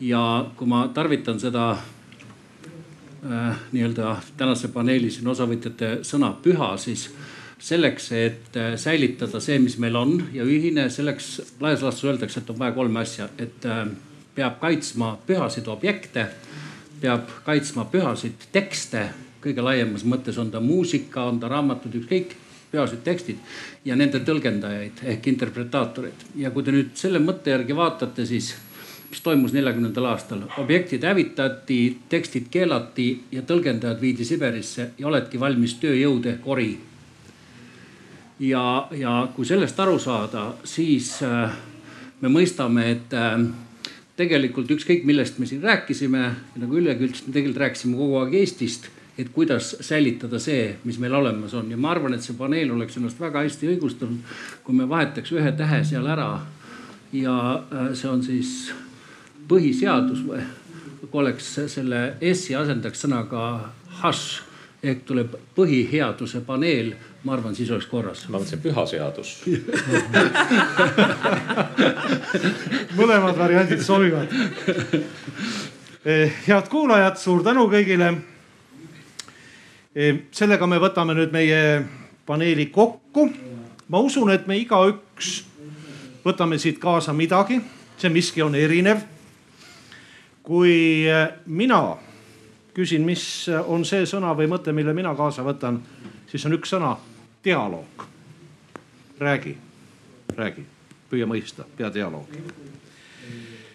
ja 0.00 0.46
kui 0.56 0.66
ma 0.68 0.88
tarvitan 0.94 1.38
seda 1.40 1.70
äh, 1.70 3.56
nii-öelda 3.72 4.16
tänase 4.36 4.68
paneeli 4.68 5.10
siin 5.10 5.28
osavõtjate 5.28 5.98
sõna 6.02 6.32
püha, 6.42 6.76
siis 6.76 7.08
selleks, 7.58 8.10
et 8.12 8.56
äh, 8.56 8.74
säilitada 8.76 9.40
see, 9.40 9.58
mis 9.58 9.78
meil 9.78 9.96
on 9.96 10.16
ja 10.32 10.44
ühine, 10.44 10.88
selleks 10.90 11.56
laias 11.60 11.82
laastus 11.82 12.10
öeldakse, 12.10 12.40
et 12.40 12.50
on 12.50 12.58
vaja 12.58 12.74
kolme 12.76 13.00
asja, 13.00 13.28
et 13.38 13.66
äh, 13.66 13.86
peab 14.34 14.58
kaitsma 14.60 15.14
pühasid 15.26 15.68
objekte, 15.70 16.26
peab 17.00 17.30
kaitsma 17.46 17.86
pühasid 17.90 18.48
tekste, 18.52 19.08
kõige 19.44 19.62
laiemas 19.62 20.04
mõttes 20.08 20.38
on 20.40 20.50
ta 20.50 20.60
muusika, 20.60 21.28
on 21.28 21.38
ta 21.40 21.48
raamatud, 21.52 21.94
ükskõik 22.00 22.34
peaasjad 22.74 23.02
tekstid 23.06 23.56
ja 23.86 23.96
nende 23.96 24.20
tõlgendajaid 24.26 25.04
ehk 25.14 25.32
interpretaatoreid. 25.32 26.28
ja 26.36 26.50
kui 26.50 26.66
te 26.66 26.74
nüüd 26.74 26.94
selle 26.98 27.22
mõtte 27.22 27.54
järgi 27.54 27.76
vaatate, 27.76 28.26
siis 28.26 28.54
mis 29.10 29.22
toimus 29.22 29.52
neljakümnendal 29.54 30.08
aastal, 30.10 30.40
objektid 30.58 31.04
hävitati, 31.06 31.78
tekstid 32.10 32.48
keelati 32.50 33.08
ja 33.32 33.44
tõlgendajad 33.46 34.00
viidi 34.00 34.26
Siberisse 34.26 34.88
ja 34.98 35.06
oledki 35.06 35.38
valmis 35.40 35.76
tööjõud 35.78 36.26
ehk 36.32 36.48
ori. 36.50 36.72
ja, 38.40 38.88
ja 38.90 39.12
kui 39.36 39.46
sellest 39.46 39.78
aru 39.80 39.98
saada, 39.98 40.48
siis 40.64 41.20
äh, 41.22 41.54
me 42.20 42.28
mõistame, 42.28 42.88
et 42.90 43.14
äh, 43.14 43.38
tegelikult 44.18 44.70
ükskõik 44.70 45.06
millest 45.06 45.38
me 45.38 45.46
siin 45.46 45.62
rääkisime, 45.62 46.24
nagu 46.58 46.76
Üllegi 46.80 47.06
ütles, 47.06 47.22
me 47.26 47.36
tegelikult 47.36 47.62
rääkisime 47.62 47.96
kogu 47.98 48.18
aeg 48.22 48.34
Eestist 48.40 48.90
et 49.18 49.28
kuidas 49.32 49.76
säilitada 49.80 50.38
see, 50.42 50.76
mis 50.84 50.98
meil 50.98 51.14
olemas 51.14 51.54
on 51.54 51.70
ja 51.70 51.76
ma 51.78 51.90
arvan, 51.94 52.14
et 52.16 52.22
see 52.22 52.34
paneel 52.38 52.70
oleks 52.74 52.96
ennast 52.98 53.20
väga 53.20 53.42
hästi 53.44 53.68
õigustanud, 53.74 54.18
kui 54.64 54.74
me 54.74 54.88
vahetaks 54.90 55.32
ühe 55.36 55.52
tähe 55.56 55.84
seal 55.86 56.06
ära. 56.10 56.40
ja 57.12 57.64
äh, 57.72 57.94
see 57.94 58.10
on 58.10 58.22
siis 58.22 58.72
põhiseadus 59.48 60.24
või 60.26 60.42
oleks 61.14 61.54
selle 61.70 62.14
S-i 62.32 62.54
asendaks 62.58 63.00
sõnaga 63.04 63.70
hash 64.00 64.42
ehk 64.82 65.04
tuleb 65.06 65.34
põhiheaduse 65.56 66.40
paneel, 66.44 66.94
ma 67.24 67.32
arvan, 67.36 67.54
siis 67.54 67.70
oleks 67.70 67.86
korras. 67.86 68.28
ma 68.28 68.38
mõtlesin 68.38 68.60
püha 68.64 68.86
seadus 68.86 69.44
mõlemad 72.98 73.38
variandid 73.38 73.82
sobivad. 73.82 74.28
Eh, 76.04 76.32
head 76.48 76.68
kuulajad, 76.68 77.16
suur 77.16 77.42
tänu 77.46 77.68
kõigile 77.72 78.33
sellega 80.34 80.66
me 80.66 80.78
võtame 80.82 81.14
nüüd 81.14 81.32
meie 81.32 81.84
paneeli 82.26 82.66
kokku. 82.66 83.30
ma 83.88 83.98
usun, 83.98 84.30
et 84.30 84.46
me 84.46 84.56
igaüks 84.58 85.44
võtame 86.24 86.58
siit 86.58 86.78
kaasa 86.80 87.12
midagi, 87.12 87.60
see 87.98 88.10
miski 88.10 88.42
on 88.42 88.54
erinev. 88.54 88.98
kui 90.42 91.06
eh, 91.06 91.28
mina 91.46 91.96
küsin, 92.74 93.04
mis 93.04 93.48
on 93.66 93.84
see 93.84 94.06
sõna 94.06 94.34
või 94.36 94.48
mõte, 94.50 94.72
mille 94.72 94.92
mina 94.92 95.14
kaasa 95.14 95.42
võtan, 95.42 95.78
siis 96.26 96.44
on 96.46 96.52
üks 96.52 96.70
sõna 96.74 96.96
dialoog. 97.44 98.06
räägi, 99.18 99.56
räägi, 100.36 100.64
püüa 101.10 101.26
mõista, 101.26 101.64
pea 101.76 101.94
dialoogi. 101.94 102.42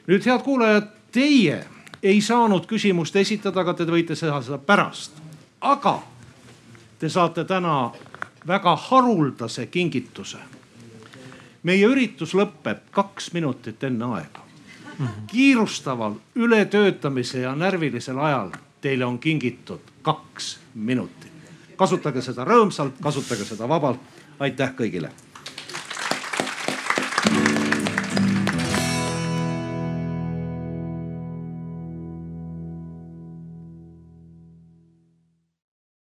nüüd 0.08 0.26
head 0.26 0.44
kuulajad, 0.44 0.92
teie 1.12 1.64
ei 2.04 2.22
saanud 2.22 2.66
küsimust 2.66 3.16
esitada, 3.16 3.62
aga 3.62 3.74
te 3.74 3.84
võite 3.84 4.16
seda 4.16 4.58
pärast 4.58 5.30
aga 5.62 6.00
te 7.00 7.10
saate 7.10 7.44
täna 7.44 7.92
väga 8.48 8.76
haruldase 8.76 9.66
kingituse. 9.66 10.38
meie 11.64 11.88
üritus 11.88 12.34
lõpeb 12.34 12.78
kaks 12.92 13.34
minutit 13.34 13.84
enne 13.84 14.06
aega. 14.06 14.42
kiirustaval 15.28 16.14
ületöötamise 16.36 17.40
ja 17.40 17.56
närvilisel 17.56 18.20
ajal 18.20 18.52
teile 18.82 19.06
on 19.06 19.20
kingitud 19.20 19.80
kaks 20.02 20.60
minutit. 20.74 21.32
kasutage 21.76 22.22
seda 22.22 22.46
rõõmsalt, 22.46 23.02
kasutage 23.02 23.46
seda 23.46 23.70
vabalt. 23.70 24.00
aitäh 24.40 24.76
kõigile 24.76 25.12